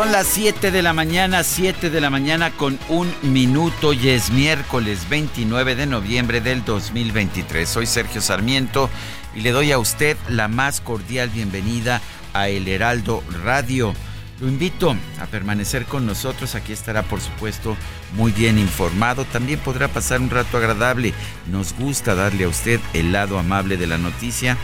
Son 0.00 0.12
las 0.12 0.28
7 0.28 0.70
de 0.70 0.80
la 0.80 0.94
mañana, 0.94 1.44
7 1.44 1.90
de 1.90 2.00
la 2.00 2.08
mañana 2.08 2.52
con 2.52 2.78
un 2.88 3.12
minuto 3.20 3.92
y 3.92 4.08
es 4.08 4.30
miércoles 4.30 5.06
29 5.10 5.74
de 5.74 5.84
noviembre 5.84 6.40
del 6.40 6.64
2023. 6.64 7.68
Soy 7.68 7.84
Sergio 7.84 8.22
Sarmiento 8.22 8.88
y 9.34 9.42
le 9.42 9.50
doy 9.50 9.72
a 9.72 9.78
usted 9.78 10.16
la 10.30 10.48
más 10.48 10.80
cordial 10.80 11.28
bienvenida 11.28 12.00
a 12.32 12.48
El 12.48 12.66
Heraldo 12.66 13.22
Radio. 13.44 13.92
Lo 14.40 14.48
invito 14.48 14.96
a 15.20 15.26
permanecer 15.26 15.84
con 15.84 16.06
nosotros, 16.06 16.54
aquí 16.54 16.72
estará 16.72 17.02
por 17.02 17.20
supuesto 17.20 17.76
muy 18.16 18.32
bien 18.32 18.58
informado, 18.58 19.26
también 19.26 19.58
podrá 19.58 19.88
pasar 19.88 20.22
un 20.22 20.30
rato 20.30 20.56
agradable. 20.56 21.12
Nos 21.50 21.74
gusta 21.74 22.14
darle 22.14 22.44
a 22.44 22.48
usted 22.48 22.80
el 22.94 23.12
lado 23.12 23.38
amable 23.38 23.76
de 23.76 23.86
la 23.86 23.98
noticia 23.98 24.56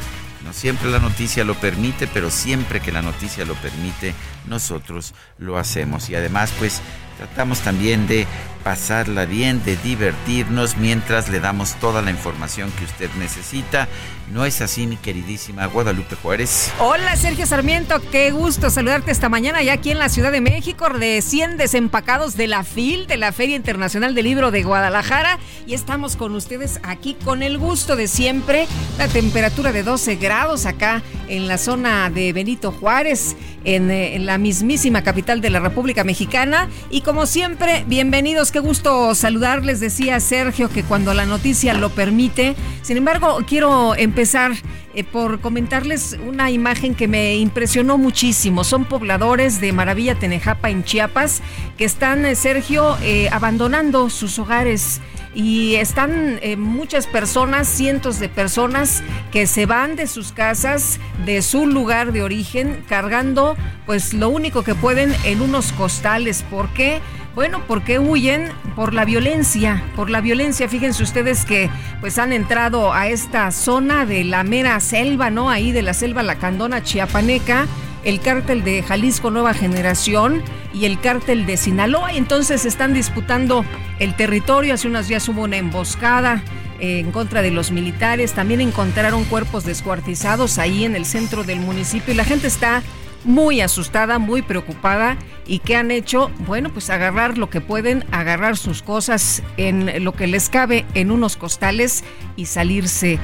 no 0.47 0.53
siempre 0.53 0.91
la 0.91 1.01
noticia 1.01 1.45
lo 1.45 1.55
permite, 1.55 2.07
pero 2.07 2.31
siempre 2.31 2.81
que 2.81 2.93
la 2.93 3.03
noticia 3.03 3.45
lo 3.45 3.55
permite, 3.55 4.15
nosotros 4.47 5.13
lo 5.39 5.59
hacemos. 5.59 6.09
Y 6.09 6.15
además, 6.15 6.53
pues 6.59 6.81
tratamos 7.19 7.61
también 7.61 8.07
de 8.07 8.27
pasarla 8.67 9.27
bien, 9.27 9.63
de 9.63 9.77
divertirnos 9.77 10.77
mientras 10.77 11.29
le 11.29 11.39
damos 11.39 11.77
toda 11.77 12.03
la 12.03 12.11
información 12.11 12.69
que 12.73 12.85
usted 12.85 13.09
necesita. 13.17 13.87
¿No 14.33 14.45
es 14.45 14.61
así, 14.61 14.89
mi 14.89 14.97
queridísima 14.97 15.67
Guadalupe 15.67 16.17
Juárez? 16.17 16.73
Hola, 16.81 17.15
Sergio 17.15 17.47
Sarmiento. 17.47 18.01
Qué 18.11 18.33
gusto 18.33 18.69
saludarte 18.71 19.13
esta 19.13 19.29
mañana 19.29 19.63
ya 19.63 19.75
aquí 19.75 19.93
en 19.93 20.01
la 20.01 20.09
Ciudad 20.09 20.33
de 20.33 20.41
México, 20.41 20.89
recién 20.89 21.57
desempacados 21.57 22.37
de 22.37 22.49
la 22.49 22.65
FIL, 22.65 23.07
de 23.07 23.19
la 23.19 23.31
Feria 23.31 23.55
Internacional 23.55 24.17
del 24.17 24.25
Libro 24.25 24.51
de 24.51 24.65
Guadalajara. 24.65 25.39
Y 25.65 25.75
estamos 25.75 26.17
con 26.17 26.35
ustedes 26.35 26.81
aquí 26.83 27.15
con 27.25 27.45
el 27.45 27.59
gusto 27.59 27.95
de 27.95 28.09
siempre. 28.09 28.67
La 28.99 29.07
temperatura 29.07 29.71
de 29.71 29.85
12 29.85 30.17
grados 30.17 30.67
acá 30.67 31.05
en 31.29 31.47
la 31.47 31.57
zona 31.57 32.11
de 32.11 32.33
Benito 32.33 32.73
Juárez, 32.73 33.37
en, 33.63 33.93
eh, 33.93 34.17
en 34.17 34.27
la 34.27 34.39
mismísima 34.39 35.03
capital 35.03 35.41
de 35.41 35.51
la 35.51 35.61
República 35.61 36.03
Mexicana. 36.03 36.69
Y 36.91 37.03
como 37.03 37.27
siempre, 37.27 37.85
bienvenidos 37.87 38.51
qué 38.57 38.61
gusto 38.61 39.15
saludarles. 39.15 39.81
Decía 39.81 40.19
Sergio 40.19 40.71
que 40.71 40.83
cuando 40.83 41.13
la 41.13 41.27
noticia 41.27 41.75
lo 41.75 41.91
permite. 41.91 42.57
Sin 42.81 42.97
embargo, 42.97 43.41
quiero 43.47 43.95
empezar 43.95 44.53
eh, 44.95 45.05
por 45.05 45.41
comentarles 45.41 46.17
una 46.27 46.51
imagen 46.51 46.95
que 46.95 47.07
me 47.07 47.37
impresionó 47.37 47.99
muchísimo. 47.99 48.65
Son 48.65 48.87
pobladores 48.87 49.61
de 49.61 49.75
Maravilla 49.75 50.15
Tenejapa 50.15 50.71
en 50.71 50.85
Chiapas 50.85 51.43
que 51.77 51.85
están, 51.85 52.25
eh, 52.25 52.35
Sergio, 52.35 52.97
eh, 53.03 53.29
abandonando 53.31 54.09
sus 54.09 54.39
hogares 54.39 55.03
y 55.35 55.75
están 55.75 56.41
muchas 56.57 57.07
personas, 57.07 57.69
cientos 57.69 58.19
de 58.19 58.31
personas 58.31 59.03
que 59.33 59.47
se 59.47 59.67
van 59.67 59.95
de 59.95 60.07
sus 60.07 60.33
casas, 60.33 60.99
de 61.27 61.43
su 61.43 61.67
lugar 61.67 62.13
de 62.13 62.23
origen, 62.23 62.83
cargando 62.89 63.55
pues 63.85 64.15
lo 64.15 64.31
único 64.31 64.63
que 64.63 64.75
pueden 64.75 65.15
en 65.25 65.43
unos 65.43 65.73
costales. 65.73 66.43
¿Por 66.43 66.71
qué? 66.71 67.03
Bueno, 67.37 67.63
porque 67.69 67.99
huyen 67.99 68.49
por 68.75 68.95
la 68.95 69.05
violencia, 69.05 69.85
por 69.95 70.09
la 70.09 70.23
violencia. 70.23 70.71
Fíjense 70.71 71.03
ustedes 71.03 71.45
que 71.45 71.69
pues 72.01 72.19
han 72.19 72.33
entrado 72.33 72.95
a 72.95 73.09
esta 73.09 73.51
zona 73.51 74.07
de 74.07 74.25
la 74.25 74.43
mera 74.43 74.81
selva, 74.81 75.29
¿no? 75.29 75.51
Ahí 75.51 75.71
de 75.71 75.83
la 75.83 75.93
selva 75.93 76.23
Lacandona 76.23 76.83
Chiapaneca, 76.83 77.67
el 78.05 78.21
cártel 78.21 78.65
de 78.65 78.83
Jalisco 78.83 79.31
Nueva 79.31 79.53
Generación 79.53 80.43
y 80.73 80.87
el 80.87 80.99
cártel 80.99 81.45
de 81.45 81.59
Sinaloa. 81.59 82.15
Entonces 82.15 82.65
están 82.65 82.95
disputando 82.95 83.67
el 83.99 84.17
territorio. 84.17 84.73
Hace 84.73 84.89
unos 84.89 85.07
días 85.07 85.29
hubo 85.29 85.43
una 85.43 85.59
emboscada 85.59 86.43
eh, 86.81 87.01
en 87.01 87.13
contra 87.13 87.43
de 87.43 87.51
los 87.51 87.71
militares. 87.71 88.33
También 88.33 88.63
encontraron 88.63 89.25
cuerpos 89.25 89.67
descuartizados 89.67 90.57
ahí 90.57 90.87
en 90.87 90.97
el 90.97 91.05
centro 91.05 91.45
del 91.45 91.61
municipio. 91.61 92.15
Y 92.15 92.17
la 92.17 92.25
gente 92.25 92.47
está 92.47 92.83
muy 93.25 93.61
asustada, 93.61 94.19
muy 94.19 94.43
preocupada 94.43 95.17
y 95.47 95.61
que 95.61 95.77
han 95.77 95.91
hecho, 95.91 96.31
bueno, 96.47 96.71
pues 96.73 96.91
agarrar 96.91 97.39
lo 97.39 97.51
que 97.51 97.61
pueden, 97.61 98.05
agarrar 98.13 98.57
sus 98.57 98.83
cosas 98.83 99.43
en 99.57 100.05
lo 100.05 100.13
que 100.13 100.27
les 100.27 100.49
cabe 100.49 100.85
en 100.95 101.11
unos 101.11 101.37
costales 101.37 102.05
y 102.37 102.47
salirse 102.47 103.19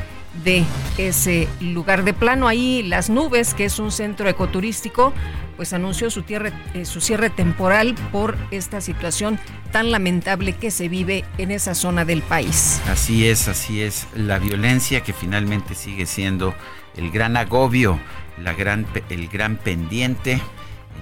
de 0.44 0.64
ese 0.98 1.48
lugar 1.60 2.04
de 2.04 2.14
plano. 2.14 2.48
Ahí 2.48 2.82
Las 2.82 3.10
Nubes, 3.10 3.54
que 3.54 3.66
es 3.66 3.78
un 3.78 3.90
centro 3.90 4.28
ecoturístico, 4.28 5.12
pues 5.56 5.72
anunció 5.72 6.10
su, 6.10 6.24
eh, 6.28 6.84
su 6.84 7.00
cierre 7.00 7.30
temporal 7.30 7.94
por 8.10 8.36
esta 8.50 8.80
situación 8.80 9.38
tan 9.70 9.90
lamentable 9.90 10.54
que 10.54 10.70
se 10.70 10.88
vive 10.88 11.24
en 11.38 11.50
esa 11.50 11.74
zona 11.74 12.04
del 12.04 12.22
país. 12.22 12.80
Así 12.88 13.26
es, 13.26 13.48
así 13.48 13.82
es. 13.82 14.06
La 14.14 14.38
violencia 14.38 15.02
que 15.02 15.12
finalmente 15.12 15.74
sigue 15.74 16.06
siendo 16.06 16.54
el 16.96 17.10
gran 17.10 17.36
agobio 17.36 17.98
la 18.38 18.54
gran, 18.54 18.86
el 19.08 19.28
gran 19.28 19.56
pendiente 19.56 20.40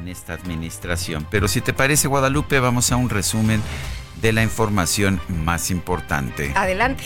en 0.00 0.08
esta 0.08 0.34
administración. 0.34 1.26
Pero 1.30 1.48
si 1.48 1.60
te 1.60 1.72
parece, 1.72 2.08
Guadalupe, 2.08 2.60
vamos 2.60 2.92
a 2.92 2.96
un 2.96 3.10
resumen 3.10 3.62
de 4.20 4.32
la 4.32 4.42
información 4.42 5.20
más 5.28 5.70
importante. 5.70 6.52
Adelante. 6.54 7.04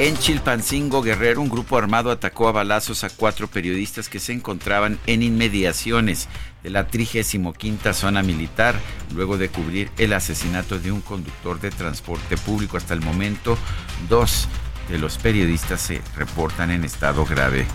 En 0.00 0.16
Chilpancingo, 0.16 1.02
Guerrero, 1.02 1.42
un 1.42 1.50
grupo 1.50 1.76
armado 1.76 2.10
atacó 2.10 2.48
a 2.48 2.52
balazos 2.52 3.04
a 3.04 3.10
cuatro 3.10 3.48
periodistas 3.48 4.08
que 4.08 4.18
se 4.18 4.32
encontraban 4.32 4.98
en 5.06 5.22
inmediaciones 5.22 6.26
de 6.62 6.70
la 6.70 6.86
35 6.86 7.52
zona 7.92 8.22
militar, 8.22 8.76
luego 9.14 9.36
de 9.36 9.50
cubrir 9.50 9.90
el 9.98 10.14
asesinato 10.14 10.78
de 10.78 10.90
un 10.90 11.02
conductor 11.02 11.60
de 11.60 11.70
transporte 11.70 12.38
público. 12.38 12.78
Hasta 12.78 12.94
el 12.94 13.02
momento, 13.02 13.58
dos 14.08 14.48
de 14.90 14.98
los 14.98 15.18
periodistas 15.18 15.80
se 15.80 16.02
reportan 16.16 16.70
en 16.70 16.84
estado 16.84 17.24
grave. 17.24 17.66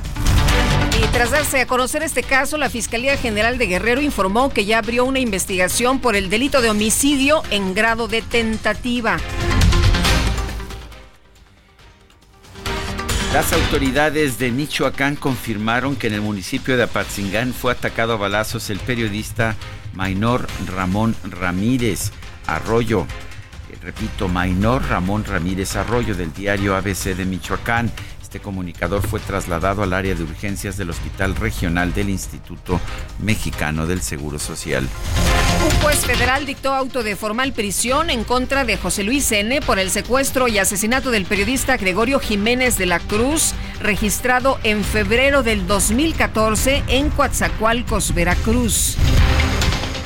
Y 1.02 1.08
tras 1.08 1.32
darse 1.32 1.62
a 1.62 1.68
conocer 1.68 2.04
este 2.04 2.24
caso, 2.24 2.58
la 2.58 2.70
Fiscalía 2.70 3.18
General 3.18 3.58
de 3.58 3.68
Guerrero 3.68 4.02
informó 4.02 4.50
que 4.50 4.66
ya 4.66 4.80
abrió 4.80 5.06
una 5.06 5.20
investigación 5.20 6.00
por 6.00 6.16
el 6.16 6.30
delito 6.30 6.62
de 6.62 6.70
homicidio 6.70 7.44
en 7.52 7.74
grado 7.74 8.08
de 8.08 8.22
tentativa. 8.22 9.18
Las 13.34 13.52
autoridades 13.52 14.40
de 14.40 14.52
Michoacán 14.52 15.18
confirmaron 15.18 15.98
que 15.98 16.08
en 16.08 16.14
el 16.14 16.22
municipio 16.22 16.78
de 16.78 16.84
Apatzingán 16.84 17.54
fue 17.54 17.74
atacado 17.74 18.14
a 18.14 18.18
balazos 18.18 18.70
el 18.70 18.80
periodista 18.80 19.58
Mainor 19.94 20.48
Ramón 20.68 21.18
Ramírez 21.24 22.12
Arroyo 22.48 23.06
repito, 23.82 24.28
Mainor 24.28 24.84
Ramón 24.90 25.24
Ramírez 25.24 25.76
Arroyo 25.76 26.16
del 26.16 26.34
diario 26.34 26.76
ABC 26.76 27.16
de 27.16 27.26
Michoacán. 27.26 27.92
Este 28.22 28.40
comunicador 28.40 29.02
fue 29.02 29.22
trasladado 29.22 29.82
al 29.82 29.94
área 29.94 30.14
de 30.14 30.24
urgencias 30.24 30.76
del 30.76 30.90
Hospital 30.90 31.36
Regional 31.36 31.94
del 31.94 32.10
Instituto 32.10 32.82
Mexicano 33.20 33.88
del 33.88 34.02
Seguro 34.02 34.40
Social. 34.40 34.88
Un 35.64 35.82
juez 35.82 36.06
federal 36.06 36.46
dictó 36.46 36.74
auto 36.74 37.02
de 37.02 37.16
formal 37.16 37.54
prisión 37.54 38.10
en 38.10 38.26
contra 38.26 38.66
de 38.66 38.78
José 38.78 39.04
Luis 39.04 39.32
N. 39.32 39.62
por 39.62 39.80
el 39.80 39.90
secuestro 39.90 40.48
y 40.50 40.58
asesinato 40.58 41.12
del 41.12 41.26
periodista 41.26 41.78
Gregorio 41.78 42.20
Jiménez 42.20 42.78
de 42.78 42.88
la 42.88 43.00
Cruz, 43.00 43.54
registrado 43.80 44.60
en 44.64 44.84
febrero 44.84 45.42
del 45.42 45.66
2014 45.66 46.84
en 46.88 47.10
Coatzacoalcos, 47.12 48.14
Veracruz. 48.14 48.98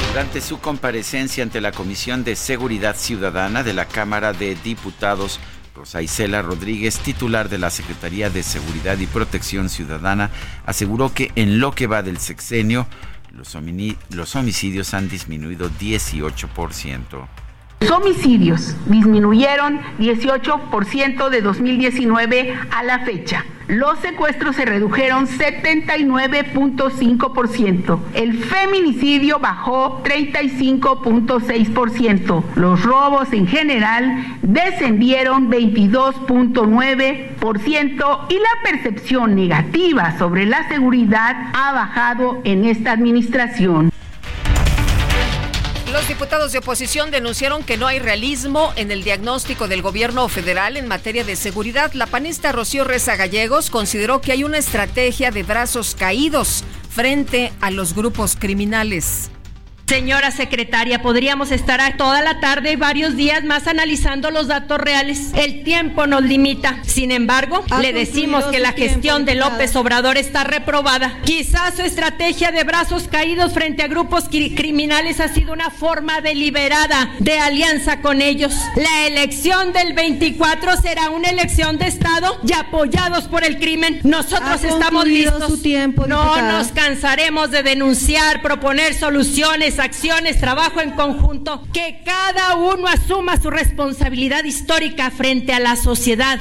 Durante 0.09 0.41
su 0.41 0.59
comparecencia 0.59 1.43
ante 1.43 1.61
la 1.61 1.71
Comisión 1.71 2.23
de 2.23 2.35
Seguridad 2.35 2.95
Ciudadana 2.95 3.61
de 3.61 3.73
la 3.73 3.85
Cámara 3.85 4.33
de 4.33 4.55
Diputados, 4.55 5.39
Rosa 5.75 6.01
Isela 6.01 6.41
Rodríguez, 6.41 6.97
titular 6.97 7.47
de 7.47 7.59
la 7.59 7.69
Secretaría 7.69 8.31
de 8.31 8.41
Seguridad 8.41 8.97
y 8.97 9.05
Protección 9.05 9.69
Ciudadana, 9.69 10.31
aseguró 10.65 11.13
que 11.13 11.31
en 11.35 11.59
lo 11.59 11.73
que 11.73 11.85
va 11.85 12.01
del 12.01 12.17
sexenio, 12.17 12.87
los, 13.31 13.55
homicidios 14.35 14.93
han 14.95 15.09
disminuido 15.09 15.69
18%. 15.69 17.27
Los 17.81 17.91
homicidios 17.91 18.75
disminuyeron 18.87 19.79
18% 19.99 21.29
de 21.29 21.41
2019 21.41 22.57
a 22.71 22.83
la 22.83 23.05
fecha. 23.05 23.45
Los 23.69 23.99
secuestros 23.99 24.55
se 24.55 24.65
redujeron 24.65 25.27
79.5%. 25.27 27.99
El 28.15 28.43
feminicidio 28.43 29.37
bajó 29.37 30.01
35.6%. 30.03 32.43
Los 32.55 32.83
robos 32.83 33.31
en 33.31 33.45
general 33.45 34.39
descendieron 34.41 35.51
22.9% 35.51 38.19
y 38.29 38.33
la 38.33 38.49
percepción 38.63 39.35
negativa 39.35 40.17
sobre 40.17 40.47
la 40.47 40.67
seguridad 40.67 41.51
ha 41.53 41.71
bajado 41.71 42.41
en 42.45 42.65
esta 42.65 42.93
administración. 42.93 43.91
Los 45.91 46.07
diputados 46.07 46.51
de 46.51 46.59
oposición 46.59 47.09
denunciaron 47.09 47.63
que 47.63 47.75
no 47.75 47.87
hay 47.87 47.97
realismo 47.97 48.71
en 48.75 48.91
el 48.91 49.03
diagnóstico 49.03 49.67
del 49.67 49.81
gobierno 49.81 50.29
federal 50.29 50.77
en 50.77 50.87
materia 50.87 51.23
de 51.23 51.35
seguridad. 51.35 51.93
La 51.93 52.05
panista 52.05 52.51
Rocío 52.51 52.83
Reza 52.83 53.15
Gallegos 53.15 53.71
consideró 53.71 54.21
que 54.21 54.31
hay 54.31 54.43
una 54.43 54.59
estrategia 54.59 55.31
de 55.31 55.41
brazos 55.41 55.95
caídos 55.97 56.63
frente 56.91 57.51
a 57.59 57.71
los 57.71 57.95
grupos 57.95 58.35
criminales. 58.35 59.31
Señora 59.89 60.29
secretaria, 60.29 61.01
podríamos 61.01 61.49
estar 61.49 61.79
toda 61.97 62.21
la 62.21 62.39
tarde 62.39 62.73
y 62.73 62.75
varios 62.75 63.15
días 63.15 63.43
más 63.43 63.65
analizando 63.65 64.29
los 64.29 64.45
datos 64.45 64.77
reales. 64.77 65.31
El 65.33 65.63
tiempo 65.63 66.05
nos 66.05 66.21
limita. 66.21 66.77
Sin 66.83 67.09
embargo, 67.09 67.65
le 67.81 67.91
decimos 67.91 68.45
que 68.45 68.59
la 68.59 68.73
gestión 68.73 69.25
de 69.25 69.33
López 69.33 69.75
Obrador 69.75 70.17
está 70.17 70.43
reprobada. 70.43 71.17
Quizás 71.25 71.77
su 71.77 71.81
estrategia 71.81 72.51
de 72.51 72.63
brazos 72.65 73.07
caídos 73.07 73.53
frente 73.53 73.81
a 73.81 73.87
grupos 73.87 74.25
criminales 74.29 75.19
ha 75.19 75.27
sido 75.27 75.53
una 75.53 75.71
forma 75.71 76.21
deliberada 76.21 77.09
de 77.17 77.39
alianza 77.39 77.99
con 78.01 78.21
ellos. 78.21 78.53
La 78.75 79.07
elección 79.07 79.73
del 79.73 79.93
24 79.93 80.77
será 80.77 81.09
una 81.09 81.29
elección 81.31 81.79
de 81.79 81.87
Estado 81.87 82.39
y 82.47 82.53
apoyados 82.53 83.23
por 83.23 83.43
el 83.43 83.57
crimen. 83.57 84.01
Nosotros 84.03 84.63
estamos 84.63 85.07
listos. 85.07 85.47
Su 85.47 85.61
tiempo, 85.63 86.05
no 86.05 86.39
nos 86.43 86.67
cansaremos 86.67 87.49
de 87.49 87.63
denunciar, 87.63 88.43
proponer 88.43 88.93
soluciones 88.93 89.78
acciones, 89.79 90.39
trabajo 90.39 90.81
en 90.81 90.91
conjunto, 90.91 91.63
que 91.73 92.01
cada 92.05 92.55
uno 92.55 92.87
asuma 92.87 93.39
su 93.41 93.49
responsabilidad 93.49 94.43
histórica 94.43 95.11
frente 95.11 95.53
a 95.53 95.59
la 95.59 95.75
sociedad. 95.75 96.39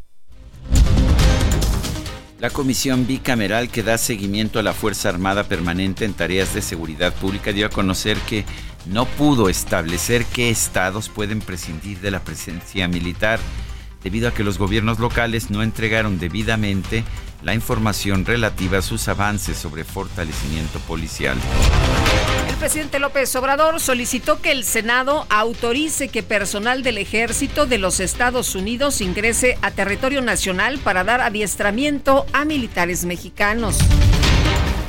La 2.40 2.50
comisión 2.50 3.06
bicameral 3.06 3.68
que 3.68 3.82
da 3.82 3.98
seguimiento 3.98 4.60
a 4.60 4.62
la 4.62 4.72
Fuerza 4.72 5.08
Armada 5.08 5.44
Permanente 5.44 6.04
en 6.04 6.14
tareas 6.14 6.54
de 6.54 6.62
seguridad 6.62 7.12
pública 7.12 7.52
dio 7.52 7.66
a 7.66 7.70
conocer 7.70 8.16
que 8.18 8.44
no 8.86 9.06
pudo 9.06 9.48
establecer 9.48 10.24
qué 10.24 10.48
estados 10.48 11.08
pueden 11.08 11.40
prescindir 11.40 11.98
de 11.98 12.12
la 12.12 12.20
presencia 12.20 12.86
militar, 12.86 13.40
debido 14.02 14.28
a 14.28 14.32
que 14.32 14.44
los 14.44 14.58
gobiernos 14.58 14.98
locales 14.98 15.50
no 15.50 15.62
entregaron 15.62 16.18
debidamente 16.18 17.04
la 17.42 17.54
información 17.54 18.24
relativa 18.24 18.78
a 18.78 18.82
sus 18.82 19.08
avances 19.08 19.56
sobre 19.56 19.84
fortalecimiento 19.84 20.78
policial. 20.80 21.36
El 22.48 22.56
presidente 22.56 22.98
López 22.98 23.34
Obrador 23.36 23.78
solicitó 23.80 24.40
que 24.40 24.50
el 24.50 24.64
Senado 24.64 25.26
autorice 25.28 26.08
que 26.08 26.22
personal 26.22 26.82
del 26.82 26.98
ejército 26.98 27.66
de 27.66 27.78
los 27.78 28.00
Estados 28.00 28.54
Unidos 28.54 29.00
ingrese 29.00 29.56
a 29.62 29.70
territorio 29.70 30.22
nacional 30.22 30.78
para 30.78 31.04
dar 31.04 31.20
adiestramiento 31.20 32.26
a 32.32 32.44
militares 32.44 33.04
mexicanos. 33.04 33.78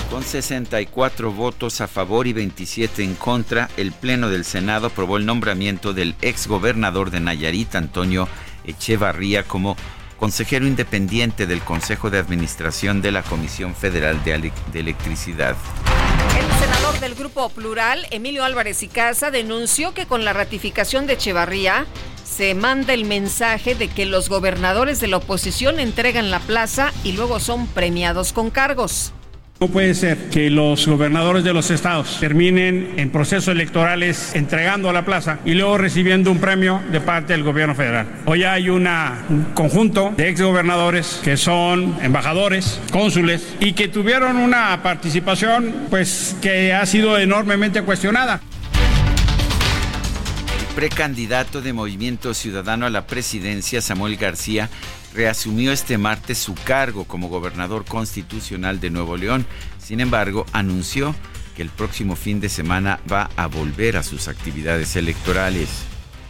Con 0.10 0.24
64 0.24 1.32
votos 1.32 1.82
a 1.82 1.88
favor 1.88 2.26
y 2.26 2.34
27 2.34 3.04
en 3.04 3.14
contra, 3.14 3.70
el 3.78 3.92
Pleno 3.92 4.30
del 4.30 4.44
Senado 4.44 4.88
aprobó 4.88 5.18
el 5.18 5.28
nombramiento 5.28 5.94
del 5.94 6.16
exgobernador 6.22 7.12
de 7.12 7.20
Nayarit, 7.20 7.76
Antonio 7.76 8.28
Echevarría, 8.70 9.44
como 9.44 9.76
consejero 10.20 10.68
independiente 10.68 11.48
del 11.48 11.62
Consejo 11.62 12.10
de 12.10 12.20
Administración 12.20 13.02
de 13.02 13.12
la 13.12 13.24
Comisión 13.24 13.74
Federal 13.74 14.22
de, 14.24 14.52
Electricidad. 14.74 15.56
El 16.38 16.60
senador 16.60 17.00
del 17.00 17.16
Grupo 17.16 17.50
Plural, 17.50 18.06
Emilio 18.12 18.44
Álvarez 18.44 18.84
y 18.84 18.90
Casa, 18.90 19.32
denunció 19.32 19.94
que 19.94 20.06
con 20.06 20.26
la 20.26 20.34
ratificación 20.34 21.08
de 21.08 21.14
Echevarría 21.14 21.86
se 22.24 22.54
manda 22.54 22.94
el 22.94 23.06
mensaje 23.06 23.76
de 23.76 23.88
que 23.88 24.06
los 24.06 24.30
gobernadores 24.30 25.00
de 25.00 25.08
la 25.08 25.18
oposición 25.18 25.80
entregan 25.80 26.32
la 26.32 26.40
plaza 26.40 26.92
y 27.04 27.14
luego 27.14 27.40
son 27.40 27.68
premiados 27.68 28.34
con 28.34 28.50
cargos. 28.50 29.14
No 29.62 29.68
puede 29.68 29.94
ser 29.94 30.30
que 30.30 30.50
los 30.50 30.88
gobernadores 30.88 31.44
de 31.44 31.52
los 31.52 31.70
estados 31.70 32.18
terminen 32.22 32.94
en 32.96 33.10
procesos 33.10 33.50
electorales 33.50 34.34
entregando 34.34 34.90
a 34.90 34.94
la 34.94 35.04
plaza 35.04 35.40
y 35.44 35.54
luego 35.54 35.78
recibiendo 35.78 36.32
un 36.32 36.38
premio 36.38 36.82
de 36.94 37.02
parte 37.02 37.34
del 37.34 37.44
gobierno 37.44 37.76
federal. 37.76 38.08
Hoy 38.26 38.46
hay 38.46 38.70
un 38.70 38.88
conjunto 39.56 40.14
de 40.16 40.30
exgobernadores 40.30 41.20
que 41.26 41.36
son 41.36 41.94
embajadores, 42.02 42.80
cónsules 42.90 43.54
y 43.60 43.74
que 43.74 43.90
tuvieron 43.90 44.38
una 44.38 44.82
participación 44.82 45.88
pues 45.90 46.38
que 46.42 46.74
ha 46.74 46.86
sido 46.86 47.20
enormemente 47.20 47.82
cuestionada 47.82 48.40
precandidato 50.80 51.62
de 51.62 51.74
Movimiento 51.74 52.34
Ciudadano 52.34 52.86
a 52.86 52.90
la 52.90 53.06
presidencia, 53.06 53.82
Samuel 53.82 54.16
García, 54.16 54.70
reasumió 55.14 55.72
este 55.72 55.98
martes 55.98 56.38
su 56.38 56.54
cargo 56.56 57.06
como 57.06 57.30
gobernador 57.30 57.86
constitucional 57.86 58.80
de 58.80 58.90
Nuevo 58.90 59.18
León. 59.18 59.46
Sin 59.80 60.00
embargo, 60.00 60.46
anunció 60.54 61.16
que 61.56 61.62
el 61.62 61.70
próximo 61.70 62.16
fin 62.16 62.40
de 62.40 62.50
semana 62.50 63.00
va 63.12 63.30
a 63.36 63.48
volver 63.48 63.98
a 63.98 64.04
sus 64.04 64.28
actividades 64.28 64.96
electorales. 64.96 65.70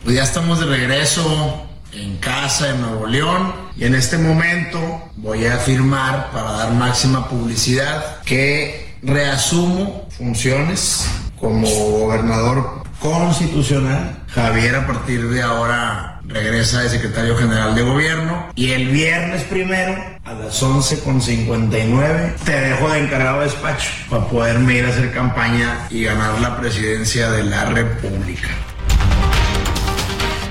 Pues 0.03 0.15
ya 0.15 0.23
estamos 0.23 0.59
de 0.59 0.65
regreso 0.65 1.69
en 1.91 2.17
casa 2.17 2.69
en 2.69 2.81
Nuevo 2.81 3.07
León 3.07 3.53
y 3.75 3.85
en 3.85 3.95
este 3.95 4.17
momento 4.17 4.79
voy 5.17 5.45
a 5.45 5.55
afirmar 5.55 6.31
para 6.31 6.51
dar 6.51 6.73
máxima 6.73 7.27
publicidad 7.27 8.21
que 8.23 8.97
reasumo 9.01 10.07
funciones 10.17 11.05
como 11.39 11.67
gobernador 11.67 12.83
constitucional. 12.99 14.23
Javier 14.27 14.75
a 14.75 14.87
partir 14.87 15.29
de 15.29 15.41
ahora 15.41 16.18
regresa 16.29 16.83
de 16.83 16.89
secretario 16.89 17.35
general 17.35 17.75
de 17.75 17.81
gobierno 17.81 18.49
y 18.55 18.71
el 18.71 18.89
viernes 18.89 19.43
primero 19.43 19.95
a 20.23 20.33
las 20.33 20.61
11.59 20.61 22.35
te 22.45 22.51
dejo 22.51 22.89
de 22.89 22.99
encargado 22.99 23.39
de 23.39 23.45
despacho 23.45 23.89
para 24.09 24.25
poderme 24.27 24.75
ir 24.75 24.85
a 24.85 24.89
hacer 24.89 25.11
campaña 25.11 25.87
y 25.89 26.03
ganar 26.03 26.39
la 26.39 26.59
presidencia 26.59 27.31
de 27.31 27.43
la 27.43 27.65
República. 27.65 28.49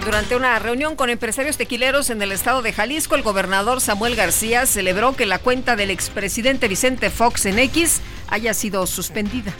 Durante 0.04 0.36
una 0.36 0.58
reunión 0.58 0.96
con 0.96 1.10
empresarios 1.10 1.58
tequileros 1.58 2.10
en 2.10 2.22
el 2.22 2.32
estado 2.32 2.62
de 2.62 2.72
Jalisco, 2.72 3.14
el 3.14 3.22
gobernador 3.22 3.80
Samuel 3.80 4.16
García 4.16 4.66
celebró 4.66 5.14
que 5.14 5.26
la 5.26 5.38
cuenta 5.38 5.76
del 5.76 5.90
expresidente 5.90 6.66
Vicente 6.66 7.10
Fox 7.10 7.46
en 7.46 7.58
X 7.58 8.00
haya 8.28 8.54
sido 8.54 8.86
suspendida. 8.86 9.52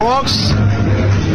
Fox, 0.00 0.54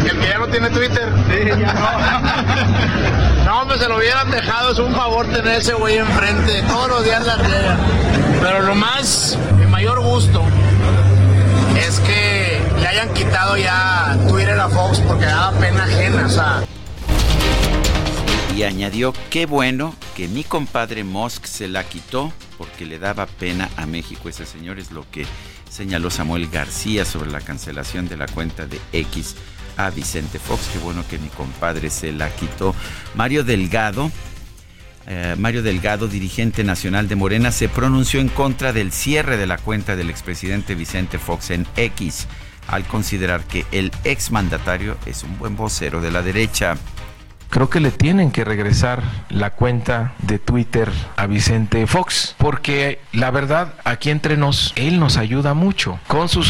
el 0.09 0.19
que 0.19 0.27
ya 0.27 0.37
no 0.37 0.47
tiene 0.47 0.69
Twitter. 0.69 1.11
Sí, 1.27 1.61
ya 1.61 1.73
no. 1.73 3.45
no, 3.45 3.61
hombre, 3.61 3.77
se 3.77 3.87
lo 3.87 3.97
hubieran 3.97 4.29
dejado, 4.31 4.71
es 4.71 4.79
un 4.79 4.93
favor 4.93 5.25
tener 5.27 5.59
ese 5.59 5.73
güey 5.73 5.97
enfrente. 5.97 6.63
Todos 6.63 6.89
los 6.89 7.03
días 7.03 7.25
la 7.25 7.35
riega. 7.35 7.77
Pero 8.41 8.61
lo 8.61 8.75
más, 8.75 9.37
mi 9.57 9.65
mayor 9.65 10.01
gusto, 10.01 10.43
es 11.77 11.99
que 12.01 12.61
le 12.79 12.87
hayan 12.87 13.13
quitado 13.13 13.57
ya 13.57 14.17
Twitter 14.27 14.59
a 14.59 14.69
Fox 14.69 14.99
porque 14.99 15.25
daba 15.25 15.51
pena 15.59 15.83
ajena, 15.83 16.25
o 16.25 16.29
sea. 16.29 16.63
Y 18.55 18.63
añadió, 18.63 19.13
qué 19.29 19.45
bueno 19.45 19.93
que 20.15 20.29
mi 20.29 20.43
compadre 20.43 21.03
Musk 21.03 21.45
se 21.45 21.67
la 21.67 21.83
quitó 21.83 22.31
porque 22.57 22.85
le 22.85 22.99
daba 22.99 23.25
pena 23.25 23.69
a 23.75 23.85
México. 23.85 24.29
Ese 24.29 24.45
señor 24.45 24.79
es 24.79 24.91
lo 24.91 25.05
que 25.11 25.25
señaló 25.69 26.09
Samuel 26.09 26.47
García 26.49 27.03
sobre 27.03 27.31
la 27.31 27.41
cancelación 27.41 28.07
de 28.07 28.15
la 28.15 28.27
cuenta 28.27 28.65
de 28.65 28.79
X 28.93 29.35
a 29.77 29.89
Vicente 29.89 30.39
Fox. 30.39 30.69
Qué 30.71 30.79
bueno 30.79 31.03
que 31.09 31.17
mi 31.17 31.29
compadre 31.29 31.89
se 31.89 32.11
la 32.11 32.29
quitó. 32.29 32.75
Mario 33.15 33.43
Delgado 33.43 34.11
eh, 35.07 35.35
Mario 35.37 35.61
Delgado, 35.61 36.07
dirigente 36.07 36.63
nacional 36.63 37.07
de 37.07 37.15
Morena, 37.15 37.51
se 37.51 37.69
pronunció 37.69 38.19
en 38.19 38.29
contra 38.29 38.73
del 38.73 38.91
cierre 38.91 39.37
de 39.37 39.45
la 39.45 39.57
cuenta 39.57 39.95
del 39.95 40.09
expresidente 40.09 40.73
Vicente 40.73 41.19
Fox 41.19 41.51
en 41.51 41.67
X, 41.75 42.27
al 42.67 42.85
considerar 42.85 43.43
que 43.43 43.65
el 43.71 43.91
exmandatario 44.03 44.97
es 45.05 45.23
un 45.23 45.37
buen 45.37 45.55
vocero 45.55 46.01
de 46.01 46.11
la 46.11 46.23
derecha. 46.23 46.75
Creo 47.49 47.69
que 47.69 47.79
le 47.79 47.91
tienen 47.91 48.31
que 48.31 48.43
regresar 48.43 49.01
la 49.29 49.51
cuenta 49.51 50.13
de 50.19 50.39
Twitter 50.39 50.91
a 51.15 51.25
Vicente 51.27 51.87
Fox, 51.87 52.35
porque 52.37 52.99
la 53.13 53.31
verdad, 53.31 53.73
aquí 53.83 54.09
entre 54.09 54.37
nos, 54.37 54.73
él 54.75 54.99
nos 54.99 55.17
ayuda 55.17 55.53
mucho 55.53 55.99
con 56.07 56.29
su, 56.29 56.43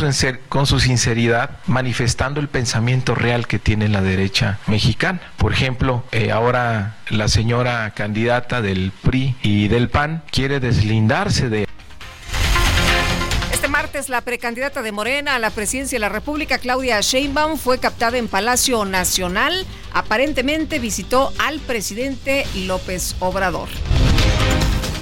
con 0.49 0.65
su 0.65 0.79
sinceridad, 0.79 1.51
manifestando 1.67 2.39
el 2.39 2.47
pensamiento 2.47 3.15
real 3.15 3.47
que 3.47 3.59
tiene 3.59 3.87
la 3.87 4.01
derecha 4.01 4.59
mexicana. 4.67 5.19
Por 5.37 5.53
ejemplo, 5.53 6.03
eh, 6.11 6.31
ahora 6.31 6.95
la 7.09 7.27
señora 7.27 7.91
candidata 7.91 8.61
del 8.61 8.91
PRI 9.03 9.35
y 9.43 9.67
del 9.67 9.89
PAN 9.89 10.23
quiere 10.31 10.59
deslindarse 10.59 11.49
de 11.49 11.67
martes, 13.95 14.09
la 14.09 14.21
precandidata 14.21 14.81
de 14.81 14.91
Morena 14.91 15.35
a 15.35 15.39
la 15.39 15.49
presidencia 15.49 15.95
de 15.95 16.01
la 16.01 16.09
República, 16.09 16.57
Claudia 16.57 16.99
Sheinbaum, 17.01 17.57
fue 17.57 17.79
captada 17.79 18.17
en 18.17 18.27
Palacio 18.27 18.83
Nacional. 18.85 19.65
Aparentemente 19.93 20.79
visitó 20.79 21.31
al 21.37 21.59
presidente 21.59 22.45
López 22.55 23.15
Obrador. 23.19 23.69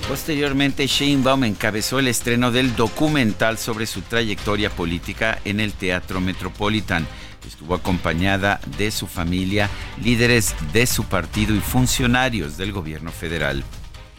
Posteriormente, 0.08 0.86
Sheinbaum 0.86 1.46
encabezó 1.46 2.00
el 2.00 2.08
estreno 2.08 2.52
del 2.52 2.76
documental 2.76 3.58
sobre 3.58 3.86
su 3.86 4.02
trayectoria 4.02 4.70
política 4.70 5.40
en 5.46 5.60
el 5.60 5.74
Teatro 5.74 6.22
Metropolitan. 6.22 7.08
Estuvo 7.48 7.74
acompañada 7.76 8.60
de 8.78 8.92
su 8.92 9.08
familia, 9.08 9.70
líderes 10.04 10.56
de 10.72 10.86
su 10.86 11.06
partido 11.06 11.56
y 11.56 11.60
funcionarios 11.60 12.58
del 12.58 12.72
gobierno 12.72 13.12
federal. 13.12 13.64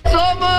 Somos 0.04 0.54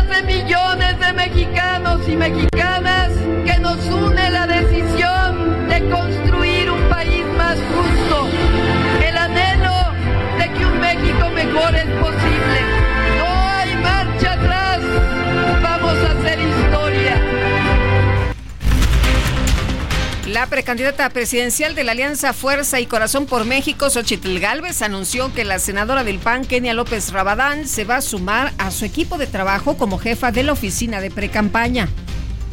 de 0.00 0.22
millones 0.22 0.98
de 0.98 1.12
mexicanos 1.12 2.08
y 2.08 2.16
mexicanas 2.16 3.10
que 3.44 3.58
nos 3.58 3.84
une 3.86 4.30
la 4.30 4.46
decisión 4.46 5.68
de 5.68 5.88
construir 5.90 6.70
un 6.70 6.88
país 6.88 7.24
más 7.36 7.58
justo, 7.74 8.28
el 9.06 9.16
anhelo 9.16 9.92
de 10.38 10.52
que 10.52 10.64
un 10.64 10.80
México 10.80 11.30
mejor 11.34 11.74
es 11.74 11.86
posible. 12.00 12.81
La 20.32 20.46
precandidata 20.46 21.10
presidencial 21.10 21.74
de 21.74 21.84
la 21.84 21.92
Alianza 21.92 22.32
Fuerza 22.32 22.80
y 22.80 22.86
Corazón 22.86 23.26
por 23.26 23.44
México, 23.44 23.90
Xochitl 23.90 24.38
Gálvez, 24.38 24.80
anunció 24.80 25.30
que 25.34 25.44
la 25.44 25.58
senadora 25.58 26.04
del 26.04 26.20
PAN, 26.20 26.46
Kenia 26.46 26.72
López 26.72 27.12
Rabadán, 27.12 27.68
se 27.68 27.84
va 27.84 27.96
a 27.96 28.00
sumar 28.00 28.50
a 28.56 28.70
su 28.70 28.86
equipo 28.86 29.18
de 29.18 29.26
trabajo 29.26 29.76
como 29.76 29.98
jefa 29.98 30.32
de 30.32 30.44
la 30.44 30.52
oficina 30.52 31.02
de 31.02 31.10
precampaña. 31.10 31.86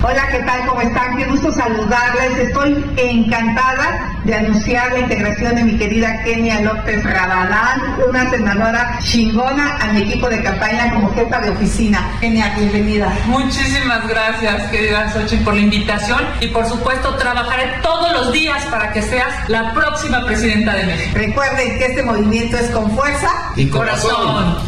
Hola, 0.02 0.30
¿qué 0.32 0.40
tal? 0.40 0.66
¿Cómo 0.66 0.80
están? 0.80 1.18
Qué 1.18 1.26
gusto 1.26 1.52
saludarles. 1.52 2.38
Estoy 2.38 2.86
encantada 2.96 4.16
de 4.24 4.34
anunciar 4.34 4.94
la 4.94 5.00
integración 5.00 5.56
de 5.56 5.64
mi 5.66 5.78
querida 5.78 6.24
Kenia 6.24 6.62
López 6.62 7.04
Rabadán, 7.04 7.98
una 8.08 8.30
senadora 8.30 8.98
chingona 9.04 9.76
a 9.76 9.92
mi 9.92 10.04
equipo 10.04 10.30
de 10.30 10.42
campaña 10.42 10.94
como 10.94 11.14
jefa 11.14 11.42
de 11.42 11.50
oficina. 11.50 12.12
Kenia, 12.22 12.56
bienvenida. 12.58 13.14
Muchísimas 13.26 14.08
gracias, 14.08 14.72
querida 14.72 15.12
Xochitl, 15.12 15.44
por 15.44 15.56
la 15.56 15.62
invitación 15.62 16.26
y 16.40 16.48
por 16.48 16.66
supuesto 16.66 17.16
trabajaré 17.16 17.70
todos 17.84 18.14
los 18.14 18.32
días 18.32 18.64
para 18.68 18.94
que 18.94 19.02
seas 19.02 19.50
la 19.50 19.74
próxima 19.74 20.26
presidenta 20.26 20.76
de 20.76 20.86
México. 20.86 21.12
Recuerden 21.14 21.78
que 21.78 21.86
este 21.88 22.04
movimiento 22.04 22.56
es 22.56 22.70
con 22.70 22.90
fuerza 22.96 23.30
y 23.58 23.68
corazón. 23.68 24.60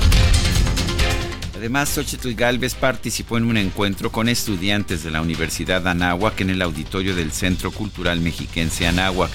Además, 1.61 1.89
Xochitl 1.89 2.33
Galvez 2.33 2.73
participó 2.73 3.37
en 3.37 3.45
un 3.45 3.55
encuentro 3.55 4.11
con 4.11 4.27
estudiantes 4.27 5.03
de 5.03 5.11
la 5.11 5.21
Universidad 5.21 5.87
Anáhuac 5.87 6.41
en 6.41 6.49
el 6.49 6.63
auditorio 6.63 7.15
del 7.15 7.31
Centro 7.31 7.69
Cultural 7.69 8.19
Mexiquense 8.19 8.87
Anáhuac. 8.87 9.29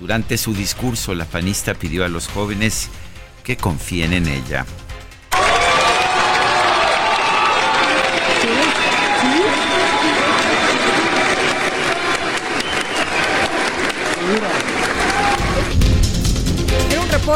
Durante 0.00 0.38
su 0.38 0.54
discurso, 0.54 1.14
la 1.14 1.26
panista 1.26 1.74
pidió 1.74 2.06
a 2.06 2.08
los 2.08 2.28
jóvenes 2.28 2.88
que 3.44 3.58
confíen 3.58 4.14
en 4.14 4.28
ella. 4.28 4.64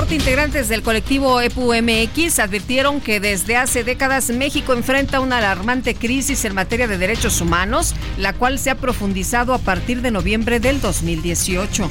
Integrantes 0.03 0.69
del 0.69 0.83
colectivo 0.83 1.41
EPUMX 1.41 2.41
advirtieron 2.41 3.01
que 3.01 3.21
desde 3.21 3.57
hace 3.57 3.85
décadas 3.85 4.29
México 4.31 4.73
enfrenta 4.73 5.21
una 5.21 5.39
alarmante 5.39 5.95
crisis 5.95 6.45
en 6.45 6.53
materia 6.53 6.89
de 6.89 6.99
derechos 6.99 7.41
humanos, 7.41 7.95
la 8.19 8.33
cual 8.33 8.59
se 8.59 8.71
ha 8.71 8.75
profundizado 8.75 9.55
a 9.55 9.59
partir 9.59 10.03
de 10.03 10.11
noviembre 10.11 10.59
del 10.59 10.81
2018. 10.81 11.89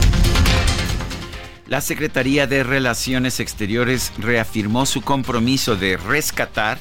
La 1.68 1.80
Secretaría 1.80 2.46
de 2.46 2.64
Relaciones 2.64 3.40
Exteriores 3.40 4.12
reafirmó 4.18 4.86
su 4.86 5.02
compromiso 5.02 5.78
de 5.78 5.96
rescatar 5.96 6.80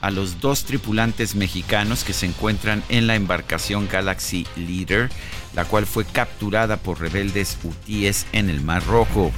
a 0.00 0.10
los 0.10 0.40
dos 0.40 0.64
tripulantes 0.64 1.34
mexicanos 1.34 2.02
que 2.02 2.14
se 2.14 2.26
encuentran 2.26 2.82
en 2.88 3.06
la 3.06 3.14
embarcación 3.14 3.88
Galaxy 3.88 4.46
Leader, 4.56 5.10
la 5.54 5.66
cual 5.66 5.86
fue 5.86 6.04
capturada 6.06 6.78
por 6.78 6.98
rebeldes 6.98 7.58
hutíes 7.62 8.26
en 8.32 8.48
el 8.48 8.62
Mar 8.62 8.84
Rojo. 8.86 9.32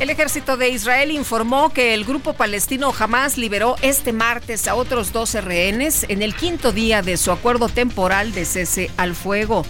El 0.00 0.08
ejército 0.08 0.56
de 0.56 0.70
Israel 0.70 1.10
informó 1.10 1.74
que 1.74 1.92
el 1.92 2.06
grupo 2.06 2.32
palestino 2.32 2.90
Hamas 2.98 3.36
liberó 3.36 3.76
este 3.82 4.14
martes 4.14 4.66
a 4.66 4.74
otros 4.74 5.12
12 5.12 5.42
rehenes 5.42 6.06
en 6.08 6.22
el 6.22 6.34
quinto 6.34 6.72
día 6.72 7.02
de 7.02 7.18
su 7.18 7.30
acuerdo 7.30 7.68
temporal 7.68 8.32
de 8.32 8.46
cese 8.46 8.90
al 8.96 9.14
fuego. 9.14 9.62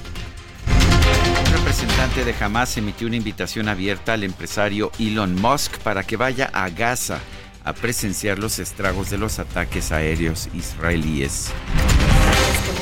Un 0.68 1.52
representante 1.52 2.24
de 2.24 2.32
Hamas 2.40 2.76
emitió 2.76 3.08
una 3.08 3.16
invitación 3.16 3.68
abierta 3.68 4.12
al 4.12 4.22
empresario 4.22 4.92
Elon 5.00 5.34
Musk 5.34 5.78
para 5.78 6.04
que 6.04 6.16
vaya 6.16 6.48
a 6.52 6.70
Gaza 6.70 7.18
a 7.64 7.72
presenciar 7.72 8.38
los 8.38 8.60
estragos 8.60 9.10
de 9.10 9.18
los 9.18 9.40
ataques 9.40 9.90
aéreos 9.90 10.48
israelíes. 10.54 11.50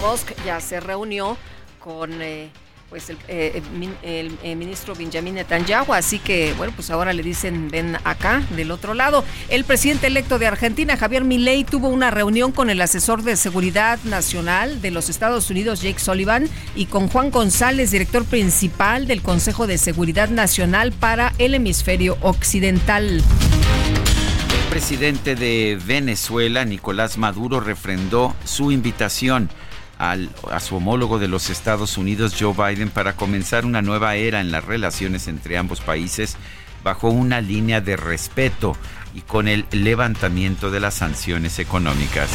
Musk 0.02 0.32
ya 0.44 0.60
se 0.60 0.80
reunió 0.80 1.38
con... 1.80 2.20
Eh, 2.20 2.50
pues 2.90 3.10
el, 3.10 3.18
eh, 3.28 3.62
eh, 4.02 4.56
ministro 4.56 4.94
Benjamin 4.94 5.34
Netanyahu, 5.34 5.92
así 5.92 6.18
que 6.18 6.54
bueno, 6.56 6.72
pues 6.74 6.90
ahora 6.90 7.12
le 7.12 7.22
dicen 7.22 7.68
ven 7.70 7.96
acá 8.04 8.42
del 8.56 8.70
otro 8.70 8.94
lado. 8.94 9.24
El 9.50 9.64
presidente 9.64 10.06
electo 10.06 10.38
de 10.38 10.46
Argentina, 10.46 10.96
Javier 10.96 11.24
Milei, 11.24 11.64
tuvo 11.64 11.88
una 11.88 12.10
reunión 12.10 12.50
con 12.50 12.70
el 12.70 12.80
asesor 12.80 13.22
de 13.22 13.36
seguridad 13.36 13.98
nacional 14.04 14.80
de 14.80 14.90
los 14.90 15.10
Estados 15.10 15.50
Unidos, 15.50 15.82
Jake 15.82 15.98
Sullivan, 15.98 16.48
y 16.74 16.86
con 16.86 17.08
Juan 17.08 17.30
González, 17.30 17.90
director 17.90 18.24
principal 18.24 19.06
del 19.06 19.20
Consejo 19.20 19.66
de 19.66 19.76
Seguridad 19.76 20.30
Nacional 20.30 20.92
para 20.92 21.34
el 21.38 21.54
Hemisferio 21.54 22.16
Occidental. 22.22 23.18
El 23.18 24.70
presidente 24.70 25.34
de 25.34 25.78
Venezuela, 25.84 26.64
Nicolás 26.64 27.18
Maduro, 27.18 27.60
refrendó 27.60 28.34
su 28.44 28.72
invitación 28.72 29.50
a 29.98 30.60
su 30.60 30.76
homólogo 30.76 31.18
de 31.18 31.28
los 31.28 31.50
Estados 31.50 31.98
Unidos, 31.98 32.34
Joe 32.38 32.54
Biden, 32.54 32.90
para 32.90 33.14
comenzar 33.14 33.64
una 33.64 33.82
nueva 33.82 34.14
era 34.14 34.40
en 34.40 34.50
las 34.50 34.64
relaciones 34.64 35.26
entre 35.28 35.58
ambos 35.58 35.80
países 35.80 36.36
bajo 36.84 37.10
una 37.10 37.40
línea 37.40 37.80
de 37.80 37.96
respeto 37.96 38.76
y 39.14 39.22
con 39.22 39.48
el 39.48 39.66
levantamiento 39.72 40.70
de 40.70 40.80
las 40.80 40.94
sanciones 40.94 41.58
económicas. 41.58 42.30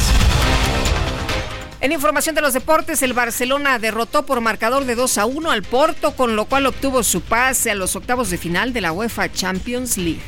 En 1.80 1.92
información 1.92 2.34
de 2.34 2.40
los 2.40 2.54
deportes, 2.54 3.02
el 3.02 3.12
Barcelona 3.12 3.78
derrotó 3.78 4.24
por 4.24 4.40
marcador 4.40 4.84
de 4.84 4.94
2 4.94 5.18
a 5.18 5.26
1 5.26 5.50
al 5.50 5.62
Porto, 5.62 6.16
con 6.16 6.34
lo 6.34 6.46
cual 6.46 6.66
obtuvo 6.66 7.02
su 7.02 7.20
pase 7.20 7.70
a 7.70 7.74
los 7.74 7.94
octavos 7.94 8.30
de 8.30 8.38
final 8.38 8.72
de 8.72 8.80
la 8.80 8.92
UEFA 8.92 9.30
Champions 9.30 9.98
League. 9.98 10.22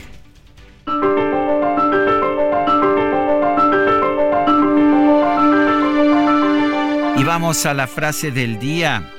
Y 7.19 7.25
vamos 7.25 7.65
a 7.65 7.73
la 7.73 7.87
frase 7.87 8.31
del 8.31 8.59
día. 8.59 9.11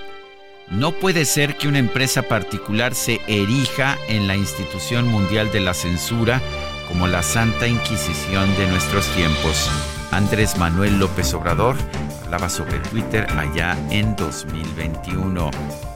No 0.70 0.92
puede 0.92 1.26
ser 1.26 1.58
que 1.58 1.68
una 1.68 1.80
empresa 1.80 2.22
particular 2.22 2.94
se 2.94 3.22
erija 3.28 3.98
en 4.08 4.28
la 4.28 4.36
institución 4.36 5.08
mundial 5.08 5.52
de 5.52 5.62
la 5.62 5.74
censura 5.74 6.42
como 6.88 7.08
la 7.08 7.24
Santa 7.24 7.68
Inquisición 7.68 8.56
de 8.58 8.68
nuestros 8.68 9.08
tiempos. 9.16 9.70
Andrés 10.12 10.58
Manuel 10.58 11.00
López 11.00 11.34
Obrador 11.34 11.76
hablaba 12.24 12.50
sobre 12.50 12.80
Twitter 12.80 13.26
allá 13.32 13.76
en 13.90 14.16
2021. 14.16 15.87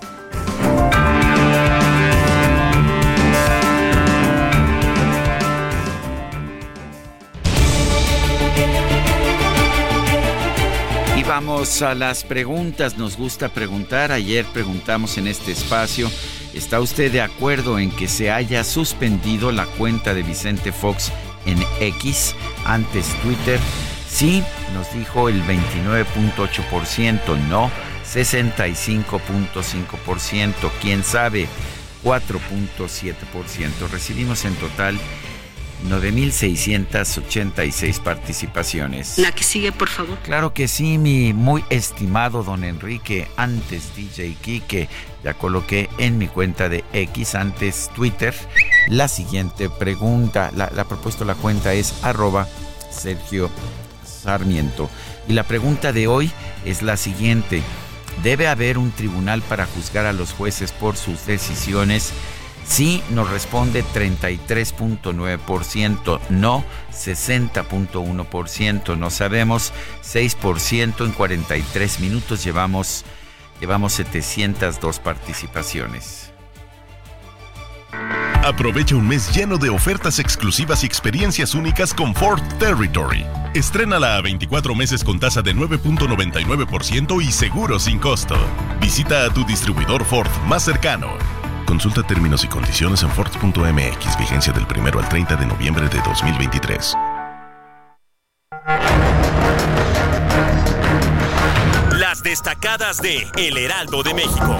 Vamos 11.41 11.81
a 11.81 11.95
las 11.95 12.23
preguntas. 12.23 12.99
Nos 12.99 13.17
gusta 13.17 13.49
preguntar. 13.49 14.11
Ayer 14.11 14.45
preguntamos 14.45 15.17
en 15.17 15.25
este 15.25 15.51
espacio, 15.51 16.11
¿está 16.53 16.79
usted 16.79 17.11
de 17.11 17.21
acuerdo 17.21 17.79
en 17.79 17.89
que 17.89 18.07
se 18.07 18.29
haya 18.29 18.63
suspendido 18.63 19.51
la 19.51 19.65
cuenta 19.65 20.13
de 20.13 20.21
Vicente 20.21 20.71
Fox 20.71 21.11
en 21.45 21.57
X, 21.79 22.35
antes 22.65 23.07
Twitter. 23.23 23.59
Sí, 24.07 24.43
nos 24.73 24.93
dijo 24.93 25.29
el 25.29 25.41
29.8%, 25.43 27.39
no 27.49 27.71
65.5%, 28.05 30.53
quién 30.79 31.03
sabe 31.03 31.47
4.7%. 32.03 33.89
Recibimos 33.91 34.45
en 34.45 34.53
total 34.55 34.99
9.686 35.89 37.99
participaciones. 37.99 39.17
La 39.17 39.31
que 39.31 39.43
sigue, 39.43 39.71
por 39.71 39.89
favor. 39.89 40.17
Claro 40.19 40.53
que 40.53 40.67
sí, 40.67 40.97
mi 40.97 41.33
muy 41.33 41.63
estimado 41.69 42.43
don 42.43 42.63
Enrique, 42.63 43.27
antes 43.37 43.95
DJ 43.95 44.35
Kike, 44.41 44.89
ya 45.23 45.33
coloqué 45.33 45.89
en 45.97 46.17
mi 46.17 46.27
cuenta 46.27 46.69
de 46.69 46.83
X, 46.93 47.35
antes 47.35 47.89
Twitter, 47.95 48.33
la 48.87 49.07
siguiente 49.07 49.69
pregunta. 49.69 50.51
La, 50.55 50.69
la 50.73 50.85
propuesto 50.85 51.25
la 51.25 51.35
cuenta 51.35 51.73
es 51.73 52.03
arroba 52.03 52.47
Sergio 52.89 53.49
Sarmiento. 54.05 54.89
Y 55.27 55.33
la 55.33 55.43
pregunta 55.43 55.93
de 55.93 56.07
hoy 56.07 56.31
es 56.65 56.81
la 56.81 56.97
siguiente. 56.97 57.61
¿Debe 58.23 58.47
haber 58.47 58.77
un 58.77 58.91
tribunal 58.91 59.41
para 59.41 59.65
juzgar 59.65 60.05
a 60.05 60.13
los 60.13 60.33
jueces 60.33 60.71
por 60.71 60.97
sus 60.97 61.25
decisiones? 61.25 62.11
Sí, 62.65 63.03
nos 63.09 63.29
responde 63.29 63.83
33.9%, 63.83 66.19
no 66.29 66.63
60.1%, 66.91 68.97
no 68.97 69.09
sabemos 69.09 69.73
6% 70.03 71.05
en 71.05 71.11
43 71.11 71.99
minutos 71.99 72.43
llevamos 72.43 73.03
llevamos 73.59 73.93
702 73.93 74.99
participaciones. 74.99 76.31
Aprovecha 78.43 78.95
un 78.95 79.07
mes 79.07 79.31
lleno 79.35 79.57
de 79.57 79.69
ofertas 79.69 80.17
exclusivas 80.17 80.83
y 80.83 80.87
experiencias 80.87 81.53
únicas 81.53 81.93
con 81.93 82.15
Ford 82.15 82.41
Territory. 82.57 83.23
Estrénala 83.53 84.15
a 84.15 84.21
24 84.21 84.73
meses 84.73 85.03
con 85.03 85.19
tasa 85.19 85.43
de 85.43 85.55
9.99% 85.55 87.23
y 87.23 87.31
seguro 87.31 87.79
sin 87.79 87.99
costo. 87.99 88.35
Visita 88.79 89.25
a 89.25 89.29
tu 89.29 89.45
distribuidor 89.45 90.03
Ford 90.05 90.31
más 90.47 90.63
cercano. 90.63 91.40
Consulta 91.71 92.03
términos 92.03 92.43
y 92.43 92.49
condiciones 92.49 93.01
en 93.01 93.09
Ford.mx, 93.11 94.17
vigencia 94.17 94.51
del 94.51 94.65
1 94.65 94.99
al 94.99 95.07
30 95.07 95.37
de 95.37 95.45
noviembre 95.45 95.87
de 95.87 96.01
2023. 96.01 96.97
Las 101.97 102.21
destacadas 102.23 103.01
de 103.01 103.25
El 103.37 103.57
Heraldo 103.57 104.03
de 104.03 104.13
México. 104.13 104.57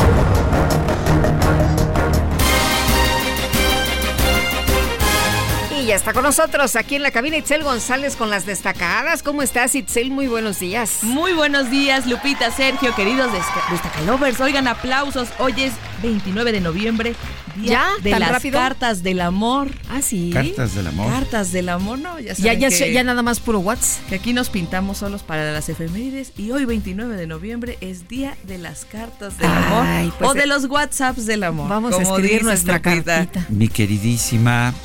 Y 5.82 5.86
ya 5.86 5.96
está 5.96 6.14
con 6.14 6.22
nosotros 6.24 6.76
aquí 6.76 6.96
en 6.96 7.02
la 7.02 7.10
cabina 7.10 7.38
Itzel 7.38 7.64
González 7.64 8.16
con 8.16 8.30
las 8.30 8.46
destacadas. 8.46 9.24
¿Cómo 9.24 9.42
estás, 9.42 9.74
Itzel? 9.74 10.12
Muy 10.12 10.28
buenos 10.28 10.60
días. 10.60 11.00
Muy 11.02 11.34
buenos 11.34 11.72
días, 11.72 12.06
Lupita, 12.06 12.52
Sergio, 12.52 12.94
queridos 12.94 13.32
destacalovers. 13.72 14.40
Oigan, 14.42 14.68
aplausos. 14.68 15.30
Hoy 15.40 15.54
es 15.58 15.74
29 16.04 16.52
de 16.52 16.62
noviembre, 16.62 17.16
día 17.56 17.72
¿Ya? 17.72 17.90
de 18.04 18.12
¿Tan 18.12 18.20
las 18.20 18.32
rápido? 18.32 18.60
cartas 18.60 19.02
del 19.02 19.22
amor. 19.22 19.70
Ah, 19.90 20.04
sí. 20.04 20.30
Cartas 20.32 20.76
del 20.76 20.86
amor. 20.86 21.12
Cartas 21.12 21.52
del 21.52 21.70
amor, 21.70 21.98
¿no? 21.98 22.20
Ya, 22.20 22.34
Ya, 22.34 22.36
saben 22.36 22.60
ya, 22.60 22.70
que, 22.70 22.94
ya 22.94 23.04
nada 23.04 23.24
más 23.24 23.40
puro 23.40 23.60
WhatsApp. 23.60 24.06
que 24.08 24.16
aquí 24.16 24.34
nos 24.34 24.50
pintamos 24.52 25.00
solos 25.00 25.24
para 25.24 25.52
las 25.52 25.68
efemérides 25.68 26.34
y 26.38 26.52
hoy 26.52 26.66
29 26.66 27.16
de 27.16 27.26
noviembre 27.26 27.80
es 27.82 28.08
día 28.08 28.38
de 28.44 28.60
las 28.60 28.86
cartas 28.86 29.40
del 29.40 29.50
amor 29.50 29.86
Ay, 29.88 30.14
pues, 30.20 30.30
o 30.30 30.34
de 30.36 30.44
eh, 30.44 30.48
los 30.48 30.66
WhatsApps 30.66 31.26
del 31.26 31.42
amor. 31.42 31.70
Vamos 31.70 31.98
a 31.98 32.04
escribir 32.04 32.32
dices, 32.32 32.44
nuestra 32.44 32.82
cartita. 32.82 33.48
Mi 33.50 33.68
queridísima 33.68 34.76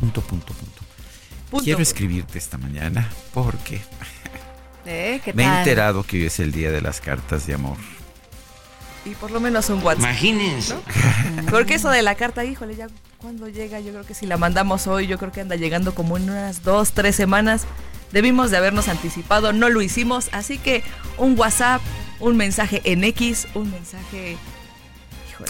punto 0.00 0.20
punto 0.22 0.52
punto. 0.54 0.80
Punto. 1.50 1.64
Quiero 1.64 1.82
escribirte 1.82 2.38
esta 2.38 2.58
mañana 2.58 3.08
porque 3.32 3.80
¿Eh? 4.86 5.20
¿Qué 5.24 5.32
me 5.32 5.44
he 5.44 5.58
enterado 5.58 6.02
que 6.02 6.16
hoy 6.18 6.26
es 6.26 6.40
el 6.40 6.52
día 6.52 6.70
de 6.70 6.80
las 6.80 7.00
cartas 7.00 7.46
de 7.46 7.54
amor. 7.54 7.76
Y 9.04 9.10
por 9.14 9.30
lo 9.30 9.40
menos 9.40 9.70
un 9.70 9.82
WhatsApp. 9.82 10.02
Imagínense. 10.02 10.74
Porque 11.50 11.74
eso 11.74 11.88
de 11.88 12.02
la 12.02 12.16
carta, 12.16 12.44
híjole, 12.44 12.76
ya 12.76 12.88
cuando 13.16 13.48
llega, 13.48 13.80
yo 13.80 13.92
creo 13.92 14.04
que 14.04 14.12
si 14.12 14.26
la 14.26 14.36
mandamos 14.36 14.86
hoy, 14.86 15.06
yo 15.06 15.18
creo 15.18 15.32
que 15.32 15.40
anda 15.40 15.56
llegando 15.56 15.94
como 15.94 16.18
en 16.18 16.24
unas 16.28 16.62
dos, 16.62 16.92
tres 16.92 17.16
semanas. 17.16 17.66
Debimos 18.12 18.50
de 18.50 18.58
habernos 18.58 18.88
anticipado, 18.88 19.52
no 19.52 19.70
lo 19.70 19.80
hicimos, 19.80 20.28
así 20.32 20.58
que 20.58 20.82
un 21.16 21.38
WhatsApp, 21.38 21.80
un 22.18 22.36
mensaje 22.36 22.82
en 22.84 23.04
X, 23.04 23.46
un 23.54 23.70
mensaje 23.70 24.36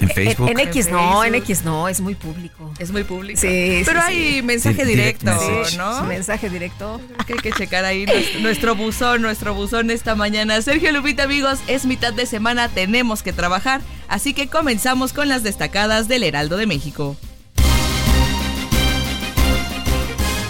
En 0.00 0.08
Facebook. 0.08 0.48
En, 0.48 0.58
en 0.58 0.68
X 0.68 0.88
no, 0.90 1.24
en. 1.24 1.34
X 1.34 1.64
no, 1.64 1.88
es 1.88 2.00
muy 2.00 2.14
público. 2.14 2.72
Es 2.78 2.90
muy 2.90 3.04
público. 3.04 3.40
Sí, 3.40 3.82
Pero 3.84 4.00
sí, 4.00 4.06
hay 4.06 4.34
sí. 4.36 4.42
mensaje 4.42 4.84
direct 4.84 5.22
directo, 5.22 5.56
message. 5.56 5.76
¿no? 5.76 6.04
Mensaje 6.04 6.50
directo. 6.50 7.00
Que 7.26 7.34
hay 7.34 7.38
que 7.38 7.52
checar 7.52 7.84
ahí 7.84 8.06
nuestro, 8.06 8.40
nuestro 8.40 8.74
buzón, 8.76 9.22
nuestro 9.22 9.54
buzón 9.54 9.90
esta 9.90 10.14
mañana. 10.14 10.60
Sergio 10.62 10.92
Lupita, 10.92 11.24
amigos, 11.24 11.58
es 11.66 11.86
mitad 11.86 12.12
de 12.12 12.26
semana, 12.26 12.68
tenemos 12.68 13.22
que 13.22 13.32
trabajar, 13.32 13.80
así 14.08 14.34
que 14.34 14.48
comenzamos 14.48 15.12
con 15.12 15.28
las 15.28 15.42
destacadas 15.42 16.08
del 16.08 16.22
Heraldo 16.24 16.56
de 16.56 16.66
México. 16.66 17.16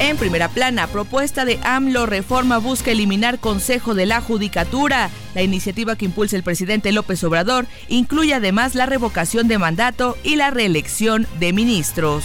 En 0.00 0.16
primera 0.16 0.48
plana, 0.48 0.86
propuesta 0.86 1.44
de 1.44 1.60
AMLO 1.62 2.06
Reforma 2.06 2.56
busca 2.56 2.90
eliminar 2.90 3.38
Consejo 3.38 3.94
de 3.94 4.06
la 4.06 4.22
Judicatura. 4.22 5.10
La 5.34 5.42
iniciativa 5.42 5.94
que 5.94 6.06
impulsa 6.06 6.36
el 6.36 6.42
presidente 6.42 6.90
López 6.90 7.22
Obrador 7.22 7.66
incluye 7.86 8.32
además 8.32 8.74
la 8.74 8.86
revocación 8.86 9.46
de 9.46 9.58
mandato 9.58 10.16
y 10.24 10.36
la 10.36 10.50
reelección 10.50 11.26
de 11.38 11.52
ministros. 11.52 12.24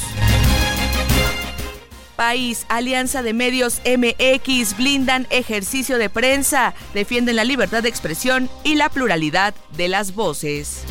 País, 2.15 2.65
Alianza 2.69 3.21
de 3.23 3.33
Medios 3.33 3.81
MX 3.85 4.77
blindan 4.77 5.27
ejercicio 5.29 5.97
de 5.97 6.09
prensa, 6.09 6.73
defienden 6.93 7.35
la 7.35 7.43
libertad 7.43 7.83
de 7.83 7.89
expresión 7.89 8.49
y 8.63 8.75
la 8.75 8.88
pluralidad 8.88 9.53
de 9.75 9.89
las 9.89 10.15
voces. 10.15 10.85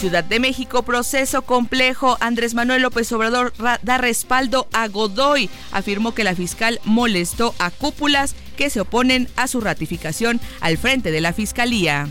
Ciudad 0.00 0.24
de 0.24 0.40
México, 0.40 0.82
proceso 0.82 1.42
complejo. 1.42 2.16
Andrés 2.20 2.54
Manuel 2.54 2.80
López 2.80 3.12
Obrador 3.12 3.52
ra- 3.58 3.78
da 3.82 3.98
respaldo 3.98 4.66
a 4.72 4.88
Godoy. 4.88 5.50
Afirmó 5.72 6.14
que 6.14 6.24
la 6.24 6.34
fiscal 6.34 6.80
molestó 6.84 7.54
a 7.58 7.70
cúpulas 7.70 8.34
que 8.56 8.70
se 8.70 8.80
oponen 8.80 9.28
a 9.36 9.46
su 9.46 9.60
ratificación 9.60 10.40
al 10.60 10.78
frente 10.78 11.10
de 11.10 11.20
la 11.20 11.34
fiscalía. 11.34 12.08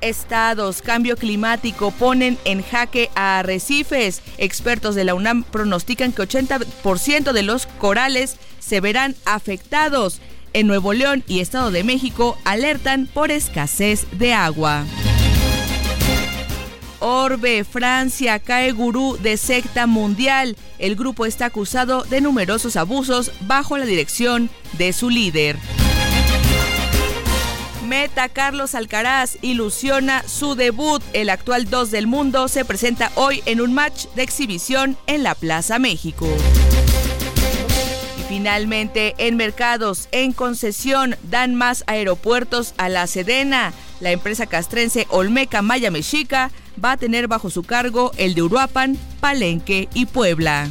Estados, 0.00 0.82
cambio 0.82 1.16
climático 1.16 1.92
ponen 1.92 2.36
en 2.44 2.64
jaque 2.64 3.08
a 3.14 3.38
arrecifes. 3.38 4.22
Expertos 4.38 4.96
de 4.96 5.04
la 5.04 5.14
UNAM 5.14 5.44
pronostican 5.44 6.10
que 6.10 6.22
80% 6.22 7.30
de 7.32 7.42
los 7.44 7.66
corales 7.66 8.38
se 8.58 8.80
verán 8.80 9.14
afectados. 9.24 10.20
En 10.52 10.66
Nuevo 10.66 10.94
León 10.94 11.22
y 11.28 11.38
Estado 11.38 11.70
de 11.70 11.84
México 11.84 12.36
alertan 12.44 13.06
por 13.06 13.30
escasez 13.30 14.06
de 14.18 14.34
agua. 14.34 14.84
Orbe, 17.02 17.64
Francia, 17.64 18.38
cae 18.38 18.70
gurú 18.70 19.18
de 19.20 19.36
secta 19.36 19.88
mundial. 19.88 20.56
El 20.78 20.94
grupo 20.94 21.26
está 21.26 21.46
acusado 21.46 22.04
de 22.04 22.20
numerosos 22.20 22.76
abusos 22.76 23.32
bajo 23.40 23.76
la 23.76 23.86
dirección 23.86 24.48
de 24.78 24.92
su 24.92 25.10
líder. 25.10 25.58
Meta 27.88 28.28
Carlos 28.28 28.76
Alcaraz 28.76 29.36
ilusiona 29.42 30.22
su 30.28 30.54
debut. 30.54 31.02
El 31.12 31.28
actual 31.28 31.68
2 31.68 31.90
del 31.90 32.06
mundo 32.06 32.46
se 32.46 32.64
presenta 32.64 33.10
hoy 33.16 33.42
en 33.46 33.60
un 33.60 33.74
match 33.74 34.06
de 34.14 34.22
exhibición 34.22 34.96
en 35.08 35.24
la 35.24 35.34
Plaza 35.34 35.80
México. 35.80 36.28
Y 38.20 38.22
finalmente, 38.28 39.14
en 39.18 39.36
mercados, 39.36 40.08
en 40.12 40.32
concesión, 40.32 41.16
dan 41.24 41.56
más 41.56 41.82
aeropuertos 41.88 42.74
a 42.76 42.88
la 42.88 43.08
Sedena. 43.08 43.72
La 43.98 44.12
empresa 44.12 44.46
castrense 44.46 45.06
Olmeca 45.10 45.62
Maya 45.62 45.90
Mexica 45.90 46.50
va 46.82 46.92
a 46.92 46.96
tener 46.96 47.28
bajo 47.28 47.50
su 47.50 47.62
cargo 47.62 48.12
el 48.16 48.34
de 48.34 48.42
Uruapan, 48.42 48.98
Palenque 49.20 49.88
y 49.94 50.06
Puebla. 50.06 50.68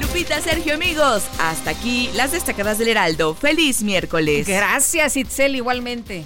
Lupita, 0.00 0.40
Sergio, 0.40 0.74
amigos, 0.74 1.24
hasta 1.38 1.70
aquí 1.70 2.10
las 2.14 2.32
destacadas 2.32 2.78
del 2.78 2.88
Heraldo. 2.88 3.34
Feliz 3.34 3.82
miércoles. 3.82 4.46
Gracias, 4.46 5.16
Itzel, 5.16 5.56
igualmente. 5.56 6.24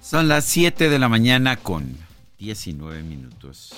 Son 0.00 0.28
las 0.28 0.44
7 0.44 0.88
de 0.88 0.98
la 0.98 1.08
mañana 1.08 1.56
con 1.56 1.96
19 2.38 3.02
minutos. 3.02 3.74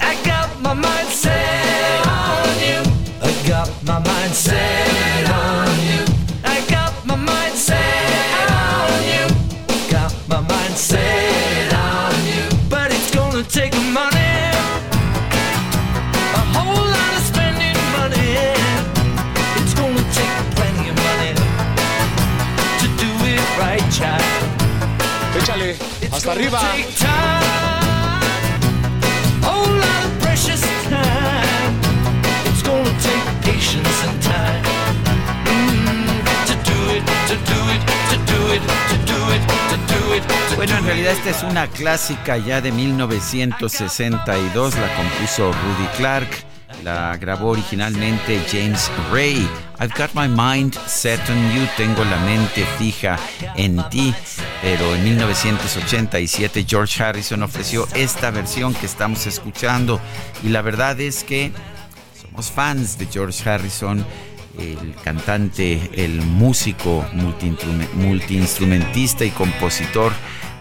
I 0.00 0.16
got 0.24 0.60
my 0.60 0.74
mind 0.74 1.08
set 1.10 2.06
on 2.06 2.58
you. 2.58 2.82
I 3.22 3.48
got 3.48 3.68
my 3.84 3.98
mind 4.00 4.34
set 4.34 4.83
Bueno, 40.56 40.78
en 40.78 40.84
realidad 40.84 41.12
esta 41.12 41.30
es 41.30 41.42
una 41.44 41.68
clásica 41.68 42.36
ya 42.38 42.60
de 42.60 42.72
1962, 42.72 44.76
la 44.76 44.96
compuso 44.96 45.52
Rudy 45.52 45.86
Clark 45.96 46.53
la 46.84 47.16
grabó 47.16 47.48
originalmente 47.48 48.40
James 48.52 48.90
Ray. 49.10 49.48
I've 49.80 49.94
got 49.96 50.14
my 50.14 50.28
mind 50.28 50.74
set 50.86 51.18
on 51.30 51.56
you, 51.56 51.66
tengo 51.76 52.04
la 52.04 52.18
mente 52.18 52.64
fija 52.78 53.18
en 53.56 53.82
ti, 53.88 54.14
pero 54.62 54.94
en 54.94 55.02
1987 55.02 56.64
George 56.68 57.02
Harrison 57.02 57.42
ofreció 57.42 57.88
esta 57.94 58.30
versión 58.30 58.74
que 58.74 58.86
estamos 58.86 59.26
escuchando 59.26 59.98
y 60.42 60.50
la 60.50 60.60
verdad 60.60 61.00
es 61.00 61.24
que 61.24 61.52
somos 62.20 62.50
fans 62.50 62.98
de 62.98 63.06
George 63.06 63.48
Harrison 63.48 64.04
el 64.58 64.94
cantante, 65.02 65.90
el 65.94 66.20
músico 66.20 67.04
multiinstrumentista 67.94 69.24
y 69.24 69.30
compositor 69.30 70.12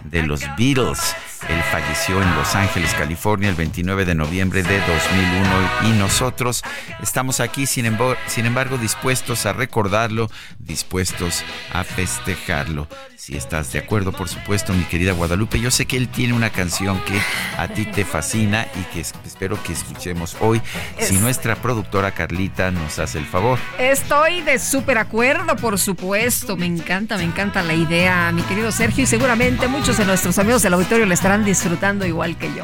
de 0.06 0.24
los 0.24 0.42
Beatles. 0.58 1.16
Él 1.50 1.62
falleció 1.72 2.22
en 2.22 2.36
Los 2.36 2.56
Ángeles, 2.56 2.94
California, 2.94 3.50
el 3.50 3.56
29 3.56 4.06
de 4.06 4.16
noviembre 4.16 4.64
de 4.64 4.80
2001 4.80 5.90
y 5.90 6.00
nosotros 6.00 6.64
estamos 7.02 7.40
aquí, 7.40 7.66
sin 7.66 7.86
embargo, 7.86 8.16
sin 8.28 8.46
embargo, 8.46 8.78
dispuestos 8.78 9.46
a 9.46 9.54
recordarlo, 9.54 10.30
dispuestos 10.60 11.44
a 11.72 11.84
festejarlo. 11.84 12.88
Si 13.16 13.38
estás 13.38 13.72
de 13.72 13.80
acuerdo, 13.80 14.12
por 14.12 14.28
supuesto, 14.28 14.74
mi 14.74 14.84
querida 14.84 15.14
Guadalupe, 15.14 15.60
yo 15.60 15.72
sé 15.72 15.86
que 15.86 15.96
él 15.96 16.10
tiene 16.10 16.34
una 16.34 16.50
canción 16.50 17.00
que 17.06 17.22
a 17.58 17.70
ti 17.70 17.86
te 17.86 18.04
fascina 18.04 18.68
y 18.76 18.84
que 18.94 19.00
espero 19.00 19.62
que 19.64 19.72
escuchemos 19.72 20.36
hoy. 20.42 20.62
Si 21.00 21.16
nuestra 21.18 21.56
productora 21.56 22.12
Carlita 22.12 22.72
nos 22.72 23.00
hace 23.00 23.20
el 23.20 23.26
favor. 23.26 23.60
Estoy 23.80 24.42
de 24.42 24.60
súper 24.60 24.98
acuerdo, 24.98 25.56
por 25.56 25.80
supuesto. 25.80 26.58
Me 26.58 26.66
encanta, 26.66 27.16
me 27.18 27.24
encanta 27.24 27.64
la 27.64 27.74
idea, 27.74 28.32
mi 28.34 28.42
querido 28.42 28.72
Sergio, 28.72 29.06
y 29.06 29.08
seguramente 29.08 29.68
muchos 29.70 29.98
de 29.98 30.06
nuestros 30.06 30.38
amigos 30.38 30.62
del 30.62 30.74
auditorio 30.74 31.06
le 31.06 31.14
estarán 31.14 31.33
disfrutando 31.42 32.06
igual 32.06 32.38
que 32.38 32.54
yo. 32.54 32.64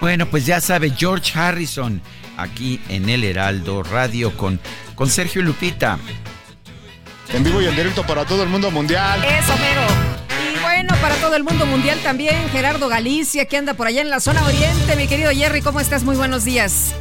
Bueno, 0.00 0.26
pues 0.26 0.46
ya 0.46 0.60
sabe, 0.60 0.90
George 0.90 1.38
Harrison, 1.38 2.00
aquí 2.36 2.80
en 2.88 3.08
El 3.08 3.22
Heraldo 3.22 3.82
Radio 3.82 4.36
con, 4.36 4.58
con 4.94 5.08
Sergio 5.08 5.42
Lupita. 5.42 5.98
En 7.32 7.44
vivo 7.44 7.62
y 7.62 7.66
en 7.66 7.76
directo 7.76 8.04
para 8.04 8.24
todo 8.24 8.42
el 8.42 8.48
mundo 8.48 8.70
mundial. 8.70 9.22
Eso, 9.24 9.56
mero. 9.58 9.82
Y 10.52 10.60
bueno, 10.60 10.94
para 11.00 11.14
todo 11.16 11.36
el 11.36 11.44
mundo 11.44 11.66
mundial 11.66 11.98
también, 12.02 12.48
Gerardo 12.50 12.88
Galicia, 12.88 13.46
que 13.46 13.56
anda 13.56 13.74
por 13.74 13.86
allá 13.86 14.00
en 14.00 14.10
la 14.10 14.20
zona 14.20 14.44
oriente. 14.44 14.96
Mi 14.96 15.06
querido 15.06 15.30
Jerry, 15.30 15.62
¿cómo 15.62 15.80
estás? 15.80 16.02
Muy 16.02 16.16
buenos 16.16 16.44
días. 16.44 16.94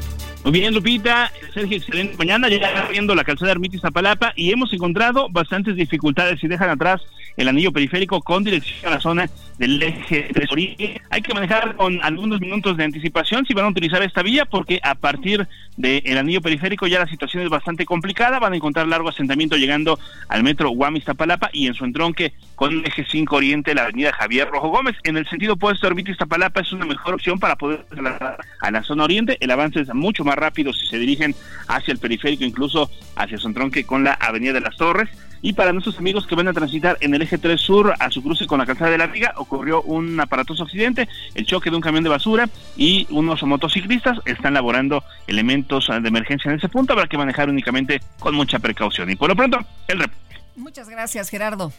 Muy 0.44 0.54
bien, 0.54 0.74
Lupita. 0.74 1.32
Sergio, 1.54 1.78
excelente 1.78 2.18
mañana. 2.18 2.50
Ya 2.50 2.88
viendo 2.90 3.14
la 3.14 3.24
calzada 3.24 3.52
Ermitis 3.52 3.82
Zapalapa 3.82 4.34
y 4.36 4.52
hemos 4.52 4.74
encontrado 4.74 5.30
bastantes 5.30 5.76
dificultades 5.76 6.44
y 6.44 6.48
dejan 6.48 6.72
atrás 6.72 7.02
el 7.38 7.48
anillo 7.48 7.72
periférico 7.72 8.22
con 8.22 8.44
dirección 8.44 8.92
a 8.92 8.96
la 8.96 9.02
zona 9.02 9.30
del 9.58 9.82
eje 9.82 10.30
3 10.34 10.52
Oriente. 10.52 11.02
Hay 11.12 11.22
que 11.22 11.34
manejar 11.34 11.76
con 11.76 12.04
algunos 12.04 12.42
minutos 12.42 12.76
de 12.76 12.84
anticipación 12.84 13.46
si 13.46 13.54
van 13.54 13.66
a 13.66 13.70
utilizar 13.70 14.02
esta 14.02 14.24
vía 14.24 14.46
porque 14.46 14.80
a 14.84 14.96
partir 14.96 15.48
del 15.78 16.18
anillo 16.18 16.42
periférico 16.42 16.88
ya 16.88 17.00
la 17.00 17.08
situación 17.08 17.44
es 17.44 17.50
bastante 17.50 17.86
complicada. 17.86 18.40
Van 18.40 18.54
a 18.54 18.56
encontrar 18.56 18.88
largo 18.88 19.10
asentamiento 19.10 19.58
llegando 19.58 20.00
al 20.28 20.44
metro 20.44 20.70
Guamis 20.72 21.06
Tapalapa 21.06 21.50
y 21.54 21.68
en 21.68 21.76
su 21.76 21.86
entronque 21.86 22.34
con 22.56 22.72
el 22.72 22.86
eje 22.86 23.06
5 23.08 23.36
Oriente 23.36 23.76
la 23.76 23.84
avenida 23.84 24.12
Javier 24.14 24.50
Rojo 24.50 24.70
Gómez. 24.70 24.96
En 25.04 25.18
el 25.18 25.28
sentido 25.28 25.54
opuesto, 25.54 25.88
Ermitis 25.88 26.18
Tapalapa 26.18 26.62
es 26.62 26.74
una 26.74 26.86
mejor 26.86 27.14
opción 27.14 27.40
para 27.40 27.56
poder 27.56 27.84
trasladar 27.86 28.40
a 28.60 28.72
la 28.72 28.84
zona 28.84 29.04
oriente. 29.04 29.38
El 29.40 29.52
avance 29.52 29.80
es 29.80 29.94
mucho 29.94 30.24
más 30.24 30.31
rápido 30.36 30.74
si 30.74 30.86
se 30.88 30.98
dirigen 30.98 31.36
hacia 31.68 31.92
el 31.92 32.00
periférico, 32.00 32.44
incluso 32.44 32.90
hacia 33.16 33.38
su 33.38 33.48
entronque 33.48 33.86
con 33.86 34.04
la 34.04 34.14
avenida 34.14 34.54
de 34.54 34.62
las 34.62 34.78
Torres. 34.78 35.10
Y 35.44 35.54
para 35.54 35.74
nuestros 35.74 35.98
amigos 35.98 36.28
que 36.28 36.36
van 36.36 36.48
a 36.48 36.54
transitar 36.54 36.98
en 37.02 37.16
el 37.16 37.24
eje 37.24 37.40
3 37.40 37.60
sur 37.60 37.96
a 38.00 38.12
su 38.12 38.22
cruce 38.22 38.46
con 38.46 38.60
la 38.60 38.66
calzada 38.66 38.92
de 38.92 39.00
la 39.00 39.08
Viga, 39.08 39.34
ocurrió 39.38 39.82
un 39.82 40.20
aparatoso 40.20 40.64
accidente, 40.64 41.10
el 41.34 41.48
choque 41.48 41.72
de 41.72 41.76
un 41.76 41.82
camión 41.82 42.04
de 42.04 42.10
basura 42.10 42.48
y 42.78 43.08
unos 43.10 43.42
motociclistas 43.42 44.20
están 44.26 44.54
laborando 44.54 45.04
elementos 45.26 45.88
de 45.88 46.08
emergencia 46.08 46.52
en 46.52 46.58
ese 46.58 46.70
punto. 46.70 46.94
Habrá 46.94 47.08
que 47.08 47.18
manejar 47.18 47.50
únicamente 47.50 48.02
con 48.20 48.36
mucha 48.36 48.60
precaución. 48.60 49.10
Y 49.10 49.16
por 49.16 49.30
lo 49.30 49.36
pronto, 49.36 49.60
el 49.88 50.00
rep. 50.00 50.12
Muchas 50.56 50.88
gracias, 50.88 51.30
Gerardo. 51.30 51.74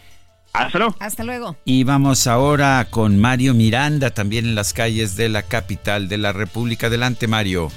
Hasta 0.52 0.78
luego. 0.78 0.96
Hasta 0.98 1.24
luego. 1.24 1.56
Y 1.64 1.84
vamos 1.84 2.26
ahora 2.26 2.86
con 2.90 3.18
Mario 3.18 3.54
Miranda, 3.54 4.10
también 4.10 4.44
en 4.44 4.54
las 4.54 4.72
calles 4.72 5.16
de 5.16 5.28
la 5.28 5.42
capital 5.42 6.08
de 6.08 6.18
la 6.18 6.32
República. 6.32 6.88
Adelante, 6.88 7.26
Mario. 7.26 7.70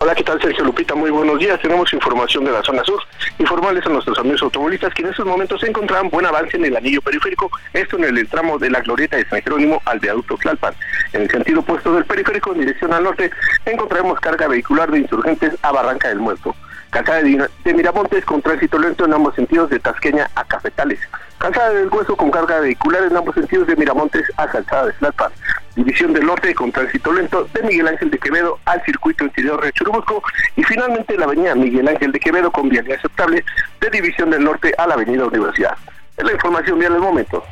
Hola, 0.00 0.14
¿qué 0.14 0.24
tal 0.24 0.42
Sergio 0.42 0.64
Lupita? 0.64 0.94
Muy 0.94 1.10
buenos 1.10 1.38
días. 1.38 1.60
Tenemos 1.60 1.92
información 1.92 2.44
de 2.44 2.50
la 2.50 2.62
zona 2.62 2.82
sur. 2.82 3.00
Informarles 3.38 3.86
a 3.86 3.90
nuestros 3.90 4.18
amigos 4.18 4.42
automovilistas 4.42 4.92
que 4.92 5.02
en 5.02 5.08
estos 5.08 5.24
momentos 5.24 5.60
se 5.60 5.68
encontraban 5.68 6.10
buen 6.10 6.26
avance 6.26 6.56
en 6.56 6.64
el 6.64 6.76
anillo 6.76 7.00
periférico, 7.00 7.48
esto 7.72 7.96
en 7.96 8.04
el 8.04 8.28
tramo 8.28 8.58
de 8.58 8.70
la 8.70 8.80
glorieta 8.80 9.16
de 9.16 9.24
San 9.28 9.40
Jerónimo 9.40 9.80
al 9.84 10.00
viaducto 10.00 10.36
Tlalpan. 10.36 10.74
En 11.12 11.22
el 11.22 11.30
sentido 11.30 11.60
opuesto 11.60 11.94
del 11.94 12.04
periférico 12.04 12.52
en 12.52 12.60
dirección 12.60 12.92
al 12.92 13.04
norte 13.04 13.30
encontraremos 13.64 14.18
carga 14.18 14.48
vehicular 14.48 14.90
de 14.90 14.98
insurgentes 14.98 15.56
a 15.62 15.70
Barranca 15.70 16.08
del 16.08 16.18
Muerto. 16.18 16.54
Calzada 16.90 17.22
de, 17.22 17.48
de 17.64 17.74
Miramontes 17.74 18.24
con 18.24 18.42
tránsito 18.42 18.78
lento 18.78 19.04
en 19.04 19.14
ambos 19.14 19.34
sentidos 19.36 19.70
de 19.70 19.78
Tasqueña 19.78 20.28
a 20.34 20.44
Cafetales. 20.44 20.98
Calzada 21.44 21.74
del 21.74 21.90
Hueso 21.90 22.16
con 22.16 22.30
carga 22.30 22.60
vehicular 22.60 23.02
en 23.02 23.14
ambos 23.14 23.34
sentidos 23.34 23.66
de 23.66 23.76
Miramontes 23.76 24.24
a 24.38 24.46
Calzada 24.46 24.86
de 24.86 24.92
Tlalpan. 24.94 25.30
División 25.76 26.14
del 26.14 26.24
Norte 26.24 26.54
con 26.54 26.72
tránsito 26.72 27.12
lento 27.12 27.46
de 27.52 27.62
Miguel 27.64 27.86
Ángel 27.86 28.10
de 28.10 28.18
Quevedo 28.18 28.58
al 28.64 28.82
circuito 28.86 29.24
interior 29.24 29.62
de 29.62 29.70
Churubusco 29.72 30.22
y 30.56 30.62
finalmente 30.62 31.18
la 31.18 31.26
avenida 31.26 31.54
Miguel 31.54 31.86
Ángel 31.86 32.12
de 32.12 32.20
Quevedo 32.20 32.50
con 32.50 32.70
vialidad 32.70 32.96
aceptable 32.96 33.44
de 33.78 33.90
División 33.90 34.30
del 34.30 34.42
Norte 34.42 34.72
a 34.78 34.86
la 34.86 34.94
avenida 34.94 35.26
Universidad. 35.26 35.76
Es 36.16 36.24
la 36.24 36.32
información 36.32 36.78
vial 36.78 36.94
del 36.94 37.02
momento. 37.02 37.44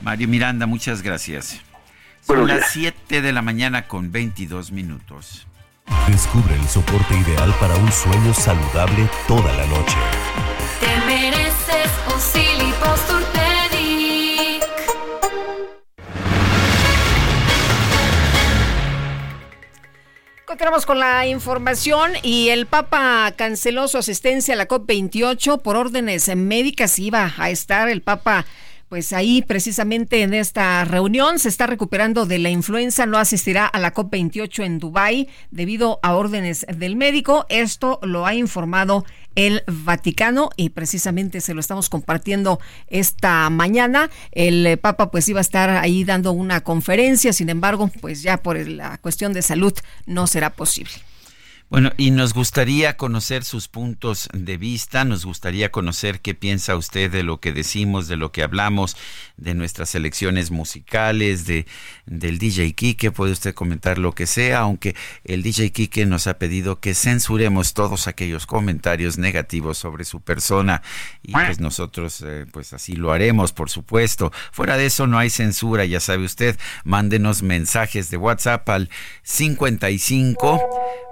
Mario 0.00 0.26
Miranda, 0.26 0.64
muchas 0.64 1.02
gracias. 1.02 1.60
Son 2.22 2.48
las 2.48 2.70
7 2.70 3.20
de 3.20 3.32
la 3.32 3.42
mañana 3.42 3.86
con 3.86 4.10
22 4.10 4.72
minutos. 4.72 5.46
Descubre 6.08 6.54
el 6.54 6.66
soporte 6.66 7.14
ideal 7.14 7.54
para 7.60 7.74
un 7.74 7.92
sueño 7.92 8.32
saludable 8.32 9.06
toda 9.28 9.52
la 9.52 9.66
noche. 9.66 9.98
Te 10.80 11.06
mereces 11.06 12.03
Continuamos 20.54 20.86
con 20.86 21.00
la 21.00 21.26
información 21.26 22.12
y 22.22 22.50
el 22.50 22.66
Papa 22.66 23.32
canceló 23.34 23.88
su 23.88 23.98
asistencia 23.98 24.54
a 24.54 24.56
la 24.56 24.68
COP28 24.68 25.60
por 25.60 25.74
órdenes 25.74 26.28
médicas. 26.36 26.96
Iba 27.00 27.34
a 27.38 27.50
estar 27.50 27.88
el 27.88 28.02
Papa 28.02 28.46
pues 28.94 29.12
ahí 29.12 29.42
precisamente 29.42 30.22
en 30.22 30.34
esta 30.34 30.84
reunión 30.84 31.40
se 31.40 31.48
está 31.48 31.66
recuperando 31.66 32.26
de 32.26 32.38
la 32.38 32.50
influenza, 32.50 33.06
no 33.06 33.18
asistirá 33.18 33.66
a 33.66 33.80
la 33.80 33.92
COP28 33.92 34.64
en 34.64 34.78
Dubái 34.78 35.28
debido 35.50 35.98
a 36.04 36.14
órdenes 36.14 36.64
del 36.72 36.94
médico. 36.94 37.44
Esto 37.48 37.98
lo 38.04 38.24
ha 38.24 38.34
informado 38.36 39.04
el 39.34 39.64
Vaticano 39.66 40.50
y 40.56 40.68
precisamente 40.68 41.40
se 41.40 41.54
lo 41.54 41.60
estamos 41.60 41.88
compartiendo 41.88 42.60
esta 42.86 43.50
mañana. 43.50 44.10
El 44.30 44.64
eh, 44.64 44.76
Papa 44.76 45.10
pues 45.10 45.28
iba 45.28 45.40
a 45.40 45.42
estar 45.42 45.70
ahí 45.70 46.04
dando 46.04 46.30
una 46.30 46.60
conferencia, 46.60 47.32
sin 47.32 47.48
embargo, 47.48 47.90
pues 48.00 48.22
ya 48.22 48.36
por 48.44 48.56
la 48.56 48.98
cuestión 48.98 49.32
de 49.32 49.42
salud 49.42 49.74
no 50.06 50.28
será 50.28 50.50
posible. 50.50 50.92
Bueno, 51.70 51.90
y 51.96 52.10
nos 52.10 52.34
gustaría 52.34 52.96
conocer 52.96 53.42
sus 53.42 53.68
puntos 53.68 54.28
de 54.32 54.58
vista, 54.58 55.04
nos 55.04 55.24
gustaría 55.24 55.72
conocer 55.72 56.20
qué 56.20 56.34
piensa 56.34 56.76
usted 56.76 57.10
de 57.10 57.22
lo 57.22 57.40
que 57.40 57.52
decimos, 57.52 58.06
de 58.06 58.16
lo 58.16 58.32
que 58.32 58.42
hablamos, 58.42 58.96
de 59.38 59.54
nuestras 59.54 59.88
selecciones 59.88 60.50
musicales, 60.50 61.46
de 61.46 61.66
del 62.06 62.38
DJ 62.38 62.74
Kike, 62.74 63.10
puede 63.12 63.32
usted 63.32 63.54
comentar 63.54 63.98
lo 63.98 64.12
que 64.12 64.26
sea, 64.26 64.60
aunque 64.60 64.94
el 65.24 65.42
DJ 65.42 65.72
Kike 65.72 66.04
nos 66.04 66.26
ha 66.26 66.38
pedido 66.38 66.80
que 66.80 66.94
censuremos 66.94 67.72
todos 67.72 68.08
aquellos 68.08 68.46
comentarios 68.46 69.16
negativos 69.16 69.78
sobre 69.78 70.04
su 70.04 70.20
persona 70.20 70.82
y 71.22 71.32
pues 71.32 71.60
nosotros 71.60 72.22
eh, 72.26 72.44
pues 72.52 72.74
así 72.74 72.94
lo 72.94 73.10
haremos, 73.10 73.52
por 73.52 73.70
supuesto. 73.70 74.32
Fuera 74.52 74.76
de 74.76 74.86
eso 74.86 75.06
no 75.06 75.18
hay 75.18 75.30
censura, 75.30 75.86
ya 75.86 75.98
sabe 75.98 76.24
usted, 76.24 76.58
mándenos 76.84 77.42
mensajes 77.42 78.10
de 78.10 78.18
WhatsApp 78.18 78.68
al 78.68 78.90
55 79.22 80.60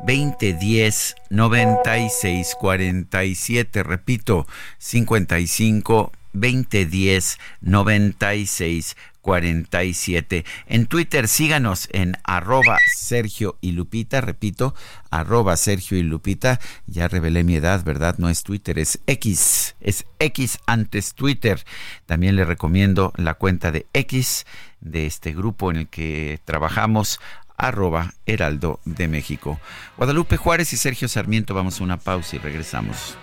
20 0.05 0.41
10 0.50 1.14
96 1.31 2.57
47. 2.59 3.83
Repito, 3.85 4.46
55 4.78 6.12
20 6.33 6.87
10 6.87 7.38
96 7.61 8.96
47. 9.22 10.44
En 10.66 10.87
Twitter 10.87 11.28
síganos 11.28 11.88
en 11.92 12.16
arroba 12.24 12.78
Sergio 12.94 13.57
y 13.61 13.72
Lupita, 13.72 14.20
repito, 14.20 14.74
arroba 15.11 15.57
Sergio 15.57 15.96
y 15.96 16.02
Lupita. 16.02 16.61
Ya 16.87 17.09
revelé 17.09 17.44
mi 17.44 17.55
edad, 17.55 17.85
¿verdad? 17.85 18.16
No 18.18 18.28
es 18.28 18.42
Twitter, 18.42 18.78
es 18.78 19.00
X, 19.07 19.76
es 19.81 20.05
X 20.18 20.59
antes 20.66 21.14
Twitter. 21.14 21.64
También 22.05 22.37
le 22.37 22.44
recomiendo 22.44 23.12
la 23.16 23.35
cuenta 23.35 23.70
de 23.70 23.87
X 23.94 24.44
de 24.81 25.07
este 25.07 25.33
grupo 25.33 25.70
en 25.70 25.76
el 25.76 25.88
que 25.88 26.40
trabajamos, 26.44 27.20
arroba 27.62 28.12
Heraldo 28.27 28.81
de 28.85 29.09
México. 29.09 29.61
Guadalupe 29.96 30.37
Juárez 30.37 30.72
y 30.72 30.77
Sergio 30.77 31.09
Sarmiento, 31.09 31.55
vamos 31.55 31.81
a 31.81 31.85
una 31.85 31.96
pausa 31.96 32.37
y 32.37 32.38
regresamos. 32.40 33.16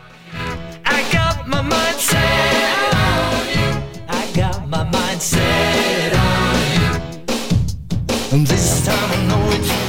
This 8.32 8.86
time 8.86 8.96
I 8.96 9.28
know 9.28 9.89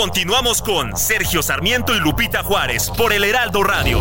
Continuamos 0.00 0.62
con 0.62 0.96
Sergio 0.96 1.42
Sarmiento 1.42 1.94
y 1.94 2.00
Lupita 2.00 2.42
Juárez 2.42 2.90
por 2.96 3.12
el 3.12 3.22
Heraldo 3.22 3.62
Radio. 3.62 4.00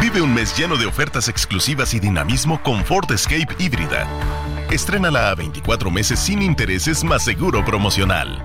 Vive 0.00 0.20
un 0.20 0.34
mes 0.34 0.58
lleno 0.58 0.76
de 0.76 0.86
ofertas 0.86 1.28
exclusivas 1.28 1.94
y 1.94 2.00
dinamismo 2.00 2.60
con 2.64 2.84
Ford 2.84 3.08
Escape 3.12 3.54
híbrida. 3.60 4.08
Estrénala 4.72 5.30
a 5.30 5.36
24 5.36 5.88
meses 5.92 6.18
sin 6.18 6.42
intereses 6.42 7.04
más 7.04 7.22
seguro 7.22 7.64
promocional. 7.64 8.44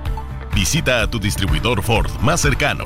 Visita 0.54 1.02
a 1.02 1.10
tu 1.10 1.20
distribuidor 1.20 1.82
Ford 1.82 2.12
más 2.22 2.42
cercano. 2.42 2.86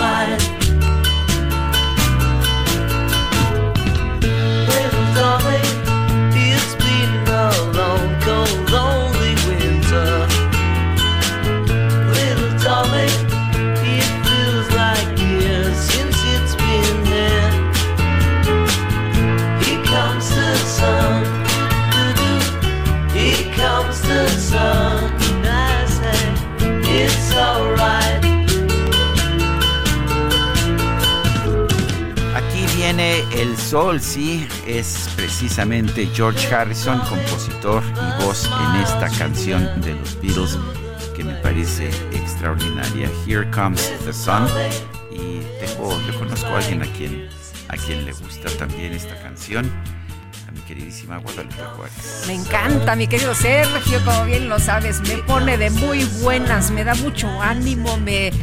Sol, 33.71 34.01
sí, 34.01 34.45
es 34.67 35.09
precisamente 35.15 36.05
George 36.13 36.53
Harrison, 36.53 36.99
compositor 37.07 37.81
y 37.95 38.25
voz 38.25 38.45
en 38.45 38.81
esta 38.81 39.07
canción 39.17 39.63
de 39.79 39.93
los 39.93 40.21
Beatles 40.21 40.59
que 41.15 41.23
me 41.23 41.35
parece 41.35 41.87
extraordinaria. 42.11 43.09
Here 43.25 43.49
Comes 43.49 43.93
the 44.03 44.11
Sun. 44.11 44.45
Y 45.09 45.39
tengo, 45.63 45.97
yo 46.05 46.19
conozco 46.19 46.47
a 46.47 46.57
alguien 46.57 46.81
a 46.81 46.85
quien, 46.85 47.29
a 47.69 47.77
quien 47.77 48.03
le 48.03 48.11
gusta 48.11 48.49
también 48.57 48.91
esta 48.91 49.15
canción, 49.21 49.71
a 50.49 50.51
mi 50.51 50.59
queridísima 50.67 51.19
Guadalupe 51.19 51.63
Juárez. 51.77 52.25
Me 52.27 52.33
encanta, 52.33 52.97
mi 52.97 53.07
querido 53.07 53.33
Sergio, 53.33 54.03
como 54.03 54.25
bien 54.25 54.49
lo 54.49 54.59
sabes, 54.59 54.99
me 54.99 55.19
pone 55.19 55.57
de 55.57 55.69
muy 55.69 56.03
buenas, 56.21 56.71
me 56.71 56.83
da 56.83 56.93
mucho 56.95 57.29
ánimo, 57.41 57.95
me, 57.99 58.27
eh, 58.27 58.33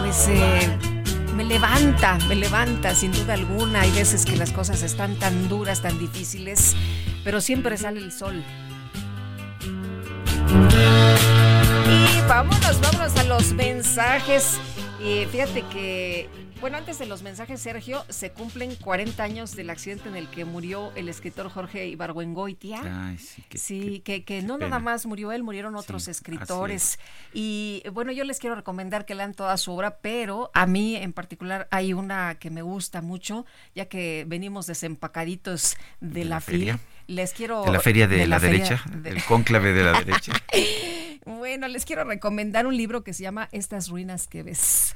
pues, 0.00 0.26
eh, 0.26 0.97
me 1.38 1.44
levanta, 1.44 2.18
me 2.26 2.34
levanta, 2.34 2.96
sin 2.96 3.12
duda 3.12 3.34
alguna. 3.34 3.82
Hay 3.82 3.92
veces 3.92 4.24
que 4.24 4.36
las 4.36 4.50
cosas 4.50 4.82
están 4.82 5.14
tan 5.20 5.48
duras, 5.48 5.80
tan 5.80 5.96
difíciles, 5.96 6.74
pero 7.22 7.40
siempre 7.40 7.76
sale 7.76 8.00
el 8.00 8.10
sol. 8.10 8.42
Y 11.86 12.28
vámonos, 12.28 12.80
vámonos 12.80 13.16
a 13.16 13.22
los 13.22 13.52
mensajes. 13.52 14.58
Y 15.00 15.26
fíjate 15.26 15.62
que, 15.72 16.28
bueno, 16.60 16.76
antes 16.76 16.98
de 16.98 17.06
los 17.06 17.22
mensajes, 17.22 17.60
Sergio, 17.60 18.04
se 18.08 18.30
cumplen 18.32 18.74
40 18.74 19.22
años 19.22 19.54
del 19.54 19.70
accidente 19.70 20.08
en 20.08 20.16
el 20.16 20.28
que 20.28 20.44
murió 20.44 20.92
el 20.96 21.08
escritor 21.08 21.48
Jorge 21.50 21.86
Ibargüengoitia. 21.88 22.80
Ay, 22.84 23.18
sí, 23.18 23.42
que, 23.48 23.58
Sí, 23.58 24.00
que, 24.04 24.24
que 24.24 24.42
no 24.42 24.58
pena. 24.58 24.70
nada 24.70 24.80
más 24.80 25.06
murió 25.06 25.30
él, 25.32 25.42
murieron 25.42 25.76
otros 25.76 26.08
escritores. 26.08 26.98
Y 27.32 27.82
bueno, 27.92 28.10
yo 28.12 28.24
les 28.24 28.38
quiero 28.38 28.56
recomendar 28.56 29.06
que 29.06 29.14
lean 29.14 29.34
toda 29.34 29.56
su 29.56 29.72
obra, 29.72 29.98
pero 29.98 30.50
a 30.54 30.66
mí 30.66 30.96
en 30.96 31.12
particular 31.12 31.68
hay 31.70 31.92
una 31.92 32.36
que 32.38 32.50
me 32.50 32.62
gusta 32.62 33.02
mucho, 33.02 33.46
ya 33.74 33.86
que 33.86 34.24
venimos 34.26 34.66
desempacaditos 34.66 35.76
de, 36.00 36.24
la, 36.24 36.40
feria. 36.40 36.78
Les 37.06 37.32
quiero... 37.32 37.64
de 37.64 37.72
la 37.72 37.80
feria 37.80 38.08
de, 38.08 38.26
la, 38.26 38.40
feria 38.40 38.64
derecha, 38.64 38.84
de- 38.92 39.10
el 39.10 39.24
cónclave 39.24 39.72
de 39.72 39.84
la 39.84 39.92
derecha. 39.92 40.32
Bueno, 41.24 41.68
les 41.68 41.84
quiero 41.84 42.04
recomendar 42.04 42.66
un 42.66 42.74
libro 42.74 43.04
que 43.04 43.12
se 43.12 43.22
llama 43.22 43.50
Estas 43.52 43.88
ruinas 43.90 44.28
que 44.28 44.42
ves. 44.42 44.94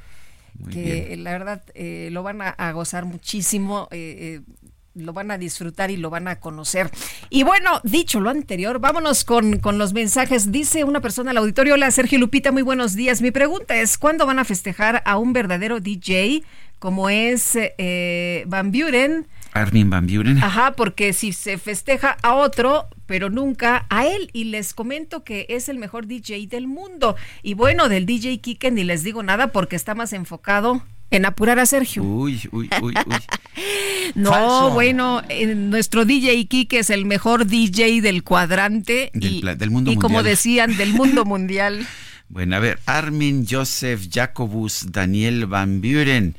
Muy 0.58 0.72
que 0.72 0.82
bien. 0.82 1.06
eh, 1.10 1.16
la 1.18 1.32
verdad 1.32 1.62
eh, 1.74 2.08
lo 2.12 2.22
van 2.22 2.42
a, 2.42 2.48
a 2.50 2.72
gozar 2.72 3.04
muchísimo. 3.04 3.88
eh, 3.90 4.40
eh, 4.46 4.54
lo 4.94 5.14
van 5.14 5.30
a 5.30 5.38
disfrutar 5.38 5.90
y 5.90 5.96
lo 5.96 6.10
van 6.10 6.28
a 6.28 6.38
conocer. 6.38 6.90
Y 7.30 7.44
bueno, 7.44 7.80
dicho 7.82 8.20
lo 8.20 8.28
anterior, 8.28 8.78
vámonos 8.78 9.24
con, 9.24 9.58
con 9.58 9.78
los 9.78 9.94
mensajes. 9.94 10.52
Dice 10.52 10.84
una 10.84 11.00
persona 11.00 11.30
al 11.30 11.38
auditorio, 11.38 11.72
hola 11.72 11.90
Sergio 11.90 12.18
Lupita, 12.18 12.52
muy 12.52 12.60
buenos 12.60 12.94
días. 12.94 13.22
Mi 13.22 13.30
pregunta 13.30 13.74
es, 13.80 13.96
¿cuándo 13.96 14.26
van 14.26 14.38
a 14.38 14.44
festejar 14.44 15.02
a 15.06 15.16
un 15.16 15.32
verdadero 15.32 15.80
DJ 15.80 16.42
como 16.78 17.08
es 17.08 17.52
eh, 17.56 18.44
Van 18.48 18.70
Buren? 18.70 19.28
Armin 19.54 19.88
Van 19.88 20.06
Buren. 20.06 20.36
Ajá, 20.42 20.72
porque 20.72 21.14
si 21.14 21.32
se 21.32 21.56
festeja 21.56 22.18
a 22.22 22.34
otro, 22.34 22.86
pero 23.12 23.28
nunca 23.28 23.84
a 23.90 24.06
él. 24.06 24.30
Y 24.32 24.44
les 24.44 24.72
comento 24.72 25.22
que 25.22 25.44
es 25.50 25.68
el 25.68 25.76
mejor 25.76 26.06
DJ 26.06 26.46
del 26.46 26.66
mundo. 26.66 27.14
Y 27.42 27.52
bueno, 27.52 27.90
del 27.90 28.06
DJ 28.06 28.38
Kike 28.38 28.70
ni 28.70 28.84
les 28.84 29.04
digo 29.04 29.22
nada 29.22 29.48
porque 29.48 29.76
está 29.76 29.94
más 29.94 30.14
enfocado 30.14 30.82
en 31.10 31.26
apurar 31.26 31.58
a 31.58 31.66
Sergio. 31.66 32.02
Uy, 32.02 32.40
uy, 32.52 32.70
uy, 32.80 32.94
uy. 32.94 32.94
No, 34.14 34.30
Falso. 34.30 34.70
bueno, 34.70 35.20
eh, 35.28 35.54
nuestro 35.54 36.06
DJ 36.06 36.46
Kike 36.46 36.78
es 36.78 36.88
el 36.88 37.04
mejor 37.04 37.46
DJ 37.46 38.00
del 38.00 38.24
cuadrante 38.24 39.10
Del 39.12 39.34
y, 39.34 39.42
del 39.42 39.70
mundo 39.70 39.92
y 39.92 39.96
como 39.96 40.22
decían, 40.22 40.74
del 40.78 40.94
mundo 40.94 41.24
mundial. 41.26 41.86
Bueno, 42.30 42.56
a 42.56 42.60
ver, 42.60 42.78
Armin 42.86 43.46
Joseph 43.46 44.08
Jacobus 44.10 44.86
Daniel 44.90 45.44
Van 45.44 45.82
Buren 45.82 46.34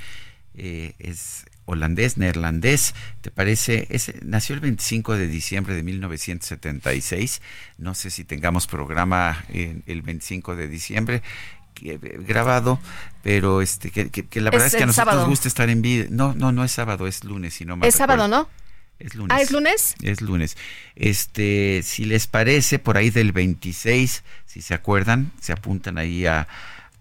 eh, 0.56 0.94
es 0.98 1.46
holandés, 1.66 2.18
neerlandés, 2.18 2.94
¿te 3.22 3.32
parece? 3.32 3.88
Es- 3.90 4.12
nació 4.24 4.56
el 4.56 4.62
25 4.62 5.16
de 5.16 5.28
diciembre 5.28 5.76
de 5.76 5.84
1976. 5.84 7.42
No 7.78 7.94
sé 7.96 8.10
si 8.12 8.24
tengamos 8.24 8.68
programa 8.68 9.44
en 9.50 9.84
el 9.88 10.02
25 10.02 10.56
de 10.56 10.68
diciembre 10.68 11.22
que- 11.74 11.94
eh, 11.94 12.00
grabado, 12.28 12.80
pero 13.24 13.62
este 13.62 13.90
que, 13.92 14.10
que- 14.10 14.26
que 14.28 14.42
la 14.42 14.52
verdad 14.52 14.68
Es 14.68 14.74
es, 14.74 14.78
que 14.78 14.84
a 14.84 14.88
nosotros 14.88 15.16
nos 15.16 15.28
gusta 15.28 15.48
estar 15.48 15.70
en 15.70 15.82
vida. 15.82 16.06
No, 16.10 16.34
no, 16.34 16.52
no 16.52 16.64
es 16.64 16.72
sábado, 16.72 17.08
es 17.08 17.24
lunes, 17.24 17.54
si 17.56 17.66
no 17.66 17.78
mal 17.78 17.88
Es 17.90 17.96
sábado. 17.96 18.28
¿no? 18.28 18.48
Es 19.00 19.16
lunes. 19.16 19.36
Ah, 19.36 19.42
¿es 19.42 19.52
lunes? 19.52 19.96
Es 20.02 20.22
lunes. 20.22 20.56
Este, 20.96 21.82
si 21.84 22.06
les 22.06 22.28
parece, 22.28 22.78
por 22.80 22.96
ahí 22.98 23.10
del 23.10 23.32
26, 23.32 24.24
si 24.46 24.62
se 24.62 24.74
acuerdan, 24.74 25.32
se 25.42 25.52
apuntan 25.52 25.98
ahí 25.98 26.26
a 26.26 26.48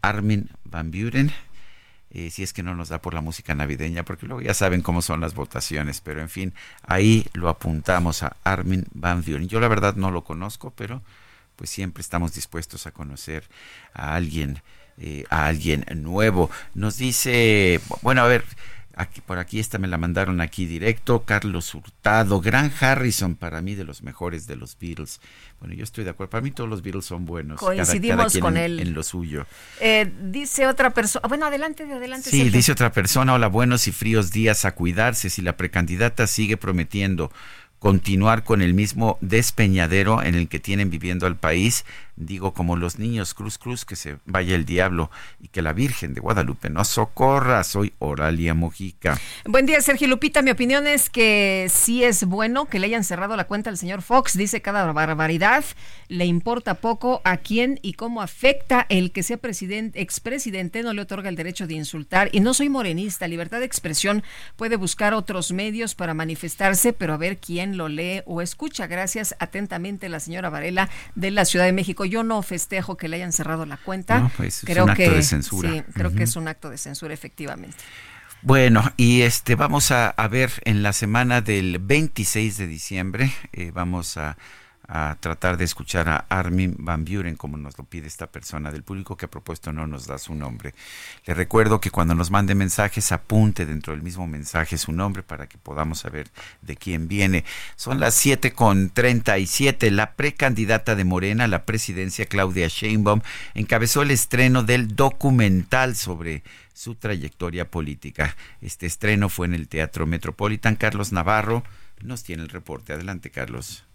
Armin 0.01 0.49
Van 0.65 0.91
Buren. 0.91 1.33
Eh, 2.15 2.31
si 2.31 2.43
es 2.43 2.53
que 2.53 2.63
no 2.63 2.75
nos 2.75 2.91
da 2.91 3.01
por 3.01 3.15
la 3.15 3.23
música 3.23 3.55
navideña, 3.55 4.05
porque 4.05 4.27
luego 4.27 4.43
ya 4.43 4.53
saben 4.53 4.83
cómo 4.83 5.01
son 5.01 5.21
las 5.21 5.35
votaciones, 5.35 6.03
pero 6.03 6.21
en 6.21 6.29
fin, 6.29 6.53
ahí 6.83 7.27
lo 7.33 7.49
apuntamos 7.49 8.23
a 8.23 8.37
Armin 8.45 8.87
Van 8.93 9.25
Buren. 9.25 9.49
Yo 9.49 9.61
la 9.61 9.69
verdad 9.69 9.97
no 9.97 10.11
lo 10.11 10.23
conozco, 10.23 10.73
pero 10.77 11.03
pues 11.57 11.71
siempre 11.71 12.03
estamos 12.03 12.35
dispuestos 12.35 12.87
a 12.87 12.91
conocer 12.91 13.49
a 13.95 14.15
alguien, 14.15 14.63
eh, 14.99 15.25
a 15.31 15.47
alguien 15.47 15.87
nuevo. 15.97 16.51
Nos 16.75 16.99
dice, 16.99 17.81
bueno, 18.03 18.21
a 18.23 18.27
ver, 18.27 18.45
Aquí, 18.95 19.21
por 19.21 19.39
aquí 19.39 19.59
esta 19.59 19.79
me 19.79 19.89
la 19.89 19.99
mandaron 19.99 20.41
aquí 20.41 20.67
directo. 20.67 21.23
Carlos 21.25 21.75
Hurtado, 21.75 22.41
Gran 22.41 22.73
Harrison, 22.79 23.35
para 23.37 23.63
mí 23.63 23.75
de 23.75 23.85
los 23.85 24.03
mejores 24.03 24.47
de 24.47 24.57
los 24.57 24.77
Beatles. 24.79 25.21
Bueno, 25.61 25.75
yo 25.75 25.85
estoy 25.85 26.05
de 26.05 26.11
acuerdo. 26.11 26.31
Para 26.31 26.43
mí 26.43 26.51
todos 26.51 26.69
los 26.69 26.83
Beatles 26.83 27.05
son 27.05 27.25
buenos. 27.25 27.59
Coincidimos 27.59 28.37
con 28.39 28.57
él. 28.57 28.81
En 28.81 28.95
lo 28.95 29.03
suyo. 29.03 29.47
Eh, 29.81 30.11
dice 30.23 30.67
otra 30.67 30.91
persona. 30.91 31.27
Bueno, 31.29 31.47
adelante, 31.47 31.85
adelante. 31.85 32.31
Sí, 32.31 32.51
dice 32.51 32.73
otra 32.73 32.93
persona. 32.93 33.35
Hola, 33.35 33.47
buenos 33.47 33.89
y 33.89 33.93
fríos 33.93 34.31
días 34.31 34.65
a 34.65 34.75
cuidarse. 34.75 35.31
Si 35.31 35.41
la 35.41 35.57
precandidata 35.57 36.27
sigue 36.27 36.57
prometiendo 36.57 37.33
continuar 37.83 38.45
con 38.45 38.63
el 38.63 38.75
mismo 38.75 39.19
despeñadero 39.21 40.23
en 40.23 40.37
el 40.37 40.49
que 40.49 40.61
tienen 40.61 40.89
viviendo 40.89 41.27
al 41.27 41.35
país, 41.35 41.85
digo 42.17 42.53
como 42.53 42.77
los 42.77 42.99
niños, 42.99 43.35
cruz 43.35 43.59
cruz, 43.59 43.85
que 43.85 43.97
se 43.97 44.19
vaya 44.27 44.55
el 44.55 44.65
diablo 44.65 45.11
y 45.41 45.49
que 45.49 45.63
la 45.63 45.73
Virgen 45.73 46.15
de 46.15 46.21
Guadalupe 46.21 46.71
nos 46.71 46.89
socorra. 46.89 47.65
Soy 47.65 47.93
Oralia 47.99 48.55
Mojica. 48.55 49.19
Buen 49.45 49.67
día, 49.67 49.81
Sergio 49.81 50.09
Lupita. 50.09 50.43
Mi 50.43 50.51
opinión 50.51 50.87
es 50.87 51.11
que 51.11 51.67
sí 51.71 52.05
es 52.05 52.25
bueno 52.25 52.67
que 52.67 52.79
le 52.79 52.87
hayan 52.87 53.05
cerrado 53.05 53.37
la 53.37 53.45
cuenta 53.45 53.71
al 53.71 53.79
señor 53.79 54.03
Fox. 54.03 54.37
Dice 54.37 54.63
cada 54.63 54.91
barbaridad. 54.93 55.65
Le 56.09 56.27
importa 56.27 56.75
poco 56.75 57.23
a 57.25 57.39
quién 57.39 57.79
y 57.83 57.95
cómo 57.95 58.23
afecta 58.23 58.87
el 58.89 59.13
que 59.13 59.23
sea 59.23 59.39
presidente, 59.39 60.01
expresidente, 60.01 60.83
no 60.83 60.93
le 60.93 61.03
otorga 61.03 61.29
el 61.29 61.37
derecho 61.37 61.67
de 61.67 61.75
insultar. 61.75 62.29
Y 62.33 62.41
no 62.41 62.55
soy 62.55 62.69
morenista. 62.69 63.27
Libertad 63.29 63.61
de 63.61 63.67
expresión 63.67 64.23
puede 64.57 64.77
buscar 64.77 65.15
otros 65.15 65.53
medios 65.53 65.95
para 65.95 66.15
manifestarse, 66.15 66.93
pero 66.93 67.15
a 67.15 67.17
ver 67.17 67.39
quién 67.39 67.77
lo 67.77 67.89
lee 67.89 68.23
o 68.27 68.43
escucha. 68.43 68.87
Gracias 68.87 69.35
atentamente 69.39 70.09
la 70.09 70.21
señora 70.21 70.51
Varela 70.51 70.91
de 71.15 71.31
la 71.31 71.45
Ciudad 71.45 71.65
de 71.65 71.73
México. 71.73 72.02
Yo 72.05 72.23
no 72.23 72.43
festejo 72.43 72.97
que 72.97 73.09
le 73.09 73.17
hayan 73.17 73.33
cerrado 73.33 73.67
la 73.67 73.77
cuenta. 73.77 74.21
No, 74.21 74.31
pues, 74.37 74.59
es 74.59 74.65
creo 74.65 74.85
un 74.85 74.91
acto 74.91 75.03
que, 75.03 75.11
de 75.11 75.23
censura. 75.23 75.71
Sí, 75.71 75.83
creo 75.95 76.13
que 76.13 76.23
es 76.25 76.37
un 76.37 76.49
acto 76.49 76.71
de 76.71 76.79
censura, 76.79 77.15
efectivamente. 77.15 77.77
Bueno, 78.43 78.83
y 78.97 79.23
este 79.23 79.55
vamos 79.55 79.93
a, 79.93 80.09
a 80.09 80.29
ver 80.29 80.51
en 80.65 80.83
la 80.83 80.93
semana 80.93 81.41
del 81.41 81.79
26 81.79 82.57
de 82.57 82.67
diciembre, 82.67 83.33
eh, 83.53 83.71
vamos 83.73 84.17
a, 84.17 84.37
a 84.95 85.17
tratar 85.19 85.57
de 85.57 85.65
escuchar 85.65 86.11
a 86.11 86.27
Armin 86.29 86.77
Van 86.79 87.07
Buren, 87.07 87.35
como 87.35 87.57
nos 87.57 87.79
lo 87.79 87.85
pide 87.85 88.07
esta 88.07 88.27
persona 88.27 88.71
del 88.71 88.83
público 88.83 89.17
que 89.17 89.25
a 89.25 89.31
propósito 89.31 89.73
no 89.73 89.87
nos 89.87 90.07
da 90.07 90.19
su 90.19 90.35
nombre. 90.35 90.75
Le 91.25 91.33
recuerdo 91.33 91.81
que 91.81 91.91
cuando 91.91 92.15
nos 92.15 92.31
mande 92.31 92.55
mensajes, 92.55 93.11
apunte 93.11 93.65
dentro 93.65 93.95
del 93.95 94.03
mismo 94.03 94.27
mensaje 94.27 94.77
su 94.77 94.93
nombre 94.93 95.23
para 95.23 95.47
que 95.47 95.57
podamos 95.57 96.01
saber 96.01 96.31
de 96.61 96.77
quién 96.77 97.09
viene. 97.09 97.47
Son 97.75 98.01
las 98.01 98.15
7 98.17 98.53
con 98.53 98.91
37. 98.91 99.91
La 99.91 100.13
precandidata 100.13 100.95
de 100.95 101.05
Morena 101.05 101.45
a 101.45 101.49
la 101.49 101.65
presidencia, 101.65 102.27
Claudia 102.27 102.69
Sheinbaum, 102.69 103.23
encabezó 103.55 104.03
el 104.03 104.11
estreno 104.11 104.63
del 104.63 104.95
documental 104.95 105.97
sobre 105.97 106.43
su 106.75 106.97
trayectoria 106.97 107.71
política. 107.71 108.37
Este 108.61 108.85
estreno 108.85 109.31
fue 109.31 109.47
en 109.47 109.55
el 109.55 109.69
Teatro 109.69 110.07
Metropolitan. 110.07 110.77
Carlos 110.77 111.13
Navarro 111.13 111.65
nos 112.03 112.25
tiene 112.25 112.43
el 112.43 112.51
reporte. 112.51 112.93
Adelante, 112.93 113.31
Carlos. 113.31 113.87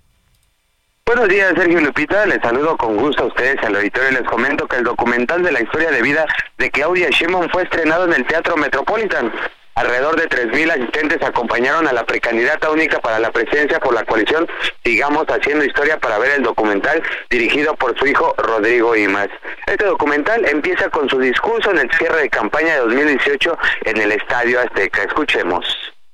Buenos 1.07 1.29
días, 1.29 1.53
Sergio 1.55 1.79
Lupita. 1.79 2.25
Les 2.25 2.41
saludo 2.41 2.75
con 2.75 2.97
gusto 2.97 3.23
a 3.23 3.27
ustedes 3.27 3.55
al 3.63 3.77
auditorio 3.77 4.09
y 4.11 4.13
les 4.15 4.23
comento 4.23 4.67
que 4.67 4.75
el 4.75 4.83
documental 4.83 5.41
de 5.41 5.53
la 5.53 5.61
historia 5.61 5.89
de 5.89 6.01
vida 6.01 6.25
de 6.57 6.69
Claudia 6.69 7.07
Sheinbaum 7.09 7.47
fue 7.47 7.63
estrenado 7.63 8.03
en 8.03 8.11
el 8.11 8.27
Teatro 8.27 8.57
Metropolitan. 8.57 9.31
Alrededor 9.75 10.19
de 10.19 10.27
3.000 10.27 10.69
asistentes 10.69 11.25
acompañaron 11.25 11.87
a 11.87 11.93
la 11.93 12.05
precandidata 12.05 12.69
única 12.71 12.99
para 12.99 13.19
la 13.19 13.31
presidencia 13.31 13.79
por 13.79 13.93
la 13.93 14.03
coalición 14.03 14.49
Sigamos 14.83 15.25
Haciendo 15.27 15.63
Historia 15.63 15.97
para 15.97 16.17
ver 16.17 16.31
el 16.31 16.43
documental 16.43 17.01
dirigido 17.29 17.73
por 17.75 17.97
su 17.97 18.05
hijo 18.05 18.35
Rodrigo 18.37 18.93
Imas. 18.93 19.29
Este 19.65 19.85
documental 19.85 20.43
empieza 20.45 20.89
con 20.89 21.07
su 21.07 21.19
discurso 21.19 21.71
en 21.71 21.77
el 21.77 21.91
cierre 21.91 22.23
de 22.23 22.29
campaña 22.29 22.73
de 22.73 22.79
2018 22.79 23.57
en 23.85 24.01
el 24.01 24.11
Estadio 24.11 24.59
Azteca. 24.59 25.03
Escuchemos. 25.03 25.65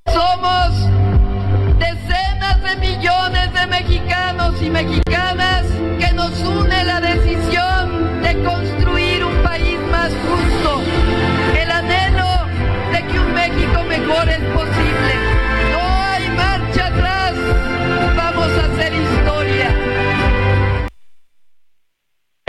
Somos 0.05 0.93
de 2.51 2.75
millones 2.75 3.53
de 3.53 3.67
mexicanos 3.67 4.61
y 4.61 4.69
mexicanas 4.69 5.63
que 5.99 6.13
nos 6.13 6.37
une 6.41 6.83
la 6.83 6.99
decisión 6.99 8.21
de 8.21 8.43
construir 8.43 9.23
un 9.23 9.35
país 9.43 9.79
más 9.89 10.11
justo, 10.27 10.81
el 11.57 11.71
anhelo 11.71 12.45
de 12.91 13.05
que 13.07 13.19
un 13.19 13.33
México 13.33 13.83
mejor 13.87 14.29
es 14.29 14.39
posible. 14.53 14.82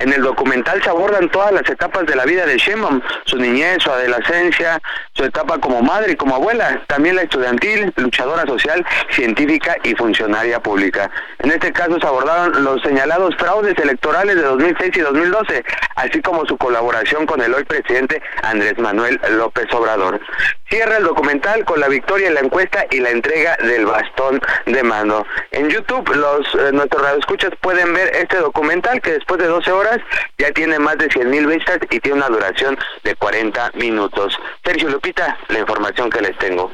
En 0.04 0.12
el 0.12 0.20
documental 0.20 0.82
se 0.82 0.90
abordan 0.90 1.30
todas 1.30 1.50
las 1.50 1.66
etapas 1.66 2.04
de 2.04 2.14
la 2.14 2.26
vida 2.26 2.44
de 2.44 2.58
Sheinbaum, 2.58 3.00
su 3.24 3.38
niñez, 3.38 3.82
su 3.82 3.90
adolescencia, 3.90 4.78
su 5.14 5.24
etapa 5.24 5.56
como 5.56 5.80
madre 5.80 6.12
y 6.12 6.16
como 6.16 6.34
abuela, 6.34 6.82
también 6.88 7.16
la 7.16 7.22
estudiantil, 7.22 7.90
luchadora 7.96 8.44
social, 8.44 8.84
científica 9.08 9.78
y 9.82 9.94
funcionaria 9.94 10.60
pública. 10.60 11.10
En 11.38 11.52
este 11.52 11.72
caso 11.72 11.98
se 11.98 12.06
abordaron 12.06 12.64
los 12.64 12.82
señalados 12.82 13.34
fraudes 13.36 13.78
electorales 13.78 14.36
de 14.36 14.42
2006 14.42 14.90
y 14.94 15.00
2012, 15.00 15.64
así 15.96 16.20
como 16.20 16.44
su 16.44 16.58
colaboración 16.58 17.24
con 17.24 17.40
el 17.40 17.54
hoy 17.54 17.64
presidente 17.64 18.20
Andrés 18.42 18.76
Manuel 18.76 19.18
López 19.30 19.72
Obrador. 19.72 20.20
Cierra 20.68 20.98
el 20.98 21.04
documental 21.04 21.64
con 21.64 21.80
la 21.80 21.88
victoria 21.88 22.28
en 22.28 22.34
la 22.34 22.40
encuesta 22.40 22.84
y 22.90 23.00
la 23.00 23.10
entrega 23.10 23.56
del 23.56 23.86
bastón 23.86 24.40
de 24.66 24.82
mando. 24.82 25.26
En 25.50 25.70
YouTube 25.70 26.14
los 26.14 26.46
eh, 26.56 26.72
nuestros 26.72 27.00
radioescuchas 27.00 27.52
pueden 27.60 27.94
ver 27.94 28.14
este 28.16 28.36
documental 28.38 29.00
que 29.00 29.12
después 29.12 29.40
de 29.40 29.46
12 29.46 29.72
horas 29.72 29.93
ya 30.38 30.52
tiene 30.52 30.78
más 30.78 30.98
de 30.98 31.08
100 31.10 31.30
mil 31.30 31.46
vistas 31.46 31.78
y 31.90 32.00
tiene 32.00 32.18
una 32.18 32.28
duración 32.28 32.78
de 33.02 33.14
40 33.14 33.72
minutos. 33.74 34.38
Sergio 34.64 34.88
Lupita, 34.90 35.38
la 35.48 35.60
información 35.60 36.10
que 36.10 36.20
les 36.20 36.36
tengo. 36.38 36.72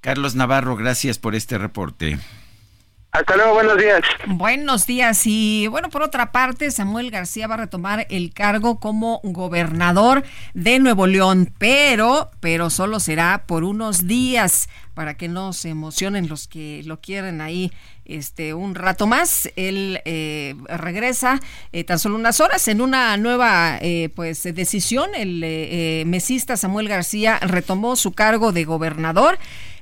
Carlos 0.00 0.34
Navarro, 0.34 0.76
gracias 0.76 1.18
por 1.18 1.34
este 1.34 1.58
reporte. 1.58 2.18
Hasta 3.12 3.34
luego, 3.34 3.54
buenos 3.54 3.76
días. 3.76 4.02
Buenos 4.26 4.86
días. 4.86 5.22
Y 5.24 5.66
bueno, 5.66 5.90
por 5.90 6.02
otra 6.02 6.30
parte, 6.30 6.70
Samuel 6.70 7.10
García 7.10 7.48
va 7.48 7.54
a 7.54 7.58
retomar 7.58 8.06
el 8.08 8.32
cargo 8.32 8.78
como 8.78 9.20
gobernador 9.24 10.22
de 10.54 10.78
Nuevo 10.78 11.08
León, 11.08 11.52
pero, 11.58 12.30
pero 12.38 12.70
solo 12.70 13.00
será 13.00 13.44
por 13.48 13.64
unos 13.64 14.06
días 14.06 14.68
para 14.94 15.16
que 15.16 15.26
no 15.26 15.52
se 15.52 15.70
emocionen 15.70 16.28
los 16.28 16.46
que 16.46 16.82
lo 16.84 17.00
quieren 17.00 17.40
ahí 17.40 17.72
este 18.04 18.54
un 18.54 18.76
rato 18.76 19.08
más. 19.08 19.48
Él 19.56 20.00
eh, 20.04 20.54
regresa 20.68 21.40
eh, 21.72 21.82
tan 21.82 21.98
solo 21.98 22.14
unas 22.14 22.40
horas 22.40 22.68
en 22.68 22.80
una 22.80 23.16
nueva 23.16 23.78
eh, 23.80 24.10
pues 24.14 24.42
decisión. 24.42 25.16
El 25.16 25.42
eh, 25.42 26.00
eh, 26.00 26.04
mesista 26.04 26.56
Samuel 26.56 26.88
García 26.88 27.38
retomó 27.40 27.96
su 27.96 28.12
cargo 28.12 28.52
de 28.52 28.64
gobernador 28.64 29.38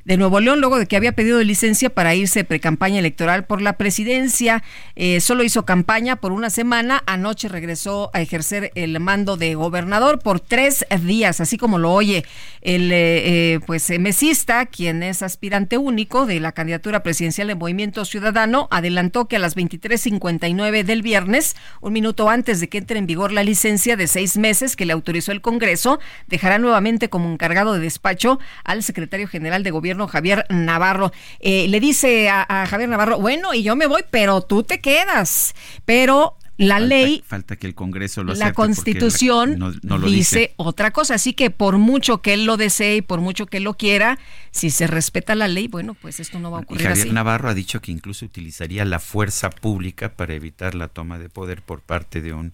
de 0.08 0.16
Nuevo 0.16 0.40
León 0.40 0.60
luego 0.60 0.78
de 0.78 0.86
que 0.86 0.96
había 0.96 1.12
pedido 1.12 1.38
licencia 1.42 1.90
para 1.90 2.14
irse 2.14 2.42
pre-campaña 2.42 2.98
electoral 2.98 3.44
por 3.44 3.60
la 3.60 3.74
presidencia. 3.74 4.64
Eh, 4.96 5.20
solo 5.20 5.44
hizo 5.44 5.66
campaña 5.66 6.16
por 6.16 6.32
una 6.32 6.48
semana. 6.48 7.02
Anoche 7.04 7.46
regresó 7.46 8.10
a 8.14 8.22
ejercer 8.22 8.72
el 8.74 8.98
mando 9.00 9.36
de 9.36 9.54
gobernador 9.54 10.18
por 10.20 10.40
tres 10.40 10.86
días, 11.02 11.42
así 11.42 11.58
como 11.58 11.78
lo 11.78 11.92
oye 11.92 12.24
el 12.62 12.90
eh, 12.90 13.52
eh, 13.54 13.60
pues 13.66 13.90
mesista, 14.00 14.64
quien 14.64 15.02
es 15.02 15.22
aspirante 15.22 15.76
único 15.76 16.24
de 16.24 16.40
la 16.40 16.52
candidatura 16.52 17.02
presidencial 17.02 17.48
de 17.48 17.54
Movimiento 17.54 18.06
Ciudadano, 18.06 18.66
adelantó 18.70 19.28
que 19.28 19.36
a 19.36 19.38
las 19.38 19.56
23:59 19.56 20.84
del 20.84 21.02
viernes, 21.02 21.54
un 21.82 21.92
minuto 21.92 22.30
antes 22.30 22.60
de 22.60 22.70
que 22.70 22.78
entre 22.78 22.98
en 22.98 23.06
vigor 23.06 23.30
la 23.30 23.42
licencia 23.42 23.94
de 23.94 24.06
seis 24.06 24.38
meses 24.38 24.74
que 24.74 24.86
le 24.86 24.94
autorizó 24.94 25.32
el 25.32 25.42
Congreso, 25.42 26.00
dejará 26.28 26.58
nuevamente 26.58 27.10
como 27.10 27.30
encargado 27.30 27.74
de 27.74 27.80
despacho 27.80 28.38
al 28.64 28.82
secretario 28.82 29.28
general 29.28 29.62
de 29.62 29.70
Gobierno 29.70 29.97
Javier 30.06 30.46
Navarro. 30.50 31.12
Eh, 31.40 31.66
le 31.68 31.80
dice 31.80 32.28
a, 32.28 32.46
a 32.48 32.66
Javier 32.66 32.88
Navarro, 32.88 33.18
bueno, 33.18 33.54
y 33.54 33.62
yo 33.62 33.76
me 33.76 33.86
voy, 33.86 34.04
pero 34.10 34.42
tú 34.42 34.62
te 34.62 34.80
quedas. 34.80 35.54
Pero 35.84 36.36
la 36.58 36.80
ley 36.80 37.22
Falta 37.24 37.54
que 37.54 37.68
el 37.68 37.74
Congreso 37.76 38.24
lo 38.24 38.34
la 38.34 38.52
constitución 38.52 39.60
no, 39.60 39.72
no 39.82 39.96
lo 39.96 40.08
dice, 40.08 40.38
dice. 40.40 40.54
otra 40.56 40.90
cosa. 40.90 41.14
Así 41.14 41.32
que 41.32 41.50
por 41.50 41.78
mucho 41.78 42.20
que 42.20 42.34
él 42.34 42.46
lo 42.46 42.56
desee 42.56 42.96
y 42.96 43.02
por 43.02 43.20
mucho 43.20 43.46
que 43.46 43.58
él 43.58 43.62
lo 43.62 43.74
quiera, 43.74 44.18
si 44.50 44.70
se 44.70 44.88
respeta 44.88 45.36
la 45.36 45.46
ley, 45.46 45.68
bueno, 45.68 45.94
pues 45.94 46.18
esto 46.18 46.40
no 46.40 46.50
va 46.50 46.58
a 46.58 46.60
Y 46.62 46.64
ocurrir 46.64 46.88
Javier 46.88 47.06
así. 47.06 47.14
Navarro 47.14 47.48
ha 47.48 47.54
dicho 47.54 47.80
que 47.80 47.92
incluso 47.92 48.26
utilizaría 48.26 48.84
la 48.84 48.98
fuerza 48.98 49.50
pública 49.50 50.14
para 50.16 50.34
evitar 50.34 50.74
la 50.74 50.88
toma 50.88 51.18
de 51.20 51.28
poder 51.28 51.62
por 51.62 51.80
parte 51.80 52.20
de 52.20 52.32
un 52.32 52.52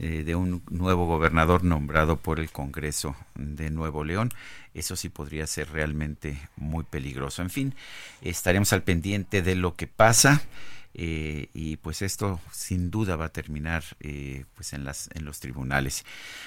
eh, 0.00 0.22
de 0.24 0.36
un 0.36 0.62
nuevo 0.70 1.06
gobernador 1.06 1.64
nombrado 1.64 2.16
por 2.16 2.38
el 2.38 2.50
Congreso 2.52 3.16
de 3.34 3.70
Nuevo 3.70 4.04
León. 4.04 4.30
Eso 4.72 4.94
sí 4.94 5.08
podría 5.08 5.44
ser 5.48 5.72
realmente 5.72 6.38
muy 6.56 6.84
peligroso. 6.84 7.42
En 7.42 7.50
fin, 7.50 7.74
estaremos 8.22 8.72
al 8.72 8.84
pendiente 8.84 9.42
de 9.42 9.56
lo 9.56 9.74
que 9.74 9.88
pasa. 9.88 10.40
Eh, 11.00 11.48
y 11.54 11.76
pues 11.76 12.02
esto 12.02 12.40
sin 12.50 12.90
duda 12.90 13.14
va 13.14 13.26
a 13.26 13.32
terminar 13.32 13.84
eh, 14.00 14.46
pues 14.56 14.72
en 14.72 14.82
las 14.82 15.08
en 15.14 15.24
los 15.24 15.38
tribunales. 15.38 16.04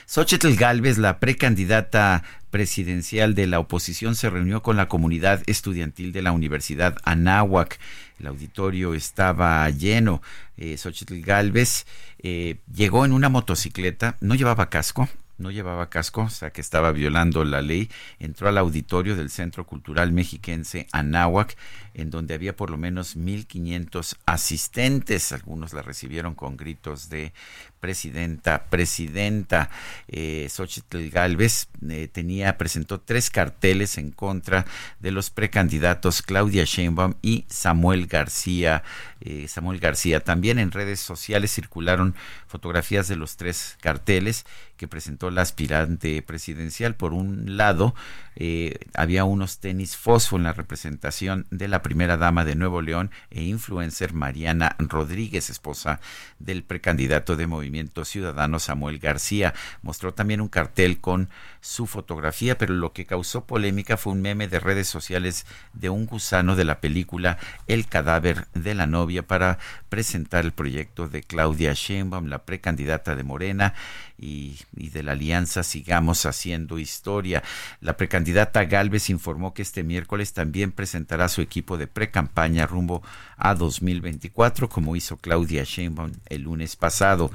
Xochitl 0.08 0.56
Galvez, 0.56 0.98
la 0.98 1.20
precandidata 1.20 2.22
presidencial 2.50 3.34
de 3.34 3.48
la 3.48 3.60
oposición, 3.60 4.14
se 4.14 4.30
reunió 4.30 4.62
con 4.62 4.76
la 4.76 4.90
comunidad 4.90 5.42
estudiantil 5.46 6.12
de 6.12 6.22
la 6.22 6.34
Universidad 6.34 6.98
Anáhuac. 7.06 7.80
El 8.20 8.28
auditorio 8.28 8.94
estaba 8.94 9.70
lleno. 9.70 10.22
Eh, 10.58 10.76
Xochitl 10.78 11.22
Galvez 11.22 11.86
eh, 12.20 12.58
llegó 12.76 13.06
en 13.06 13.14
una 13.14 13.30
motocicleta, 13.30 14.18
no 14.20 14.36
llevaba 14.36 14.70
casco, 14.70 15.08
no 15.42 15.52
llevaba 15.52 15.90
casco, 15.90 16.24
o 16.24 16.30
sea 16.30 16.52
que 16.52 16.62
estaba 16.62 16.92
violando 16.92 17.44
la 17.44 17.62
ley, 17.62 17.90
entró 18.20 18.48
al 18.48 18.58
auditorio 18.58 19.16
del 19.16 19.30
Centro 19.30 19.66
Cultural 19.66 20.12
Mexiquense 20.12 20.88
Anáhuac, 20.92 21.58
en 21.94 22.10
donde 22.10 22.34
había 22.34 22.56
por 22.56 22.70
lo 22.70 22.78
menos 22.78 23.18
1.500 23.18 24.16
asistentes. 24.26 25.32
Algunos 25.32 25.74
la 25.74 25.82
recibieron 25.82 26.36
con 26.36 26.58
gritos 26.58 27.10
de 27.10 27.34
presidenta, 27.80 28.66
presidenta. 28.70 29.70
Eh, 30.08 30.48
Xochitl 30.50 31.10
Galvez 31.10 31.68
eh, 31.90 32.08
tenía, 32.08 32.58
presentó 32.58 33.02
tres 33.02 33.30
carteles 33.30 33.98
en 33.98 34.12
contra 34.12 34.66
de 35.00 35.12
los 35.12 35.30
precandidatos 35.30 36.22
Claudia 36.22 36.64
Sheinbaum 36.64 37.16
y 37.22 37.46
Samuel 37.50 38.08
García. 38.08 38.84
Eh, 39.20 39.48
Samuel 39.48 39.80
García. 39.80 40.22
También 40.22 40.60
en 40.60 40.72
redes 40.72 41.00
sociales 41.00 41.54
circularon 41.54 42.16
fotografías 42.48 43.08
de 43.08 43.16
los 43.16 43.36
tres 43.38 43.78
carteles 43.82 44.46
que 44.78 44.88
presentó 44.88 45.30
la 45.30 45.42
aspirante 45.42 46.22
presidencial. 46.22 46.96
Por 46.96 47.14
un 47.14 47.58
lado, 47.58 47.94
eh, 48.36 48.80
había 48.94 49.24
unos 49.24 49.60
tenis 49.60 49.98
fosfo 49.98 50.38
en 50.38 50.44
la 50.44 50.54
representación 50.54 51.46
de 51.52 51.68
la 51.68 51.82
primera 51.82 52.18
dama 52.18 52.46
de 52.46 52.56
Nuevo 52.56 52.82
León 52.82 53.12
e 53.30 53.44
influencer 53.44 54.14
Mariana 54.14 54.76
Rodríguez, 54.80 55.50
esposa 55.50 56.00
del 56.40 56.64
precandidato 56.64 57.36
de 57.36 57.48
Movimiento 57.48 58.06
Ciudadano 58.06 58.60
Samuel 58.60 59.00
García. 59.00 59.54
Mostró 59.82 60.14
también 60.14 60.42
un 60.42 60.48
cartel 60.48 61.00
con 61.00 61.30
su 61.62 61.86
fotografía, 61.86 62.58
pero 62.58 62.74
lo 62.74 62.92
que 62.92 63.06
causó 63.06 63.46
polémica 63.46 63.96
fue 63.96 64.14
un 64.14 64.22
meme 64.22 64.48
de 64.48 64.60
redes 64.60 64.88
sociales 64.88 65.46
de 65.74 65.90
un 65.90 66.08
gusano 66.08 66.56
de 66.56 66.66
la 66.66 66.82
película 66.82 67.38
El 67.68 67.88
cadáver 67.88 68.48
de 68.56 68.74
la 68.74 68.88
novia 68.88 69.22
para 69.26 69.60
presentar 69.88 70.44
el 70.44 70.52
proyecto 70.52 71.08
de 71.08 71.22
Claudia 71.22 71.74
Sheinbaum, 71.74 72.28
la 72.28 72.44
precandidata 72.46 73.16
de 73.16 73.24
Morena 73.24 73.76
y, 74.18 74.58
de 74.74 75.04
la 75.04 75.14
alianza 75.14 75.64
Sigamos 75.64 76.26
Haciendo 76.26 76.80
Historia. 76.80 77.44
La 77.80 77.96
precandidata 77.96 78.66
Galvez 78.66 79.10
informó 79.10 79.54
que 79.54 79.62
este 79.62 79.84
miércoles 79.84 80.34
también 80.34 80.72
presentará 80.72 81.30
su 81.30 81.42
equipo 81.42 81.78
de 81.78 81.88
precampaña 81.88 82.66
rumbo 82.66 83.04
a 83.38 83.54
2024, 83.54 84.68
como 84.70 84.96
hizo 84.96 85.18
Claudia 85.18 85.64
Sheinbaum 85.64 86.12
el 86.30 86.44
lunes 86.44 86.76
pasado. 86.76 87.32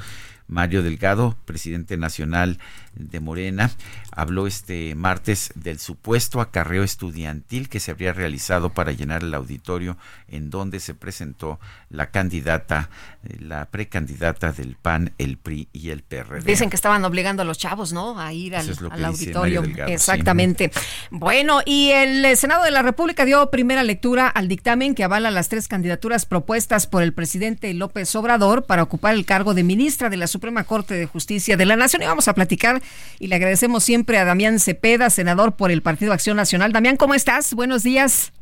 Mario 0.49 0.83
Delgado, 0.83 1.37
presidente 1.45 1.97
nacional 1.97 2.59
de 2.95 3.21
Morena, 3.21 3.71
habló 4.11 4.47
este 4.47 4.95
martes 4.95 5.53
del 5.55 5.79
supuesto 5.79 6.41
acarreo 6.41 6.83
estudiantil 6.83 7.69
que 7.69 7.81
se 7.81 7.91
habría 7.91 8.13
realizado 8.13 8.71
para 8.71 8.93
llenar 8.93 9.23
el 9.23 9.35
auditorio 9.35 9.97
en 10.29 10.51
donde 10.51 10.81
se 10.81 10.95
presentó 10.95 11.59
la 11.91 12.11
candidata, 12.11 12.91
la 13.39 13.66
precandidata 13.66 14.53
del 14.53 14.77
PAN, 14.77 15.12
el 15.18 15.37
PRI 15.37 15.68
y 15.72 15.91
el 15.91 16.03
PRD. 16.03 16.45
Dicen 16.45 16.70
que 16.70 16.77
estaban 16.77 17.05
obligando 17.05 17.43
a 17.43 17.45
los 17.45 17.59
chavos, 17.59 17.93
¿no? 17.93 18.18
A 18.18 18.33
ir 18.33 18.57
al, 18.57 18.68
auditorio. 19.05 19.62
Exactamente. 19.87 20.70
Bueno, 21.11 21.61
y 21.64 21.91
el 21.91 22.37
Senado 22.37 22.64
de 22.64 22.70
la 22.70 22.83
República 22.83 23.24
dio 23.24 23.51
primera 23.51 23.83
lectura 23.83 24.29
al 24.29 24.49
dictamen 24.49 24.95
que 24.95 25.05
avala 25.05 25.31
las 25.31 25.49
tres 25.49 25.68
candidaturas 25.68 26.27
propuestas 26.27 26.87
por 26.87 27.03
el 27.03 27.12
presidente 27.12 27.72
López 27.74 28.14
Obrador 28.16 28.66
para 28.66 28.83
ocupar 28.83 29.14
el 29.14 29.24
cargo 29.24 29.55
de 29.55 29.62
ministra 29.62 30.11
de 30.11 30.16
la 30.16 30.27
Suprema 30.27 30.64
Corte 30.64 30.95
de 30.95 31.07
Justicia 31.07 31.57
de 31.57 31.66
la 31.66 31.77
Nación. 31.77 32.03
Y 32.03 32.07
vamos 32.07 32.29
a 32.29 32.35
platicar 32.35 32.83
y 33.18 33.29
le 33.29 33.37
agradecemos 33.37 33.85
siempre 33.85 34.18
a 34.18 34.24
Damián 34.24 34.61
Cepeda, 34.61 35.11
senador 35.11 35.57
por 35.57 35.70
el 35.70 35.83
Partido 35.83 36.12
Acción 36.12 36.37
Nacional. 36.37 36.72
Damián, 36.72 36.97
¿cómo 36.97 37.14
estás? 37.14 37.55
Buenos 37.55 37.83
días. 37.83 38.33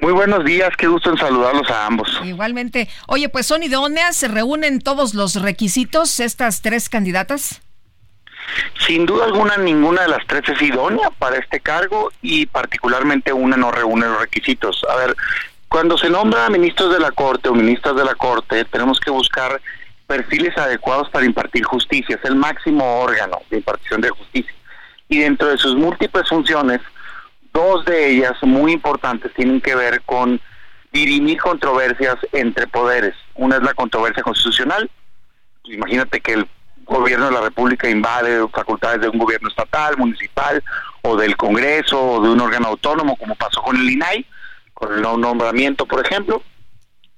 Muy 0.00 0.12
buenos 0.12 0.44
días, 0.44 0.70
qué 0.78 0.86
gusto 0.86 1.10
en 1.10 1.18
saludarlos 1.18 1.70
a 1.70 1.86
ambos. 1.86 2.08
Igualmente. 2.24 2.88
Oye, 3.06 3.28
pues 3.28 3.46
son 3.46 3.62
idóneas, 3.62 4.16
se 4.16 4.28
reúnen 4.28 4.80
todos 4.80 5.14
los 5.14 5.34
requisitos 5.34 6.20
estas 6.20 6.62
tres 6.62 6.88
candidatas. 6.88 7.60
Sin 8.86 9.04
duda 9.04 9.26
alguna, 9.26 9.58
ninguna 9.58 10.02
de 10.02 10.08
las 10.08 10.26
tres 10.26 10.48
es 10.48 10.62
idónea 10.62 11.10
para 11.10 11.36
este 11.36 11.60
cargo 11.60 12.10
y 12.22 12.46
particularmente 12.46 13.32
una 13.32 13.58
no 13.58 13.70
reúne 13.70 14.06
los 14.06 14.20
requisitos. 14.20 14.82
A 14.88 14.96
ver, 14.96 15.14
cuando 15.68 15.98
se 15.98 16.08
nombra 16.08 16.46
a 16.46 16.50
ministros 16.50 16.92
de 16.92 16.98
la 16.98 17.12
Corte 17.12 17.50
o 17.50 17.54
ministras 17.54 17.94
de 17.94 18.04
la 18.04 18.14
Corte, 18.14 18.64
tenemos 18.64 18.98
que 18.98 19.10
buscar 19.10 19.60
perfiles 20.06 20.56
adecuados 20.56 21.08
para 21.10 21.26
impartir 21.26 21.62
justicia, 21.64 22.16
es 22.16 22.28
el 22.28 22.34
máximo 22.34 23.00
órgano 23.00 23.38
de 23.50 23.58
impartición 23.58 24.00
de 24.00 24.10
justicia. 24.10 24.54
Y 25.08 25.18
dentro 25.18 25.48
de 25.48 25.58
sus 25.58 25.76
múltiples 25.76 26.28
funciones, 26.28 26.80
dos 27.52 27.84
de 27.84 28.10
ellas 28.10 28.34
muy 28.42 28.72
importantes 28.72 29.32
tienen 29.34 29.60
que 29.60 29.74
ver 29.74 30.02
con 30.02 30.40
dirimir 30.92 31.40
controversias 31.40 32.16
entre 32.32 32.66
poderes. 32.66 33.14
Una 33.34 33.56
es 33.56 33.62
la 33.62 33.74
controversia 33.74 34.22
constitucional. 34.22 34.90
Imagínate 35.64 36.20
que 36.20 36.34
el 36.34 36.48
gobierno 36.84 37.26
de 37.26 37.32
la 37.32 37.40
República 37.42 37.88
invade 37.88 38.46
facultades 38.48 39.00
de 39.00 39.08
un 39.08 39.18
gobierno 39.18 39.48
estatal, 39.48 39.96
municipal 39.96 40.62
o 41.02 41.16
del 41.16 41.36
Congreso 41.36 42.00
o 42.00 42.22
de 42.22 42.30
un 42.30 42.40
órgano 42.40 42.68
autónomo, 42.68 43.16
como 43.16 43.36
pasó 43.36 43.62
con 43.62 43.76
el 43.76 43.88
INAI, 43.88 44.26
con 44.74 44.92
el 44.94 45.02
nombramiento, 45.02 45.86
por 45.86 46.04
ejemplo 46.04 46.42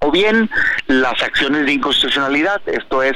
o 0.03 0.11
bien 0.11 0.49
las 0.87 1.21
acciones 1.23 1.65
de 1.65 1.73
inconstitucionalidad, 1.73 2.61
esto 2.65 3.01
es 3.01 3.13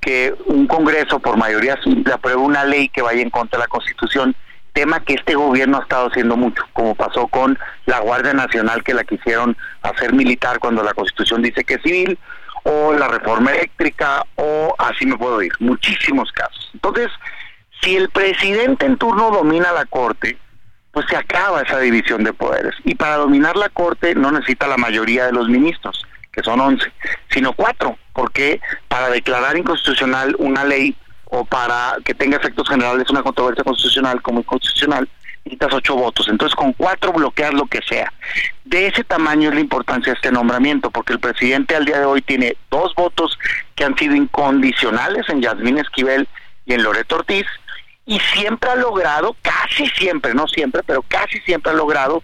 que 0.00 0.34
un 0.46 0.66
Congreso 0.66 1.20
por 1.20 1.36
mayoría 1.36 1.80
simple 1.82 2.12
apruebe 2.12 2.40
una 2.40 2.64
ley 2.64 2.88
que 2.88 3.02
vaya 3.02 3.22
en 3.22 3.30
contra 3.30 3.58
de 3.58 3.64
la 3.64 3.68
Constitución, 3.68 4.34
tema 4.76 5.00
que 5.00 5.14
este 5.14 5.34
gobierno 5.34 5.78
ha 5.78 5.82
estado 5.82 6.08
haciendo 6.08 6.36
mucho, 6.36 6.62
como 6.74 6.94
pasó 6.94 7.26
con 7.28 7.58
la 7.86 8.00
Guardia 8.00 8.34
Nacional 8.34 8.84
que 8.84 8.92
la 8.92 9.04
quisieron 9.04 9.56
hacer 9.80 10.12
militar 10.12 10.58
cuando 10.58 10.82
la 10.82 10.92
Constitución 10.92 11.40
dice 11.40 11.64
que 11.64 11.74
es 11.74 11.82
civil, 11.82 12.18
o 12.64 12.92
la 12.92 13.08
reforma 13.08 13.52
eléctrica, 13.52 14.26
o 14.34 14.74
así 14.78 15.06
me 15.06 15.16
puedo 15.16 15.40
ir, 15.40 15.52
muchísimos 15.60 16.30
casos. 16.30 16.68
Entonces, 16.74 17.08
si 17.80 17.96
el 17.96 18.10
presidente 18.10 18.84
en 18.84 18.98
turno 18.98 19.30
domina 19.30 19.72
la 19.72 19.86
Corte, 19.86 20.36
pues 20.92 21.06
se 21.08 21.16
acaba 21.16 21.62
esa 21.62 21.78
división 21.78 22.22
de 22.22 22.34
poderes. 22.34 22.74
Y 22.84 22.96
para 22.96 23.16
dominar 23.16 23.56
la 23.56 23.70
Corte 23.70 24.14
no 24.14 24.30
necesita 24.30 24.66
la 24.66 24.76
mayoría 24.76 25.24
de 25.24 25.32
los 25.32 25.48
ministros 25.48 26.04
que 26.32 26.42
son 26.42 26.60
11, 26.60 26.92
sino 27.30 27.54
cuatro, 27.54 27.96
porque 28.12 28.60
para 28.88 29.08
declarar 29.08 29.56
inconstitucional 29.56 30.36
una 30.38 30.64
ley 30.64 30.94
o 31.26 31.44
para 31.44 31.96
que 32.04 32.14
tenga 32.14 32.36
efectos 32.36 32.68
generales 32.68 33.10
una 33.10 33.22
controversia 33.22 33.64
constitucional 33.64 34.22
como 34.22 34.40
inconstitucional, 34.40 35.08
necesitas 35.44 35.74
ocho 35.74 35.96
votos. 35.96 36.28
Entonces, 36.28 36.54
con 36.54 36.72
cuatro 36.72 37.12
bloqueas 37.12 37.54
lo 37.54 37.66
que 37.66 37.80
sea. 37.88 38.12
De 38.64 38.88
ese 38.88 39.04
tamaño 39.04 39.48
es 39.48 39.54
la 39.54 39.60
importancia 39.60 40.12
de 40.12 40.16
este 40.16 40.32
nombramiento, 40.32 40.90
porque 40.90 41.12
el 41.12 41.20
presidente 41.20 41.76
al 41.76 41.84
día 41.84 42.00
de 42.00 42.04
hoy 42.04 42.22
tiene 42.22 42.56
dos 42.70 42.94
votos 42.94 43.38
que 43.74 43.84
han 43.84 43.96
sido 43.96 44.14
incondicionales 44.14 45.28
en 45.28 45.42
Yasmín 45.42 45.78
Esquivel 45.78 46.28
y 46.64 46.74
en 46.74 46.82
Loreto 46.82 47.16
Ortiz, 47.16 47.46
y 48.06 48.20
siempre 48.20 48.70
ha 48.70 48.76
logrado, 48.76 49.36
casi 49.42 49.86
siempre, 49.88 50.32
no 50.32 50.46
siempre, 50.46 50.82
pero 50.84 51.02
casi 51.02 51.40
siempre 51.40 51.72
ha 51.72 51.74
logrado 51.74 52.22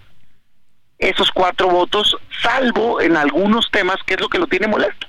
esos 0.98 1.32
cuatro 1.32 1.68
votos, 1.68 2.16
salvo 2.40 3.00
en 3.00 3.16
algunos 3.16 3.68
temas 3.72 3.96
que 4.06 4.14
es 4.14 4.20
lo 4.20 4.28
que 4.28 4.38
lo 4.38 4.46
tiene 4.46 4.68
molesto. 4.68 5.08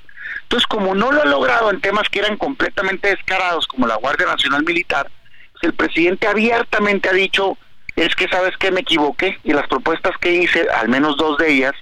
Entonces, 0.54 0.68
como 0.68 0.93
no 0.93 1.12
lo 1.12 1.24
ha 1.24 1.26
logrado 1.26 1.72
en 1.72 1.82
temas 1.82 2.08
que 2.10 2.20
eran 2.20 2.38
completamente 2.38 3.10
descarados, 3.10 3.66
como 3.66 3.88
la 3.88 3.95
Guardia 3.95 4.28
Nacional 4.28 4.64
Militar, 4.64 5.10
pues 5.51 5.64
el 5.64 5.74
presidente 5.74 6.28
abiertamente 6.28 7.10
ha 7.10 7.14
dicho, 7.14 7.58
es 7.95 8.14
que 8.14 8.28
sabes 8.28 8.56
que 8.58 8.70
me 8.70 8.82
equivoqué 8.82 9.39
y 9.43 9.51
las 9.51 9.68
propuestas 9.68 10.16
que 10.22 10.32
hice, 10.32 10.68
al 10.70 10.89
menos 10.89 11.18
dos 11.18 11.39
de 11.39 11.51
ellas, 11.51 11.74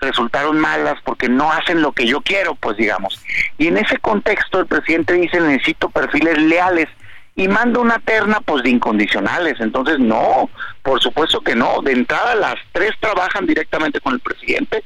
resultaron 0.00 0.58
malas 0.58 0.94
porque 1.04 1.28
no 1.28 1.52
hacen 1.52 1.82
lo 1.82 1.92
que 1.92 2.06
yo 2.06 2.22
quiero, 2.22 2.54
pues 2.54 2.78
digamos. 2.78 3.22
Y 3.58 3.66
en 3.66 3.76
ese 3.76 3.98
contexto 3.98 4.60
el 4.60 4.68
presidente 4.68 5.12
dice, 5.12 5.38
necesito 5.38 5.90
perfiles 5.90 6.38
leales 6.38 6.88
y 7.36 7.46
manda 7.46 7.78
una 7.78 7.98
terna 7.98 8.40
pues 8.40 8.62
de 8.62 8.70
incondicionales. 8.70 9.60
Entonces, 9.60 9.98
no, 9.98 10.48
por 10.82 10.98
supuesto 11.02 11.42
que 11.42 11.54
no. 11.54 11.82
De 11.82 11.92
entrada, 11.92 12.34
las 12.36 12.54
tres 12.72 12.92
trabajan 13.00 13.44
directamente 13.44 14.00
con 14.00 14.14
el 14.14 14.20
presidente. 14.20 14.82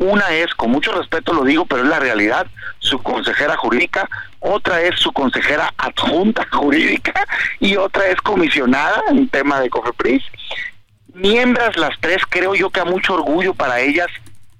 Una 0.00 0.30
es, 0.30 0.54
con 0.54 0.70
mucho 0.70 0.92
respeto 0.92 1.34
lo 1.34 1.44
digo, 1.44 1.66
pero 1.66 1.82
es 1.82 1.88
la 1.88 1.98
realidad, 1.98 2.46
su 2.78 3.02
consejera 3.02 3.54
jurídica, 3.58 4.08
otra 4.38 4.80
es 4.80 4.98
su 4.98 5.12
consejera 5.12 5.74
adjunta 5.76 6.46
jurídica 6.52 7.12
y 7.58 7.76
otra 7.76 8.06
es 8.06 8.18
comisionada 8.22 9.02
en 9.10 9.28
tema 9.28 9.60
de 9.60 9.68
COFEPRIS. 9.68 10.22
Miembros 11.12 11.76
las 11.76 12.00
tres, 12.00 12.22
creo 12.26 12.54
yo 12.54 12.70
que 12.70 12.80
a 12.80 12.86
mucho 12.86 13.12
orgullo 13.12 13.52
para 13.52 13.80
ellas, 13.80 14.06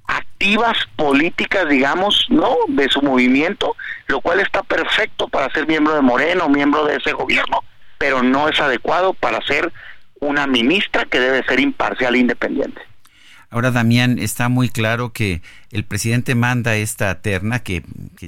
activas 0.06 0.76
políticas, 0.96 1.66
digamos, 1.70 2.26
¿no? 2.28 2.54
De 2.68 2.90
su 2.90 3.00
movimiento, 3.00 3.76
lo 4.08 4.20
cual 4.20 4.40
está 4.40 4.62
perfecto 4.62 5.26
para 5.28 5.50
ser 5.54 5.66
miembro 5.66 5.94
de 5.94 6.02
Moreno, 6.02 6.50
miembro 6.50 6.84
de 6.84 6.96
ese 6.96 7.12
gobierno, 7.12 7.64
pero 7.96 8.22
no 8.22 8.50
es 8.50 8.60
adecuado 8.60 9.14
para 9.14 9.40
ser 9.46 9.72
una 10.20 10.46
ministra 10.46 11.06
que 11.06 11.18
debe 11.18 11.42
ser 11.44 11.60
imparcial 11.60 12.14
e 12.14 12.18
independiente. 12.18 12.89
Ahora, 13.52 13.72
Damián, 13.72 14.20
está 14.20 14.48
muy 14.48 14.68
claro 14.68 15.12
que 15.12 15.42
el 15.72 15.84
presidente 15.84 16.36
manda 16.36 16.76
esta 16.76 17.20
terna, 17.20 17.64
que, 17.64 17.82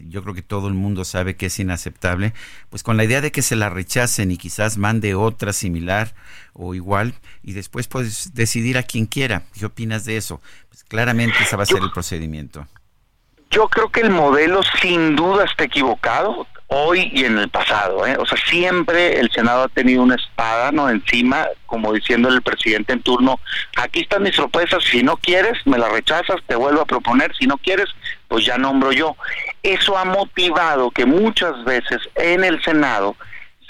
yo 0.09 0.23
creo 0.23 0.35
que 0.35 0.43
todo 0.43 0.67
el 0.67 0.75
mundo 0.75 1.05
sabe 1.05 1.37
que 1.37 1.47
es 1.47 1.61
inaceptable, 1.61 2.35
pues 2.71 2.83
con 2.83 2.97
la 2.97 3.05
idea 3.05 3.21
de 3.21 3.31
que 3.31 3.41
se 3.41 3.55
la 3.55 3.69
rechacen 3.69 4.33
y 4.33 4.37
quizás 4.37 4.79
mande 4.79 5.15
otra 5.15 5.53
similar 5.53 6.13
o 6.55 6.75
igual, 6.75 7.15
y 7.45 7.53
después 7.53 7.87
puedes 7.87 8.35
decidir 8.35 8.77
a 8.79 8.83
quien 8.83 9.07
quiera. 9.07 9.45
¿Qué 9.57 9.65
opinas 9.65 10.05
de 10.05 10.17
eso? 10.17 10.41
Pues 10.69 10.83
claramente 10.83 11.37
ese 11.41 11.55
va 11.55 11.63
a 11.63 11.67
ser 11.67 11.83
el 11.83 11.93
procedimiento. 11.93 12.67
Yo 13.49 13.69
creo 13.69 13.91
que 13.91 14.01
el 14.01 14.11
modelo 14.11 14.61
sin 14.81 15.15
duda 15.15 15.45
está 15.45 15.65
equivocado 15.65 16.49
hoy 16.73 17.11
y 17.13 17.25
en 17.25 17.39
el 17.39 17.49
pasado. 17.49 18.07
¿eh? 18.07 18.17
O 18.19 18.27
sea, 18.27 18.39
siempre 18.49 19.21
el 19.21 19.31
Senado 19.31 19.65
ha 19.65 19.69
tenido 19.69 20.03
una 20.03 20.17
espada 20.17 20.73
no 20.73 20.89
encima, 20.89 21.47
como 21.67 21.93
diciendo 21.93 22.29
el 22.29 22.43
presidente 22.43 22.93
en 22.93 23.03
turno, 23.03 23.39
aquí 23.77 24.01
están 24.01 24.23
mis 24.23 24.37
propuestas, 24.37 24.83
si 24.85 25.03
no 25.03 25.17
quieres, 25.17 25.59
me 25.67 25.79
las 25.79 25.93
rechazas, 25.93 26.37
te 26.47 26.55
vuelvo 26.55 26.83
a 26.83 26.87
proponer, 26.87 27.35
si 27.37 27.47
no 27.47 27.59
quieres, 27.59 27.89
pues 28.29 28.45
ya 28.45 28.59
nombro 28.59 28.93
yo. 28.93 29.17
Eso 29.63 29.97
ha 29.97 30.05
motivado 30.05 30.91
que 30.91 31.07
muchas 31.07 31.63
veces 31.65 32.01
en 32.15 32.45
el 32.45 32.63
Senado 32.63 33.17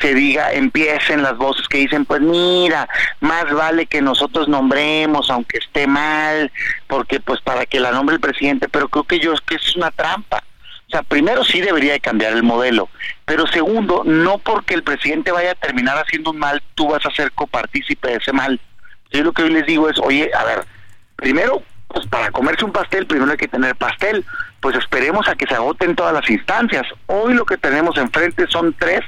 se 0.00 0.14
diga, 0.14 0.52
empiecen 0.52 1.22
las 1.22 1.36
voces 1.36 1.68
que 1.68 1.78
dicen, 1.78 2.04
pues 2.04 2.20
mira, 2.20 2.88
más 3.20 3.52
vale 3.52 3.86
que 3.86 4.02
nosotros 4.02 4.48
nombremos, 4.48 5.30
aunque 5.30 5.58
esté 5.58 5.86
mal, 5.86 6.50
porque 6.88 7.20
pues 7.20 7.40
para 7.40 7.66
que 7.66 7.78
la 7.78 7.92
nombre 7.92 8.16
el 8.16 8.20
presidente, 8.20 8.68
pero 8.68 8.88
creo 8.88 9.04
que 9.04 9.20
yo 9.20 9.32
es 9.32 9.40
que 9.42 9.54
es 9.54 9.76
una 9.76 9.92
trampa 9.92 10.42
sea, 10.92 11.02
primero 11.02 11.44
sí 11.44 11.60
debería 11.60 11.92
de 11.92 12.00
cambiar 12.00 12.32
el 12.32 12.42
modelo, 12.42 12.88
pero 13.24 13.46
segundo, 13.46 14.02
no 14.04 14.38
porque 14.38 14.74
el 14.74 14.82
presidente 14.82 15.32
vaya 15.32 15.52
a 15.52 15.56
terminar 15.56 15.96
haciendo 15.98 16.30
un 16.30 16.38
mal, 16.38 16.62
tú 16.74 16.88
vas 16.88 17.04
a 17.06 17.10
ser 17.10 17.32
copartícipe 17.32 18.08
de 18.08 18.16
ese 18.16 18.32
mal. 18.32 18.60
Yo 19.10 19.22
lo 19.22 19.32
que 19.32 19.42
hoy 19.42 19.50
les 19.50 19.66
digo 19.66 19.88
es, 19.88 19.98
oye, 19.98 20.30
a 20.34 20.44
ver, 20.44 20.64
primero, 21.16 21.62
pues 21.88 22.06
para 22.06 22.30
comerse 22.30 22.64
un 22.64 22.72
pastel, 22.72 23.06
primero 23.06 23.30
hay 23.30 23.36
que 23.36 23.48
tener 23.48 23.76
pastel, 23.76 24.24
pues 24.60 24.76
esperemos 24.76 25.28
a 25.28 25.34
que 25.34 25.46
se 25.46 25.54
agoten 25.54 25.96
todas 25.96 26.14
las 26.14 26.28
instancias. 26.30 26.86
Hoy 27.06 27.34
lo 27.34 27.44
que 27.44 27.58
tenemos 27.58 27.96
enfrente 27.96 28.46
son 28.48 28.74
tres 28.78 29.00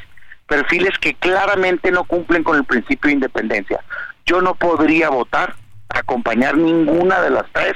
perfiles 0.47 0.99
que 0.99 1.15
claramente 1.15 1.91
no 1.91 2.05
cumplen 2.05 2.43
con 2.43 2.57
el 2.57 2.65
principio 2.65 3.09
de 3.09 3.15
independencia. 3.15 3.81
Yo 4.27 4.41
no 4.43 4.55
podría 4.55 5.11
votar, 5.11 5.55
acompañar 5.89 6.57
ninguna 6.57 7.21
de 7.21 7.31
las 7.31 7.45
tres 7.53 7.75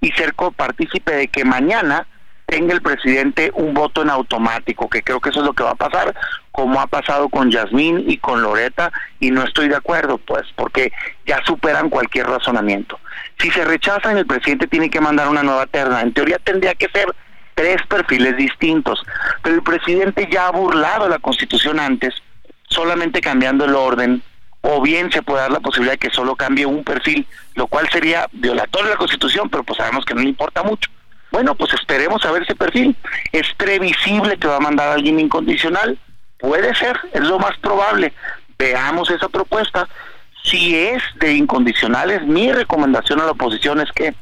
y 0.00 0.10
ser 0.12 0.34
copartícipe 0.34 1.12
de 1.12 1.28
que 1.28 1.44
mañana 1.44 2.06
tenga 2.50 2.74
el 2.74 2.82
presidente 2.82 3.52
un 3.54 3.72
voto 3.72 4.02
en 4.02 4.10
automático, 4.10 4.90
que 4.90 5.02
creo 5.02 5.20
que 5.20 5.30
eso 5.30 5.40
es 5.40 5.46
lo 5.46 5.52
que 5.52 5.62
va 5.62 5.70
a 5.70 5.76
pasar, 5.76 6.14
como 6.50 6.80
ha 6.80 6.88
pasado 6.88 7.28
con 7.28 7.50
Yasmín 7.50 8.04
y 8.10 8.18
con 8.18 8.42
Loreta, 8.42 8.92
y 9.20 9.30
no 9.30 9.44
estoy 9.44 9.68
de 9.68 9.76
acuerdo, 9.76 10.18
pues, 10.18 10.42
porque 10.56 10.92
ya 11.24 11.40
superan 11.46 11.88
cualquier 11.88 12.26
razonamiento. 12.26 12.98
Si 13.38 13.50
se 13.52 13.64
rechazan, 13.64 14.18
el 14.18 14.26
presidente 14.26 14.66
tiene 14.66 14.90
que 14.90 15.00
mandar 15.00 15.28
una 15.28 15.44
nueva 15.44 15.66
terna. 15.66 16.00
En 16.00 16.12
teoría 16.12 16.38
tendría 16.38 16.74
que 16.74 16.88
ser 16.88 17.06
tres 17.54 17.80
perfiles 17.88 18.36
distintos, 18.36 19.00
pero 19.42 19.54
el 19.54 19.62
presidente 19.62 20.28
ya 20.30 20.48
ha 20.48 20.50
burlado 20.50 21.08
la 21.08 21.20
constitución 21.20 21.78
antes, 21.78 22.14
solamente 22.68 23.20
cambiando 23.20 23.64
el 23.64 23.76
orden, 23.76 24.22
o 24.62 24.82
bien 24.82 25.10
se 25.12 25.22
puede 25.22 25.42
dar 25.42 25.52
la 25.52 25.60
posibilidad 25.60 25.94
de 25.94 25.98
que 25.98 26.10
solo 26.10 26.34
cambie 26.34 26.66
un 26.66 26.82
perfil, 26.82 27.26
lo 27.54 27.68
cual 27.68 27.88
sería 27.90 28.26
violatorio 28.32 28.88
de 28.88 28.94
la 28.94 28.98
constitución, 28.98 29.48
pero 29.48 29.62
pues 29.62 29.76
sabemos 29.76 30.04
que 30.04 30.14
no 30.14 30.20
le 30.20 30.28
importa 30.30 30.64
mucho. 30.64 30.90
Bueno, 31.30 31.54
pues 31.54 31.72
esperemos 31.74 32.24
a 32.24 32.32
ver 32.32 32.42
ese 32.42 32.54
perfil. 32.54 32.96
¿Es 33.32 33.52
previsible 33.54 34.36
que 34.36 34.48
va 34.48 34.56
a 34.56 34.60
mandar 34.60 34.88
a 34.88 34.94
alguien 34.94 35.20
incondicional? 35.20 35.98
Puede 36.38 36.74
ser, 36.74 36.98
es 37.12 37.22
lo 37.22 37.38
más 37.38 37.56
probable. 37.58 38.12
Veamos 38.58 39.10
esa 39.10 39.28
propuesta. 39.28 39.88
Si 40.42 40.76
es 40.76 41.02
de 41.16 41.34
incondicionales, 41.34 42.22
mi 42.22 42.52
recomendación 42.52 43.20
a 43.20 43.26
la 43.26 43.32
oposición 43.32 43.80
es 43.80 43.92
que 43.92 44.14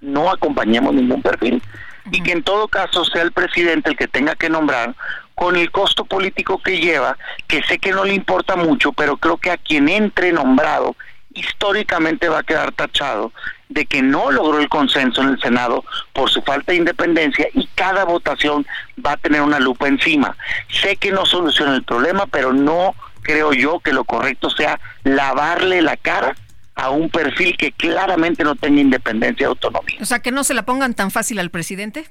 no 0.00 0.30
acompañemos 0.30 0.94
ningún 0.94 1.22
perfil 1.22 1.62
y 2.10 2.22
que 2.22 2.32
en 2.32 2.42
todo 2.42 2.68
caso 2.68 3.04
sea 3.04 3.22
el 3.22 3.32
presidente 3.32 3.90
el 3.90 3.96
que 3.96 4.08
tenga 4.08 4.34
que 4.34 4.50
nombrar 4.50 4.94
con 5.34 5.56
el 5.56 5.70
costo 5.70 6.04
político 6.04 6.58
que 6.62 6.78
lleva, 6.78 7.16
que 7.46 7.62
sé 7.62 7.78
que 7.78 7.92
no 7.92 8.04
le 8.04 8.14
importa 8.14 8.56
mucho, 8.56 8.92
pero 8.92 9.16
creo 9.16 9.36
que 9.36 9.50
a 9.50 9.56
quien 9.56 9.88
entre 9.88 10.32
nombrado 10.32 10.96
históricamente 11.34 12.28
va 12.28 12.38
a 12.38 12.42
quedar 12.42 12.72
tachado 12.72 13.32
de 13.68 13.86
que 13.86 14.02
no 14.02 14.30
logró 14.30 14.58
el 14.58 14.68
consenso 14.68 15.22
en 15.22 15.28
el 15.30 15.40
Senado 15.40 15.84
por 16.12 16.30
su 16.30 16.42
falta 16.42 16.72
de 16.72 16.78
independencia 16.78 17.48
y 17.52 17.66
cada 17.74 18.04
votación 18.04 18.66
va 19.04 19.12
a 19.12 19.16
tener 19.16 19.42
una 19.42 19.58
lupa 19.58 19.88
encima. 19.88 20.36
Sé 20.68 20.96
que 20.96 21.10
no 21.10 21.26
soluciona 21.26 21.74
el 21.74 21.82
problema, 21.82 22.26
pero 22.26 22.52
no 22.52 22.94
creo 23.22 23.52
yo 23.52 23.80
que 23.80 23.92
lo 23.92 24.04
correcto 24.04 24.50
sea 24.50 24.78
lavarle 25.02 25.82
la 25.82 25.96
cara 25.96 26.36
a 26.76 26.90
un 26.90 27.10
perfil 27.10 27.56
que 27.56 27.72
claramente 27.72 28.44
no 28.44 28.54
tenga 28.54 28.80
independencia 28.80 29.44
y 29.44 29.48
autonomía. 29.48 29.98
O 30.00 30.04
sea, 30.04 30.20
que 30.20 30.30
no 30.30 30.44
se 30.44 30.54
la 30.54 30.64
pongan 30.64 30.94
tan 30.94 31.10
fácil 31.10 31.38
al 31.38 31.50
presidente. 31.50 32.06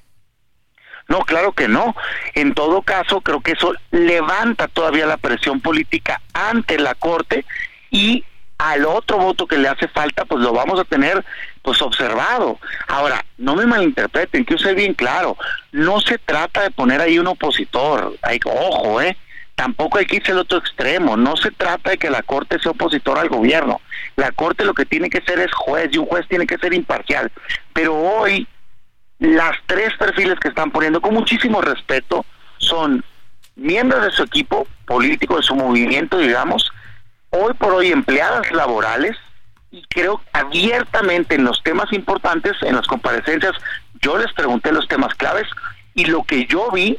No, 1.08 1.20
claro 1.20 1.54
que 1.54 1.68
no. 1.68 1.96
En 2.34 2.54
todo 2.54 2.82
caso, 2.82 3.22
creo 3.22 3.42
que 3.42 3.52
eso 3.52 3.74
levanta 3.92 4.68
todavía 4.68 5.06
la 5.06 5.18
presión 5.18 5.62
política 5.62 6.22
ante 6.34 6.80
la 6.80 6.96
Corte 6.96 7.46
y 7.92 8.26
al 8.58 8.86
otro 8.86 9.18
voto 9.18 9.48
que 9.48 9.58
le 9.58 9.68
hace 9.68 9.88
falta, 9.88 10.26
pues 10.26 10.42
lo 10.42 10.54
vamos 10.54 10.80
a 10.80 10.86
tener 10.86 11.24
pues 11.62 11.82
observado. 11.82 12.60
Ahora, 12.88 13.26
no 13.38 13.56
me 13.56 13.66
malinterpreten, 13.66 14.46
que 14.46 14.58
ser 14.58 14.76
bien 14.76 14.94
claro, 14.94 15.38
no 15.72 16.00
se 16.00 16.18
trata 16.18 16.64
de 16.64 16.72
poner 16.72 17.02
ahí 17.02 17.20
un 17.20 17.28
opositor, 17.28 18.16
hay, 18.22 18.40
ojo, 18.46 19.02
eh, 19.02 19.18
tampoco 19.56 19.98
hay 19.98 20.06
que 20.06 20.18
irse 20.18 20.32
al 20.32 20.40
otro 20.40 20.58
extremo, 20.58 21.18
no 21.18 21.36
se 21.36 21.52
trata 21.52 21.92
de 21.92 21.98
que 21.98 22.10
la 22.10 22.22
Corte 22.22 22.60
sea 22.60 22.72
opositor 22.72 23.18
al 23.18 23.30
gobierno, 23.30 23.82
la 24.16 24.32
Corte 24.32 24.64
lo 24.64 24.74
que 24.74 24.86
tiene 24.86 25.10
que 25.10 25.22
ser 25.22 25.40
es 25.40 25.52
juez 25.54 25.90
y 25.92 25.98
un 25.98 26.06
juez 26.06 26.28
tiene 26.28 26.46
que 26.46 26.58
ser 26.58 26.74
imparcial, 26.74 27.32
pero 27.74 27.96
hoy 27.96 28.48
las 29.20 29.58
tres 29.66 29.94
perfiles 29.98 30.40
que 30.40 30.50
están 30.50 30.72
poniendo 30.72 31.02
con 31.02 31.14
muchísimo 31.14 31.62
respeto 31.62 32.26
son 32.58 33.04
miembros 33.56 34.04
de 34.04 34.12
su 34.12 34.24
equipo 34.24 34.68
político, 34.86 35.38
de 35.38 35.44
su 35.44 35.56
movimiento, 35.56 36.18
digamos, 36.18 36.72
hoy 37.36 37.54
por 37.54 37.74
hoy 37.74 37.92
empleadas 37.92 38.52
laborales 38.52 39.18
y 39.72 39.84
creo 39.90 40.22
abiertamente 40.32 41.36
en 41.36 41.44
los 41.44 41.62
temas 41.64 41.92
importantes, 41.92 42.54
en 42.62 42.76
las 42.76 42.88
comparecencias, 42.88 43.54
yo 44.02 44.18
les 44.18 44.32
pregunté 44.34 44.72
los 44.72 44.88
temas 44.88 45.14
claves 45.16 45.48
y 45.94 46.06
lo 46.06 46.24
que 46.24 46.46
yo 46.46 46.72
vi 46.72 46.98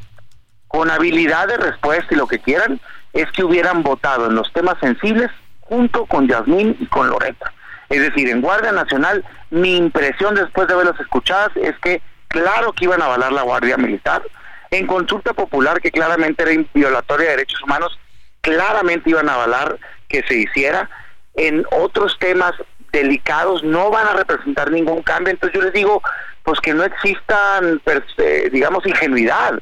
con 0.69 0.91
habilidad 0.91 1.49
de 1.49 1.57
respuesta 1.57 2.07
y 2.11 2.17
lo 2.17 2.27
que 2.27 2.39
quieran 2.39 2.81
es 3.13 3.31
que 3.33 3.45
hubieran 3.45 3.83
votado 3.83 4.27
en 4.27 4.35
los 4.35 4.53
temas 4.53 4.77
sensibles 4.81 5.31
junto 5.61 6.05
con 6.07 6.29
Yasmín 6.29 6.77
y 6.79 6.87
con 6.87 7.09
Loreta. 7.09 7.53
Es 7.89 8.01
decir, 8.01 8.29
en 8.29 8.43
Guardia 8.43 8.73
Nacional, 8.73 9.25
mi 9.51 9.77
impresión 9.77 10.35
después 10.35 10.69
de 10.69 10.75
haberlos 10.75 10.99
escuchadas 11.01 11.51
es 11.57 11.79
que 11.79 12.03
claro 12.29 12.73
que 12.73 12.85
iban 12.85 13.01
a 13.01 13.07
avalar 13.07 13.33
la 13.33 13.43
Guardia 13.43 13.77
Militar. 13.77 14.23
En 14.71 14.87
consulta 14.87 15.33
popular, 15.33 15.81
que 15.81 15.93
claramente 15.93 16.43
era 16.43 16.65
violatoria 16.75 17.27
de 17.27 17.37
derechos 17.37 17.63
humanos, 17.63 17.99
claramente 18.41 19.11
iban 19.11 19.29
a 19.29 19.35
avalar 19.35 19.79
que 20.09 20.23
se 20.27 20.35
hiciera. 20.35 20.89
En 21.35 21.65
otros 21.71 22.17
temas 22.19 22.53
delicados 22.93 23.63
no 23.63 23.91
van 23.91 24.07
a 24.09 24.13
representar 24.15 24.71
ningún 24.71 25.03
cambio. 25.03 25.33
Entonces 25.33 25.59
yo 25.59 25.65
les 25.65 25.73
digo, 25.73 26.03
pues 26.43 26.61
que 26.61 26.75
no 26.75 26.85
existan, 26.85 27.81
eh, 28.19 28.49
digamos, 28.53 28.87
ingenuidad 28.87 29.61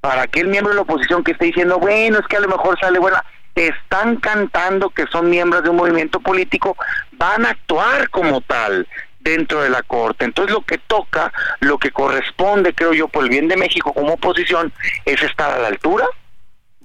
para 0.00 0.22
aquel 0.22 0.46
miembro 0.46 0.70
de 0.70 0.76
la 0.76 0.82
oposición 0.82 1.24
que 1.24 1.32
esté 1.32 1.46
diciendo, 1.46 1.78
bueno, 1.78 2.18
es 2.18 2.26
que 2.26 2.36
a 2.36 2.40
lo 2.40 2.48
mejor 2.48 2.78
sale 2.78 2.98
buena. 2.98 3.24
Están 3.54 4.16
cantando 4.16 4.90
que 4.90 5.06
son 5.10 5.30
miembros 5.30 5.64
de 5.64 5.70
un 5.70 5.76
movimiento 5.76 6.20
político, 6.20 6.76
van 7.12 7.44
a 7.44 7.50
actuar 7.50 8.08
como 8.10 8.40
tal 8.40 8.86
dentro 9.20 9.62
de 9.62 9.70
la 9.70 9.82
Corte. 9.82 10.24
Entonces 10.24 10.54
lo 10.54 10.62
que 10.62 10.78
toca, 10.78 11.32
lo 11.60 11.78
que 11.78 11.90
corresponde, 11.90 12.72
creo 12.72 12.92
yo, 12.92 13.08
por 13.08 13.24
el 13.24 13.30
bien 13.30 13.48
de 13.48 13.56
México 13.56 13.92
como 13.92 14.14
oposición, 14.14 14.72
es 15.04 15.20
estar 15.22 15.50
a 15.50 15.58
la 15.58 15.68
altura, 15.68 16.06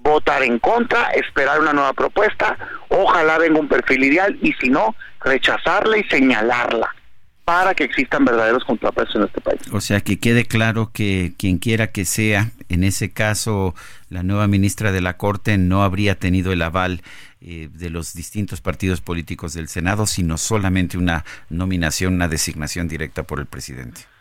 votar 0.03 0.43
en 0.43 0.59
contra, 0.59 1.11
esperar 1.11 1.59
una 1.59 1.73
nueva 1.73 1.93
propuesta, 1.93 2.57
ojalá 2.89 3.37
venga 3.37 3.59
un 3.59 3.67
perfil 3.67 4.03
ideal 4.03 4.37
y 4.41 4.53
si 4.53 4.69
no, 4.69 4.95
rechazarla 5.21 5.97
y 5.97 6.03
señalarla 6.03 6.93
para 7.45 7.73
que 7.73 7.83
existan 7.83 8.23
verdaderos 8.23 8.63
contrapesos 8.63 9.15
en 9.15 9.23
este 9.23 9.41
país. 9.41 9.61
O 9.71 9.81
sea, 9.81 10.01
que 10.01 10.19
quede 10.19 10.45
claro 10.45 10.91
que 10.93 11.33
quien 11.37 11.57
quiera 11.57 11.87
que 11.87 12.05
sea, 12.05 12.51
en 12.69 12.83
ese 12.83 13.11
caso, 13.11 13.75
la 14.09 14.23
nueva 14.23 14.47
ministra 14.47 14.91
de 14.91 15.01
la 15.01 15.17
Corte 15.17 15.57
no 15.57 15.83
habría 15.83 16.15
tenido 16.15 16.53
el 16.53 16.61
aval 16.61 17.01
eh, 17.41 17.69
de 17.73 17.89
los 17.89 18.13
distintos 18.13 18.61
partidos 18.61 19.01
políticos 19.01 19.53
del 19.53 19.67
Senado, 19.67 20.07
sino 20.07 20.37
solamente 20.37 20.97
una 20.97 21.25
nominación, 21.49 22.13
una 22.13 22.29
designación 22.29 22.87
directa 22.87 23.23
por 23.23 23.39
el 23.39 23.45
presidente 23.45 24.12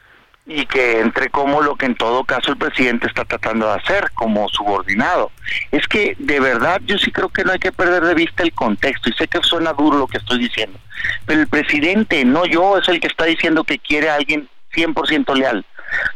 y 0.45 0.66
que 0.66 1.01
entre 1.01 1.30
como 1.30 1.62
lo 1.62 1.76
que 1.76 1.86
en 1.86 1.95
todo 1.95 2.24
caso 2.24 2.51
el 2.51 2.59
presidente 2.59 3.07
está 3.07 3.24
tratando 3.24 3.66
de 3.66 3.74
hacer 3.74 4.11
como 4.12 4.49
subordinado. 4.49 5.30
Es 5.70 5.86
que 5.86 6.16
de 6.18 6.40
verdad 6.40 6.80
yo 6.84 6.99
sí 6.99 7.12
creo 7.12 7.28
que 7.28 7.45
no 7.45 7.53
hay 7.53 7.59
que 7.59 7.72
perder 7.72 8.05
de 8.05 8.14
vista 8.14 8.43
el 8.43 8.53
contexto 8.53 9.09
y 9.09 9.12
sé 9.12 9.28
que 9.28 9.40
suena 9.43 9.72
duro 9.72 9.99
lo 9.99 10.07
que 10.07 10.18
estoy 10.18 10.38
diciendo, 10.38 10.78
pero 11.26 11.40
el 11.40 11.49
presidente, 11.49 12.24
no 12.24 12.45
yo, 12.45 12.78
es 12.78 12.88
el 12.88 13.01
que 13.01 13.07
está 13.07 13.24
diciendo 13.24 13.64
que 13.64 13.78
quiere 13.78 14.11
a 14.11 14.16
alguien 14.16 14.49
100% 14.74 15.34
leal. 15.36 15.64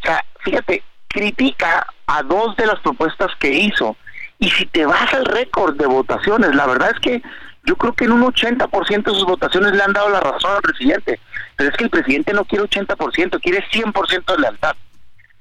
O 0.03 0.07
sea, 0.07 0.25
fíjate, 0.41 0.83
critica 1.09 1.87
a 2.07 2.23
dos 2.23 2.57
de 2.57 2.67
las 2.67 2.81
propuestas 2.81 3.31
que 3.39 3.51
hizo 3.51 3.97
y 4.39 4.51
si 4.51 4.67
te 4.67 4.85
vas 4.85 5.13
al 5.15 5.25
récord 5.25 5.77
de 5.77 5.87
votaciones, 5.87 6.55
la 6.55 6.67
verdad 6.67 6.91
es 6.95 7.01
que 7.01 7.23
yo 7.65 7.77
creo 7.77 7.93
que 7.95 8.05
en 8.05 8.13
un 8.13 8.23
80% 8.23 9.03
de 9.03 9.11
sus 9.11 9.25
votaciones 9.25 9.73
le 9.73 9.83
han 9.83 9.93
dado 9.93 10.09
la 10.09 10.21
razón 10.21 10.53
al 10.53 10.63
presidente. 10.63 11.19
Pero 11.57 11.71
es 11.71 11.77
que 11.77 11.85
el 11.85 11.91
presidente 11.91 12.33
no 12.33 12.45
quiere 12.45 12.65
80%, 12.65 13.41
quiere 13.41 13.65
100% 13.71 14.25
de 14.35 14.39
lealtad. 14.39 14.77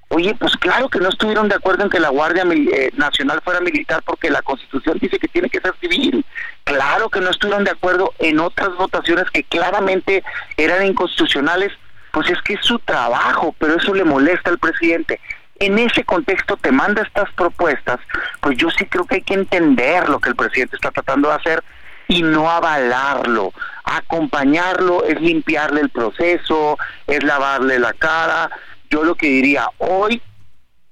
Oye, 0.09 0.35
pues 0.35 0.55
claro 0.57 0.87
que 0.87 0.99
no 0.99 1.09
estuvieron 1.09 1.49
de 1.49 1.55
acuerdo 1.55 1.83
en 1.83 1.89
que 1.89 1.99
la 1.99 2.09
Guardia 2.09 2.43
eh, 2.49 2.91
Nacional 2.95 3.41
fuera 3.43 3.59
militar 3.59 4.03
porque 4.05 4.29
la 4.29 4.41
Constitución 4.43 4.99
dice 5.01 5.17
que 5.17 5.27
tiene 5.27 5.49
que 5.49 5.59
ser 5.59 5.73
civil. 5.81 6.23
Claro 6.63 7.09
que 7.09 7.21
no 7.21 7.31
estuvieron 7.31 7.63
de 7.63 7.71
acuerdo 7.71 8.13
en 8.19 8.39
otras 8.39 8.75
votaciones 8.77 9.29
que 9.31 9.43
claramente 9.43 10.23
eran 10.57 10.85
inconstitucionales. 10.85 11.71
Pues 12.11 12.29
es 12.29 12.41
que 12.43 12.53
es 12.53 12.61
su 12.61 12.79
trabajo, 12.79 13.55
pero 13.57 13.75
eso 13.75 13.93
le 13.93 14.05
molesta 14.05 14.49
al 14.49 14.59
presidente. 14.59 15.19
en 15.57 15.79
ese 15.79 16.03
contexto 16.03 16.57
te 16.57 16.71
manda 16.71 17.01
estas 17.01 17.31
propuestas, 17.31 17.99
pues 18.41 18.57
yo 18.57 18.69
sí 18.71 18.85
creo 18.85 19.05
que 19.05 19.15
hay 19.15 19.21
que 19.21 19.33
entender 19.33 20.09
lo 20.09 20.19
que 20.19 20.29
el 20.29 20.35
presidente 20.35 20.75
está 20.75 20.91
tratando 20.91 21.29
de 21.29 21.35
hacer 21.35 21.63
y 22.07 22.21
no 22.23 22.49
avalarlo. 22.49 23.53
Acompañarlo 23.83 25.03
es 25.03 25.19
limpiarle 25.21 25.81
el 25.81 25.89
proceso, 25.89 26.77
es 27.07 27.23
lavarle 27.23 27.79
la 27.79 27.93
cara. 27.93 28.49
Yo 28.89 29.03
lo 29.03 29.15
que 29.15 29.27
diría, 29.27 29.67
hoy 29.77 30.21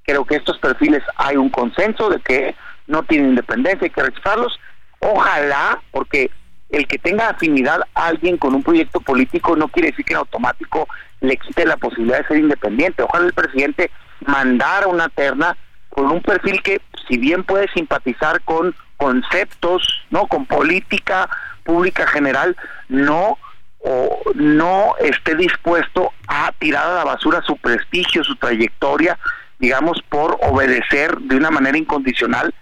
creo 0.04 0.26
que 0.26 0.36
estos 0.36 0.58
perfiles 0.60 1.04
hay 1.16 1.38
un 1.38 1.50
consenso 1.50 2.10
de 2.10 2.20
que 2.20 2.56
no 2.88 3.04
tienen 3.04 3.30
independencia, 3.30 3.86
hay 3.86 3.90
que 3.90 4.04
rechazarlos. 4.04 4.60
Ojalá, 5.00 5.82
porque 5.92 6.32
el 6.70 6.88
que 6.88 6.98
tenga 6.98 7.30
afinidad 7.30 7.82
a 7.94 8.08
alguien 8.08 8.38
con 8.38 8.56
un 8.56 8.64
proyecto 8.64 9.00
político 9.00 9.56
no 9.56 9.68
quiere 9.68 9.92
decir 9.92 10.06
que 10.06 10.14
en 10.14 10.20
automático 10.20 10.88
le 11.22 11.38
quite 11.38 11.66
la 11.66 11.78
posibilidad 11.78 12.20
de 12.20 12.28
ser 12.28 12.38
independiente. 12.38 13.04
Ojalá 13.04 13.26
el 13.26 13.34
presidente 13.34 13.92
mandara 14.26 14.88
una 14.88 15.10
terna 15.10 15.56
con 15.90 16.12
un 16.12 16.22
perfil 16.22 16.62
que, 16.64 16.82
si 17.08 17.18
bien 17.18 17.44
puede 17.44 17.68
simpatizar 17.74 18.42
con 18.42 18.76
conceptos, 18.98 20.02
no, 20.10 20.28
con 20.28 20.46
política 20.46 21.30
pública 21.64 22.08
general, 22.08 22.56
no 22.90 23.38
o 23.80 24.22
no 24.36 24.96
esté 25.00 25.36
dispuesto 25.36 26.12
a 26.28 26.52
tirar 26.58 26.88
a 26.88 26.96
la 26.96 27.04
basura 27.04 27.42
su 27.46 27.58
prestigio, 27.58 28.24
su 28.24 28.36
trayectoria, 28.38 29.18
digamos, 29.60 30.02
por 30.10 30.38
obedecer 30.42 31.18
de 31.18 31.36
una 31.36 31.52
manera 31.52 31.78
incondicional 31.78 32.54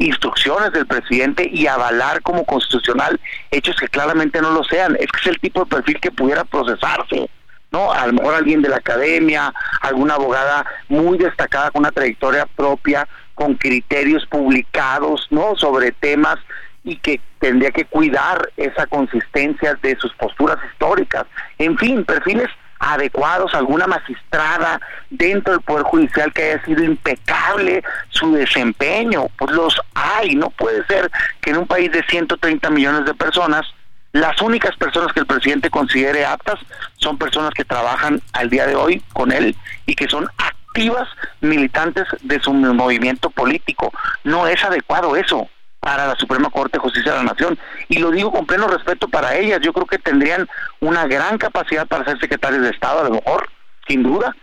instrucciones 0.00 0.72
del 0.72 0.86
presidente 0.86 1.48
y 1.52 1.66
avalar 1.66 2.22
como 2.22 2.44
constitucional 2.44 3.20
hechos 3.50 3.76
que 3.76 3.88
claramente 3.88 4.40
no 4.40 4.50
lo 4.50 4.64
sean. 4.64 4.96
Es 4.98 5.06
que 5.12 5.20
es 5.20 5.26
el 5.26 5.40
tipo 5.40 5.60
de 5.60 5.66
perfil 5.66 6.00
que 6.00 6.10
pudiera 6.10 6.44
procesarse. 6.44 7.28
¿no? 7.70 7.92
A 7.92 8.06
lo 8.06 8.14
mejor 8.14 8.34
alguien 8.34 8.62
de 8.62 8.70
la 8.70 8.76
academia, 8.76 9.52
alguna 9.82 10.14
abogada 10.14 10.64
muy 10.88 11.18
destacada 11.18 11.70
con 11.70 11.80
una 11.80 11.92
trayectoria 11.92 12.46
propia, 12.46 13.06
con 13.40 13.54
criterios 13.54 14.26
publicados, 14.26 15.26
¿no? 15.30 15.56
Sobre 15.56 15.92
temas 15.92 16.36
y 16.84 16.96
que 16.96 17.22
tendría 17.38 17.70
que 17.70 17.86
cuidar 17.86 18.50
esa 18.58 18.86
consistencia 18.86 19.78
de 19.80 19.96
sus 19.96 20.12
posturas 20.12 20.58
históricas. 20.70 21.24
En 21.56 21.78
fin, 21.78 22.04
perfiles 22.04 22.50
adecuados, 22.80 23.54
alguna 23.54 23.86
magistrada 23.86 24.78
dentro 25.08 25.54
del 25.54 25.62
Poder 25.62 25.84
Judicial 25.84 26.30
que 26.34 26.52
haya 26.52 26.64
sido 26.66 26.84
impecable 26.84 27.82
su 28.10 28.34
desempeño, 28.34 29.28
pues 29.38 29.52
los 29.52 29.80
hay, 29.94 30.34
no 30.34 30.50
puede 30.50 30.84
ser 30.84 31.10
que 31.40 31.48
en 31.48 31.56
un 31.56 31.66
país 31.66 31.90
de 31.92 32.02
130 32.10 32.68
millones 32.68 33.06
de 33.06 33.14
personas 33.14 33.64
las 34.12 34.42
únicas 34.42 34.76
personas 34.76 35.12
que 35.12 35.20
el 35.20 35.26
presidente 35.26 35.70
considere 35.70 36.26
aptas 36.26 36.58
son 36.96 37.16
personas 37.16 37.54
que 37.54 37.64
trabajan 37.64 38.20
al 38.32 38.50
día 38.50 38.66
de 38.66 38.74
hoy 38.74 39.02
con 39.12 39.30
él 39.30 39.54
y 39.86 39.94
que 39.94 40.08
son 40.08 40.28
activas 40.70 41.08
militantes 41.40 42.04
de 42.22 42.40
su 42.40 42.52
movimiento 42.52 43.30
político. 43.30 43.92
No 44.24 44.46
es 44.46 44.62
adecuado 44.64 45.16
eso 45.16 45.48
para 45.80 46.06
la 46.06 46.16
Suprema 46.16 46.50
Corte 46.50 46.78
de 46.78 46.82
Justicia 46.82 47.12
de 47.12 47.18
la 47.18 47.24
Nación. 47.24 47.58
Y 47.88 47.98
lo 47.98 48.10
digo 48.10 48.30
con 48.30 48.46
pleno 48.46 48.68
respeto 48.68 49.08
para 49.08 49.34
ellas. 49.36 49.60
Yo 49.62 49.72
creo 49.72 49.86
que 49.86 49.98
tendrían 49.98 50.48
una 50.80 51.06
gran 51.06 51.38
capacidad 51.38 51.86
para 51.86 52.04
ser 52.04 52.20
secretarios 52.20 52.62
de 52.62 52.70
Estado, 52.70 53.00
a 53.00 53.04
lo 53.04 53.10
mejor, 53.10 53.48
sin 53.88 54.02
duda, 54.02 54.34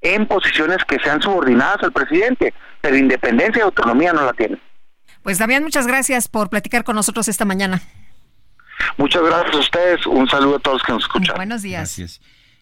en 0.00 0.26
posiciones 0.26 0.78
que 0.86 0.98
sean 1.00 1.20
subordinadas 1.22 1.82
al 1.82 1.92
presidente, 1.92 2.54
pero 2.80 2.96
independencia 2.96 3.60
y 3.60 3.62
autonomía 3.62 4.12
no 4.12 4.24
la 4.24 4.32
tienen. 4.32 4.60
Pues 5.22 5.38
Damián, 5.38 5.62
muchas 5.62 5.86
gracias 5.86 6.28
por 6.28 6.48
platicar 6.48 6.84
con 6.84 6.96
nosotros 6.96 7.28
esta 7.28 7.44
mañana. 7.44 7.82
Muchas 8.96 9.22
gracias 9.22 9.54
a 9.54 9.58
ustedes. 9.58 10.06
Un 10.06 10.28
saludo 10.28 10.56
a 10.56 10.58
todos 10.60 10.82
que 10.82 10.92
nos 10.92 11.02
escuchan. 11.02 11.36
Buenos 11.36 11.62
días. 11.62 11.80
Gracias. 11.98 12.20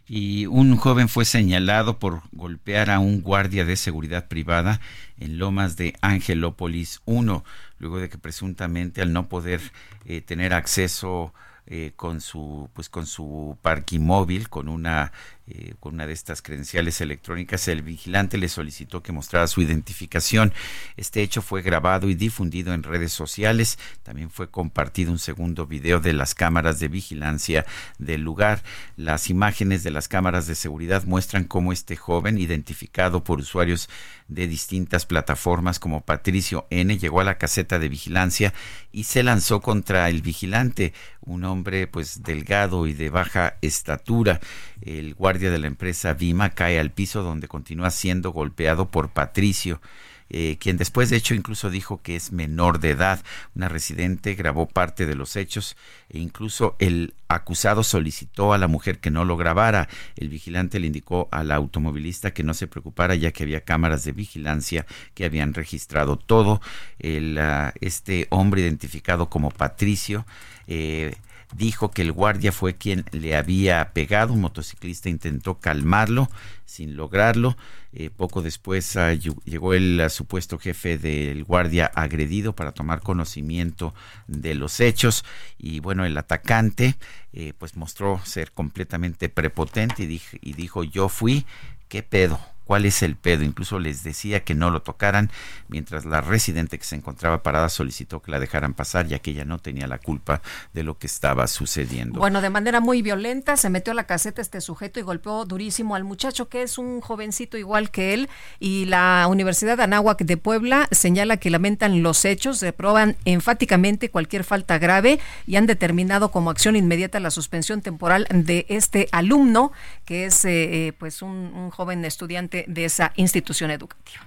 Y 0.09 0.47
un 0.47 0.77
joven 0.77 1.09
fue 1.09 1.25
señalado 1.25 1.99
por 1.99 2.23
golpear 2.33 2.91
a 2.91 3.01
un 3.01 3.23
guardia 3.23 3.65
de 3.65 3.77
seguridad 3.77 4.29
privada 4.29 4.81
en 5.19 5.39
Lomas 5.39 5.77
de 5.77 5.95
Angelópolis 6.01 7.01
1, 7.07 7.45
luego 7.79 7.99
de 7.99 8.09
que 8.09 8.19
presuntamente 8.19 9.03
al 9.03 9.13
no 9.13 9.29
poder 9.29 9.61
eh, 10.05 10.21
tener 10.21 10.55
acceso 10.55 11.35
eh, 11.69 11.93
con 11.97 12.21
su 12.21 12.71
pues 12.75 12.89
con 12.89 13.07
su 13.07 13.59
parquimóvil 13.61 14.49
con 14.49 14.69
una 14.69 15.11
eh, 15.49 15.75
con 15.79 15.95
una 15.95 16.09
de 16.09 16.13
estas 16.13 16.43
credenciales 16.43 17.01
electrónicas 17.01 17.69
el 17.69 17.83
vigilante 17.83 18.37
le 18.37 18.49
solicitó 18.49 19.03
que 19.03 19.13
mostrara 19.13 19.47
su 19.47 19.63
identificación. 19.63 20.53
Este 20.97 21.23
hecho 21.23 21.41
fue 21.41 21.63
grabado 21.63 22.11
y 22.11 22.17
difundido 22.17 22.75
en 22.75 22.83
redes 22.83 23.13
sociales. 23.13 23.79
También 24.03 24.31
fue 24.31 24.51
compartido 24.51 25.13
un 25.13 25.21
segundo 25.21 25.67
video 25.67 26.01
de 26.01 26.15
las 26.15 26.35
cámaras 26.35 26.81
de 26.81 26.89
vigilancia 26.89 27.65
del 27.99 28.23
lugar. 28.23 28.63
Las 28.97 29.31
imágenes 29.31 29.85
de 29.85 29.93
las 29.93 30.09
cámaras 30.09 30.49
de 30.49 30.57
seguridad 30.57 31.05
muestran 31.05 31.45
cómo 31.45 31.73
este 31.73 31.95
joven 31.95 32.39
identificado 32.39 33.23
por 33.23 33.39
usuarios 33.39 33.89
de 34.29 34.49
distintas 34.49 35.07
plataformas 35.07 35.79
como 35.79 36.01
Patricio 36.01 36.67
N 36.71 36.99
llegó 36.99 37.21
a 37.21 37.25
la 37.25 37.39
caseta 37.39 37.79
de 37.79 37.89
vigilancia 37.89 38.53
y 38.91 39.05
se 39.05 39.23
lanzó 39.23 39.61
contra 39.61 40.09
el 40.09 40.23
vigilante, 40.23 40.93
un 41.21 41.45
hombre 41.45 41.87
pues 41.87 42.23
delgado 42.25 42.87
y 42.87 42.95
de 42.95 43.11
baja 43.11 43.59
estatura. 43.61 44.41
El 44.81 45.15
guardia 45.15 45.36
de 45.39 45.59
la 45.59 45.67
empresa 45.67 46.15
Vima 46.15 46.51
cae 46.51 46.79
al 46.79 46.91
piso 46.91 47.23
donde 47.23 47.49
continúa 47.49 47.91
siendo 47.91 48.31
golpeado 48.31 48.91
por 48.91 49.11
Patricio. 49.11 49.81
Eh, 50.29 50.57
quien 50.59 50.77
después 50.77 51.09
de 51.09 51.17
hecho 51.17 51.35
incluso 51.35 51.71
dijo 51.71 52.03
que 52.03 52.17
es 52.17 52.33
menor 52.33 52.81
de 52.81 52.91
edad. 52.91 53.23
Una 53.55 53.69
residente 53.69 54.35
grabó 54.35 54.67
parte 54.67 55.07
de 55.07 55.15
los 55.15 55.37
hechos 55.37 55.77
e 56.09 56.19
incluso 56.19 56.75
el 56.79 57.15
acusado 57.29 57.83
solicitó 57.85 58.53
a 58.53 58.59
la 58.59 58.67
mujer 58.67 58.99
que 58.99 59.11
no 59.11 59.25
lo 59.25 59.37
grabara. 59.37 59.89
El 60.17 60.29
vigilante 60.29 60.81
le 60.81 60.89
indicó 60.89 61.29
al 61.31 61.53
automovilista 61.53 62.33
que 62.33 62.43
no 62.43 62.55
se 62.55 62.67
preocupara 62.67 63.15
ya 63.15 63.31
que 63.31 63.45
había 63.45 63.61
cámaras 63.61 64.05
de 64.05 64.13
vigilancia 64.13 64.87
que 65.15 65.25
habían 65.25 65.55
registrado 65.55 66.17
todo. 66.17 66.61
El, 66.99 67.39
ah, 67.39 67.73
este 67.81 68.27
hombre 68.31 68.63
identificado 68.63 69.29
como 69.31 69.51
Patricio 69.51 70.27
eh, 70.67 71.15
dijo 71.55 71.91
que 71.91 72.03
el 72.03 72.13
guardia 72.13 72.53
fue 72.53 72.75
quien 72.75 73.05
le 73.13 73.37
había 73.37 73.93
pegado, 73.93 74.33
un 74.33 74.41
motociclista 74.41 75.09
intentó 75.09 75.59
calmarlo 75.59 76.29
sin 76.65 76.97
lograrlo. 76.97 77.57
Eh, 77.93 78.11
poco 78.11 78.43
después 78.43 78.97
ah, 78.97 79.15
llegó 79.15 79.73
el 79.73 80.01
ah, 80.01 80.11
supuesto 80.11 80.59
jefe 80.59 80.99
del 80.99 81.45
guardia 81.45 81.87
agredido 81.87 82.55
para 82.55 82.73
tomar 82.73 83.01
conocimiento 83.01 83.95
de 84.27 84.55
los 84.55 84.81
hechos 84.81 85.25
y 85.59 85.81
bueno, 85.81 86.05
el 86.05 86.19
atacante 86.19 86.97
eh, 87.33 87.55
pues 87.59 87.77
mostró 87.77 88.21
ser 88.25 88.53
completamente 88.53 89.29
prepotente 89.29 90.03
y, 90.03 90.21
y 90.43 90.53
dijo 90.53 90.85
yo 90.85 91.09
fui, 91.09 91.47
¿qué 91.89 92.03
pedo? 92.03 92.39
Cuál 92.67 92.85
es 92.85 93.03
el 93.03 93.17
pedo. 93.17 93.45
Incluso 93.45 93.79
les 93.79 94.03
decía 94.03 94.45
que 94.45 94.55
no 94.55 94.71
lo 94.71 94.83
tocaran, 94.83 95.31
mientras 95.69 96.05
la 96.05 96.21
residente 96.21 96.79
que 96.79 96.85
se 96.85 96.97
encontraba 96.97 97.43
parada 97.43 97.69
solicitó 97.69 98.21
que 98.21 98.31
la 98.31 98.41
dejaran 98.41 98.75
pasar, 98.75 99.07
ya 99.07 99.21
que 99.21 99.31
ella 99.31 99.45
no 99.45 99.59
tenía 99.59 99.87
la 99.87 99.99
culpa 99.99 100.43
de 100.75 100.83
lo 100.83 100.99
que 100.99 101.07
estaba 101.07 101.47
sucediendo. 101.47 102.19
Bueno, 102.19 102.41
de 102.41 102.51
manera 102.51 102.81
muy 102.81 103.03
violenta 103.03 103.57
se 103.57 103.71
metió 103.71 103.93
a 103.93 103.95
la 103.95 104.05
caseta 104.05 104.43
este 104.43 104.61
sujeto 104.61 104.99
y 105.01 105.03
golpeó 105.05 105.45
durísimo 105.45 105.95
al 105.95 106.05
muchacho, 106.05 106.49
que 106.49 106.63
es 106.63 106.77
un 106.77 107.01
jovencito 107.01 107.57
igual 107.57 107.91
que 107.91 108.15
él, 108.15 108.29
y 108.59 108.87
la 108.87 109.27
Universidad 109.29 109.77
de 109.77 109.85
Anáhuac 109.85 110.23
de 110.23 110.37
Puebla 110.37 110.89
señala 110.91 111.37
que 111.37 111.51
lamentan 111.51 112.03
los 112.03 112.25
hechos, 112.25 112.61
reproban 112.61 113.17
enfáticamente 113.25 114.11
cualquier 114.11 114.43
falta 114.43 114.79
grave 114.79 115.21
y 115.47 115.57
han 115.57 115.67
determinado 115.67 116.31
como 116.31 116.51
acción 116.51 116.75
inmediata 116.75 117.21
la 117.21 117.31
suspensión 117.31 117.81
temporal 117.81 118.27
de 118.31 118.67
este 118.69 119.09
alumno, 119.13 119.73
que 120.05 120.27
es 120.27 120.45
eh, 120.45 120.89
eh, 120.89 120.93
pues 120.99 121.23
un 121.23 121.71
joven 121.71 122.05
estudiante 122.05 122.56
de 122.67 122.85
esa 122.85 123.13
institución 123.17 123.71
educativa. 123.71 124.27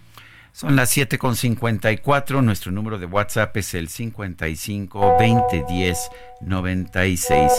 Son 0.51 0.75
las 0.75 0.95
7.54. 0.95 2.43
Nuestro 2.43 2.71
número 2.71 2.97
de 2.97 3.05
WhatsApp 3.05 3.55
es 3.57 3.73
el 3.73 3.87
55 3.87 5.17
20 5.17 5.65
10 5.69 5.97
96 6.41 7.51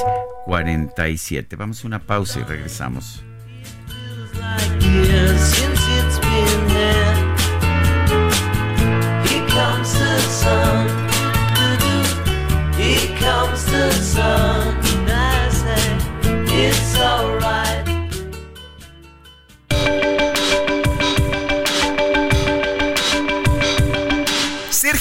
47. 0.44 1.56
Vamos 1.56 1.82
a 1.82 1.86
una 1.86 1.98
pausa 2.00 2.40
y 2.40 2.42
regresamos. 2.44 3.24
It's 16.62 16.96
alright. 16.96 17.59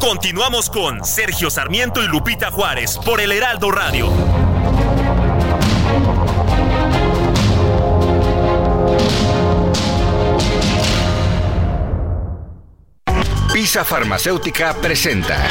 Continuamos 0.00 0.70
con 0.70 1.04
Sergio 1.04 1.50
Sarmiento 1.50 2.02
y 2.02 2.06
Lupita 2.06 2.50
Juárez 2.50 2.98
por 3.04 3.20
el 3.20 3.32
Heraldo 3.32 3.70
Radio. 3.70 4.08
Pisa 13.52 13.84
Farmacéutica 13.84 14.74
presenta. 14.74 15.48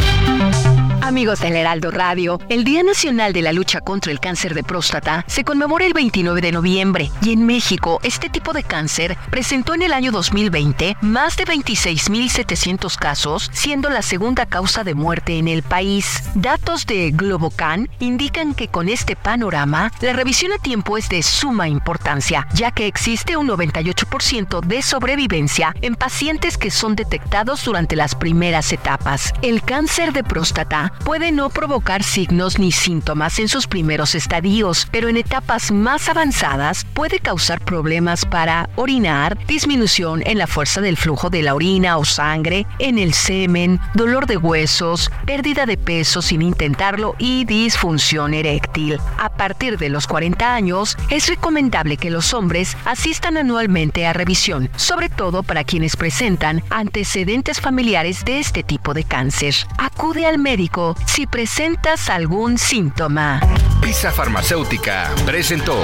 Amigos 1.07 1.39
del 1.39 1.55
Heraldo 1.55 1.89
Radio, 1.89 2.37
el 2.49 2.65
Día 2.65 2.83
Nacional 2.83 3.31
de 3.31 3.41
la 3.41 3.53
Lucha 3.53 3.79
contra 3.79 4.11
el 4.11 4.19
Cáncer 4.19 4.53
de 4.53 4.61
Próstata 4.61 5.23
se 5.25 5.45
conmemora 5.45 5.85
el 5.85 5.93
29 5.93 6.41
de 6.41 6.51
noviembre 6.51 7.09
y 7.21 7.31
en 7.31 7.45
México 7.45 8.01
este 8.03 8.27
tipo 8.29 8.51
de 8.51 8.61
cáncer 8.63 9.17
presentó 9.31 9.73
en 9.73 9.83
el 9.83 9.93
año 9.93 10.11
2020 10.11 10.97
más 10.99 11.37
de 11.37 11.45
26.700 11.45 12.97
casos, 12.97 13.49
siendo 13.53 13.89
la 13.89 14.01
segunda 14.01 14.47
causa 14.47 14.83
de 14.83 14.95
muerte 14.95 15.37
en 15.37 15.47
el 15.47 15.63
país. 15.63 16.23
Datos 16.35 16.85
de 16.85 17.11
Globocan 17.11 17.87
indican 17.99 18.53
que 18.53 18.67
con 18.67 18.89
este 18.89 19.15
panorama, 19.15 19.93
la 20.01 20.11
revisión 20.11 20.51
a 20.51 20.57
tiempo 20.57 20.97
es 20.97 21.07
de 21.07 21.23
suma 21.23 21.69
importancia, 21.69 22.49
ya 22.53 22.71
que 22.71 22.85
existe 22.85 23.37
un 23.37 23.47
98% 23.47 24.59
de 24.59 24.81
sobrevivencia 24.81 25.73
en 25.81 25.95
pacientes 25.95 26.57
que 26.57 26.69
son 26.69 26.97
detectados 26.97 27.63
durante 27.63 27.95
las 27.95 28.13
primeras 28.13 28.73
etapas. 28.73 29.31
El 29.41 29.63
cáncer 29.63 30.11
de 30.11 30.25
próstata 30.25 30.91
puede 31.03 31.31
no 31.31 31.49
provocar 31.49 32.03
signos 32.03 32.59
ni 32.59 32.71
síntomas 32.71 33.39
en 33.39 33.47
sus 33.47 33.67
primeros 33.67 34.15
estadios, 34.15 34.87
pero 34.91 35.07
en 35.09 35.17
etapas 35.17 35.71
más 35.71 36.09
avanzadas 36.09 36.85
puede 36.93 37.19
causar 37.19 37.59
problemas 37.61 38.25
para 38.25 38.69
orinar, 38.75 39.37
disminución 39.47 40.23
en 40.25 40.37
la 40.37 40.47
fuerza 40.47 40.81
del 40.81 40.97
flujo 40.97 41.29
de 41.29 41.41
la 41.41 41.55
orina 41.55 41.97
o 41.97 42.05
sangre, 42.05 42.65
en 42.79 42.97
el 42.97 43.13
semen, 43.13 43.79
dolor 43.93 44.27
de 44.27 44.37
huesos, 44.37 45.11
pérdida 45.25 45.65
de 45.65 45.77
peso 45.77 46.21
sin 46.21 46.41
intentarlo 46.41 47.15
y 47.17 47.45
disfunción 47.45 48.33
eréctil. 48.33 48.99
A 49.17 49.29
partir 49.29 49.77
de 49.77 49.89
los 49.89 50.07
40 50.07 50.53
años, 50.53 50.97
es 51.09 51.27
recomendable 51.27 51.97
que 51.97 52.09
los 52.09 52.33
hombres 52.33 52.77
asistan 52.85 53.37
anualmente 53.37 54.05
a 54.05 54.13
revisión, 54.13 54.69
sobre 54.75 55.09
todo 55.09 55.43
para 55.43 55.63
quienes 55.63 55.95
presentan 55.95 56.63
antecedentes 56.69 57.61
familiares 57.61 58.23
de 58.25 58.39
este 58.39 58.63
tipo 58.63 58.93
de 58.93 59.03
cáncer. 59.03 59.55
Acude 59.77 60.25
al 60.25 60.37
médico 60.37 60.86
si 61.05 61.27
presentas 61.27 62.09
algún 62.09 62.57
síntoma. 62.57 63.39
Pisa 63.81 64.11
Farmacéutica 64.11 65.09
presentó. 65.25 65.79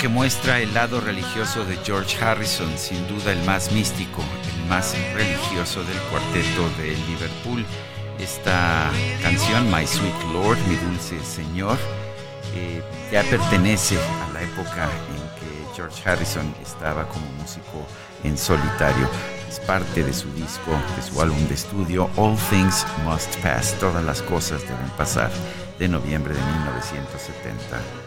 Que 0.00 0.08
muestra 0.08 0.60
el 0.60 0.72
lado 0.72 0.98
religioso 0.98 1.66
de 1.66 1.76
George 1.84 2.16
Harrison, 2.24 2.72
sin 2.78 3.06
duda 3.06 3.32
el 3.32 3.42
más 3.44 3.70
místico, 3.70 4.22
el 4.56 4.66
más 4.66 4.96
religioso 5.12 5.84
del 5.84 5.98
cuarteto 6.10 6.70
de 6.78 6.96
Liverpool. 7.06 7.66
Esta 8.18 8.90
canción, 9.22 9.70
My 9.70 9.86
Sweet 9.86 10.32
Lord, 10.32 10.56
mi 10.68 10.76
dulce 10.76 11.22
Señor, 11.22 11.76
eh, 12.54 12.82
ya 13.12 13.22
pertenece 13.24 13.98
a 13.98 14.32
la 14.32 14.42
época 14.42 14.84
en 14.84 15.38
que 15.38 15.76
George 15.76 16.08
Harrison 16.08 16.54
estaba 16.62 17.06
como 17.06 17.26
músico 17.32 17.86
en 18.24 18.38
solitario. 18.38 19.06
Es 19.50 19.60
parte 19.60 20.02
de 20.02 20.14
su 20.14 20.32
disco, 20.32 20.80
de 20.96 21.02
su 21.02 21.20
álbum 21.20 21.46
de 21.46 21.54
estudio, 21.54 22.08
All 22.16 22.38
Things 22.48 22.86
Must 23.04 23.36
Pass, 23.42 23.74
todas 23.78 24.02
las 24.02 24.22
cosas 24.22 24.62
deben 24.62 24.88
pasar, 24.96 25.30
de 25.78 25.88
noviembre 25.88 26.32
de 26.32 26.40
1970. 26.40 27.99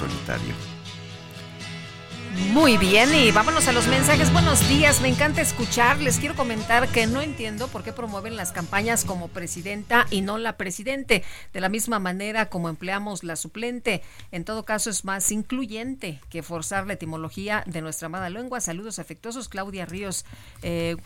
Solitario. 0.00 0.79
Muy 2.52 2.78
bien, 2.78 3.08
y 3.14 3.32
vámonos 3.32 3.66
a 3.66 3.72
los 3.72 3.88
mensajes. 3.88 4.32
Buenos 4.32 4.68
días, 4.68 5.00
me 5.00 5.08
encanta 5.08 5.40
escuchar. 5.40 5.98
Les 6.00 6.18
quiero 6.18 6.36
comentar 6.36 6.86
que 6.88 7.06
no 7.08 7.20
entiendo 7.20 7.66
por 7.68 7.82
qué 7.82 7.92
promueven 7.92 8.36
las 8.36 8.52
campañas 8.52 9.04
como 9.04 9.28
presidenta 9.28 10.06
y 10.10 10.20
no 10.20 10.38
la 10.38 10.56
presidente, 10.56 11.24
de 11.52 11.60
la 11.60 11.68
misma 11.68 11.98
manera 11.98 12.46
como 12.46 12.68
empleamos 12.68 13.24
la 13.24 13.34
suplente. 13.34 14.02
En 14.30 14.44
todo 14.44 14.64
caso, 14.64 14.90
es 14.90 15.04
más 15.04 15.32
incluyente 15.32 16.20
que 16.30 16.42
forzar 16.42 16.86
la 16.86 16.92
etimología 16.92 17.64
de 17.66 17.82
nuestra 17.82 18.06
amada 18.06 18.30
lengua. 18.30 18.60
Saludos 18.60 19.00
afectuosos, 19.00 19.48
Claudia 19.48 19.84
Ríos 19.86 20.24
eh, 20.62 20.96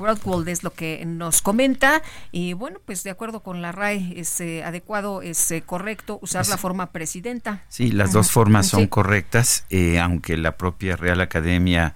es 0.47 0.63
lo 0.63 0.73
que 0.75 1.05
nos 1.07 1.41
comenta. 1.41 2.03
Y 2.33 2.53
bueno, 2.53 2.81
pues 2.85 3.03
de 3.03 3.11
acuerdo 3.11 3.41
con 3.41 3.63
la 3.63 3.73
RAE, 3.73 4.15
es 4.21 4.41
eh, 4.41 4.63
adecuado, 4.63 5.23
es 5.23 5.51
eh, 5.51 5.63
correcto 5.63 6.19
usar 6.21 6.47
la 6.49 6.59
forma 6.59 6.91
presidenta. 6.93 7.63
Sí, 7.69 7.93
las 7.93 8.13
dos 8.13 8.31
formas 8.31 8.67
son 8.67 8.83
Sí. 8.83 8.89
correctas, 8.89 9.65
eh, 9.71 9.99
aunque 9.99 10.37
la 10.37 10.57
propia 10.57 10.97
Real 10.97 11.14
Academia 11.23 11.95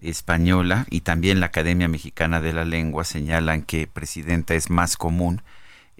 Española 0.00 0.86
y 0.90 1.00
también 1.00 1.40
la 1.40 1.46
Academia 1.46 1.88
Mexicana 1.88 2.40
de 2.40 2.52
la 2.52 2.64
Lengua 2.64 3.04
señalan 3.04 3.62
que 3.62 3.86
presidenta 3.88 4.54
es 4.54 4.70
más 4.70 4.96
común 4.96 5.42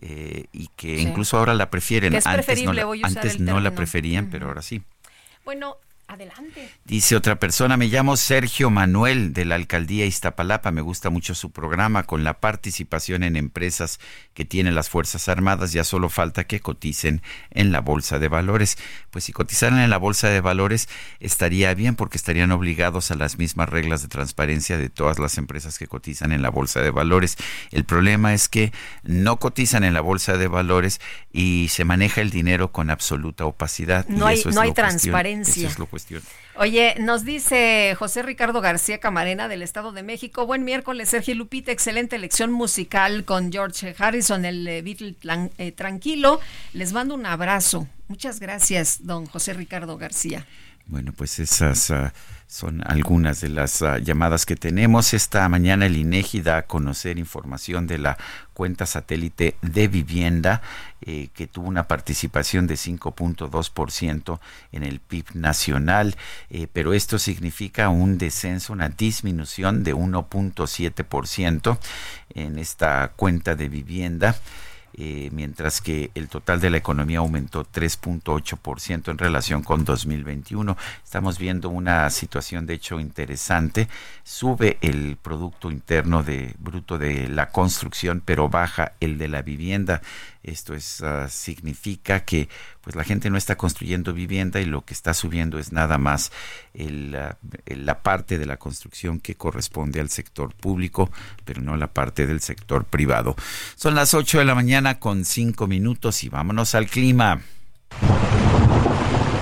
eh, 0.01 0.45
y 0.53 0.69
que 0.77 0.97
Sí. 0.99 1.03
incluso 1.03 1.37
ahora 1.39 1.55
la 1.55 1.71
prefieren. 1.71 2.14
Es 2.14 2.27
antes 2.27 2.62
no 2.62 2.73
la, 2.73 2.87
antes 3.03 3.41
no 3.41 3.61
preferían, 3.75 4.29
pero 4.31 4.47
ahora 4.47 4.62
sí. 4.62 4.83
Bueno, 5.45 5.77
adelante. 6.09 6.69
Dice 6.85 7.15
otra 7.17 7.39
persona, 7.39 7.77
me 7.77 7.87
llamo 7.89 8.17
Sergio 8.17 8.71
Manuel 8.71 9.33
de 9.35 9.45
la 9.45 9.55
alcaldía 9.57 10.07
Iztapalapa, 10.07 10.71
me 10.71 10.81
gusta 10.81 11.11
mucho 11.11 11.35
su 11.35 11.51
programa 11.51 12.05
con 12.05 12.25
la 12.25 12.41
participación 12.41 13.23
en 13.23 13.37
empresas 13.37 14.01
que 14.35 14.45
tienen 14.45 14.75
las 14.75 14.89
Fuerzas 14.89 15.29
Armadas, 15.29 15.73
ya 15.73 15.85
solo 15.85 16.09
falta 16.09 16.45
que 16.45 16.61
coticen 16.61 17.23
en 17.51 17.73
la 17.73 17.81
Bolsa 17.81 18.19
de 18.19 18.29
Valores. 18.29 18.79
Pues 19.11 19.25
si 19.25 19.33
cotizaran 19.33 19.79
en 19.81 19.91
la 19.91 19.99
Bolsa 19.99 20.29
de 20.29 20.41
Valores 20.41 20.89
estaría 21.21 21.75
bien 21.75 21.95
porque 21.95 22.17
estarían 22.17 22.53
obligados 22.53 23.11
a 23.11 23.15
las 23.15 23.39
mismas 23.39 23.69
reglas 23.69 24.03
de 24.03 24.09
transparencia 24.09 24.79
de 24.79 24.89
todas 24.89 25.19
las 25.19 25.37
empresas 25.39 25.79
que 25.79 25.87
cotizan 25.87 26.33
en 26.33 26.41
la 26.43 26.49
Bolsa 26.51 26.81
de 26.81 26.91
Valores. 26.91 27.37
El 27.71 27.85
problema 27.85 28.33
es 28.33 28.49
que 28.49 28.73
no 29.03 29.39
cotizan 29.39 29.85
en 29.85 29.93
la 29.93 30.01
Bolsa 30.01 30.37
de 30.39 30.49
Valores 30.49 31.01
y 31.33 31.69
se 31.71 31.85
maneja 31.85 32.23
el 32.23 32.31
dinero 32.31 32.73
con 32.73 32.89
absoluta 32.91 33.45
opacidad. 33.45 34.07
No 34.09 34.27
y 34.27 34.33
hay- 34.33 34.39
eso 34.41 34.49
es 34.49 34.55
no 34.55 34.63
hay 34.63 34.69
cuestión- 34.69 34.89
transparencia. 34.89 35.63
Eso 35.65 35.73
es 35.73 35.79
lo 35.79 35.87
cuestión. 35.99 36.22
Oye, 36.57 36.94
nos 36.99 37.24
dice 37.24 37.94
José 37.99 38.22
Ricardo 38.22 38.61
García 38.61 38.99
Camarena 38.99 39.49
del 39.49 39.62
Estado 39.62 39.92
de 39.92 40.03
México. 40.03 40.46
Buen 40.46 40.64
miércoles, 40.64 41.09
Sergio 41.09 41.34
Lupita. 41.34 41.70
Excelente 41.72 42.16
elección 42.16 42.51
musical 42.53 43.24
con 43.24 43.53
George 43.53 43.94
Harrison, 43.99 44.44
el 44.44 44.64
Beatle 44.82 45.14
tlan- 45.20 45.51
eh, 45.59 45.72
tranquilo. 45.72 46.40
Les 46.72 46.92
mando 46.92 47.14
un 47.14 47.26
abrazo. 47.26 47.86
Muchas 48.09 48.40
gracias, 48.40 49.07
don 49.07 49.26
José 49.26 49.53
Ricardo 49.55 49.99
García. 49.99 50.46
Bueno, 50.86 51.12
pues 51.12 51.38
esas 51.38 51.90
ah, 51.90 52.12
son 52.49 52.82
algunas 52.86 53.42
de 53.42 53.51
las 53.51 53.82
ah, 53.82 53.99
llamadas 53.99 54.46
que 54.46 54.57
tenemos. 54.57 55.12
Esta 55.12 55.46
mañana 55.51 55.84
el 55.84 55.96
INEGI 55.96 56.40
da 56.40 56.57
a 56.57 56.66
conocer 56.66 57.18
información 57.18 57.86
de 57.86 57.99
la 57.99 58.16
cuenta 58.55 58.86
satélite 58.86 59.57
de 59.61 59.86
vivienda 59.86 60.62
eh, 61.03 61.28
que 61.34 61.46
tuvo 61.46 61.68
una 61.68 61.86
participación 61.86 62.66
de 62.66 62.74
5.2% 62.74 64.40
en 64.72 64.82
el 64.82 64.99
PIB 64.99 65.26
nacional, 65.34 66.16
eh, 66.49 66.66
pero 66.72 66.94
esto 66.94 67.18
significa 67.18 67.90
un 67.90 68.16
descenso, 68.16 68.72
una 68.72 68.88
disminución 68.88 69.84
de 69.84 69.94
1.7% 69.94 71.78
en 72.34 72.59
esta 72.59 73.12
cuenta 73.14 73.55
de 73.57 73.68
vivienda 73.68 74.34
eh, 75.01 75.30
mientras 75.32 75.80
que 75.80 76.11
el 76.16 76.28
total 76.28 76.61
de 76.61 76.70
la 76.70 76.78
economía 76.78 77.18
aumentó 77.18 77.64
3.8% 77.64 79.12
en 79.12 79.18
relación 79.18 79.62
con 79.62 79.84
2021. 79.84 80.76
Estamos 81.09 81.39
viendo 81.39 81.71
una 81.71 82.11
situación 82.11 82.67
de 82.67 82.75
hecho 82.75 83.01
interesante. 83.01 83.89
Sube 84.25 84.77
el 84.83 85.17
Producto 85.17 85.71
Interno 85.71 86.23
de 86.23 86.55
Bruto 86.59 86.99
de 86.99 87.29
la 87.29 87.49
construcción, 87.49 88.23
pero 88.23 88.51
baja 88.51 88.93
el 89.01 89.17
de 89.17 89.29
la 89.29 89.41
vivienda. 89.41 90.03
Esto 90.43 90.75
es, 90.75 91.01
ah, 91.01 91.31
significa 91.31 92.27
que 92.27 92.51
pues 92.83 92.95
la 92.95 93.05
gente 93.05 93.31
no 93.31 93.39
está 93.39 93.57
construyendo 93.57 94.13
vivienda 94.13 94.61
y 94.61 94.67
lo 94.67 94.85
que 94.85 94.93
está 94.93 95.15
subiendo 95.15 95.59
es 95.59 95.73
nada 95.73 95.97
más 95.97 96.31
ah, 96.79 97.37
la 97.65 98.03
parte 98.03 98.37
de 98.37 98.45
la 98.45 98.59
construcción 98.59 99.19
que 99.19 99.35
corresponde 99.35 100.01
al 100.01 100.11
sector 100.11 100.55
público, 100.55 101.11
pero 101.47 101.63
no 101.63 101.79
la 101.79 101.87
parte 101.87 102.27
del 102.27 102.43
sector 102.43 102.85
privado. 102.85 103.35
Son 103.77 103.95
las 103.95 104.13
8 104.13 104.41
de 104.41 104.45
la 104.45 104.55
mañana 104.55 104.99
con 105.01 105.25
5 105.25 105.67
minutos 105.69 106.23
y 106.23 106.29
vámonos 106.29 106.75
al 106.75 106.87
clima. 106.87 107.41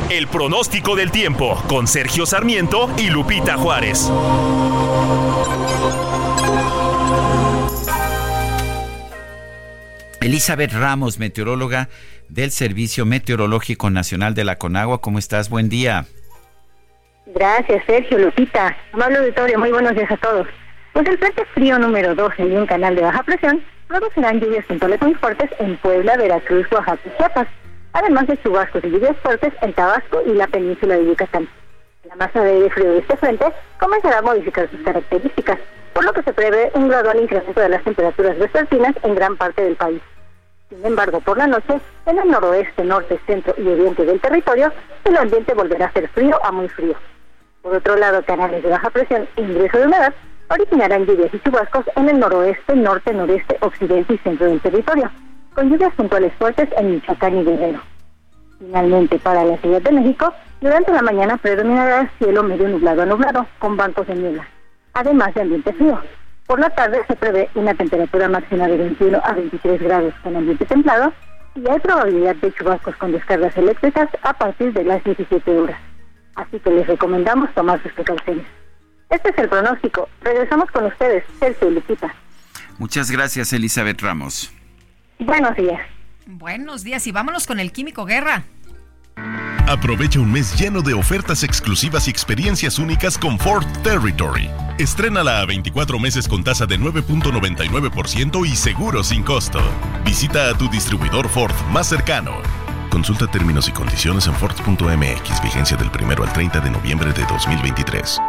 El 0.08 0.28
pronóstico 0.28 0.94
del 0.94 1.10
tiempo 1.10 1.60
con 1.68 1.88
Sergio 1.88 2.26
Sarmiento 2.26 2.88
y 2.96 3.10
Lupita 3.10 3.56
Juárez. 3.56 4.08
Elizabeth 10.20 10.72
Ramos, 10.74 11.18
meteoróloga 11.18 11.88
del 12.28 12.52
Servicio 12.52 13.04
Meteorológico 13.04 13.90
Nacional 13.90 14.34
de 14.34 14.44
la 14.44 14.58
Conagua. 14.58 15.00
¿Cómo 15.00 15.18
estás? 15.18 15.50
Buen 15.50 15.68
día. 15.68 16.04
Gracias, 17.26 17.82
Sergio, 17.84 18.18
Lupita. 18.18 18.76
Amable 18.92 19.18
auditorio, 19.18 19.58
muy 19.58 19.72
buenos 19.72 19.96
días 19.96 20.10
a 20.12 20.16
todos. 20.18 20.46
Pues 20.92 21.08
el 21.08 21.18
frente 21.18 21.44
frío 21.46 21.80
número 21.80 22.14
12 22.14 22.46
y 22.46 22.56
un 22.56 22.66
canal 22.66 22.94
de 22.94 23.02
baja 23.02 23.24
presión 23.24 23.60
producirán 23.88 24.38
lluvias 24.38 24.64
puntuales 24.66 25.02
muy 25.02 25.14
fuertes 25.14 25.50
en 25.58 25.76
Puebla, 25.78 26.16
Veracruz, 26.16 26.70
Oaxaca 26.70 27.00
y 27.04 27.18
Chiapas 27.18 27.48
además 27.96 28.26
de 28.26 28.40
chubascos 28.42 28.84
y 28.84 28.90
lluvias 28.90 29.16
fuertes 29.22 29.54
en 29.62 29.72
Tabasco 29.72 30.20
y 30.26 30.34
la 30.34 30.46
península 30.46 30.96
de 30.96 31.06
Yucatán. 31.06 31.48
La 32.04 32.16
masa 32.16 32.42
de 32.42 32.50
aire 32.50 32.70
frío 32.70 32.90
de 32.90 32.98
este 32.98 33.16
frente 33.16 33.46
comenzará 33.80 34.18
a 34.18 34.22
modificar 34.22 34.70
sus 34.70 34.80
características, 34.82 35.58
por 35.94 36.04
lo 36.04 36.12
que 36.12 36.22
se 36.22 36.34
prevé 36.34 36.70
un 36.74 36.88
gradual 36.88 37.20
incremento 37.20 37.58
de 37.58 37.70
las 37.70 37.82
temperaturas 37.84 38.38
vespertinas 38.38 38.94
en 39.02 39.14
gran 39.14 39.36
parte 39.36 39.62
del 39.62 39.76
país. 39.76 40.02
Sin 40.68 40.84
embargo, 40.84 41.20
por 41.20 41.38
la 41.38 41.46
noche, 41.46 41.80
en 42.04 42.18
el 42.18 42.30
noroeste, 42.30 42.84
norte, 42.84 43.18
centro 43.26 43.54
y 43.56 43.66
oriente 43.66 44.04
del 44.04 44.20
territorio, 44.20 44.70
el 45.04 45.16
ambiente 45.16 45.54
volverá 45.54 45.86
a 45.86 45.92
ser 45.92 46.08
frío 46.08 46.38
a 46.44 46.52
muy 46.52 46.68
frío. 46.68 46.96
Por 47.62 47.76
otro 47.76 47.96
lado, 47.96 48.22
canales 48.24 48.62
de 48.62 48.68
baja 48.68 48.90
presión 48.90 49.26
e 49.36 49.40
ingreso 49.40 49.78
de 49.78 49.86
humedad 49.86 50.12
originarán 50.50 51.06
lluvias 51.06 51.32
y 51.32 51.40
chubascos 51.40 51.86
en 51.96 52.10
el 52.10 52.18
noroeste, 52.18 52.76
norte, 52.76 53.14
noreste, 53.14 53.56
occidente 53.60 54.14
y 54.14 54.18
centro 54.18 54.46
del 54.46 54.60
territorio 54.60 55.10
con 55.56 55.70
lluvias 55.70 55.94
puntuales 55.94 56.34
fuertes 56.34 56.68
en 56.76 56.92
Michoacán 56.92 57.38
y 57.38 57.42
Guerrero. 57.42 57.80
Finalmente, 58.58 59.18
para 59.18 59.42
la 59.42 59.56
Ciudad 59.56 59.80
de 59.80 59.90
México, 59.90 60.32
durante 60.60 60.92
la 60.92 61.00
mañana 61.00 61.38
predominará 61.38 62.10
cielo 62.18 62.42
medio 62.42 62.68
nublado 62.68 63.02
a 63.02 63.06
nublado, 63.06 63.46
con 63.58 63.74
bancos 63.74 64.06
de 64.06 64.16
niebla, 64.16 64.46
además 64.92 65.34
de 65.34 65.40
ambiente 65.40 65.72
frío. 65.72 65.98
Por 66.46 66.60
la 66.60 66.68
tarde 66.68 67.00
se 67.08 67.16
prevé 67.16 67.48
una 67.54 67.72
temperatura 67.72 68.28
máxima 68.28 68.68
de 68.68 68.76
21 68.76 69.18
a 69.24 69.32
23 69.32 69.82
grados 69.82 70.14
con 70.22 70.36
ambiente 70.36 70.66
templado 70.66 71.12
y 71.54 71.66
hay 71.68 71.80
probabilidad 71.80 72.36
de 72.36 72.52
chubascos 72.52 72.94
con 72.96 73.12
descargas 73.12 73.56
eléctricas 73.56 74.10
a 74.22 74.34
partir 74.34 74.74
de 74.74 74.84
las 74.84 75.02
17 75.04 75.58
horas. 75.58 75.80
Así 76.34 76.60
que 76.60 76.70
les 76.70 76.86
recomendamos 76.86 77.52
tomar 77.54 77.82
sus 77.82 77.92
precauciones. 77.92 78.44
Este 79.08 79.30
es 79.30 79.38
el 79.38 79.48
pronóstico. 79.48 80.06
Regresamos 80.20 80.70
con 80.70 80.84
ustedes, 80.84 81.24
Sergio 81.40 81.70
y 81.70 81.74
Lupita. 81.76 82.14
Muchas 82.78 83.10
gracias, 83.10 83.54
Elizabeth 83.54 84.02
Ramos. 84.02 84.52
Buenos 85.18 85.56
días. 85.56 85.80
Buenos 86.26 86.82
días 86.82 87.06
y 87.06 87.12
vámonos 87.12 87.46
con 87.46 87.60
el 87.60 87.72
Químico 87.72 88.04
Guerra. 88.04 88.44
Aprovecha 89.68 90.20
un 90.20 90.30
mes 90.30 90.56
lleno 90.58 90.80
de 90.80 90.94
ofertas 90.94 91.42
exclusivas 91.42 92.06
y 92.06 92.10
experiencias 92.10 92.78
únicas 92.78 93.18
con 93.18 93.38
Ford 93.38 93.66
Territory. 93.82 94.48
Estrénala 94.78 95.40
a 95.40 95.46
24 95.46 95.98
meses 95.98 96.28
con 96.28 96.44
tasa 96.44 96.66
de 96.66 96.78
9.99% 96.78 98.46
y 98.46 98.54
seguro 98.54 99.02
sin 99.02 99.24
costo. 99.24 99.60
Visita 100.04 100.50
a 100.50 100.54
tu 100.56 100.68
distribuidor 100.68 101.28
Ford 101.28 101.54
más 101.72 101.88
cercano. 101.88 102.36
Consulta 102.90 103.26
términos 103.26 103.68
y 103.68 103.72
condiciones 103.72 104.28
en 104.28 104.34
Ford.mx, 104.34 105.42
vigencia 105.42 105.76
del 105.76 105.90
1 105.90 106.22
al 106.22 106.32
30 106.32 106.60
de 106.60 106.70
noviembre 106.70 107.12
de 107.12 107.24
2023. 107.24 108.20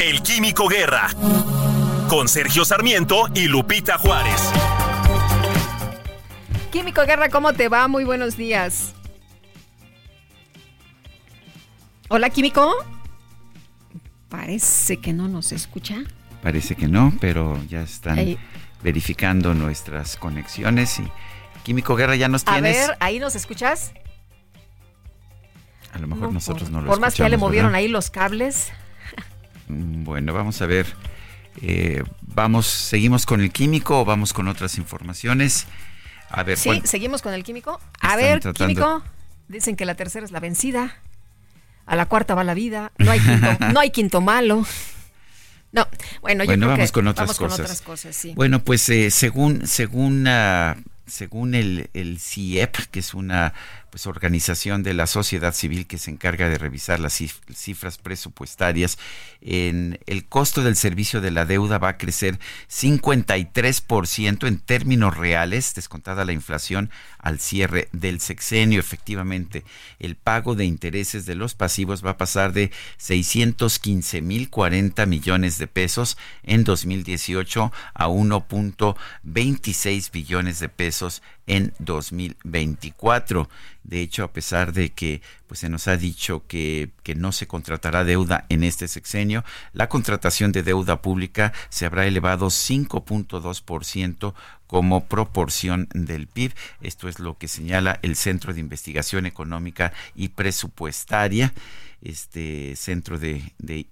El 0.00 0.22
Químico 0.22 0.68
Guerra. 0.68 1.08
Con 2.08 2.28
Sergio 2.28 2.64
Sarmiento 2.64 3.26
y 3.34 3.48
Lupita 3.48 3.96
Juárez. 3.98 4.52
Químico 6.76 7.06
Guerra, 7.06 7.30
¿cómo 7.30 7.54
te 7.54 7.70
va? 7.70 7.88
Muy 7.88 8.04
buenos 8.04 8.36
días. 8.36 8.92
Hola, 12.08 12.28
Químico. 12.28 12.70
Parece 14.28 14.98
que 14.98 15.14
no 15.14 15.26
nos 15.26 15.52
escucha. 15.52 16.04
Parece 16.42 16.76
que 16.76 16.86
no, 16.86 17.14
pero 17.18 17.58
ya 17.66 17.80
están 17.80 18.36
verificando 18.82 19.54
nuestras 19.54 20.16
conexiones 20.16 20.98
y 20.98 21.10
Químico 21.62 21.96
Guerra 21.96 22.14
ya 22.14 22.28
nos 22.28 22.44
tienes. 22.44 22.76
A 22.76 22.88
ver, 22.88 22.96
ahí 23.00 23.20
nos 23.20 23.36
escuchas. 23.36 23.94
A 25.94 25.98
lo 25.98 26.08
mejor 26.08 26.30
nosotros 26.30 26.68
no 26.68 26.82
lo 26.82 26.88
Por 26.88 27.00
más 27.00 27.14
que 27.14 27.22
ya 27.22 27.30
le 27.30 27.38
movieron 27.38 27.74
ahí 27.74 27.88
los 27.88 28.10
cables. 28.10 28.70
Mm, 29.68 30.04
bueno, 30.04 30.34
vamos 30.34 30.60
a 30.60 30.66
ver. 30.66 30.86
Eh, 31.62 32.04
vamos, 32.20 32.66
seguimos 32.66 33.24
con 33.24 33.40
el 33.40 33.50
químico 33.50 34.02
o 34.02 34.04
vamos 34.04 34.34
con 34.34 34.46
otras 34.46 34.76
informaciones. 34.76 35.66
A 36.36 36.42
ver, 36.42 36.58
sí, 36.58 36.82
seguimos 36.84 37.22
con 37.22 37.32
el 37.32 37.42
químico. 37.44 37.80
A 37.98 38.14
ver, 38.14 38.40
químico, 38.52 39.02
dicen 39.48 39.74
que 39.74 39.86
la 39.86 39.94
tercera 39.94 40.22
es 40.22 40.32
la 40.32 40.38
vencida. 40.38 40.94
A 41.86 41.96
la 41.96 42.04
cuarta 42.06 42.34
va 42.34 42.44
la 42.44 42.52
vida. 42.52 42.92
No 42.98 43.10
hay 43.10 43.20
quinto, 43.20 43.46
no 43.72 43.80
hay 43.80 43.90
quinto 43.90 44.20
malo. 44.20 44.66
No, 45.72 45.88
bueno, 46.20 46.44
yo 46.44 46.52
creo 46.52 46.68
vamos 46.68 46.90
que 46.90 46.92
con 46.92 47.06
otras 47.06 47.28
vamos 47.28 47.38
cosas. 47.38 47.56
Con 47.56 47.64
otras 47.64 47.80
cosas 47.80 48.16
sí. 48.16 48.34
Bueno, 48.34 48.62
pues 48.62 48.86
eh, 48.90 49.10
según 49.10 49.66
según 49.66 50.28
uh, 50.28 50.74
según 51.06 51.54
el, 51.54 51.88
el 51.94 52.20
CIEP, 52.20 52.76
que 52.90 53.00
es 53.00 53.14
una 53.14 53.54
pues, 53.96 54.06
organización 54.06 54.82
de 54.82 54.92
la 54.92 55.06
sociedad 55.06 55.54
civil 55.54 55.86
que 55.86 55.96
se 55.96 56.10
encarga 56.10 56.50
de 56.50 56.58
revisar 56.58 57.00
las 57.00 57.14
cifras 57.14 57.96
presupuestarias, 57.96 58.98
en 59.40 59.98
el 60.04 60.26
costo 60.26 60.62
del 60.62 60.76
servicio 60.76 61.22
de 61.22 61.30
la 61.30 61.46
deuda 61.46 61.78
va 61.78 61.88
a 61.88 61.96
crecer 61.96 62.38
53% 62.68 64.46
en 64.46 64.58
términos 64.58 65.16
reales, 65.16 65.74
descontada 65.74 66.26
la 66.26 66.34
inflación 66.34 66.90
al 67.26 67.40
cierre 67.40 67.88
del 67.90 68.20
sexenio. 68.20 68.78
Efectivamente, 68.78 69.64
el 69.98 70.14
pago 70.14 70.54
de 70.54 70.64
intereses 70.64 71.26
de 71.26 71.34
los 71.34 71.54
pasivos 71.54 72.06
va 72.06 72.10
a 72.10 72.18
pasar 72.18 72.52
de 72.52 72.70
615 72.98 74.22
mil 74.22 74.48
40 74.48 75.04
millones 75.06 75.58
de 75.58 75.66
pesos 75.66 76.16
en 76.44 76.62
2018 76.62 77.72
a 77.94 78.06
1.26 78.06 80.12
billones 80.12 80.60
de 80.60 80.68
pesos 80.68 81.20
en 81.48 81.74
2024. 81.80 83.48
De 83.82 84.02
hecho, 84.02 84.24
a 84.24 84.32
pesar 84.32 84.72
de 84.72 84.90
que 84.90 85.20
pues, 85.48 85.60
se 85.60 85.68
nos 85.68 85.88
ha 85.88 85.96
dicho 85.96 86.44
que, 86.46 86.90
que, 87.02 87.14
no 87.14 87.32
se 87.32 87.46
contratará 87.46 88.04
deuda 88.04 88.46
en 88.48 88.64
este 88.64 88.88
sexenio, 88.88 89.44
la 89.72 89.88
contratación 89.88 90.52
de 90.52 90.62
deuda 90.62 91.02
pública 91.02 91.52
se 91.70 91.86
habrá 91.86 92.06
elevado 92.06 92.46
5.2% 92.46 94.34
como 94.66 95.04
proporción 95.04 95.88
del 95.92 96.26
PIB. 96.26 96.52
Esto 96.80 97.08
es 97.08 97.18
lo 97.18 97.38
que 97.38 97.48
señala 97.48 97.98
el 98.02 98.16
Centro 98.16 98.52
de 98.52 98.60
Investigación 98.60 99.26
Económica 99.26 99.92
y 100.14 100.28
Presupuestaria, 100.28 101.52
este 102.02 102.76
centro 102.76 103.18
de, 103.18 103.42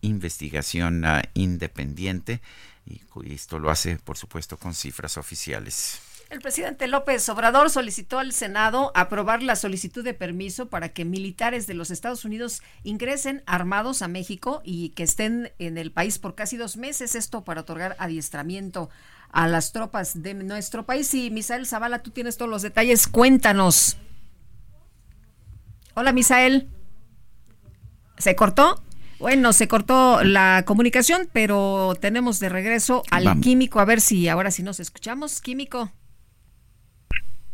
investigación 0.00 1.04
uh, 1.04 1.20
independiente. 1.34 2.40
Y 2.86 3.00
esto 3.32 3.58
lo 3.58 3.70
hace, 3.70 3.96
por 3.96 4.18
supuesto, 4.18 4.58
con 4.58 4.74
cifras 4.74 5.16
oficiales. 5.16 6.00
El 6.30 6.40
presidente 6.40 6.88
López 6.88 7.28
Obrador 7.28 7.70
solicitó 7.70 8.18
al 8.18 8.32
Senado 8.32 8.90
aprobar 8.94 9.42
la 9.42 9.56
solicitud 9.56 10.02
de 10.02 10.14
permiso 10.14 10.68
para 10.68 10.88
que 10.88 11.04
militares 11.04 11.66
de 11.66 11.74
los 11.74 11.90
Estados 11.90 12.24
Unidos 12.24 12.62
ingresen 12.82 13.42
armados 13.46 14.02
a 14.02 14.08
México 14.08 14.60
y 14.64 14.88
que 14.90 15.02
estén 15.02 15.52
en 15.58 15.78
el 15.78 15.92
país 15.92 16.18
por 16.18 16.34
casi 16.34 16.56
dos 16.56 16.76
meses. 16.76 17.14
Esto 17.14 17.44
para 17.44 17.60
otorgar 17.60 17.94
adiestramiento 17.98 18.90
a 19.34 19.48
las 19.48 19.72
tropas 19.72 20.22
de 20.22 20.32
nuestro 20.32 20.86
país. 20.86 21.12
Y 21.12 21.30
Misael 21.30 21.66
Zavala, 21.66 22.02
tú 22.02 22.10
tienes 22.10 22.36
todos 22.36 22.50
los 22.50 22.62
detalles. 22.62 23.06
Cuéntanos. 23.08 23.96
Hola, 25.94 26.12
Misael. 26.12 26.68
¿Se 28.16 28.34
cortó? 28.36 28.80
Bueno, 29.18 29.52
se 29.52 29.68
cortó 29.68 30.22
la 30.22 30.62
comunicación, 30.66 31.28
pero 31.32 31.94
tenemos 32.00 32.38
de 32.40 32.48
regreso 32.48 33.02
al 33.10 33.24
Vamos. 33.24 33.42
químico. 33.44 33.80
A 33.80 33.84
ver 33.84 34.00
si 34.00 34.28
ahora 34.28 34.50
sí 34.50 34.62
nos 34.62 34.80
escuchamos. 34.80 35.40
Químico. 35.40 35.92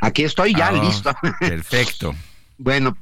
Aquí 0.01 0.25
estoy 0.25 0.55
ya 0.55 0.69
Ah, 0.69 0.73
listo. 0.73 1.13
Perfecto. 1.39 2.15
bueno, 2.59 2.97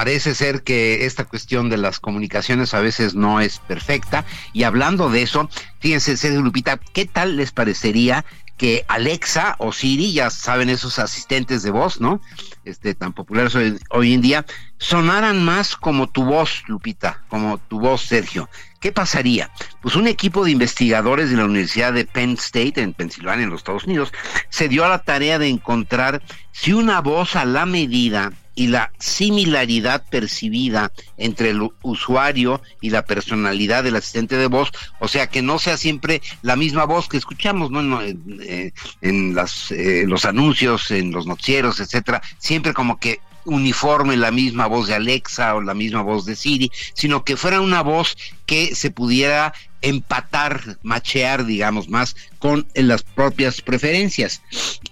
parece 0.00 0.34
ser 0.34 0.62
que 0.62 1.04
esta 1.04 1.26
cuestión 1.26 1.68
de 1.68 1.76
las 1.76 2.00
comunicaciones 2.00 2.72
a 2.72 2.80
veces 2.80 3.14
no 3.14 3.38
es 3.38 3.58
perfecta. 3.58 4.24
Y 4.54 4.62
hablando 4.62 5.10
de 5.10 5.20
eso, 5.20 5.50
fíjense, 5.78 6.16
Sergio 6.16 6.40
Lupita, 6.40 6.78
¿qué 6.94 7.04
tal 7.04 7.36
les 7.36 7.52
parecería 7.52 8.24
que 8.56 8.86
Alexa 8.88 9.56
o 9.58 9.72
Siri, 9.72 10.14
ya 10.14 10.30
saben 10.30 10.70
esos 10.70 10.98
asistentes 10.98 11.62
de 11.62 11.70
voz, 11.70 12.00
¿no? 12.00 12.22
Este 12.64 12.94
tan 12.94 13.12
populares 13.12 13.54
hoy, 13.54 13.78
hoy 13.90 14.14
en 14.14 14.22
día, 14.22 14.46
sonaran 14.78 15.44
más 15.44 15.76
como 15.76 16.08
tu 16.08 16.24
voz, 16.24 16.62
Lupita, 16.66 17.22
como 17.28 17.58
tu 17.58 17.78
voz, 17.78 18.00
Sergio. 18.00 18.48
¿Qué 18.80 18.92
pasaría? 18.92 19.50
Pues 19.82 19.96
un 19.96 20.08
equipo 20.08 20.46
de 20.46 20.52
investigadores 20.52 21.28
de 21.28 21.36
la 21.36 21.44
Universidad 21.44 21.92
de 21.92 22.06
Penn 22.06 22.38
State 22.38 22.80
en 22.80 22.94
Pensilvania, 22.94 23.44
en 23.44 23.50
los 23.50 23.60
Estados 23.60 23.84
Unidos, 23.84 24.14
se 24.48 24.70
dio 24.70 24.82
a 24.82 24.88
la 24.88 25.02
tarea 25.02 25.38
de 25.38 25.48
encontrar 25.48 26.22
si 26.52 26.72
una 26.72 27.02
voz 27.02 27.36
a 27.36 27.44
la 27.44 27.66
medida 27.66 28.32
y 28.60 28.66
la 28.66 28.92
similaridad 28.98 30.04
percibida 30.10 30.92
entre 31.16 31.48
el 31.48 31.70
usuario 31.80 32.60
y 32.82 32.90
la 32.90 33.06
personalidad 33.06 33.84
del 33.84 33.96
asistente 33.96 34.36
de 34.36 34.48
voz, 34.48 34.70
o 34.98 35.08
sea, 35.08 35.28
que 35.28 35.40
no 35.40 35.58
sea 35.58 35.78
siempre 35.78 36.20
la 36.42 36.56
misma 36.56 36.84
voz 36.84 37.08
que 37.08 37.16
escuchamos, 37.16 37.70
¿no? 37.70 38.02
en, 38.02 38.22
eh, 38.42 38.72
eh, 39.00 40.04
los 40.06 40.24
anuncios, 40.26 40.90
en 40.90 41.10
los 41.10 41.26
noticieros, 41.26 41.80
etcétera, 41.80 42.20
siempre 42.36 42.74
como 42.74 43.00
que 43.00 43.20
uniforme 43.46 44.18
la 44.18 44.30
misma 44.30 44.66
voz 44.66 44.88
de 44.88 44.94
Alexa 44.94 45.54
o 45.54 45.62
la 45.62 45.72
misma 45.72 46.02
voz 46.02 46.26
de 46.26 46.36
Siri, 46.36 46.70
sino 46.92 47.24
que 47.24 47.38
fuera 47.38 47.62
una 47.62 47.80
voz 47.82 48.14
que 48.44 48.74
se 48.74 48.90
pudiera 48.90 49.54
empatar, 49.80 50.76
machear, 50.82 51.46
digamos, 51.46 51.88
más 51.88 52.14
con 52.38 52.66
las 52.74 53.04
propias 53.04 53.62
preferencias. 53.62 54.42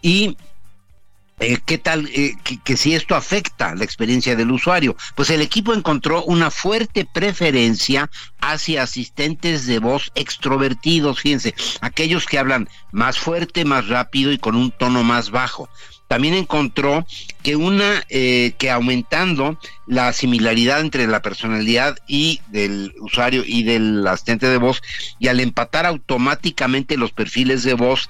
Y 0.00 0.38
eh, 1.41 1.59
¿Qué 1.64 1.78
tal 1.78 2.09
eh, 2.12 2.34
que, 2.64 2.76
si 2.76 2.95
esto 2.95 3.14
afecta 3.14 3.74
la 3.74 3.84
experiencia 3.84 4.34
del 4.34 4.51
usuario? 4.51 4.97
Pues 5.14 5.30
el 5.30 5.41
equipo 5.41 5.72
encontró 5.72 6.24
una 6.24 6.51
fuerte 6.51 7.05
preferencia 7.05 8.11
hacia 8.41 8.82
asistentes 8.82 9.66
de 9.66 9.78
voz 9.78 10.11
extrovertidos, 10.14 11.20
fíjense, 11.20 11.55
aquellos 11.80 12.26
que 12.26 12.39
hablan 12.39 12.68
más 12.91 13.18
fuerte, 13.18 13.64
más 13.64 13.89
rápido 13.89 14.32
y 14.32 14.39
con 14.39 14.57
un 14.57 14.70
tono 14.72 15.05
más 15.05 15.30
bajo 15.30 15.68
también 16.09 16.34
encontró 16.34 17.07
que 17.43 17.55
una 17.55 18.03
eh, 18.09 18.55
que 18.59 18.70
aumentando 18.70 19.59
la 19.86 20.12
similaridad 20.14 20.80
entre 20.80 21.07
la 21.07 21.20
personalidad 21.20 21.99
y 22.09 22.41
del 22.49 22.95
usuario 22.99 23.45
y 23.47 23.62
del 23.62 24.07
asistente 24.07 24.49
de 24.49 24.57
voz 24.57 24.82
y 25.18 25.28
al 25.28 25.39
empatar 25.39 25.84
automáticamente 25.84 26.97
los 26.97 27.12
perfiles 27.12 27.62
de 27.62 27.74
voz 27.74 28.09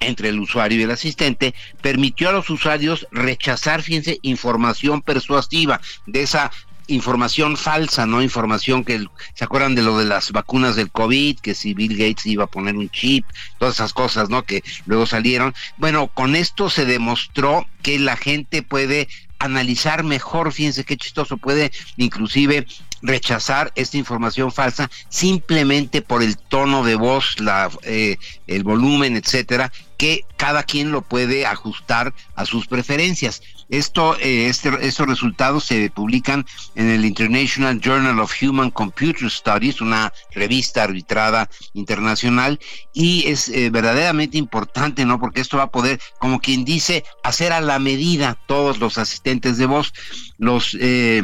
entre 0.00 0.28
el 0.28 0.40
usuario 0.40 0.78
y 0.78 0.82
el 0.82 0.90
asistente, 0.90 1.54
permitió 1.80 2.28
a 2.28 2.32
los 2.32 2.50
usuarios 2.50 3.06
rechazar, 3.10 3.82
fíjense, 3.82 4.18
información 4.22 5.02
persuasiva 5.02 5.80
de 6.06 6.22
esa 6.22 6.50
información 6.88 7.56
falsa, 7.56 8.06
¿no? 8.06 8.22
Información 8.22 8.82
que, 8.84 9.06
¿se 9.34 9.44
acuerdan 9.44 9.74
de 9.74 9.82
lo 9.82 9.98
de 9.98 10.06
las 10.06 10.32
vacunas 10.32 10.74
del 10.74 10.90
COVID? 10.90 11.38
Que 11.38 11.54
si 11.54 11.74
Bill 11.74 11.96
Gates 11.96 12.26
iba 12.26 12.44
a 12.44 12.48
poner 12.48 12.76
un 12.76 12.90
chip, 12.90 13.24
todas 13.58 13.76
esas 13.76 13.92
cosas, 13.92 14.30
¿no? 14.30 14.42
Que 14.42 14.64
luego 14.86 15.06
salieron. 15.06 15.54
Bueno, 15.76 16.08
con 16.08 16.34
esto 16.34 16.70
se 16.70 16.86
demostró 16.86 17.66
que 17.82 17.98
la 17.98 18.16
gente 18.16 18.62
puede 18.62 19.08
analizar 19.38 20.02
mejor, 20.02 20.52
fíjense 20.52 20.84
qué 20.84 20.96
chistoso, 20.96 21.36
puede 21.36 21.70
inclusive 21.96 22.66
rechazar 23.02 23.70
esta 23.76 23.96
información 23.96 24.50
falsa 24.50 24.90
simplemente 25.08 26.02
por 26.02 26.22
el 26.22 26.36
tono 26.36 26.82
de 26.82 26.96
voz, 26.96 27.38
la, 27.38 27.70
eh, 27.82 28.16
el 28.48 28.64
volumen, 28.64 29.16
etcétera, 29.16 29.70
que 29.98 30.24
cada 30.36 30.62
quien 30.62 30.92
lo 30.92 31.02
puede 31.02 31.44
ajustar 31.44 32.14
a 32.36 32.46
sus 32.46 32.66
preferencias. 32.66 33.42
Esto, 33.68 34.16
eh, 34.18 34.46
este, 34.48 34.70
estos 34.80 35.06
resultados 35.06 35.64
se 35.64 35.90
publican 35.90 36.46
en 36.74 36.88
el 36.88 37.04
International 37.04 37.78
Journal 37.80 38.18
of 38.20 38.32
Human 38.40 38.70
Computer 38.70 39.28
Studies, 39.30 39.82
una 39.82 40.12
revista 40.30 40.84
arbitrada 40.84 41.50
internacional, 41.74 42.58
y 42.94 43.26
es 43.26 43.50
eh, 43.50 43.68
verdaderamente 43.68 44.38
importante, 44.38 45.04
¿no? 45.04 45.20
Porque 45.20 45.42
esto 45.42 45.58
va 45.58 45.64
a 45.64 45.70
poder, 45.70 46.00
como 46.18 46.40
quien 46.40 46.64
dice, 46.64 47.04
hacer 47.22 47.52
a 47.52 47.60
la 47.60 47.78
medida 47.78 48.38
todos 48.46 48.78
los 48.78 48.96
asistentes 48.96 49.58
de 49.58 49.66
voz, 49.66 49.92
los 50.38 50.74
eh, 50.80 51.22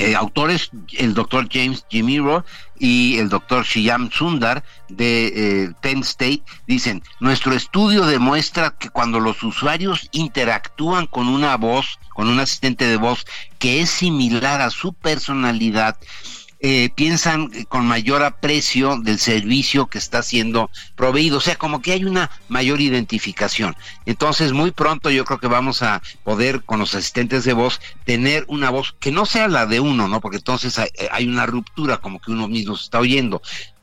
eh, 0.00 0.16
autores, 0.16 0.70
el 0.96 1.12
doctor 1.12 1.46
James 1.52 1.84
Jimiro 1.90 2.44
y 2.78 3.18
el 3.18 3.28
doctor 3.28 3.64
Shyam 3.64 4.10
Sundar 4.10 4.64
de 4.88 5.26
eh, 5.26 5.72
Penn 5.82 6.00
State, 6.00 6.42
dicen, 6.66 7.02
nuestro 7.20 7.52
estudio 7.52 8.06
demuestra 8.06 8.70
que 8.78 8.88
cuando 8.88 9.20
los 9.20 9.42
usuarios 9.42 10.08
interactúan 10.12 11.06
con 11.06 11.28
una 11.28 11.54
voz, 11.58 11.98
con 12.14 12.28
un 12.28 12.40
asistente 12.40 12.86
de 12.86 12.96
voz 12.96 13.26
que 13.58 13.82
es 13.82 13.90
similar 13.90 14.62
a 14.62 14.70
su 14.70 14.94
personalidad, 14.94 15.98
eh, 16.62 16.90
piensan 16.94 17.50
con 17.68 17.86
mayor 17.86 18.22
aprecio 18.22 18.98
del 19.00 19.18
servicio 19.18 19.86
que 19.86 19.98
está 19.98 20.22
siendo 20.22 20.70
proveído, 20.94 21.38
o 21.38 21.40
sea, 21.40 21.56
como 21.56 21.80
que 21.80 21.92
hay 21.92 22.04
una 22.04 22.30
mayor 22.48 22.80
identificación. 22.80 23.74
Entonces, 24.04 24.52
muy 24.52 24.70
pronto 24.70 25.10
yo 25.10 25.24
creo 25.24 25.38
que 25.38 25.46
vamos 25.46 25.82
a 25.82 26.02
poder 26.22 26.62
con 26.64 26.78
los 26.78 26.94
asistentes 26.94 27.44
de 27.44 27.54
voz 27.54 27.80
tener 28.04 28.44
una 28.48 28.68
voz 28.70 28.94
que 29.00 29.10
no 29.10 29.24
sea 29.24 29.48
la 29.48 29.66
de 29.66 29.80
uno, 29.80 30.06
¿no? 30.06 30.20
Porque 30.20 30.36
entonces 30.36 30.78
hay, 30.78 30.88
hay 31.10 31.26
una 31.26 31.46
ruptura, 31.46 31.98
como 31.98 32.20
que 32.20 32.30
uno 32.30 32.46
mismo 32.46 32.76
se 32.76 32.84
está 32.84 32.98
oyendo, 32.98 33.40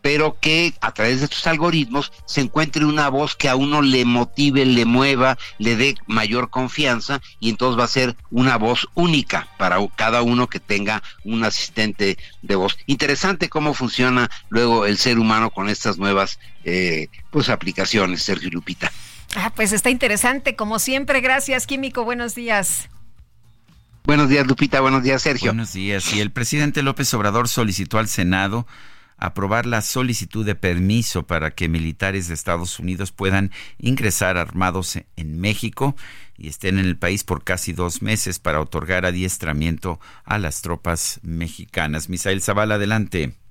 pero 0.07 0.37
que 0.39 0.73
a 0.79 0.93
través 0.93 1.19
de 1.19 1.25
estos 1.25 1.45
algoritmos 1.47 2.13
se 2.25 2.39
encuentre 2.39 2.85
una 2.85 3.09
voz 3.09 3.35
que 3.35 3.49
a 3.49 3.57
uno 3.57 3.81
le 3.81 4.05
motive, 4.05 4.65
le 4.65 4.85
mueva, 4.85 5.37
le 5.57 5.75
dé 5.75 5.95
mayor 6.05 6.49
confianza 6.49 7.19
y 7.41 7.49
entonces 7.49 7.77
va 7.77 7.83
a 7.83 7.89
ser 7.89 8.15
una 8.31 8.55
voz 8.55 8.87
única 8.93 9.49
para 9.57 9.85
cada 9.97 10.21
uno 10.21 10.47
que 10.47 10.61
tenga 10.61 11.03
un 11.25 11.43
asistente 11.43 12.17
de 12.41 12.55
voz. 12.55 12.77
Interesante 12.85 13.49
cómo 13.49 13.73
funciona 13.73 14.31
luego 14.47 14.85
el 14.85 14.97
ser 14.97 15.19
humano 15.19 15.49
con 15.51 15.67
estas 15.67 15.97
nuevas 15.97 16.39
eh, 16.63 17.09
pues 17.29 17.49
aplicaciones, 17.49 18.23
Sergio 18.23 18.49
Lupita. 18.49 18.89
Ah, 19.35 19.51
pues 19.53 19.73
está 19.73 19.89
interesante, 19.89 20.55
como 20.55 20.79
siempre. 20.79 21.19
Gracias, 21.19 21.67
Químico. 21.67 22.05
Buenos 22.05 22.33
días. 22.33 22.87
Buenos 24.05 24.29
días, 24.29 24.47
Lupita. 24.47 24.79
Buenos 24.79 25.03
días, 25.03 25.21
Sergio. 25.21 25.51
Buenos 25.51 25.73
días. 25.73 26.13
Y 26.13 26.21
el 26.21 26.31
presidente 26.31 26.81
López 26.81 27.13
Obrador 27.13 27.49
solicitó 27.49 27.99
al 27.99 28.07
Senado 28.07 28.65
aprobar 29.17 29.65
la 29.65 29.81
solicitud 29.81 30.45
de 30.45 30.55
permiso 30.55 31.25
para 31.25 31.51
que 31.51 31.69
militares 31.69 32.27
de 32.27 32.33
Estados 32.33 32.79
Unidos 32.79 33.11
puedan 33.11 33.51
ingresar 33.79 34.37
armados 34.37 34.99
en 35.15 35.39
México 35.39 35.95
y 36.37 36.49
estén 36.49 36.77
en 36.79 36.85
el 36.85 36.97
país 36.97 37.23
por 37.23 37.43
casi 37.43 37.73
dos 37.73 38.01
meses 38.01 38.39
para 38.39 38.61
otorgar 38.61 39.05
adiestramiento 39.05 39.99
a 40.23 40.37
las 40.37 40.61
tropas 40.61 41.19
mexicanas. 41.23 42.09
Misael 42.09 42.41
Zavala, 42.41 42.75
adelante. 42.75 43.46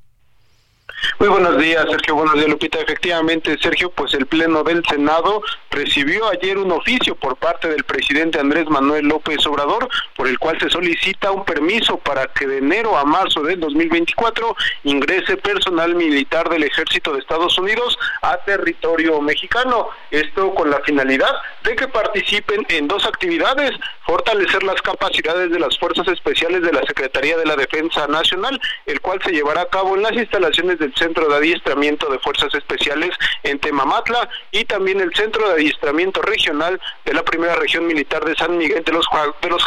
Muy 1.19 1.29
buenos 1.29 1.57
días, 1.59 1.87
Sergio. 1.91 2.15
Buenos 2.15 2.35
días, 2.35 2.49
Lupita. 2.49 2.79
Efectivamente, 2.79 3.57
Sergio, 3.61 3.91
pues 3.91 4.13
el 4.15 4.27
Pleno 4.27 4.63
del 4.63 4.85
Senado 4.85 5.43
recibió 5.71 6.29
ayer 6.29 6.59
un 6.59 6.71
oficio 6.73 7.15
por 7.17 7.37
parte 7.37 7.69
del 7.69 7.85
presidente 7.85 8.39
Andrés 8.39 8.69
Manuel 8.69 9.07
López 9.07 9.47
Obrador, 9.47 9.89
por 10.15 10.29
el 10.29 10.39
cual 10.39 10.59
se 10.61 10.69
solicita 10.69 11.31
un 11.31 11.45
permiso 11.45 11.97
para 11.99 12.27
que 12.27 12.47
de 12.47 12.59
enero 12.59 12.97
a 12.97 13.05
marzo 13.05 13.43
del 13.43 13.61
2024 13.61 14.57
ingrese 14.85 15.37
personal 15.37 15.95
militar 15.95 16.49
del 16.49 16.65
Ejército 16.65 17.13
de 17.13 17.21
Estados 17.21 17.59
Unidos 17.59 17.99
a 18.23 18.37
territorio 18.39 19.21
mexicano. 19.21 19.89
Esto 20.11 20.55
con 20.55 20.71
la 20.71 20.81
finalidad 20.81 21.33
de 21.65 21.77
que 21.77 21.89
participen 21.89 22.65
en 22.69 22.89
dos 22.89 23.05
actividades, 23.07 23.73
fortalecer 24.05 24.63
las 24.63 24.81
capacidades 24.83 25.51
de 25.51 25.59
las 25.59 25.79
Fuerzas 25.79 26.09
Especiales 26.09 26.63
de 26.63 26.73
la 26.73 26.83
Secretaría 26.83 27.37
de 27.37 27.47
la 27.47 27.57
Defensa 27.57 28.07
Nacional, 28.07 28.61
el 28.87 29.01
cual 29.01 29.21
se 29.25 29.33
llevará 29.33 29.63
a 29.63 29.69
cabo 29.69 29.97
en 29.97 30.03
las 30.03 30.13
instalaciones 30.13 30.76
del 30.79 30.95
Centro 30.95 31.29
de 31.29 31.37
Adiestramiento 31.37 32.09
de 32.09 32.19
Fuerzas 32.19 32.55
Especiales 32.55 33.11
en 33.43 33.59
Temamatla 33.59 34.29
y 34.51 34.65
también 34.65 35.01
el 35.01 35.15
Centro 35.15 35.49
de 35.49 35.55
Adiestramiento 35.55 36.23
Regional 36.23 36.81
de 37.05 37.15
la 37.15 37.25
Primera 37.25 37.55
Región 37.57 37.87
Militar 37.87 38.25
de 38.25 38.35
San 38.37 38.57
Miguel 38.57 38.85
de 38.85 38.93
los, 38.93 39.07
de 39.43 39.49
los 39.49 39.63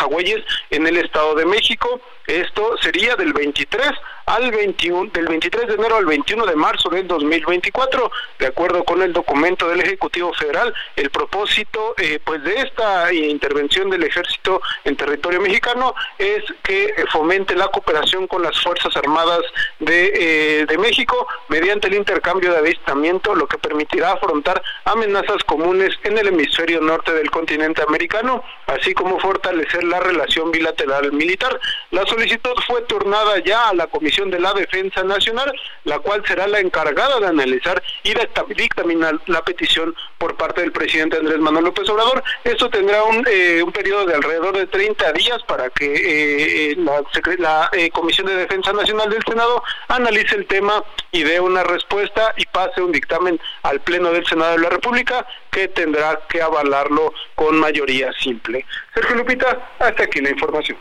en 0.70 0.88
el 0.88 0.98
Estado 0.98 1.36
de 1.36 1.46
México. 1.46 2.02
Esto 2.28 2.76
sería 2.82 3.16
del 3.16 3.34
23 3.34 3.92
al 4.30 4.52
21, 4.52 5.10
del 5.12 5.28
23 5.28 5.68
de 5.68 5.74
enero 5.74 5.96
al 5.98 6.06
21 6.06 6.46
de 6.46 6.56
marzo 6.56 6.90
del 6.90 7.08
2024. 7.08 8.12
De 8.38 8.46
acuerdo 8.46 8.84
con 8.84 9.02
el 9.02 9.12
documento 9.12 9.68
del 9.68 9.82
Ejecutivo 9.82 10.32
Federal, 10.34 10.72
el 10.96 11.10
propósito 11.10 11.96
eh, 11.98 12.20
pues 12.24 12.44
de 12.44 12.62
esta 12.62 13.12
intervención 13.12 13.90
del 13.90 14.04
Ejército 14.04 14.62
en 14.84 14.96
territorio 14.96 15.42
mexicano 15.42 15.96
es 16.20 16.44
que 16.64 16.94
fomente 17.12 17.56
la 17.56 17.70
cooperación 17.70 18.28
con 18.28 18.44
las 18.44 18.62
Fuerzas 18.62 18.96
Armadas 18.96 19.42
de, 19.80 20.12
eh, 20.14 20.66
de 20.68 20.78
México 20.78 21.28
mediante 21.48 21.88
el 21.88 21.96
intercambio 21.96 22.52
de 22.52 22.60
adiestramiento, 22.60 23.34
lo 23.34 23.48
que 23.48 23.58
permitirá 23.58 24.12
afrontar 24.12 24.62
amenazas 24.86 25.44
comunes 25.44 25.98
en 26.04 26.20
el 26.20 26.28
hemisferio 26.28 26.82
norte 26.82 27.14
del 27.14 27.32
continente 27.32 27.82
americano, 27.82 28.44
así 28.68 28.94
como 28.94 29.20
fortalecer 29.20 29.84
la 29.86 30.00
relación 30.00 30.52
bilateral 30.52 31.12
militar. 31.14 31.60
La 31.90 32.06
solicitud 32.06 32.54
fue 32.68 32.82
turnada 32.84 33.40
ya 33.40 33.70
a 33.70 33.74
la 33.74 33.88
Comisión 33.88 34.19
De 34.20 34.38
la 34.38 34.54
Defensa 34.54 35.02
Nacional, 35.02 35.50
la 35.86 36.00
cual 36.00 36.22
será 36.28 36.46
la 36.46 36.60
encargada 36.60 37.22
de 37.22 37.28
analizar 37.28 37.82
y 38.04 38.14
dictaminar 38.54 39.18
la 39.28 39.42
petición 39.46 39.96
por 40.18 40.36
parte 40.36 40.60
del 40.60 40.74
presidente 40.74 41.18
Andrés 41.18 41.40
Manuel 41.40 41.66
López 41.66 41.88
Obrador. 41.90 42.22
Esto 42.44 42.70
tendrá 42.70 43.02
un, 43.04 43.26
eh, 43.32 43.64
un 43.64 43.72
periodo 43.72 44.06
de 44.06 44.16
alrededor 44.16 44.58
de 44.58 44.68
30 44.68 45.14
días 45.14 45.42
para 45.48 45.70
que 45.70 46.72
eh, 46.72 46.76
la, 46.78 47.02
la 47.38 47.70
Comisión 47.94 48.28
de 48.28 48.36
Defensa 48.36 48.74
Nacional 48.74 49.10
del 49.10 49.24
Senado 49.24 49.64
analice 49.88 50.36
el 50.36 50.46
tema 50.48 50.84
y 51.14 51.24
dé 51.24 51.40
una 51.40 51.64
respuesta 51.64 52.34
y 52.36 52.46
pase 52.46 52.82
un 52.82 52.92
dictamen 52.92 53.40
al 53.64 53.80
Pleno 53.80 54.12
del 54.12 54.26
Senado 54.26 54.52
de 54.52 54.60
la 54.60 54.70
República 54.70 55.26
que 55.50 55.70
tendrá 55.70 56.20
que 56.28 56.42
avalarlo 56.42 57.14
con 57.36 57.58
mayoría 57.58 58.12
simple. 58.22 58.66
Sergio 58.94 59.16
Lupita, 59.16 59.70
hasta 59.80 60.04
aquí 60.04 60.20
la 60.20 60.32
información. 60.32 60.78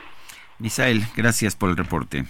Misael, 0.59 1.03
gracias 1.17 1.55
por 1.55 1.71
el 1.71 1.77
reporte. 1.77 2.25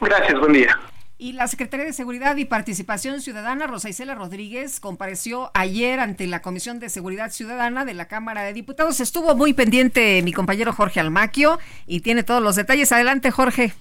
Gracias, 0.00 0.38
buen 0.38 0.52
día. 0.52 0.78
Y 1.20 1.32
la 1.32 1.48
Secretaría 1.48 1.84
de 1.84 1.92
Seguridad 1.92 2.36
y 2.36 2.44
Participación 2.44 3.20
Ciudadana, 3.20 3.66
Rosa 3.66 3.88
Isela 3.88 4.14
Rodríguez, 4.14 4.78
compareció 4.78 5.50
ayer 5.52 5.98
ante 5.98 6.28
la 6.28 6.42
Comisión 6.42 6.78
de 6.78 6.88
Seguridad 6.88 7.32
Ciudadana 7.32 7.84
de 7.84 7.94
la 7.94 8.06
Cámara 8.06 8.42
de 8.42 8.52
Diputados. 8.52 9.00
Estuvo 9.00 9.34
muy 9.34 9.52
pendiente 9.52 10.22
mi 10.22 10.32
compañero 10.32 10.72
Jorge 10.72 11.00
Almaquio 11.00 11.58
y 11.88 12.00
tiene 12.00 12.22
todos 12.22 12.40
los 12.40 12.54
detalles. 12.54 12.92
Adelante, 12.92 13.32
Jorge. 13.32 13.72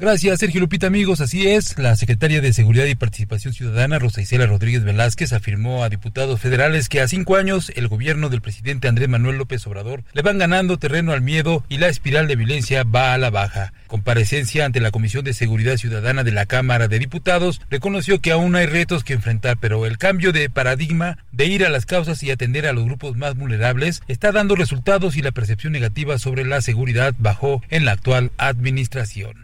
Gracias, 0.00 0.38
Sergio 0.38 0.60
Lupita, 0.60 0.86
amigos. 0.86 1.20
Así 1.20 1.48
es, 1.48 1.76
la 1.76 1.96
secretaria 1.96 2.40
de 2.40 2.52
Seguridad 2.52 2.84
y 2.84 2.94
Participación 2.94 3.52
Ciudadana, 3.52 3.98
Rosa 3.98 4.20
Isela 4.20 4.46
Rodríguez 4.46 4.84
Velázquez, 4.84 5.32
afirmó 5.32 5.82
a 5.82 5.88
diputados 5.88 6.40
federales 6.40 6.88
que 6.88 7.00
a 7.00 7.08
cinco 7.08 7.34
años 7.34 7.72
el 7.74 7.88
gobierno 7.88 8.28
del 8.28 8.40
presidente 8.40 8.86
Andrés 8.86 9.08
Manuel 9.08 9.38
López 9.38 9.66
Obrador 9.66 10.04
le 10.12 10.22
van 10.22 10.38
ganando 10.38 10.76
terreno 10.76 11.10
al 11.10 11.20
miedo 11.20 11.64
y 11.68 11.78
la 11.78 11.88
espiral 11.88 12.28
de 12.28 12.36
violencia 12.36 12.84
va 12.84 13.12
a 13.12 13.18
la 13.18 13.30
baja. 13.30 13.72
Comparecencia 13.88 14.64
ante 14.64 14.78
la 14.78 14.92
Comisión 14.92 15.24
de 15.24 15.34
Seguridad 15.34 15.78
Ciudadana 15.78 16.22
de 16.22 16.30
la 16.30 16.46
Cámara 16.46 16.86
de 16.86 17.00
Diputados, 17.00 17.60
reconoció 17.68 18.20
que 18.20 18.30
aún 18.30 18.54
hay 18.54 18.66
retos 18.66 19.02
que 19.02 19.14
enfrentar, 19.14 19.56
pero 19.60 19.84
el 19.84 19.98
cambio 19.98 20.30
de 20.30 20.48
paradigma 20.48 21.18
de 21.32 21.46
ir 21.46 21.64
a 21.64 21.70
las 21.70 21.86
causas 21.86 22.22
y 22.22 22.30
atender 22.30 22.68
a 22.68 22.72
los 22.72 22.84
grupos 22.84 23.16
más 23.16 23.34
vulnerables 23.34 24.02
está 24.06 24.30
dando 24.30 24.54
resultados 24.54 25.16
y 25.16 25.22
la 25.22 25.32
percepción 25.32 25.72
negativa 25.72 26.20
sobre 26.20 26.44
la 26.44 26.60
seguridad 26.60 27.16
bajó 27.18 27.64
en 27.68 27.84
la 27.84 27.92
actual 27.92 28.30
administración 28.38 29.34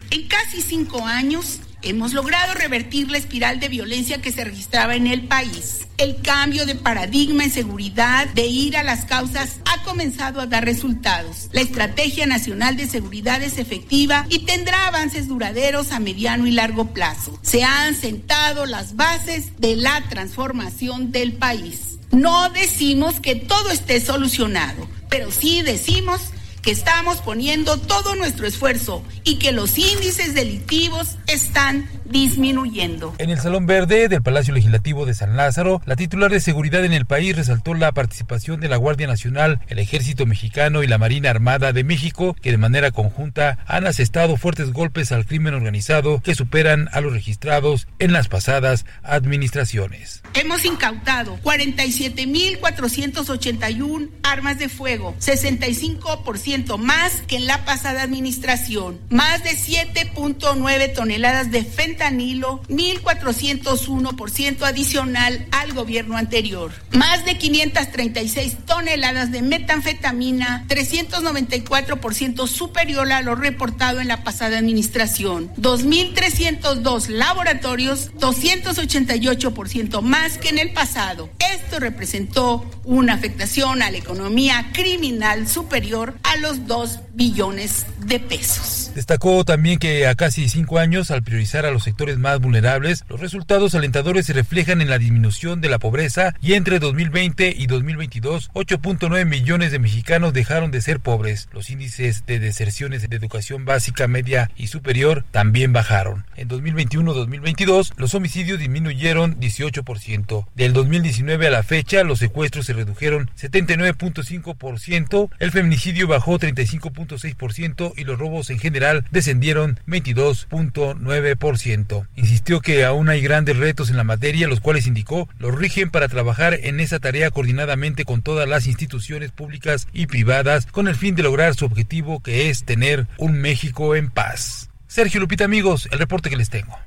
casi 0.45 0.61
cinco 0.61 1.07
años 1.07 1.61
hemos 1.81 2.13
logrado 2.13 2.53
revertir 2.55 3.11
la 3.11 3.17
espiral 3.17 3.61
de 3.61 3.69
violencia 3.69 4.21
que 4.21 4.31
se 4.31 4.45
registraba 4.45 4.95
en 4.95 5.07
el 5.07 5.27
país. 5.27 5.87
El 5.97 6.21
cambio 6.21 6.67
de 6.67 6.75
paradigma 6.75 7.45
en 7.45 7.51
seguridad, 7.51 8.27
de 8.29 8.47
ir 8.47 8.77
a 8.77 8.83
las 8.83 9.07
causas, 9.07 9.61
ha 9.65 9.83
comenzado 9.85 10.41
a 10.41 10.47
dar 10.47 10.65
resultados. 10.65 11.49
La 11.53 11.63
Estrategia 11.63 12.27
Nacional 12.27 12.77
de 12.77 12.87
Seguridad 12.87 13.43
es 13.43 13.59
efectiva 13.59 14.27
y 14.29 14.41
tendrá 14.41 14.87
avances 14.87 15.29
duraderos 15.29 15.93
a 15.93 16.01
mediano 16.01 16.47
y 16.47 16.51
largo 16.51 16.93
plazo. 16.93 17.39
Se 17.43 17.65
han 17.65 17.95
sentado 17.95 18.67
las 18.67 18.97
bases 18.97 19.59
de 19.59 19.77
la 19.77 20.03
transformación 20.11 21.11
del 21.11 21.35
país. 21.35 21.99
No 22.11 22.51
decimos 22.51 23.21
que 23.21 23.35
todo 23.35 23.71
esté 23.71 24.01
solucionado, 24.01 24.89
pero 25.09 25.31
sí 25.31 25.63
decimos 25.63 26.21
que 26.65 26.71
estamos 26.71 27.19
poniendo 27.19 27.77
todo 27.77 28.15
nuestro 28.15 28.47
esfuerzo 28.47 29.05
y 29.23 29.37
que 29.37 29.53
los 29.53 29.77
índices 29.77 30.33
delictivos 30.35 31.19
están 31.27 31.87
disminuyendo. 32.07 33.15
En 33.19 33.29
el 33.29 33.39
Salón 33.39 33.67
Verde 33.67 34.09
del 34.09 34.23
Palacio 34.23 34.55
Legislativo 34.55 35.05
de 35.05 35.13
San 35.13 35.37
Lázaro, 35.37 35.83
la 35.85 35.97
titular 35.97 36.31
de 36.31 36.41
seguridad 36.41 36.83
en 36.85 36.95
el 36.95 37.05
país 37.05 37.37
resaltó 37.37 37.75
la 37.75 37.93
participación 37.93 38.61
de 38.61 38.69
la 38.69 38.79
Guardia 38.79 39.07
Nacional, 39.07 39.61
el 39.69 39.79
Ejército 39.79 40.25
Mexicano 40.25 40.83
y 40.83 40.87
la 40.87 40.97
Marina 40.97 41.29
Armada 41.29 41.75
de 41.75 41.85
México, 41.85 42.35
que 42.41 42.51
de 42.51 42.57
manera 42.57 42.93
conjunta 42.93 43.59
han 43.67 43.87
asestado 43.87 44.39
fuertes 44.39 44.73
golpes 44.73 45.13
al 45.13 45.27
crimen 45.27 45.53
organizado 45.53 46.23
que 46.23 46.35
superan 46.35 46.89
a 46.93 47.03
los 47.03 47.13
registrados 47.13 47.89
en 47.99 48.15
las 48.15 48.29
pasadas 48.29 48.87
administraciones. 49.03 50.23
Hemos 50.33 50.65
incautado 50.65 51.39
47.481 51.43 54.09
armas 54.23 54.59
de 54.59 54.71
fuego, 54.71 55.15
65% 55.21 56.54
más 56.55 57.23
que 57.27 57.37
en 57.37 57.47
la 57.47 57.65
pasada 57.65 58.03
administración, 58.03 59.01
más 59.11 59.43
de 59.43 59.51
7.9 59.51 60.95
toneladas 60.95 61.51
de 61.51 61.65
fentanilo, 61.65 62.63
1.401% 62.69 64.63
adicional 64.63 65.49
al 65.51 65.73
gobierno 65.73 66.17
anterior, 66.17 66.71
más 66.93 67.25
de 67.25 67.39
536 67.39 68.59
toneladas 68.67 69.33
de 69.33 69.43
metanfetamina, 69.43 70.65
394% 70.69 72.47
superior 72.47 73.11
a 73.11 73.23
lo 73.23 73.35
reportado 73.35 74.01
en 74.01 74.07
la 74.07 74.23
pasada 74.23 74.59
administración, 74.59 75.53
2.302 75.57 77.09
laboratorios, 77.09 78.13
288% 78.13 80.03
más 80.03 80.39
que 80.39 80.51
en 80.51 80.59
el 80.59 80.73
pasado. 80.73 81.31
Esto 81.53 81.81
representó 81.81 82.65
una 82.85 83.15
afectación 83.15 83.83
a 83.83 83.91
la 83.91 83.99
economía 83.99 84.71
criminal 84.73 85.49
superior 85.49 86.15
a 86.23 86.37
los 86.45 86.67
2 86.67 87.01
billones 87.15 87.87
de 88.01 88.21
pesos. 88.21 88.84
Destacó 88.95 89.45
también 89.45 89.81
que 89.81 90.07
a 90.07 90.15
casi 90.15 90.49
cinco 90.49 90.79
años, 90.79 91.11
al 91.11 91.25
priorizar 91.25 91.67
a 91.67 91.73
los 91.73 91.83
sectores 91.83 92.17
más 92.17 92.39
vulnerables, 92.39 93.05
los 93.09 93.19
resultados 93.19 93.75
alentadores 93.75 94.27
se 94.27 94.33
reflejan 94.33 94.81
en 94.81 94.89
la 94.89 94.99
disminución 94.99 95.61
de 95.61 95.69
la 95.69 95.81
pobreza 95.81 96.33
y 96.41 96.53
entre 96.53 96.79
2020 96.79 97.57
y 97.59 97.67
2022, 97.67 98.53
8.9 98.53 99.25
millones 99.27 99.73
de 99.73 99.81
mexicanos 99.81 100.33
dejaron 100.33 100.71
de 100.71 100.81
ser 100.81 101.01
pobres. 101.01 101.49
Los 101.53 101.71
índices 101.71 102.25
de 102.27 102.39
deserciones 102.39 103.09
de 103.09 103.17
educación 103.17 103.65
básica, 103.65 104.07
media 104.07 104.49
y 104.55 104.69
superior 104.69 105.25
también 105.33 105.73
bajaron. 105.73 106.25
En 106.37 106.49
2021-2022, 106.49 107.95
los 107.97 108.15
homicidios 108.15 108.61
disminuyeron 108.61 109.41
18%. 109.41 110.47
Del 110.55 110.73
2019 110.73 111.49
a 111.49 111.51
la 111.51 111.65
fecha, 111.65 112.05
los 112.05 112.21
secuestros 112.21 112.67
se 112.67 112.75
redujeron 112.75 113.29
79.5%, 113.41 115.31
el 115.41 115.51
feminicidio 115.51 116.07
bajó 116.07 116.39
35.6% 116.39 117.93
y 117.97 118.05
los 118.05 118.21
robos 118.21 118.51
en 118.51 118.61
general 118.61 118.84
descendieron 119.11 119.81
22.9%. 119.87 122.07
Insistió 122.17 122.61
que 122.61 122.85
aún 122.85 123.09
hay 123.09 123.21
grandes 123.21 123.57
retos 123.57 123.91
en 123.91 123.97
la 123.97 124.05
materia, 124.05 124.49
los 124.49 124.61
cuales 124.61 124.87
indicó 124.87 125.29
los 125.39 125.55
rigen 125.55 125.91
para 125.91 126.09
trabajar 126.09 126.59
en 126.63 126.81
esa 126.81 126.99
tarea 126.99 127.31
coordinadamente 127.31 128.05
con 128.05 128.23
todas 128.23 128.49
las 128.49 128.67
instituciones 128.67 129.31
públicas 129.31 129.89
y 129.93 130.07
privadas 130.07 130.67
con 130.67 130.89
el 130.89 130.95
fin 130.95 131.15
de 131.15 131.23
lograr 131.23 131.55
su 131.55 131.65
objetivo 131.65 132.21
que 132.21 132.51
es 132.51 132.65
tener 132.65 133.07
un 133.19 133.41
México 133.41 133.97
en 133.97 134.11
paz. 134.11 134.71
Sergio 134.87 135.21
Lupita 135.21 135.45
amigos, 135.45 135.89
el 135.91 135.99
reporte 135.99 136.31
que 136.31 136.37
les 136.37 136.51
tengo. 136.51 136.79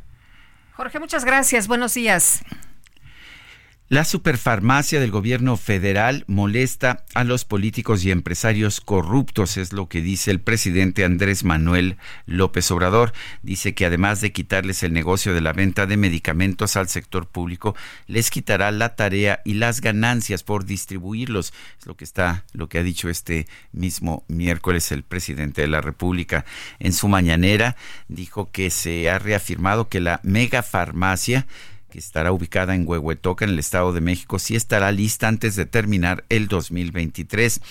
Jorge, 0.73 0.99
muchas 0.99 1.25
gracias. 1.25 1.67
Buenos 1.67 1.95
días. 1.95 2.43
La 3.89 4.03
superfarmacia 4.03 4.99
del 4.99 5.11
gobierno 5.11 5.55
federal 5.55 6.25
molesta 6.27 7.05
a 7.13 7.23
los 7.23 7.45
políticos 7.45 8.03
y 8.03 8.11
empresarios 8.11 8.81
corruptos, 8.81 9.55
es 9.55 9.71
lo 9.71 9.87
que 9.87 10.01
dice 10.01 10.29
el 10.29 10.41
presidente 10.41 11.05
Andrés 11.05 11.45
Manuel 11.45 11.95
López 12.25 12.69
Obrador. 12.71 13.13
Dice 13.43 13.75
que 13.75 13.85
además 13.85 14.19
de 14.19 14.33
quitarles 14.33 14.83
el 14.83 14.91
negocio 14.91 15.33
de 15.33 15.39
la 15.39 15.53
venta 15.53 15.85
de 15.85 15.95
medicamentos 15.95 16.75
al 16.75 16.89
sector 16.89 17.29
público, 17.29 17.77
les 18.07 18.29
quitará 18.29 18.71
la 18.71 18.97
tarea 18.97 19.39
y 19.45 19.53
las 19.53 19.79
ganancias 19.79 20.43
por 20.43 20.65
distribuirlos. 20.65 21.53
Es 21.79 21.85
lo 21.85 21.95
que 21.95 22.03
está, 22.03 22.43
lo 22.51 22.67
que 22.67 22.79
ha 22.79 22.83
dicho 22.83 23.07
este 23.07 23.47
mismo 23.71 24.25
miércoles 24.27 24.91
el 24.91 25.03
presidente 25.03 25.61
de 25.61 25.69
la 25.69 25.79
República. 25.79 26.43
En 26.79 26.91
su 26.91 27.07
mañanera 27.07 27.77
dijo 28.09 28.51
que 28.51 28.69
se 28.69 29.09
ha 29.09 29.17
reafirmado 29.17 29.87
que 29.87 30.01
la 30.01 30.19
megafarmacia 30.23 31.47
estará 31.97 32.31
ubicada 32.31 32.75
en 32.75 32.87
Huehuetoca, 32.87 33.45
en 33.45 33.51
el 33.51 33.59
Estado 33.59 33.93
de 33.93 34.01
México, 34.01 34.39
sí 34.39 34.55
estará 34.55 34.91
lista 34.91 35.27
antes 35.27 35.55
de 35.55 35.65
terminar 35.65 36.25
el 36.29 36.47
2023. 36.47 37.61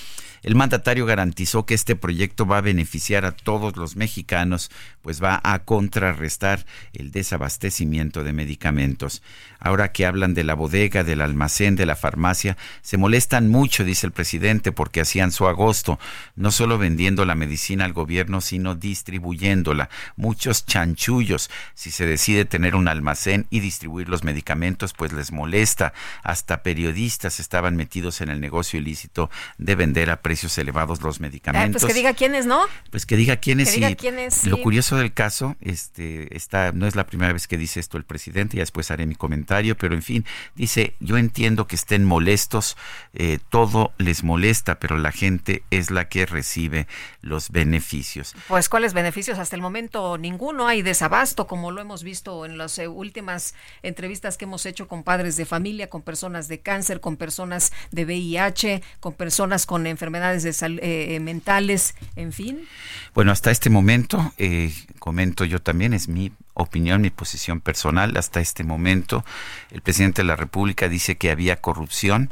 El 0.42 0.54
mandatario 0.54 1.06
garantizó 1.06 1.66
que 1.66 1.74
este 1.74 1.96
proyecto 1.96 2.46
va 2.46 2.58
a 2.58 2.62
beneficiar 2.62 3.24
a 3.24 3.32
todos 3.32 3.76
los 3.76 3.96
mexicanos, 3.96 4.70
pues 5.06 5.22
va 5.22 5.40
a 5.44 5.60
contrarrestar 5.60 6.64
el 6.94 7.10
desabastecimiento 7.10 8.24
de 8.24 8.32
medicamentos. 8.32 9.22
Ahora 9.60 9.92
que 9.92 10.06
hablan 10.06 10.34
de 10.34 10.44
la 10.44 10.54
bodega, 10.54 11.04
del 11.04 11.20
almacén, 11.20 11.76
de 11.76 11.86
la 11.86 11.94
farmacia, 11.94 12.56
se 12.82 12.96
molestan 12.96 13.48
mucho, 13.48 13.84
dice 13.84 14.06
el 14.06 14.12
presidente, 14.12 14.72
porque 14.72 15.00
hacían 15.00 15.30
su 15.30 15.46
agosto, 15.46 15.98
no 16.34 16.50
solo 16.50 16.78
vendiendo 16.78 17.24
la 17.24 17.34
medicina 17.34 17.84
al 17.84 17.92
gobierno, 17.92 18.40
sino 18.40 18.74
distribuyéndola. 18.74 19.90
Muchos 20.16 20.66
chanchullos 20.66 21.50
si 21.74 21.90
se 21.90 22.06
decide 22.06 22.44
tener 22.44 22.74
un 22.74 22.88
almacén 22.88 23.46
y 23.50 23.60
distribuirlo 23.60 24.06
los 24.06 24.24
medicamentos 24.24 24.92
pues 24.92 25.12
les 25.12 25.32
molesta. 25.32 25.92
Hasta 26.22 26.62
periodistas 26.62 27.40
estaban 27.40 27.76
metidos 27.76 28.20
en 28.20 28.30
el 28.30 28.40
negocio 28.40 28.78
ilícito 28.78 29.30
de 29.58 29.74
vender 29.74 30.10
a 30.10 30.22
precios 30.22 30.56
elevados 30.58 31.02
los 31.02 31.20
medicamentos. 31.20 31.82
pues 31.82 31.92
que 31.92 31.98
diga 31.98 32.14
quiénes, 32.14 32.46
¿no? 32.46 32.62
Pues 32.90 33.06
que 33.06 33.16
diga 33.16 33.36
quiénes. 33.36 33.68
Que 33.68 33.76
diga 33.76 33.90
y 33.90 33.96
quiénes, 33.96 34.46
Lo 34.46 34.56
sí. 34.56 34.62
Curioso 34.96 35.02
del 35.02 35.12
caso, 35.12 35.56
este, 35.60 36.34
está, 36.36 36.72
no 36.72 36.86
es 36.86 36.96
la 36.96 37.06
primera 37.06 37.32
vez 37.32 37.46
que 37.46 37.56
dice 37.56 37.80
esto 37.80 37.96
el 37.98 38.04
presidente, 38.04 38.56
ya 38.56 38.62
después 38.62 38.90
haré 38.90 39.06
mi 39.06 39.14
comentario, 39.14 39.76
pero 39.76 39.94
en 39.94 40.02
fin, 40.02 40.24
dice, 40.54 40.94
yo 41.00 41.16
entiendo 41.18 41.66
que 41.66 41.76
estén 41.76 42.04
molestos, 42.04 42.76
eh, 43.14 43.38
todo 43.50 43.92
les 43.98 44.22
molesta, 44.24 44.78
pero 44.78 44.98
la 44.98 45.12
gente 45.12 45.62
es 45.70 45.90
la 45.90 46.08
que 46.08 46.26
recibe 46.26 46.86
los 47.20 47.50
beneficios. 47.50 48.34
Pues 48.48 48.68
cuáles 48.68 48.94
beneficios 48.94 49.38
hasta 49.38 49.56
el 49.56 49.62
momento 49.62 50.18
ninguno 50.18 50.66
hay 50.66 50.82
desabasto 50.82 51.46
como 51.46 51.70
lo 51.70 51.80
hemos 51.80 52.02
visto 52.02 52.46
en 52.46 52.58
las 52.58 52.78
eh, 52.78 52.88
últimas 52.88 53.54
entrevistas 53.82 54.36
que 54.36 54.44
hemos 54.44 54.66
hecho 54.66 54.88
con 54.88 55.02
padres 55.02 55.36
de 55.36 55.44
familia, 55.46 55.88
con 55.88 56.02
personas 56.02 56.48
de 56.48 56.60
cáncer, 56.60 57.00
con 57.00 57.16
personas 57.16 57.72
de 57.90 58.04
VIH, 58.04 58.82
con 59.00 59.12
personas 59.14 59.66
con 59.66 59.86
enfermedades 59.86 60.42
de 60.42 60.52
sal- 60.52 60.78
eh, 60.82 61.14
eh, 61.16 61.20
mentales, 61.20 61.94
en 62.16 62.32
fin. 62.32 62.66
Bueno, 63.14 63.32
hasta 63.32 63.50
este 63.50 63.70
momento, 63.70 64.32
eh, 64.38 64.72
comento 64.98 65.44
yo 65.44 65.60
también, 65.60 65.92
es 65.92 66.08
mi 66.08 66.32
opinión, 66.54 67.02
mi 67.02 67.10
posición 67.10 67.60
personal, 67.60 68.16
hasta 68.16 68.40
este 68.40 68.64
momento 68.64 69.24
el 69.70 69.82
presidente 69.82 70.22
de 70.22 70.28
la 70.28 70.36
República 70.36 70.88
dice 70.88 71.16
que 71.16 71.30
había 71.30 71.60
corrupción, 71.60 72.30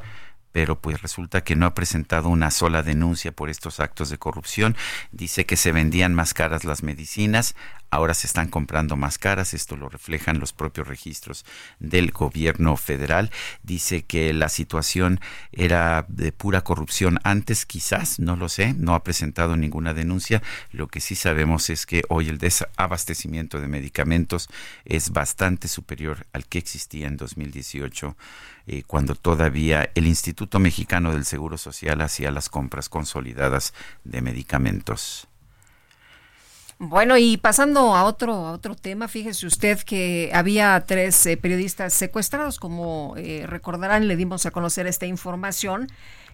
pero 0.54 0.78
pues 0.78 1.02
resulta 1.02 1.42
que 1.42 1.56
no 1.56 1.66
ha 1.66 1.74
presentado 1.74 2.28
una 2.28 2.52
sola 2.52 2.84
denuncia 2.84 3.32
por 3.32 3.50
estos 3.50 3.80
actos 3.80 4.08
de 4.08 4.18
corrupción. 4.18 4.76
Dice 5.10 5.46
que 5.46 5.56
se 5.56 5.72
vendían 5.72 6.14
más 6.14 6.32
caras 6.32 6.64
las 6.64 6.84
medicinas, 6.84 7.56
ahora 7.94 8.14
se 8.14 8.26
están 8.26 8.48
comprando 8.48 8.96
más 8.96 9.18
caras, 9.18 9.54
esto 9.54 9.76
lo 9.76 9.88
reflejan 9.88 10.40
los 10.40 10.52
propios 10.52 10.88
registros 10.88 11.44
del 11.78 12.10
gobierno 12.10 12.76
federal. 12.76 13.30
Dice 13.62 14.02
que 14.02 14.32
la 14.32 14.48
situación 14.48 15.20
era 15.52 16.04
de 16.08 16.32
pura 16.32 16.62
corrupción 16.62 17.20
antes, 17.22 17.66
quizás, 17.66 18.18
no 18.18 18.34
lo 18.34 18.48
sé, 18.48 18.74
no 18.74 18.94
ha 18.94 19.04
presentado 19.04 19.56
ninguna 19.56 19.94
denuncia. 19.94 20.42
Lo 20.72 20.88
que 20.88 21.00
sí 21.00 21.14
sabemos 21.14 21.70
es 21.70 21.86
que 21.86 22.02
hoy 22.08 22.28
el 22.28 22.38
desabastecimiento 22.38 23.60
de 23.60 23.68
medicamentos 23.68 24.48
es 24.84 25.10
bastante 25.10 25.68
superior 25.68 26.26
al 26.32 26.46
que 26.46 26.58
existía 26.58 27.06
en 27.06 27.16
2018 27.16 28.16
eh, 28.66 28.82
cuando 28.86 29.14
todavía 29.14 29.90
el 29.94 30.06
Instituto 30.06 30.58
Mexicano 30.58 31.12
del 31.12 31.24
Seguro 31.24 31.58
Social 31.58 32.00
hacía 32.00 32.32
las 32.32 32.48
compras 32.48 32.88
consolidadas 32.88 33.72
de 34.02 34.20
medicamentos. 34.20 35.28
Bueno, 36.78 37.16
y 37.16 37.36
pasando 37.36 37.94
a 37.94 38.04
otro, 38.04 38.32
a 38.34 38.52
otro 38.52 38.74
tema, 38.74 39.06
fíjese 39.06 39.46
usted 39.46 39.78
que 39.80 40.30
había 40.34 40.82
tres 40.86 41.24
eh, 41.26 41.36
periodistas 41.36 41.94
secuestrados, 41.94 42.58
como 42.58 43.14
eh, 43.16 43.46
recordarán, 43.46 44.08
le 44.08 44.16
dimos 44.16 44.44
a 44.44 44.50
conocer 44.50 44.86
esta 44.86 45.06
información. 45.06 45.88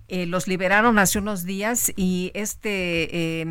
Eh, 0.09 0.27
los 0.27 0.49
liberaron 0.49 0.99
hace 0.99 1.19
unos 1.19 1.45
días 1.45 1.93
y 1.95 2.31
este 2.35 3.45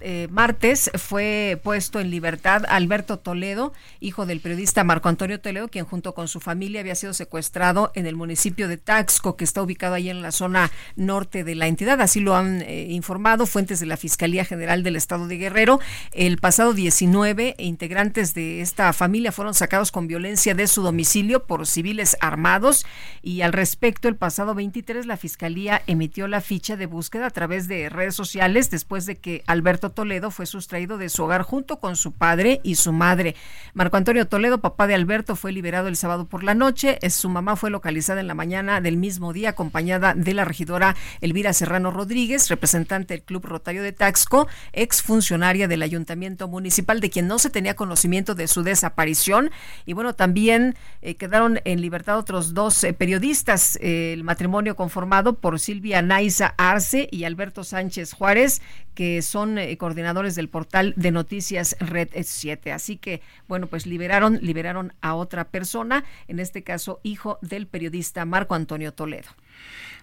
eh, 0.00 0.28
martes 0.30 0.90
fue 0.94 1.60
puesto 1.62 2.00
en 2.00 2.10
libertad 2.10 2.64
Alberto 2.68 3.18
Toledo, 3.18 3.72
hijo 4.00 4.26
del 4.26 4.40
periodista 4.40 4.84
Marco 4.84 5.08
Antonio 5.08 5.40
Toledo, 5.40 5.68
quien 5.68 5.84
junto 5.84 6.14
con 6.14 6.28
su 6.28 6.40
familia 6.40 6.80
había 6.80 6.94
sido 6.94 7.12
secuestrado 7.12 7.90
en 7.94 8.06
el 8.06 8.16
municipio 8.16 8.68
de 8.68 8.76
Taxco, 8.76 9.36
que 9.36 9.44
está 9.44 9.62
ubicado 9.62 9.94
ahí 9.94 10.10
en 10.10 10.22
la 10.22 10.32
zona 10.32 10.70
norte 10.96 11.44
de 11.44 11.54
la 11.54 11.66
entidad. 11.66 12.00
Así 12.00 12.20
lo 12.20 12.36
han 12.36 12.62
eh, 12.62 12.86
informado 12.90 13.46
fuentes 13.46 13.80
de 13.80 13.86
la 13.86 13.96
Fiscalía 13.96 14.44
General 14.44 14.82
del 14.82 14.96
Estado 14.96 15.26
de 15.26 15.36
Guerrero. 15.36 15.80
El 16.12 16.38
pasado 16.38 16.72
19, 16.72 17.56
integrantes 17.58 18.34
de 18.34 18.60
esta 18.60 18.92
familia 18.92 19.32
fueron 19.32 19.54
sacados 19.54 19.92
con 19.92 20.06
violencia 20.06 20.54
de 20.54 20.66
su 20.66 20.82
domicilio 20.82 21.44
por 21.46 21.66
civiles 21.66 22.16
armados 22.20 22.86
y 23.22 23.42
al 23.42 23.52
respecto, 23.52 24.08
el 24.08 24.16
pasado 24.16 24.54
23, 24.54 25.06
la 25.06 25.16
Fiscalía 25.16 25.82
emitió 25.86 26.28
la 26.28 26.40
ficha 26.40 26.76
de 26.76 26.86
búsqueda 26.86 27.26
a 27.26 27.30
través 27.30 27.68
de 27.68 27.88
redes 27.88 28.14
sociales 28.14 28.70
después 28.70 29.06
de 29.06 29.16
que 29.16 29.31
Alberto 29.46 29.90
Toledo 29.90 30.30
fue 30.30 30.46
sustraído 30.46 30.98
de 30.98 31.08
su 31.08 31.24
hogar 31.24 31.42
junto 31.42 31.78
con 31.78 31.96
su 31.96 32.12
padre 32.12 32.60
y 32.62 32.74
su 32.76 32.92
madre. 32.92 33.34
Marco 33.74 33.96
Antonio 33.96 34.26
Toledo, 34.28 34.60
papá 34.60 34.86
de 34.86 34.94
Alberto, 34.94 35.36
fue 35.36 35.52
liberado 35.52 35.88
el 35.88 35.96
sábado 35.96 36.26
por 36.26 36.44
la 36.44 36.54
noche. 36.54 36.98
Su 37.10 37.28
mamá 37.28 37.56
fue 37.56 37.70
localizada 37.70 38.20
en 38.20 38.26
la 38.26 38.34
mañana 38.34 38.80
del 38.80 38.96
mismo 38.96 39.32
día 39.32 39.50
acompañada 39.50 40.14
de 40.14 40.34
la 40.34 40.44
regidora 40.44 40.96
Elvira 41.20 41.52
Serrano 41.52 41.90
Rodríguez, 41.90 42.48
representante 42.48 43.14
del 43.14 43.22
Club 43.22 43.46
Rotario 43.46 43.82
de 43.82 43.92
Taxco, 43.92 44.48
exfuncionaria 44.72 45.68
del 45.68 45.82
Ayuntamiento 45.82 46.48
Municipal, 46.48 47.00
de 47.00 47.10
quien 47.10 47.26
no 47.26 47.38
se 47.38 47.50
tenía 47.50 47.74
conocimiento 47.74 48.34
de 48.34 48.48
su 48.48 48.62
desaparición. 48.62 49.50
Y 49.86 49.92
bueno, 49.92 50.14
también 50.14 50.76
eh, 51.00 51.16
quedaron 51.16 51.60
en 51.64 51.80
libertad 51.80 52.18
otros 52.18 52.54
dos 52.54 52.84
eh, 52.84 52.92
periodistas, 52.92 53.76
eh, 53.80 54.12
el 54.12 54.24
matrimonio 54.24 54.76
conformado 54.76 55.34
por 55.34 55.58
Silvia 55.58 56.02
Naiza 56.02 56.54
Arce 56.56 57.08
y 57.10 57.24
Alberto 57.24 57.64
Sánchez 57.64 58.12
Juárez, 58.12 58.62
que 58.94 59.22
son 59.22 59.58
eh, 59.58 59.76
coordinadores 59.76 60.34
del 60.34 60.48
portal 60.48 60.92
de 60.96 61.10
noticias 61.10 61.76
Red 61.80 62.08
7. 62.22 62.72
Así 62.72 62.96
que, 62.96 63.22
bueno, 63.48 63.66
pues 63.66 63.86
liberaron, 63.86 64.38
liberaron 64.42 64.92
a 65.00 65.14
otra 65.14 65.44
persona, 65.44 66.04
en 66.28 66.38
este 66.38 66.62
caso 66.62 67.00
hijo 67.02 67.38
del 67.42 67.66
periodista 67.66 68.24
Marco 68.24 68.54
Antonio 68.54 68.92
Toledo. 68.92 69.28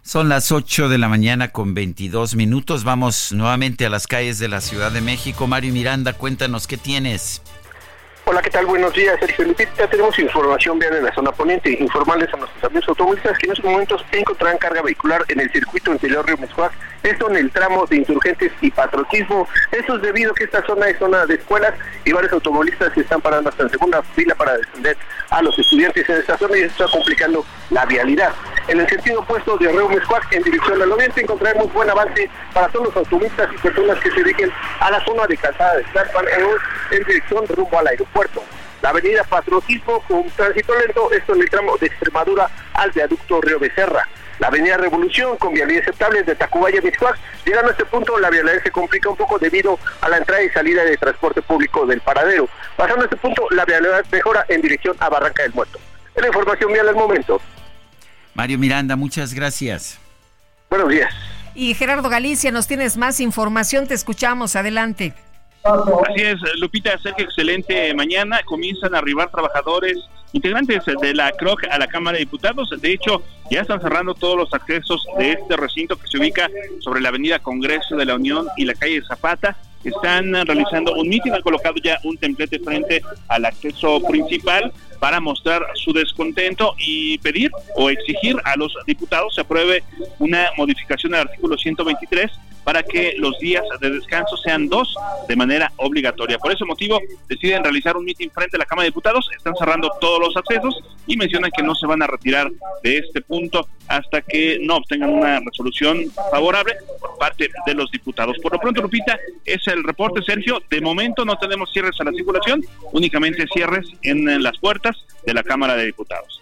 Son 0.02 0.30
las 0.30 0.52
8 0.52 0.90
de 0.90 0.98
la 0.98 1.10
mañana 1.10 1.50
con 1.50 1.74
22 1.74 2.36
minutos. 2.36 2.84
Vamos 2.84 3.32
nuevamente 3.32 3.86
a 3.86 3.90
las 3.90 4.08
calles 4.08 4.40
de 4.40 4.48
la 4.48 4.62
Ciudad 4.62 4.92
de 4.92 5.02
México. 5.02 5.46
Mario 5.46 5.74
Miranda, 5.74 6.14
cuéntanos 6.14 6.68
qué 6.68 6.78
tienes. 6.78 7.42
Hola, 8.26 8.44
¿qué 8.44 8.52
tal? 8.52 8.68
Buenos 8.68 8.94
días, 8.94 9.20
Sergio 9.20 9.44
Lupita. 9.44 9.90
Tenemos 9.90 10.18
información 10.20 10.78
vial 10.78 10.96
en 10.98 11.04
la 11.04 11.14
zona 11.16 11.32
poniente. 11.32 11.76
Informarles 11.80 12.32
a 12.32 12.38
nuestros 12.38 12.64
amigos 12.64 12.90
automovilistas 12.90 13.38
que 13.40 13.48
en 13.48 13.54
estos 13.54 13.66
momentos 13.66 14.06
encontrarán 14.12 14.60
carga 14.60 14.84
vehicular 14.84 15.26
en 15.30 15.40
el 15.40 15.52
circuito 15.52 15.92
interior 15.92 16.24
Río 16.28 16.38
Mezcuac, 16.38 16.72
esto 17.04 17.30
en 17.30 17.38
el 17.38 17.52
tramo 17.52 17.86
de 17.86 17.98
insurgentes 17.98 18.52
y 18.62 18.72
patriotismo. 18.72 19.48
Eso 19.72 19.96
es 19.96 20.02
debido 20.02 20.32
a 20.32 20.36
que 20.36 20.44
esta 20.46 20.66
zona 20.66 20.88
es 20.88 20.98
zona 20.98 21.26
de 21.26 21.36
escuelas 21.36 21.74
y 22.06 22.12
varios 22.12 22.34
automovilistas 22.34 22.94
se 22.94 23.02
están 23.02 23.22
parando 23.22 23.50
hasta 23.50 23.64
en 23.64 23.70
segunda 23.70 24.02
fila 24.16 24.36
para 24.36 24.58
defender 24.58 24.98
a 25.30 25.42
los 25.42 25.58
estudiantes 25.58 26.10
en 26.10 26.18
esta 26.18 26.38
zona 26.38 26.58
y 26.58 26.62
eso 26.62 26.84
está 26.84 26.98
complicando 26.98 27.46
la 27.70 27.86
vialidad. 27.86 28.34
En 28.68 28.80
el 28.80 28.90
sentido 28.90 29.22
opuesto 29.22 29.58
de 29.58 29.70
Río 29.70 29.90
Mezcuac, 29.90 30.32
en 30.32 30.44
dirección 30.44 30.82
al 30.82 30.92
oriente, 30.92 31.22
encontraremos 31.22 31.72
buen 31.74 31.90
avance 31.90 32.30
para 32.54 32.68
todos 32.70 32.88
los 32.88 32.96
automovilistas 32.98 33.50
y 33.54 33.58
personas 33.58 34.00
que 34.00 34.12
se 34.12 34.24
dirigen 34.24 34.52
a 34.80 34.92
la 34.92 35.04
zona 35.06 35.26
de 35.28 35.38
calzada 35.38 35.78
de 35.78 35.84
Tlalpan 35.86 36.26
en 36.92 37.04
dirección 37.04 37.48
rumbo 37.48 37.80
al 37.80 37.88
aeropuerto. 37.88 38.44
La 38.82 38.90
avenida 38.90 39.24
Patriotismo 39.26 40.02
con 40.08 40.30
tránsito 40.32 40.74
lento, 40.80 41.12
esto 41.12 41.36
en 41.36 41.42
el 41.42 41.50
tramo 41.50 41.78
de 41.78 41.88
Extremadura 41.88 42.50
al 42.74 42.92
viaducto 42.92 43.42
Río 43.42 43.60
Becerra. 43.60 44.08
La 44.40 44.48
avenida 44.48 44.78
Revolución 44.78 45.38
con 45.38 45.54
vialidad 45.54 45.84
aceptable 45.84 46.24
de 46.24 46.36
Tacubaya 46.36 46.80
a 46.80 46.82
Mixcoac. 46.82 47.18
Llegando 47.46 47.70
a 47.70 47.72
este 47.72 47.86
punto, 47.86 48.18
la 48.18 48.30
vialidad 48.30 48.64
se 48.64 48.72
complica 48.72 49.10
un 49.10 49.18
poco 49.18 49.38
debido 49.38 49.78
a 50.02 50.10
la 50.10 50.18
entrada 50.18 50.42
y 50.42 50.50
salida 50.50 50.84
de 50.84 50.98
transporte 50.98 51.42
público 51.42 51.86
del 51.86 52.02
paradero. 52.02 52.50
Pasando 52.78 53.02
a 53.02 53.06
este 53.06 53.18
punto, 53.18 53.46
la 53.52 53.66
vialidad 53.66 54.06
mejora 54.12 54.46
en 54.48 54.62
dirección 54.62 54.96
a 55.00 55.10
Barranca 55.10 55.44
del 55.44 55.54
Muerto. 55.54 55.80
Es 56.16 56.22
la 56.22 56.28
información 56.28 56.72
vial 56.72 56.88
al 56.88 56.96
momento. 56.96 57.42
Mario 58.34 58.58
Miranda, 58.58 58.96
muchas 58.96 59.34
gracias. 59.34 60.00
Buenos 60.70 60.90
días. 60.90 61.14
Y 61.56 61.74
Gerardo 61.74 62.08
Galicia, 62.10 62.52
nos 62.52 62.68
tienes 62.68 62.96
más 62.96 63.20
información, 63.20 63.88
te 63.88 63.94
escuchamos, 63.94 64.56
adelante. 64.56 65.14
Así 65.64 66.22
es, 66.22 66.38
Lupita, 66.60 66.98
Sergio, 67.00 67.26
excelente 67.26 67.94
mañana. 67.94 68.42
Comienzan 68.46 68.96
a 68.96 69.00
arribar 69.00 69.30
trabajadores 69.30 69.98
integrantes 70.32 70.84
de 70.86 71.14
la 71.14 71.32
CROC 71.32 71.66
a 71.70 71.78
la 71.78 71.88
Cámara 71.88 72.18
de 72.18 72.26
Diputados. 72.26 72.70
De 72.82 72.94
hecho, 72.94 73.22
ya 73.52 73.62
están 73.62 73.82
cerrando 73.82 74.14
todos 74.14 74.38
los 74.38 74.54
accesos 74.54 75.06
de 75.18 75.34
este 75.34 75.58
recinto 75.58 75.98
que 75.98 76.08
se 76.08 76.18
ubica 76.18 76.50
sobre 76.80 77.02
la 77.02 77.10
Avenida 77.10 77.40
Congreso 77.40 77.96
de 77.96 78.06
la 78.06 78.16
Unión 78.16 78.48
y 78.58 78.66
la 78.66 78.74
calle 78.74 79.02
Zapata. 79.06 79.58
Están 79.84 80.34
realizando 80.34 80.94
un 80.94 81.08
mitin, 81.08 81.34
han 81.34 81.42
colocado 81.42 81.76
ya 81.84 82.00
un 82.04 82.18
templete 82.18 82.60
frente 82.60 83.02
al 83.28 83.46
acceso 83.46 84.02
principal 84.08 84.74
para 85.00 85.20
mostrar 85.20 85.66
su 85.76 85.94
descontento 85.94 86.76
y 86.78 87.18
pedir 87.20 87.52
o 87.76 87.90
exigir 87.90 88.36
a 88.44 88.56
los 88.56 88.76
diputados 88.86 89.36
se 89.36 89.42
apruebe 89.42 89.84
una 90.20 90.50
modificación 90.58 91.16
al 91.16 91.22
artículo 91.22 91.58
123 91.58 92.32
para 92.64 92.84
que 92.84 93.16
los 93.18 93.38
días 93.40 93.64
de 93.82 93.90
descanso 93.90 94.38
sean 94.38 94.70
dos 94.70 94.96
de 95.28 95.36
manera 95.36 95.72
obligatoria. 95.78 96.38
Por 96.38 96.52
ese 96.52 96.66
motivo 96.66 97.00
deciden 97.28 97.64
realizar 97.64 97.98
un 97.98 98.06
mitin 98.06 98.30
frente 98.30 98.58
a 98.58 98.60
la 98.60 98.66
Cámara 98.66 98.84
de 98.84 98.90
Diputados, 98.90 99.28
están 99.36 99.56
cerrando 99.56 99.90
todos 100.00 100.20
los 100.20 100.38
accesos 100.38 100.80
y 101.08 101.18
mencionan 101.18 101.50
que 101.56 101.64
no 101.64 101.74
se 101.74 101.88
van 101.88 102.04
a 102.04 102.08
retirar 102.08 102.52
de 102.84 102.98
este 103.00 103.22
punto 103.22 103.68
hasta 103.88 104.22
que 104.22 104.60
no 104.62 104.76
obtengan 104.76 105.10
una 105.10 105.40
resolución 105.40 106.12
favorable 106.32 106.76
por 107.00 107.18
parte 107.18 107.50
de 107.66 107.74
los 107.74 107.90
diputados. 107.90 108.38
Por 108.40 108.54
lo 108.54 108.60
pronto, 108.60 108.84
Lupita, 108.84 109.18
es 109.46 109.68
el 109.68 109.84
reporte, 109.84 110.22
Sergio. 110.22 110.62
De 110.70 110.80
momento 110.80 111.26
no 111.26 111.38
tenemos 111.38 111.72
cierres 111.72 112.00
a 112.00 112.04
la 112.04 112.12
circulación, 112.12 112.64
únicamente 112.92 113.48
cierres 113.52 113.88
en 114.04 114.44
las 114.44 114.58
puertas 114.60 114.89
de 115.26 115.34
la 115.34 115.44
Cámara 115.44 115.76
de 115.76 115.86
Diputados. 115.86 116.42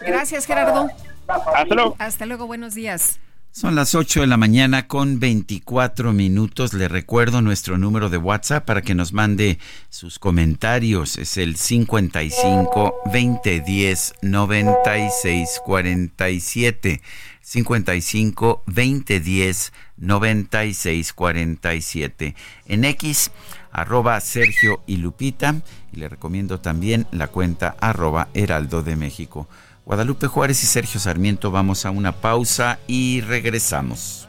Gracias, 0.00 0.46
Gerardo. 0.46 0.88
Hasta 1.26 1.74
luego. 1.74 1.96
Hasta 1.98 2.26
luego, 2.26 2.46
buenos 2.46 2.74
días. 2.74 3.20
Son 3.52 3.74
las 3.74 3.96
8 3.96 4.20
de 4.20 4.26
la 4.28 4.36
mañana 4.36 4.86
con 4.86 5.18
24 5.18 6.12
minutos. 6.12 6.72
Le 6.72 6.86
recuerdo 6.86 7.42
nuestro 7.42 7.78
número 7.78 8.08
de 8.08 8.16
WhatsApp 8.16 8.64
para 8.64 8.80
que 8.80 8.94
nos 8.94 9.12
mande 9.12 9.58
sus 9.88 10.20
comentarios. 10.20 11.18
Es 11.18 11.36
el 11.36 11.56
55 11.56 12.94
2010 13.06 14.14
96 14.22 15.60
47. 15.64 17.00
55 17.42 18.62
2010 18.66 19.72
96 19.96 21.12
47. 21.12 22.36
En 22.66 22.84
X, 22.84 23.32
arroba 23.72 24.20
Sergio 24.20 24.82
y 24.86 24.96
Lupita. 24.96 25.56
Y 25.92 25.96
le 25.96 26.08
recomiendo 26.08 26.60
también 26.60 27.06
la 27.10 27.28
cuenta 27.28 27.76
arroba 27.80 28.28
Heraldo 28.34 28.82
de 28.82 28.96
México. 28.96 29.48
Guadalupe 29.84 30.26
Juárez 30.26 30.62
y 30.62 30.66
Sergio 30.66 31.00
Sarmiento 31.00 31.50
vamos 31.50 31.84
a 31.84 31.90
una 31.90 32.12
pausa 32.12 32.78
y 32.86 33.22
regresamos. 33.22 34.28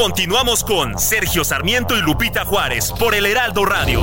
Continuamos 0.00 0.64
con 0.64 0.98
Sergio 0.98 1.44
Sarmiento 1.44 1.94
y 1.94 2.00
Lupita 2.00 2.46
Juárez 2.46 2.90
por 2.98 3.14
el 3.14 3.26
Heraldo 3.26 3.66
Radio. 3.66 4.02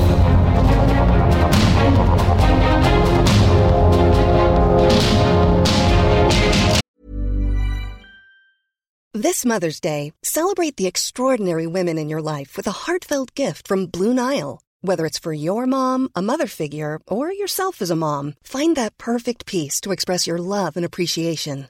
This 9.12 9.44
Mother's 9.44 9.80
Day, 9.80 10.14
celebrate 10.22 10.78
the 10.78 10.86
extraordinary 10.86 11.66
women 11.66 11.98
in 11.98 12.10
your 12.10 12.22
life 12.22 12.56
with 12.56 12.68
a 12.68 12.86
heartfelt 12.86 13.34
gift 13.34 13.68
from 13.68 13.88
Blue 13.88 14.14
Nile. 14.14 14.60
Whether 14.82 15.08
it's 15.08 15.18
for 15.18 15.34
your 15.34 15.66
mom, 15.66 16.10
a 16.16 16.22
mother 16.22 16.46
figure, 16.46 17.00
or 17.08 17.34
yourself 17.34 17.82
as 17.82 17.90
a 17.90 17.96
mom, 17.96 18.36
find 18.44 18.76
that 18.76 19.00
perfect 19.00 19.48
piece 19.48 19.82
to 19.82 19.92
express 19.92 20.28
your 20.28 20.38
love 20.38 20.78
and 20.78 20.86
appreciation. 20.86 21.70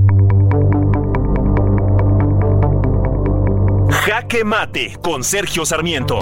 Jaque 4.31 4.45
Mate 4.45 4.97
con 5.01 5.25
Sergio 5.25 5.65
Sarmiento. 5.65 6.19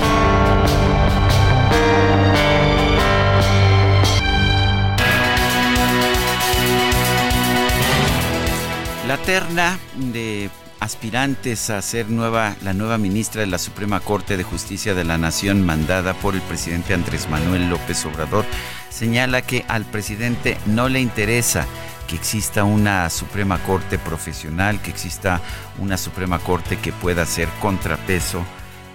La 9.08 9.18
terna 9.24 9.78
de 9.96 10.50
aspirantes 10.80 11.70
a 11.70 11.80
ser 11.84 12.10
nueva, 12.10 12.56
la 12.64 12.74
nueva 12.74 12.98
ministra 12.98 13.42
de 13.42 13.48
la 13.48 13.60
Suprema 13.60 14.00
Corte 14.00 14.38
de 14.38 14.44
Justicia 14.44 14.96
de 14.96 15.04
la 15.04 15.20
Nación 15.20 15.64
mandada 15.64 16.16
por 16.16 16.34
el 16.34 16.42
presidente 16.42 16.96
Andrés 16.96 17.30
Manuel 17.30 17.70
López 17.70 18.04
Obrador 18.08 18.46
señala 18.90 19.44
que 19.44 19.66
al 19.68 19.86
presidente 19.86 20.58
no 20.66 20.90
le 20.90 21.00
interesa 21.00 21.68
que 22.10 22.16
exista 22.16 22.64
una 22.64 23.08
Suprema 23.12 23.60
Corte 23.60 24.00
profesional, 24.00 24.82
que 24.82 24.90
exista 24.90 25.42
una 25.78 25.96
Suprema 25.96 26.40
Corte 26.40 26.78
que 26.78 26.92
pueda 26.92 27.24
ser 27.26 27.48
contrapeso 27.62 28.44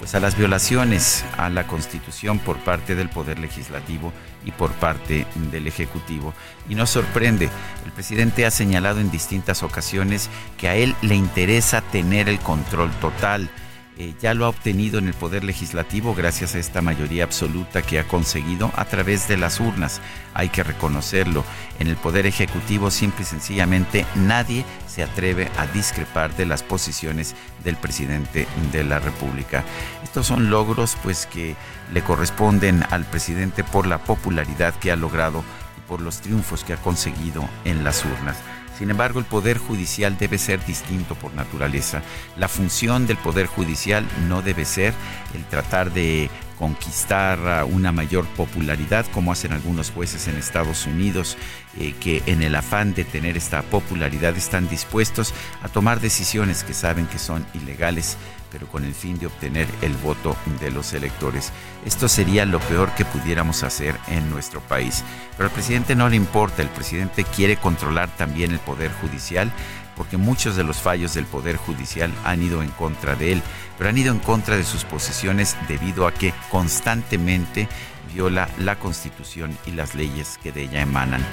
pues 0.01 0.17
a 0.17 0.21
las 0.21 0.37
violaciones 0.37 1.25
a 1.39 1.49
la 1.49 1.67
Constitución 1.69 2.41
por 2.41 2.59
parte 2.59 2.97
del 2.97 3.09
Poder 3.09 3.39
Legislativo 3.39 4.13
y 4.45 4.51
por 4.51 4.73
parte 4.73 5.27
del 5.53 5.69
Ejecutivo. 5.69 6.35
Y 6.69 6.75
no 6.75 6.87
sorprende, 6.87 7.49
el 7.85 7.93
presidente 7.93 8.47
ha 8.47 8.51
señalado 8.51 8.99
en 8.99 9.13
distintas 9.13 9.63
ocasiones 9.63 10.29
que 10.59 10.69
a 10.69 10.75
él 10.75 10.97
le 11.01 11.15
interesa 11.15 11.83
tener 11.83 12.29
el 12.29 12.41
control 12.41 12.91
total. 13.01 13.49
Eh, 13.97 14.13
ya 14.21 14.35
lo 14.35 14.47
ha 14.47 14.49
obtenido 14.49 14.99
en 14.99 15.07
el 15.07 15.15
Poder 15.15 15.45
Legislativo 15.45 16.17
gracias 16.17 16.57
a 16.57 16.59
esta 16.59 16.83
mayoría 16.83 17.23
absoluta 17.23 17.81
que 17.81 18.01
ha 18.01 18.09
conseguido 18.09 18.73
a 18.75 18.87
través 18.87 19.29
de 19.29 19.37
las 19.37 19.61
urnas. 19.61 20.01
Hay 20.35 20.49
que 20.49 20.65
reconocerlo. 20.65 21.45
En 21.79 21.87
el 21.87 21.97
Poder 21.97 22.27
Ejecutivo 22.27 22.91
simple 22.91 23.23
y 23.23 23.27
sencillamente 23.27 24.05
nadie 24.17 24.65
se 24.89 25.05
atreve 25.05 25.49
a 25.59 25.69
discrepar 25.69 26.35
de 26.35 26.45
las 26.45 26.65
posiciones 26.65 27.37
del 27.63 27.77
presidente 27.77 28.49
de 28.73 28.83
la 28.83 28.99
República. 28.99 29.63
Estos 30.03 30.27
son 30.27 30.51
logros 30.51 30.97
pues 31.05 31.27
que 31.27 31.55
le 31.93 32.03
corresponden 32.03 32.85
al 32.91 33.05
presidente 33.05 33.63
por 33.63 33.87
la 33.87 33.99
popularidad 33.99 34.75
que 34.75 34.91
ha 34.91 34.97
logrado 34.97 35.45
y 35.79 35.89
por 35.89 36.01
los 36.01 36.21
triunfos 36.21 36.65
que 36.65 36.73
ha 36.73 36.79
conseguido 36.79 37.49
en 37.65 37.85
las 37.85 38.05
urnas. 38.05 38.39
Sin 38.79 38.91
embargo, 38.91 39.21
el 39.21 39.25
Poder 39.25 39.59
Judicial 39.59 40.19
debe 40.19 40.37
ser 40.39 40.65
distinto 40.65 41.15
por 41.15 41.33
naturaleza. 41.35 42.03
La 42.37 42.49
función 42.49 43.07
del 43.07 43.17
Poder 43.17 43.47
Judicial 43.47 44.05
no 44.29 44.43
debe 44.43 44.65
ser 44.65 44.93
el 45.35 45.45
tratar 45.45 45.93
de 45.93 46.29
conquistar 46.59 47.65
una 47.65 47.93
mayor 47.93 48.27
popularidad 48.27 49.07
como 49.13 49.33
hacen 49.33 49.53
algunos 49.53 49.91
jueces 49.91 50.29
en 50.29 50.37
Estados 50.37 50.87
Unidos, 50.87 51.37
eh, 51.79 51.95
que 52.01 52.23
en 52.27 52.43
el 52.43 52.55
afán 52.55 52.95
de 52.95 53.05
tener 53.05 53.37
esta 53.37 53.63
popularidad 53.63 54.37
están 54.37 54.69
dispuestos 54.69 55.35
a 55.63 55.69
tomar 55.69 56.01
decisiones 56.01 56.65
que 56.65 56.75
saben 56.75 57.07
que 57.07 57.19
son 57.19 57.47
ilegales, 57.55 58.17
pero 58.53 58.67
con 58.69 58.85
el 58.85 58.95
fin 58.95 59.19
de 59.19 59.27
obtener 59.27 59.67
el 59.83 59.93
voto 59.95 60.37
de 60.61 60.71
los 60.71 60.93
electores. 60.93 61.53
Esto 61.85 62.09
sería 62.09 62.47
lo 62.47 62.61
peor 62.61 62.95
que 62.95 63.05
pudiéramos 63.05 63.63
hacer 63.65 63.97
en 64.09 64.31
nuestro 64.31 64.61
país. 64.61 65.03
Pero 65.37 65.49
al 65.49 65.55
presidente 65.55 65.97
no 65.97 66.09
le 66.09 66.17
importa, 66.17 66.63
el 66.63 66.69
presidente 66.69 67.25
quiere 67.25 67.57
controlar 67.57 68.09
también 68.17 68.53
el 68.53 68.61
Poder 68.61 68.93
Judicial 69.01 69.51
porque 69.97 70.17
muchos 70.17 70.57
de 70.57 70.65
los 70.65 70.79
fallos 70.79 71.15
del 71.15 71.25
Poder 71.25 71.57
Judicial 71.57 72.13
han 72.25 72.43
ido 72.43 72.63
en 72.63 72.71
contra 72.71 73.15
de 73.15 73.33
él, 73.33 73.43
pero 73.79 73.91
han 73.91 73.99
ido 73.99 74.13
en 74.13 74.19
contra 74.19 74.57
de 74.57 74.65
sus 74.65 74.85
posiciones 74.85 75.57
debido 75.69 76.07
a 76.07 76.13
que 76.13 76.35
constantemente 76.51 77.69
viola 78.13 78.49
la 78.59 78.77
Constitución 78.77 79.57
y 79.67 79.73
las 79.73 79.95
leyes 79.95 80.39
que 80.43 80.53
de 80.53 80.63
ella 80.63 80.83
emanan. 80.83 81.25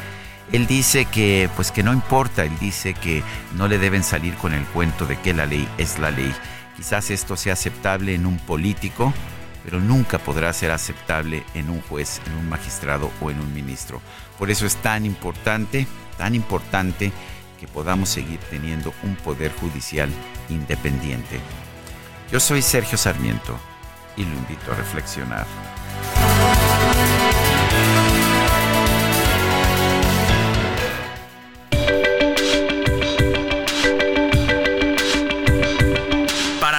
Él 0.52 0.68
dice 0.68 1.06
que 1.06 1.50
pues 1.56 1.72
que 1.72 1.84
no 1.84 1.94
importa, 1.94 2.44
él 2.44 2.58
dice 2.60 2.94
que 2.94 3.24
no 3.56 3.68
le 3.68 3.78
deben 3.78 4.04
salir 4.04 4.36
con 4.36 4.54
el 4.54 4.66
cuento 4.66 5.06
de 5.06 5.18
que 5.20 5.34
la 5.34 5.46
ley 5.46 5.68
es 5.78 5.98
la 6.00 6.12
ley. 6.12 6.34
Quizás 6.76 7.10
esto 7.12 7.38
sea 7.38 7.54
aceptable 7.54 8.16
en 8.16 8.26
un 8.26 8.38
político, 8.38 9.14
pero 9.64 9.80
nunca 9.80 10.18
podrá 10.18 10.52
ser 10.54 10.72
aceptable 10.72 11.44
en 11.54 11.70
un 11.70 11.82
juez, 11.82 12.22
en 12.26 12.34
un 12.34 12.50
magistrado 12.50 13.12
o 13.22 13.32
en 13.32 13.40
un 13.40 13.54
ministro. 13.54 14.02
Por 14.38 14.50
eso 14.50 14.66
es 14.66 14.76
tan 14.78 15.06
importante, 15.06 15.88
tan 16.18 16.36
importante 16.36 17.12
que 17.60 17.68
podamos 17.68 18.10
seguir 18.10 18.40
teniendo 18.50 18.94
un 19.04 19.16
poder 19.16 19.54
judicial 19.54 20.10
independiente. 20.50 21.40
Yo 22.32 22.40
soy 22.40 22.62
Sergio 22.62 22.98
Sarmiento 22.98 23.58
y 24.18 24.24
lo 24.24 24.32
invito 24.32 24.72
a 24.72 24.76
reflexionar. 24.76 25.46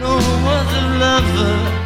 No 0.00 0.16
other 0.16 0.98
lover. 0.98 1.84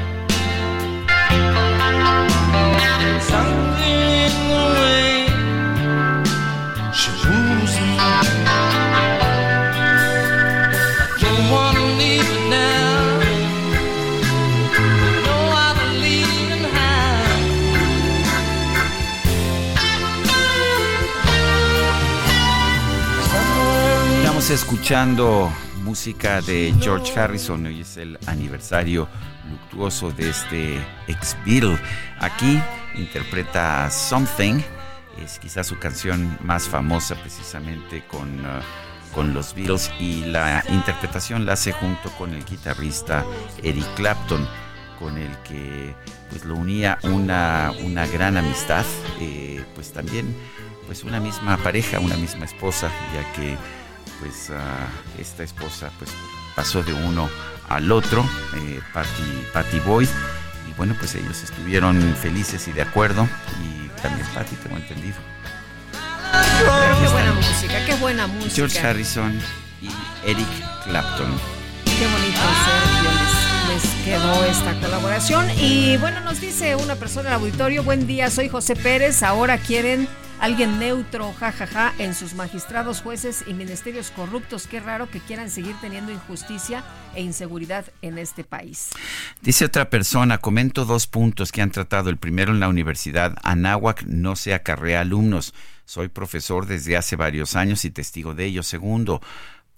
Estamos 24.20 24.50
escuchando 24.50 25.50
música 25.89 26.43
de 26.43 26.74
George 26.82 27.19
Harrison. 27.19 27.65
Hoy 27.65 27.81
es 27.81 27.97
el 27.97 28.19
aniversario 28.27 29.09
luctuoso 29.51 30.10
de 30.10 30.28
este 30.28 30.86
ex 31.06 31.35
Beatle. 31.47 31.78
Aquí 32.20 32.60
interpreta 32.94 33.89
Something. 33.90 34.60
Es 35.24 35.39
quizás 35.39 35.66
su 35.66 35.78
canción 35.78 36.36
más 36.43 36.69
famosa 36.69 37.15
precisamente 37.15 38.05
con, 38.06 38.28
uh, 38.44 38.60
con 39.15 39.32
los 39.32 39.55
Beatles 39.55 39.90
y 39.98 40.27
la 40.27 40.62
interpretación 40.69 41.47
la 41.47 41.55
hace 41.55 41.73
junto 41.73 42.10
con 42.19 42.35
el 42.35 42.44
guitarrista 42.44 43.24
Eric 43.62 43.86
Clapton 43.94 44.47
con 44.98 45.16
el 45.16 45.35
que 45.39 45.94
pues 46.28 46.44
lo 46.44 46.55
unía 46.55 46.98
una, 47.05 47.73
una 47.82 48.06
gran 48.06 48.36
amistad, 48.36 48.85
eh, 49.20 49.65
pues 49.74 49.94
también 49.94 50.36
pues 50.85 51.02
una 51.02 51.19
misma 51.19 51.56
pareja, 51.56 51.98
una 51.98 52.19
misma 52.19 52.44
esposa, 52.44 52.90
ya 53.15 53.32
que 53.32 53.56
pues 54.20 54.50
uh, 54.50 55.20
esta 55.20 55.42
esposa 55.42 55.90
pues 55.98 56.10
pasó 56.54 56.82
de 56.82 56.92
uno 56.92 57.28
al 57.68 57.92
otro, 57.92 58.24
eh, 58.56 58.80
Patty, 58.92 59.46
Patty 59.52 59.80
Boyd, 59.80 60.08
y 60.68 60.72
bueno 60.76 60.94
pues 60.98 61.14
ellos 61.14 61.42
estuvieron 61.42 62.00
felices 62.20 62.66
y 62.68 62.72
de 62.72 62.82
acuerdo, 62.82 63.28
y 63.62 63.88
también 64.00 64.26
Patty 64.34 64.56
tengo 64.56 64.76
entendido. 64.76 65.16
Pero 66.58 67.00
qué 67.00 67.08
buena 67.08 67.32
música, 67.32 67.86
qué 67.86 67.94
buena 67.96 68.26
música. 68.26 68.54
George 68.54 68.78
Harrison 68.80 69.40
y 69.80 69.88
Eric 70.28 70.46
Clapton. 70.84 71.32
Qué 71.84 72.06
bonito, 72.06 72.40
Sergio, 72.64 73.10
les, 73.74 73.84
les 73.84 74.04
quedó 74.04 74.44
esta 74.44 74.72
colaboración. 74.80 75.50
Y 75.58 75.96
bueno, 75.96 76.20
nos 76.20 76.40
dice 76.40 76.76
una 76.76 76.96
persona 76.96 77.28
en 77.28 77.34
el 77.34 77.40
auditorio, 77.40 77.82
buen 77.82 78.06
día, 78.06 78.30
soy 78.30 78.48
José 78.48 78.76
Pérez, 78.76 79.22
ahora 79.22 79.58
quieren 79.58 80.08
alguien 80.40 80.78
neutro, 80.78 81.32
jajaja, 81.32 81.93
en 81.98 82.15
sus 82.15 82.35
magistrados, 82.35 83.01
jueces 83.01 83.44
y 83.47 83.55
ministerios 83.55 84.10
corruptos. 84.10 84.66
Qué 84.66 84.81
raro 84.81 85.10
que 85.10 85.20
quieran 85.20 85.51
seguir 85.51 85.77
teniendo 85.81 86.12
injusticia 86.12 86.85
e 87.15 87.23
inseguridad 87.23 87.86
en 88.02 88.19
este 88.19 88.44
país. 88.44 88.90
Dice 89.40 89.65
otra 89.65 89.90
persona, 89.90 90.39
comento 90.39 90.85
dos 90.85 91.06
puntos 91.06 91.52
que 91.52 91.62
han 91.62 91.70
tratado. 91.70 92.10
El 92.10 92.16
primero, 92.16 92.52
en 92.52 92.60
la 92.60 92.69
universidad 92.69 93.36
Anáhuac 93.43 94.05
no 94.05 94.36
se 94.36 94.55
acarrea 94.55 95.01
alumnos. 95.01 95.55
Soy 95.85 96.09
profesor 96.09 96.66
desde 96.66 96.97
hace 96.97 97.16
varios 97.16 97.56
años 97.56 97.85
y 97.85 97.90
testigo 97.90 98.35
de 98.35 98.44
ello. 98.44 98.62
Segundo, 98.62 99.23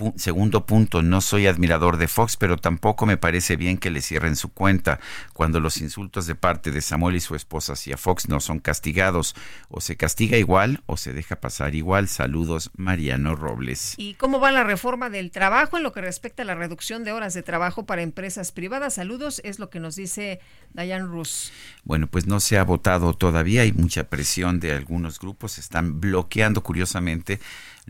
pu- 0.01 0.15
segundo 0.17 0.65
punto, 0.65 1.03
no 1.03 1.21
soy 1.21 1.47
admirador 1.47 1.99
de 1.99 2.09
Fox, 2.09 2.37
pero 2.39 2.57
tampoco 2.57 3.05
me 3.05 3.19
parece 3.19 3.57
bien 3.57 3.77
que 3.77 3.91
le 3.91 4.01
cierren 4.01 4.35
su 4.37 4.49
cuenta 4.49 4.99
cuando 5.35 5.61
los 5.61 5.77
insultos 5.83 6.27
de 6.27 6.35
parte 6.35 6.71
de 6.71 6.81
Samuel 6.81 7.17
y 7.17 7.21
su 7.21 7.35
esposa 7.35 7.75
hacia 7.75 7.99
Fox 7.99 8.29
no 8.29 8.41
son 8.41 8.59
castigados. 8.59 9.35
O 9.69 9.81
se 9.81 9.97
castiga 9.97 10.39
igual 10.39 10.83
o 10.87 10.97
se 10.97 11.13
deja 11.13 11.37
pasar 11.37 11.75
igual. 11.75 12.09
Saludos, 12.09 12.71
Mariano 12.77 13.37
Robles. 13.37 13.95
¿Y 13.99 14.15
cómo 14.15 14.41
va 14.41 14.51
la 14.51 14.65
reforma 14.65 15.11
del 15.11 15.31
trabajo 15.31 15.77
en 15.77 15.83
lo 15.83 15.93
que 15.93 16.01
respecta 16.01 16.43
a 16.43 16.47
la 16.47 16.55
reducción 16.55 17.05
de 17.05 17.13
horas 17.13 17.35
de 17.35 17.43
trabajo 17.43 17.85
para 17.85 18.01
empresas 18.03 18.53
privadas? 18.53 18.95
Saludos, 18.95 19.43
es 19.45 19.59
lo 19.59 19.69
que 19.69 19.81
nos 19.81 19.97
dice 19.97 20.41
Diane 20.73 21.05
Rus. 21.05 21.53
Bueno, 21.85 22.07
pues 22.07 22.27
no 22.27 22.41
se 22.41 22.57
ha 22.59 22.65
votado 22.65 23.13
todavía, 23.15 23.63
hay 23.63 23.73
mucha 23.73 24.05
presión 24.05 24.61
de 24.61 24.73
algunos 24.73 25.19
grupos, 25.19 25.59
están 25.59 26.01
bloqueando 26.01 26.63
curiosamente 26.63 27.41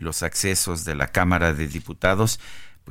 los 0.01 0.23
accesos 0.23 0.83
de 0.83 0.95
la 0.95 1.07
Cámara 1.07 1.53
de 1.53 1.67
Diputados, 1.67 2.39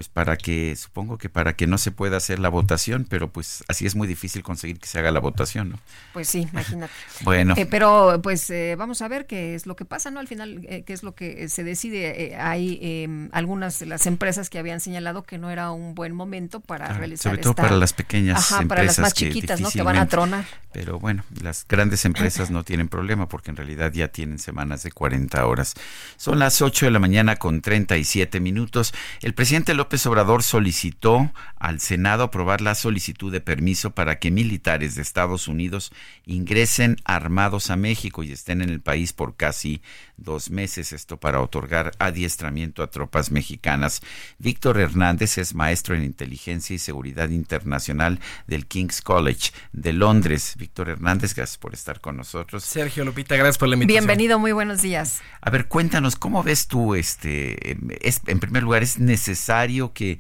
pues 0.01 0.09
para 0.09 0.39
que, 0.39 0.75
supongo 0.77 1.19
que 1.19 1.29
para 1.29 1.53
que 1.57 1.67
no 1.67 1.77
se 1.77 1.91
pueda 1.91 2.17
hacer 2.17 2.39
la 2.39 2.49
votación, 2.49 3.05
pero 3.07 3.31
pues 3.31 3.63
así 3.69 3.85
es 3.85 3.95
muy 3.95 4.09
difícil 4.09 4.43
conseguir 4.43 4.79
que 4.79 4.87
se 4.87 4.99
haga 4.99 5.11
la 5.11 5.21
votación, 5.21 5.69
¿no? 5.69 5.79
Pues 6.15 6.27
sí, 6.27 6.49
imagínate. 6.51 6.91
Bueno. 7.21 7.53
Eh, 7.59 7.67
pero 7.67 8.19
pues 8.23 8.49
eh, 8.49 8.77
vamos 8.79 9.03
a 9.03 9.09
ver 9.09 9.27
qué 9.27 9.55
es 9.55 9.67
lo 9.67 9.77
que 9.77 9.85
pasa, 9.85 10.11
¿no? 10.11 10.19
Al 10.19 10.27
final, 10.27 10.65
eh, 10.71 10.85
qué 10.87 10.95
es 10.95 11.03
lo 11.03 11.15
que 11.15 11.51
se 11.51 11.65
decide. 11.65 12.29
Eh, 12.33 12.37
hay 12.37 12.79
eh, 12.81 13.29
algunas 13.33 13.79
de 13.79 13.85
las 13.85 14.07
empresas 14.07 14.49
que 14.49 14.59
habían 14.59 14.81
señalado 14.81 15.23
que 15.23 15.37
no 15.37 15.51
era 15.51 15.71
un 15.71 15.95
buen 15.95 16.15
momento 16.15 16.61
para 16.61 16.87
Claro, 16.87 17.01
realizar 17.01 17.33
sobre 17.33 17.43
todo 17.43 17.51
esta- 17.51 17.63
para 17.65 17.77
las 17.77 17.93
pequeñas 17.93 18.39
Ajá, 18.39 18.63
empresas 18.63 18.69
para 18.69 18.83
las 18.87 18.99
más 19.01 19.13
que 19.13 19.27
chiquitas, 19.29 19.61
¿no? 19.61 19.69
Que 19.71 19.83
van 19.83 19.99
a 19.99 20.07
tronar. 20.07 20.47
Pero 20.73 20.99
bueno, 20.99 21.25
las 21.43 21.67
grandes 21.69 22.07
empresas 22.07 22.51
no 22.51 22.65
tienen 22.65 22.89
problema 22.89 23.29
porque 23.29 23.51
en 23.51 23.59
realidad 23.59 23.93
ya 23.93 24.09
tienen 24.09 24.39
semanas 24.39 24.83
de 24.83 24.93
40 24.93 25.45
horas. 25.45 25.75
Son 26.17 26.39
las 26.39 26.63
8 26.63 26.87
de 26.87 26.91
la 26.91 27.01
mañana 27.01 27.37
con 27.37 27.61
37 27.61 28.41
minutos. 28.41 28.95
El 29.21 29.35
presidente 29.35 29.75
López 29.75 29.90
Obrador 30.07 30.43
solicitó 30.43 31.33
al 31.57 31.81
Senado 31.81 32.23
aprobar 32.23 32.61
la 32.61 32.75
solicitud 32.75 33.33
de 33.33 33.41
permiso 33.41 33.91
para 33.91 34.19
que 34.19 34.31
militares 34.31 34.95
de 34.95 35.03
Estados 35.03 35.49
Unidos 35.49 35.93
ingresen 36.27 36.97
armados 37.05 37.71
a 37.71 37.77
México 37.77 38.23
y 38.23 38.33
estén 38.33 38.63
en 38.63 38.71
el 38.71 38.81
país 38.81 39.13
por 39.13 39.37
casi 39.37 39.83
dos 40.17 40.51
meses. 40.51 40.93
Esto 40.93 41.19
para 41.19 41.41
otorgar 41.41 41.93
adiestramiento 41.99 42.83
a 42.83 42.91
tropas 42.91 43.31
mexicanas. 43.31 44.01
Víctor 44.39 44.79
Hernández 44.79 45.39
es 45.39 45.55
maestro 45.55 45.97
en 45.97 46.05
inteligencia 46.05 46.75
y 46.75 46.79
seguridad 46.79 47.31
internacional 47.31 48.21
del 48.47 48.67
King's 48.67 49.03
College 49.03 49.51
de 49.73 49.93
Londres. 49.93 50.55
Víctor 50.57 50.89
Hernández, 50.89 51.35
gracias 51.35 51.59
por 51.59 51.75
estar 51.75 52.01
con 52.01 52.17
nosotros. 52.17 52.65
Sergio 52.65 53.05
Lupita, 53.05 53.35
gracias 53.37 53.59
por 53.59 53.69
la 53.69 53.75
invitación. 53.75 54.07
Bienvenido, 54.07 54.39
muy 54.39 54.53
buenos 54.53 54.83
días. 54.83 55.21
A 55.41 55.51
ver, 55.51 55.67
cuéntanos, 55.67 56.17
¿cómo 56.17 56.43
ves 56.43 56.69
tú 56.69 56.95
este? 56.95 57.77
Es, 58.07 58.21
en 58.27 58.39
primer 58.39 58.63
lugar, 58.63 58.83
¿es 58.83 58.99
necesario 58.99 59.80
que, 59.89 60.19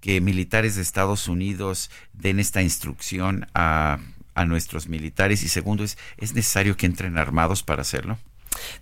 que 0.00 0.20
militares 0.20 0.76
de 0.76 0.82
Estados 0.82 1.28
Unidos 1.28 1.90
den 2.12 2.40
esta 2.40 2.62
instrucción 2.62 3.46
a, 3.54 3.98
a 4.34 4.44
nuestros 4.44 4.88
militares? 4.88 5.42
Y 5.42 5.48
segundo, 5.48 5.84
¿es, 5.84 5.96
¿es 6.16 6.34
necesario 6.34 6.76
que 6.76 6.86
entren 6.86 7.18
armados 7.18 7.62
para 7.62 7.82
hacerlo? 7.82 8.18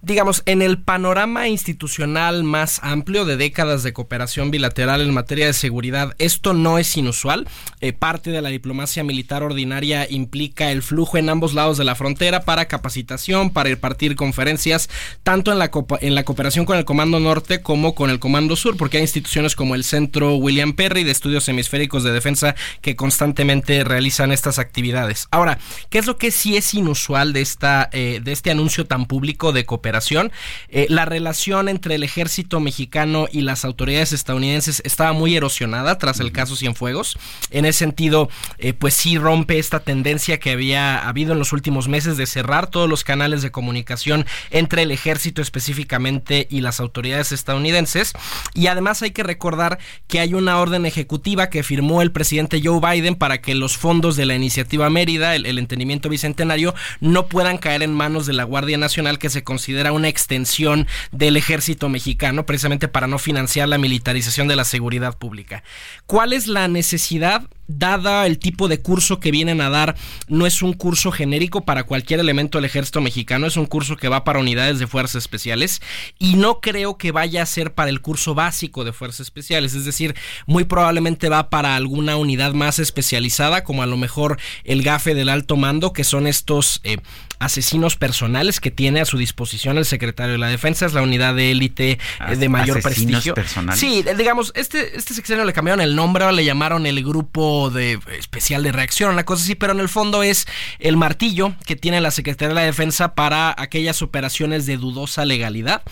Digamos, 0.01 0.43
en 0.47 0.63
el 0.63 0.83
panorama 0.83 1.49
institucional 1.49 2.45
más 2.45 2.81
amplio 2.83 3.25
de 3.25 3.37
décadas 3.37 3.83
de 3.83 3.93
cooperación 3.93 4.51
bilateral 4.51 5.01
en 5.01 5.15
materia 5.15 5.47
de 5.47 5.53
seguridad, 5.53 6.15
esto 6.19 6.55
no 6.55 6.79
es 6.79 6.97
inusual. 6.97 7.49
Eh, 7.81 7.93
parte 7.93 8.31
de 8.31 8.43
la 8.43 8.49
diplomacia 8.49 9.05
militar 9.05 9.43
ordinaria 9.43 10.07
implica 10.11 10.71
el 10.71 10.83
flujo 10.83 11.19
en 11.19 11.29
ambos 11.29 11.55
lados 11.55 11.79
de 11.79 11.85
la 11.85 11.95
frontera 11.95 12.43
para 12.43 12.67
capacitación, 12.67 13.51
para 13.51 13.71
impartir 13.71 14.17
conferencias, 14.17 14.89
tanto 15.23 15.53
en 15.53 15.59
la, 15.59 15.71
en 16.01 16.15
la 16.15 16.25
cooperación 16.25 16.65
con 16.65 16.79
el 16.79 16.85
Comando 16.85 17.21
Norte 17.21 17.63
como 17.63 17.95
con 17.95 18.11
el 18.11 18.19
Comando 18.19 18.57
Sur, 18.57 18.77
porque 18.77 18.99
hay 18.99 19.03
instituciones 19.03 19.57
como 19.57 19.75
el 19.75 19.85
Centro 19.85 20.37
William 20.37 20.73
Perry 20.75 21.05
de 21.05 21.11
Estudios 21.11 21.49
Hemisféricos 21.49 22.05
de 22.05 22.13
Defensa 22.13 22.55
que 22.81 22.97
constantemente 22.97 23.85
realizan 23.85 24.33
estas 24.33 24.59
actividades. 24.59 25.29
Ahora, 25.31 25.59
¿qué 25.91 25.99
es 25.99 26.07
lo 26.07 26.17
que 26.17 26.31
sí 26.31 26.57
es 26.57 26.75
inusual 26.75 27.33
de, 27.33 27.41
esta, 27.41 27.89
eh, 27.93 28.21
de 28.23 28.33
este 28.33 28.51
anuncio 28.51 28.87
tan 28.87 29.07
público 29.07 29.53
de 29.53 29.62
cooperación. 29.67 30.33
Eh, 30.69 30.87
la 30.89 31.05
relación 31.05 31.69
entre 31.69 31.95
el 31.97 32.03
ejército 32.03 32.61
mexicano 32.61 33.27
y 33.31 33.43
las 33.43 33.65
autoridades 33.65 34.13
estadounidenses 34.13 34.83
estaba 34.85 35.13
muy 35.13 35.37
erosionada 35.37 35.99
tras 35.99 36.21
el 36.21 36.33
caso 36.33 36.57
Cienfuegos. 36.57 37.19
En 37.51 37.65
ese 37.65 37.81
sentido, 37.81 38.29
eh, 38.59 38.73
pues 38.73 38.95
sí 38.95 39.19
rompe 39.19 39.59
esta 39.59 39.81
tendencia 39.81 40.39
que 40.39 40.51
había 40.51 41.07
habido 41.07 41.33
en 41.33 41.39
los 41.39 41.53
últimos 41.53 41.89
meses 41.89 42.17
de 42.17 42.27
cerrar 42.27 42.69
todos 42.69 42.89
los 42.89 43.05
canales 43.05 43.43
de 43.43 43.51
comunicación 43.51 44.27
entre 44.51 44.83
el 44.83 44.91
ejército 44.91 45.43
específicamente 45.43 46.47
y 46.51 46.61
las 46.61 46.81
autoridades 46.81 47.33
estadounidenses. 47.33 48.13
Y 48.55 48.67
además 48.67 49.03
hay 49.03 49.11
que 49.11 49.23
recordar 49.23 49.79
que 50.07 50.21
hay 50.21 50.35
una 50.35 50.59
orden 50.59 50.87
ejecutiva 50.87 51.51
que 51.51 51.63
firmó 51.63 52.03
el 52.03 52.13
presidente 52.13 52.61
Joe 52.63 52.81
Biden 52.81 53.15
para 53.15 53.41
que 53.41 53.55
los 53.55 53.77
fondos 53.77 54.17
de 54.17 54.27
la 54.27 54.35
iniciativa 54.35 54.91
Mérida, 54.91 55.35
el, 55.35 55.47
el 55.47 55.59
entendimiento 55.59 56.09
bicentenario, 56.09 56.75
no 57.01 57.27
puedan 57.27 57.59
caer 57.59 57.83
en 57.83 57.95
manos 57.95 58.27
de 58.27 58.33
la 58.33 58.45
Guardia 58.45 58.79
Nacional, 58.79 59.19
que 59.19 59.31
se 59.31 59.45
considera 59.53 59.93
una 59.93 60.09
extensión 60.09 60.87
del 61.11 61.37
ejército 61.37 61.91
mexicano, 61.91 62.47
precisamente 62.47 62.89
para 62.89 63.07
no 63.07 63.19
financiar 63.19 63.69
la 63.69 63.77
militarización 63.77 64.49
de 64.49 64.57
la 64.57 64.65
seguridad 64.65 65.19
pública. 65.19 65.63
¿Cuál 66.07 66.33
es 66.33 66.47
la 66.47 66.69
necesidad? 66.69 67.43
Dada 67.67 68.27
el 68.27 68.39
tipo 68.39 68.69
de 68.69 68.81
curso 68.81 69.21
que 69.21 69.31
vienen 69.31 69.61
a 69.61 69.71
dar, 69.71 69.97
no 70.29 70.47
es 70.47 70.63
un 70.63 70.73
curso 70.73 71.13
genérico 71.13 71.65
para 71.65 71.85
cualquier 71.85 72.21
elemento 72.21 72.59
del 72.59 72.65
ejército 72.65 73.01
mexicano, 73.01 73.47
es 73.47 73.57
un 73.57 73.67
curso 73.67 73.97
que 73.97 74.09
va 74.09 74.25
para 74.25 74.41
unidades 74.41 74.79
de 74.79 74.87
fuerzas 74.87 75.23
especiales 75.23 75.81
y 76.19 76.35
no 76.35 76.61
creo 76.61 76.99
que 76.99 77.13
vaya 77.13 77.43
a 77.43 77.47
ser 77.47 77.75
para 77.75 77.91
el 77.91 78.01
curso 78.01 78.35
básico 78.35 78.85
de 78.85 78.93
fuerzas 78.93 79.21
especiales, 79.21 79.75
es 79.75 79.85
decir, 79.85 80.15
muy 80.47 80.65
probablemente 80.65 81.29
va 81.29 81.51
para 81.51 81.77
alguna 81.77 82.17
unidad 82.17 82.53
más 82.53 82.79
especializada, 82.79 83.65
como 83.65 83.83
a 83.83 83.87
lo 83.87 83.97
mejor 83.97 84.39
el 84.65 84.83
GAFE 84.83 85.15
del 85.15 85.29
alto 85.29 85.57
mando, 85.57 85.93
que 85.93 86.05
son 86.05 86.27
estos 86.27 86.81
eh, 86.85 86.99
asesinos 87.39 87.97
personales 87.97 88.61
que 88.61 88.71
tiene 88.71 89.01
a 89.01 89.05
su 89.05 89.19
disposición 89.19 89.79
el 89.79 89.85
secretario 89.85 90.33
de 90.33 90.39
la 90.39 90.49
defensa, 90.49 90.87
es 90.87 90.93
la 90.93 91.03
unidad 91.03 91.35
de 91.35 91.51
élite 91.51 91.99
eh, 92.29 92.37
de 92.37 92.49
mayor 92.49 92.81
prestigio. 92.83 93.35
personales. 93.35 93.81
Sí, 93.81 94.05
eh, 94.07 94.15
digamos, 94.17 94.53
este, 94.55 94.97
este 94.97 95.15
sexenio 95.15 95.45
le 95.45 95.53
cambiaron 95.53 95.81
el 95.81 95.97
nombre, 95.97 96.25
ahora 96.25 96.37
le 96.37 96.45
llamaron 96.45 96.87
el 96.87 97.03
grupo 97.03 97.52
de 97.71 97.99
especial 98.19 98.63
de 98.63 98.73
reacción, 98.73 99.11
una 99.11 99.25
cosa 99.25 99.43
así, 99.43 99.55
pero 99.55 99.73
en 99.73 99.81
el 99.81 99.89
fondo 99.89 100.23
es 100.23 100.47
el 100.79 100.97
martillo 100.97 101.55
que 101.67 101.77
tiene 101.77 102.01
la 102.01 102.11
Secretaría 102.11 102.49
de 102.49 102.55
la 102.55 102.67
Defensa 102.67 103.15
para 103.15 103.55
aquellas 103.57 104.03
operaciones 104.03 104.67
de 104.67 104.77
dudosa 104.77 105.25
legalidad. 105.25 105.83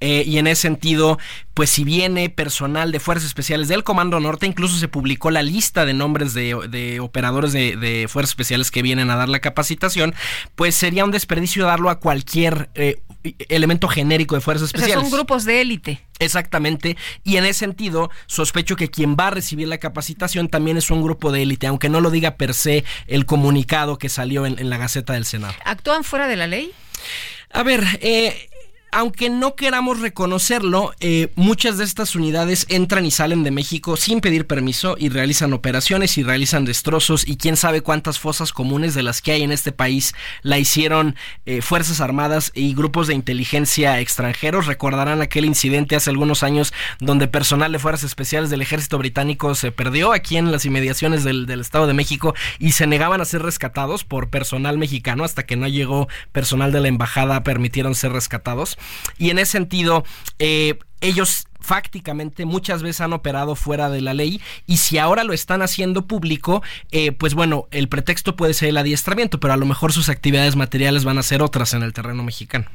Eh, 0.00 0.22
y 0.24 0.38
en 0.38 0.46
ese 0.46 0.62
sentido, 0.62 1.18
pues 1.54 1.70
si 1.70 1.82
viene 1.82 2.30
personal 2.30 2.92
de 2.92 3.00
Fuerzas 3.00 3.26
Especiales 3.26 3.66
del 3.66 3.82
Comando 3.82 4.20
Norte, 4.20 4.46
incluso 4.46 4.76
se 4.76 4.86
publicó 4.86 5.30
la 5.30 5.42
lista 5.42 5.84
de 5.84 5.92
nombres 5.92 6.34
de, 6.34 7.00
operadores 7.00 7.52
de, 7.52 8.06
Fuerzas 8.08 8.30
Especiales 8.30 8.70
que 8.70 8.82
vienen 8.82 9.10
a 9.10 9.16
dar 9.16 9.28
la 9.28 9.40
capacitación, 9.40 10.14
pues 10.54 10.76
sería 10.76 11.04
un 11.04 11.10
desperdicio 11.10 11.66
darlo 11.66 11.90
a 11.90 11.98
cualquier 11.98 12.70
eh, 12.74 13.00
elemento 13.48 13.88
genérico 13.88 14.36
de 14.36 14.40
Fuerzas 14.40 14.68
Especiales. 14.68 14.96
O 14.96 15.00
sea, 15.00 15.10
son 15.10 15.18
grupos 15.18 15.44
de 15.44 15.60
élite. 15.60 16.07
Exactamente, 16.18 16.96
y 17.24 17.36
en 17.36 17.44
ese 17.44 17.60
sentido, 17.60 18.10
sospecho 18.26 18.76
que 18.76 18.90
quien 18.90 19.16
va 19.16 19.28
a 19.28 19.30
recibir 19.30 19.68
la 19.68 19.78
capacitación 19.78 20.48
también 20.48 20.76
es 20.76 20.90
un 20.90 21.02
grupo 21.02 21.32
de 21.32 21.42
élite, 21.42 21.66
aunque 21.66 21.88
no 21.88 22.00
lo 22.00 22.10
diga 22.10 22.36
per 22.36 22.54
se 22.54 22.84
el 23.06 23.26
comunicado 23.26 23.98
que 23.98 24.08
salió 24.08 24.46
en, 24.46 24.58
en 24.58 24.70
la 24.70 24.78
Gaceta 24.78 25.12
del 25.12 25.24
Senado. 25.24 25.54
¿Actúan 25.64 26.04
fuera 26.04 26.26
de 26.26 26.36
la 26.36 26.46
ley? 26.46 26.72
A 27.50 27.62
ver, 27.62 27.84
eh, 28.00 28.50
aunque 28.98 29.30
no 29.30 29.54
queramos 29.54 30.00
reconocerlo, 30.00 30.92
eh, 30.98 31.30
muchas 31.36 31.78
de 31.78 31.84
estas 31.84 32.16
unidades 32.16 32.66
entran 32.68 33.06
y 33.06 33.12
salen 33.12 33.44
de 33.44 33.52
México 33.52 33.96
sin 33.96 34.20
pedir 34.20 34.48
permiso 34.48 34.96
y 34.98 35.08
realizan 35.08 35.52
operaciones 35.52 36.18
y 36.18 36.24
realizan 36.24 36.64
destrozos 36.64 37.22
y 37.24 37.36
quién 37.36 37.56
sabe 37.56 37.80
cuántas 37.80 38.18
fosas 38.18 38.52
comunes 38.52 38.94
de 38.94 39.04
las 39.04 39.22
que 39.22 39.30
hay 39.30 39.44
en 39.44 39.52
este 39.52 39.70
país 39.70 40.14
la 40.42 40.58
hicieron 40.58 41.14
eh, 41.46 41.62
Fuerzas 41.62 42.00
Armadas 42.00 42.50
y 42.56 42.74
grupos 42.74 43.06
de 43.06 43.14
inteligencia 43.14 44.00
extranjeros. 44.00 44.66
Recordarán 44.66 45.22
aquel 45.22 45.44
incidente 45.44 45.94
hace 45.94 46.10
algunos 46.10 46.42
años 46.42 46.72
donde 46.98 47.28
personal 47.28 47.70
de 47.70 47.78
Fuerzas 47.78 48.02
Especiales 48.08 48.50
del 48.50 48.62
Ejército 48.62 48.98
Británico 48.98 49.54
se 49.54 49.70
perdió 49.70 50.12
aquí 50.12 50.38
en 50.38 50.50
las 50.50 50.64
inmediaciones 50.64 51.22
del, 51.22 51.46
del 51.46 51.60
Estado 51.60 51.86
de 51.86 51.94
México 51.94 52.34
y 52.58 52.72
se 52.72 52.88
negaban 52.88 53.20
a 53.20 53.26
ser 53.26 53.42
rescatados 53.42 54.02
por 54.02 54.28
personal 54.28 54.76
mexicano 54.76 55.22
hasta 55.22 55.46
que 55.46 55.54
no 55.54 55.68
llegó 55.68 56.08
personal 56.32 56.72
de 56.72 56.80
la 56.80 56.88
embajada 56.88 57.44
permitieron 57.44 57.94
ser 57.94 58.10
rescatados. 58.10 58.76
Y 59.18 59.30
en 59.30 59.38
ese 59.38 59.52
sentido, 59.52 60.04
eh, 60.38 60.78
ellos 61.00 61.46
fácticamente 61.60 62.46
muchas 62.46 62.82
veces 62.82 63.02
han 63.02 63.12
operado 63.12 63.54
fuera 63.54 63.90
de 63.90 64.00
la 64.00 64.14
ley 64.14 64.40
y 64.66 64.78
si 64.78 64.96
ahora 64.96 65.22
lo 65.22 65.34
están 65.34 65.60
haciendo 65.60 66.06
público, 66.06 66.62
eh, 66.92 67.12
pues 67.12 67.34
bueno, 67.34 67.68
el 67.70 67.88
pretexto 67.88 68.36
puede 68.36 68.54
ser 68.54 68.70
el 68.70 68.78
adiestramiento, 68.78 69.38
pero 69.38 69.52
a 69.52 69.56
lo 69.58 69.66
mejor 69.66 69.92
sus 69.92 70.08
actividades 70.08 70.56
materiales 70.56 71.04
van 71.04 71.18
a 71.18 71.22
ser 71.22 71.42
otras 71.42 71.74
en 71.74 71.82
el 71.82 71.92
terreno 71.92 72.22
mexicano. 72.22 72.66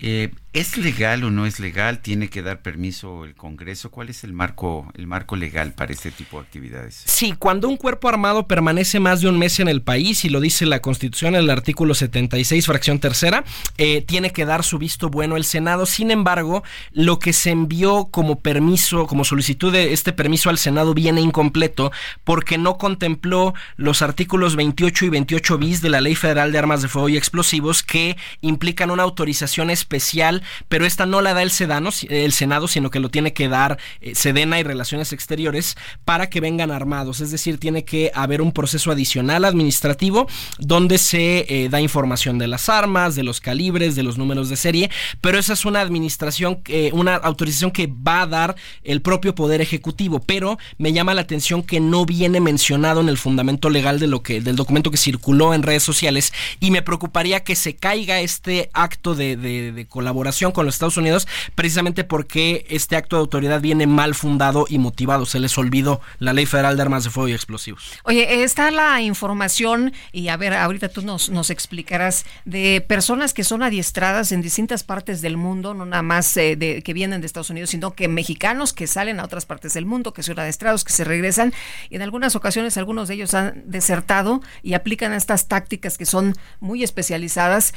Eh, 0.00 0.30
¿Es 0.54 0.78
legal 0.78 1.24
o 1.24 1.30
no 1.30 1.44
es 1.44 1.60
legal? 1.60 1.98
¿Tiene 2.00 2.30
que 2.30 2.40
dar 2.40 2.62
permiso 2.62 3.26
el 3.26 3.34
Congreso? 3.34 3.90
¿Cuál 3.90 4.08
es 4.08 4.24
el 4.24 4.32
marco, 4.32 4.90
el 4.94 5.06
marco 5.06 5.36
legal 5.36 5.74
para 5.74 5.92
este 5.92 6.10
tipo 6.10 6.38
de 6.38 6.46
actividades? 6.46 7.02
Sí, 7.04 7.34
cuando 7.38 7.68
un 7.68 7.76
cuerpo 7.76 8.08
armado 8.08 8.46
permanece 8.46 8.98
más 8.98 9.20
de 9.20 9.28
un 9.28 9.38
mes 9.38 9.60
en 9.60 9.68
el 9.68 9.82
país, 9.82 10.24
y 10.24 10.30
lo 10.30 10.40
dice 10.40 10.64
la 10.64 10.80
Constitución, 10.80 11.34
el 11.34 11.50
artículo 11.50 11.92
76, 11.92 12.64
fracción 12.64 12.98
tercera, 12.98 13.44
eh, 13.76 14.00
tiene 14.00 14.30
que 14.30 14.46
dar 14.46 14.64
su 14.64 14.78
visto 14.78 15.10
bueno 15.10 15.36
el 15.36 15.44
Senado. 15.44 15.84
Sin 15.84 16.10
embargo, 16.10 16.64
lo 16.92 17.18
que 17.18 17.34
se 17.34 17.50
envió 17.50 18.06
como 18.10 18.40
permiso, 18.40 19.06
como 19.06 19.24
solicitud 19.24 19.70
de 19.70 19.92
este 19.92 20.14
permiso 20.14 20.48
al 20.48 20.56
Senado 20.56 20.94
viene 20.94 21.20
incompleto 21.20 21.92
porque 22.24 22.56
no 22.56 22.78
contempló 22.78 23.52
los 23.76 24.00
artículos 24.00 24.56
28 24.56 25.04
y 25.04 25.08
28 25.10 25.58
bis 25.58 25.82
de 25.82 25.90
la 25.90 26.00
Ley 26.00 26.14
Federal 26.14 26.52
de 26.52 26.58
Armas 26.58 26.80
de 26.80 26.88
Fuego 26.88 27.10
y 27.10 27.18
Explosivos 27.18 27.82
que 27.82 28.16
implican 28.40 28.90
una 28.90 29.02
autorización 29.02 29.68
especial 29.68 30.37
pero 30.68 30.86
esta 30.86 31.06
no 31.06 31.20
la 31.20 31.34
da 31.34 31.42
el, 31.42 31.50
Sedano, 31.50 31.90
el 32.08 32.32
Senado, 32.32 32.68
sino 32.68 32.90
que 32.90 33.00
lo 33.00 33.10
tiene 33.10 33.32
que 33.32 33.48
dar 33.48 33.78
eh, 34.00 34.14
Sedena 34.14 34.60
y 34.60 34.62
Relaciones 34.62 35.12
Exteriores 35.12 35.76
para 36.04 36.30
que 36.30 36.40
vengan 36.40 36.70
armados. 36.70 37.20
Es 37.20 37.30
decir, 37.30 37.58
tiene 37.58 37.84
que 37.84 38.10
haber 38.14 38.42
un 38.42 38.52
proceso 38.52 38.90
adicional 38.90 39.44
administrativo 39.44 40.28
donde 40.58 40.98
se 40.98 41.46
eh, 41.48 41.68
da 41.68 41.80
información 41.80 42.38
de 42.38 42.46
las 42.46 42.68
armas, 42.68 43.14
de 43.14 43.22
los 43.22 43.40
calibres, 43.40 43.96
de 43.96 44.02
los 44.02 44.18
números 44.18 44.48
de 44.48 44.56
serie, 44.56 44.90
pero 45.20 45.38
esa 45.38 45.52
es 45.52 45.64
una 45.64 45.80
administración, 45.80 46.60
eh, 46.66 46.90
una 46.92 47.16
autorización 47.16 47.70
que 47.70 47.86
va 47.86 48.22
a 48.22 48.26
dar 48.26 48.56
el 48.84 49.02
propio 49.02 49.34
Poder 49.34 49.60
Ejecutivo, 49.60 50.20
pero 50.20 50.58
me 50.78 50.92
llama 50.92 51.14
la 51.14 51.22
atención 51.22 51.62
que 51.62 51.80
no 51.80 52.04
viene 52.04 52.40
mencionado 52.40 53.00
en 53.00 53.08
el 53.08 53.18
fundamento 53.18 53.70
legal 53.70 53.98
de 53.98 54.06
lo 54.06 54.22
que, 54.22 54.40
del 54.40 54.56
documento 54.56 54.90
que 54.90 54.96
circuló 54.96 55.54
en 55.54 55.62
redes 55.62 55.82
sociales 55.82 56.32
y 56.60 56.70
me 56.70 56.82
preocuparía 56.82 57.40
que 57.40 57.56
se 57.56 57.76
caiga 57.76 58.20
este 58.20 58.70
acto 58.72 59.14
de 59.14 59.86
colaboración 59.88 60.27
con 60.52 60.66
los 60.66 60.74
Estados 60.74 60.96
Unidos 60.96 61.26
precisamente 61.54 62.04
porque 62.04 62.66
este 62.68 62.96
acto 62.96 63.16
de 63.16 63.20
autoridad 63.20 63.60
viene 63.60 63.86
mal 63.86 64.14
fundado 64.14 64.66
y 64.68 64.78
motivado. 64.78 65.26
Se 65.26 65.40
les 65.40 65.56
olvidó 65.56 66.00
la 66.18 66.32
Ley 66.32 66.46
Federal 66.46 66.76
de 66.76 66.82
Armas 66.82 67.04
de 67.04 67.10
Fuego 67.10 67.28
y 67.28 67.32
Explosivos. 67.32 67.92
Oye, 68.04 68.42
está 68.44 68.70
la 68.70 69.00
información, 69.00 69.92
y 70.12 70.28
a 70.28 70.36
ver, 70.36 70.52
ahorita 70.54 70.90
tú 70.90 71.02
nos, 71.02 71.30
nos 71.30 71.50
explicarás, 71.50 72.26
de 72.44 72.84
personas 72.86 73.32
que 73.32 73.42
son 73.42 73.62
adiestradas 73.62 74.32
en 74.32 74.42
distintas 74.42 74.84
partes 74.84 75.22
del 75.22 75.36
mundo, 75.36 75.74
no 75.74 75.86
nada 75.86 76.02
más 76.02 76.36
eh, 76.36 76.56
de, 76.56 76.82
que 76.82 76.92
vienen 76.92 77.20
de 77.20 77.26
Estados 77.26 77.50
Unidos, 77.50 77.70
sino 77.70 77.94
que 77.94 78.06
mexicanos 78.08 78.72
que 78.72 78.86
salen 78.86 79.20
a 79.20 79.24
otras 79.24 79.46
partes 79.46 79.74
del 79.74 79.86
mundo, 79.86 80.12
que 80.12 80.22
son 80.22 80.38
adiestrados, 80.38 80.84
que 80.84 80.92
se 80.92 81.04
regresan, 81.04 81.52
y 81.88 81.96
en 81.96 82.02
algunas 82.02 82.36
ocasiones 82.36 82.76
algunos 82.76 83.08
de 83.08 83.14
ellos 83.14 83.34
han 83.34 83.62
desertado 83.66 84.42
y 84.62 84.74
aplican 84.74 85.12
estas 85.12 85.48
tácticas 85.48 85.98
que 85.98 86.06
son 86.06 86.34
muy 86.60 86.84
especializadas 86.84 87.74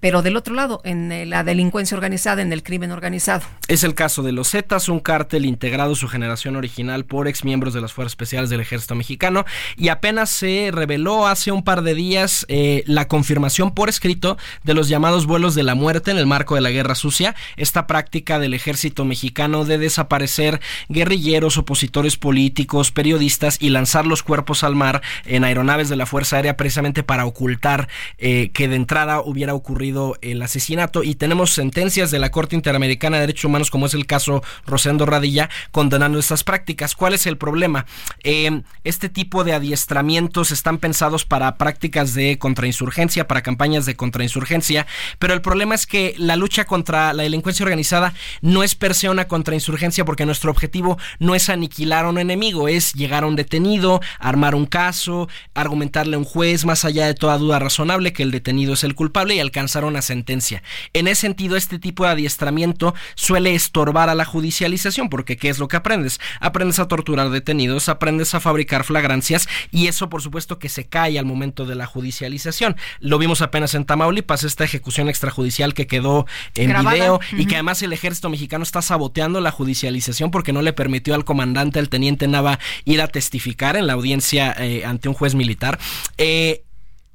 pero 0.00 0.22
del 0.22 0.36
otro 0.36 0.54
lado, 0.54 0.80
en 0.84 1.10
eh, 1.12 1.26
la 1.26 1.44
delincuencia 1.44 1.96
organizada, 1.96 2.42
en 2.42 2.52
el 2.52 2.62
crimen 2.62 2.90
organizado. 2.92 3.42
Es 3.68 3.84
el 3.84 3.94
caso 3.94 4.22
de 4.22 4.32
los 4.32 4.50
Zetas, 4.50 4.88
un 4.88 5.00
cártel 5.00 5.44
integrado 5.44 5.94
su 5.94 6.08
generación 6.08 6.56
original 6.56 7.04
por 7.04 7.28
exmiembros 7.28 7.74
de 7.74 7.80
las 7.80 7.92
Fuerzas 7.92 8.12
Especiales 8.12 8.50
del 8.50 8.60
Ejército 8.60 8.94
Mexicano 8.94 9.44
y 9.76 9.88
apenas 9.88 10.30
se 10.30 10.70
reveló 10.72 11.26
hace 11.26 11.52
un 11.52 11.62
par 11.62 11.82
de 11.82 11.94
días 11.94 12.46
eh, 12.48 12.82
la 12.86 13.08
confirmación 13.08 13.74
por 13.74 13.88
escrito 13.88 14.36
de 14.64 14.74
los 14.74 14.88
llamados 14.88 15.26
vuelos 15.26 15.54
de 15.54 15.62
la 15.62 15.74
muerte 15.74 16.10
en 16.10 16.18
el 16.18 16.26
marco 16.26 16.54
de 16.54 16.60
la 16.60 16.70
Guerra 16.70 16.94
Sucia, 16.94 17.34
esta 17.56 17.86
práctica 17.86 18.38
del 18.38 18.54
Ejército 18.54 19.04
Mexicano 19.04 19.64
de 19.64 19.78
desaparecer 19.78 20.60
guerrilleros, 20.88 21.58
opositores 21.58 22.16
políticos, 22.16 22.92
periodistas 22.92 23.58
y 23.60 23.70
lanzar 23.70 24.06
los 24.06 24.22
cuerpos 24.22 24.64
al 24.64 24.74
mar 24.74 25.02
en 25.24 25.44
aeronaves 25.44 25.88
de 25.88 25.96
la 25.96 26.06
Fuerza 26.06 26.36
Aérea 26.36 26.56
precisamente 26.56 27.02
para 27.02 27.26
ocultar 27.26 27.88
eh, 28.18 28.50
que 28.52 28.68
de 28.68 28.76
entrada 28.76 29.20
hubiera 29.20 29.54
ocurrido 29.54 29.85
el 30.20 30.42
asesinato 30.42 31.02
y 31.02 31.14
tenemos 31.14 31.52
sentencias 31.52 32.10
de 32.10 32.18
la 32.18 32.30
Corte 32.30 32.56
Interamericana 32.56 33.16
de 33.16 33.22
Derechos 33.22 33.44
Humanos 33.44 33.70
como 33.70 33.86
es 33.86 33.94
el 33.94 34.06
caso 34.06 34.42
Rosendo 34.66 35.06
Radilla 35.06 35.48
condenando 35.70 36.18
estas 36.18 36.44
prácticas. 36.44 36.94
¿Cuál 36.94 37.14
es 37.14 37.26
el 37.26 37.38
problema? 37.38 37.86
Eh, 38.24 38.62
este 38.84 39.08
tipo 39.08 39.44
de 39.44 39.54
adiestramientos 39.54 40.50
están 40.50 40.78
pensados 40.78 41.24
para 41.24 41.56
prácticas 41.56 42.14
de 42.14 42.38
contrainsurgencia, 42.38 43.28
para 43.28 43.42
campañas 43.42 43.86
de 43.86 43.96
contrainsurgencia, 43.96 44.86
pero 45.18 45.34
el 45.34 45.42
problema 45.42 45.74
es 45.74 45.86
que 45.86 46.14
la 46.18 46.36
lucha 46.36 46.64
contra 46.64 47.12
la 47.12 47.22
delincuencia 47.22 47.64
organizada 47.64 48.14
no 48.40 48.62
es 48.62 48.74
per 48.74 48.94
se 48.94 49.08
una 49.08 49.28
contrainsurgencia 49.28 50.04
porque 50.04 50.26
nuestro 50.26 50.50
objetivo 50.50 50.98
no 51.18 51.34
es 51.34 51.48
aniquilar 51.48 52.04
a 52.04 52.08
un 52.08 52.18
enemigo, 52.18 52.68
es 52.68 52.92
llegar 52.92 53.24
a 53.24 53.26
un 53.26 53.36
detenido, 53.36 54.00
armar 54.18 54.54
un 54.54 54.66
caso, 54.66 55.28
argumentarle 55.54 56.16
a 56.16 56.18
un 56.18 56.24
juez 56.24 56.64
más 56.64 56.84
allá 56.84 57.06
de 57.06 57.14
toda 57.14 57.38
duda 57.38 57.58
razonable 57.58 58.12
que 58.12 58.22
el 58.22 58.30
detenido 58.30 58.74
es 58.74 58.84
el 58.84 58.94
culpable 58.94 59.34
y 59.34 59.40
alcanzar 59.40 59.65
alcanzar 59.66 59.84
una 59.84 60.00
sentencia. 60.00 60.62
En 60.92 61.08
ese 61.08 61.22
sentido, 61.22 61.56
este 61.56 61.80
tipo 61.80 62.04
de 62.04 62.10
adiestramiento 62.10 62.94
suele 63.16 63.54
estorbar 63.54 64.08
a 64.08 64.14
la 64.14 64.24
judicialización, 64.24 65.08
porque 65.08 65.36
¿qué 65.36 65.48
es 65.48 65.58
lo 65.58 65.66
que 65.66 65.76
aprendes? 65.76 66.20
Aprendes 66.40 66.78
a 66.78 66.86
torturar 66.86 67.30
detenidos, 67.30 67.88
aprendes 67.88 68.32
a 68.34 68.40
fabricar 68.40 68.84
flagrancias 68.84 69.48
y 69.72 69.88
eso 69.88 70.08
por 70.08 70.22
supuesto 70.22 70.60
que 70.60 70.68
se 70.68 70.84
cae 70.84 71.18
al 71.18 71.24
momento 71.24 71.64
de 71.66 71.74
la 71.74 71.86
judicialización. 71.86 72.76
Lo 73.00 73.18
vimos 73.18 73.42
apenas 73.42 73.74
en 73.74 73.84
Tamaulipas, 73.84 74.44
esta 74.44 74.62
ejecución 74.62 75.08
extrajudicial 75.08 75.74
que 75.74 75.88
quedó 75.88 76.26
en 76.54 76.68
Grabada. 76.68 76.94
video 76.94 77.20
y 77.32 77.46
que 77.46 77.56
además 77.56 77.82
el 77.82 77.92
ejército 77.92 78.30
mexicano 78.30 78.62
está 78.62 78.82
saboteando 78.82 79.40
la 79.40 79.50
judicialización 79.50 80.30
porque 80.30 80.52
no 80.52 80.62
le 80.62 80.72
permitió 80.72 81.14
al 81.16 81.24
comandante, 81.24 81.80
al 81.80 81.88
teniente 81.88 82.28
Nava, 82.28 82.60
ir 82.84 83.00
a 83.00 83.08
testificar 83.08 83.76
en 83.76 83.88
la 83.88 83.94
audiencia 83.94 84.54
eh, 84.58 84.84
ante 84.84 85.08
un 85.08 85.14
juez 85.14 85.34
militar. 85.34 85.78
Eh, 86.18 86.62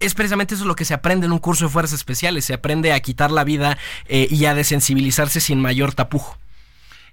es 0.02 0.14
precisamente 0.14 0.56
eso 0.56 0.66
lo 0.66 0.76
que 0.76 0.86
se 0.86 0.94
aprende 0.94 1.26
en 1.26 1.32
un 1.32 1.40
curso 1.40 1.66
de 1.66 1.72
fuerzas 1.72 2.00
especiales, 2.00 2.46
se 2.46 2.54
aprende 2.54 2.92
a 2.94 3.00
quitar 3.00 3.32
la 3.32 3.44
vida 3.44 3.78
eh, 4.08 4.28
y 4.30 4.46
a 4.46 4.54
desensibilizarse 4.54 5.40
sin 5.40 5.62
mayor 5.62 5.94
tapujo. 5.94 6.41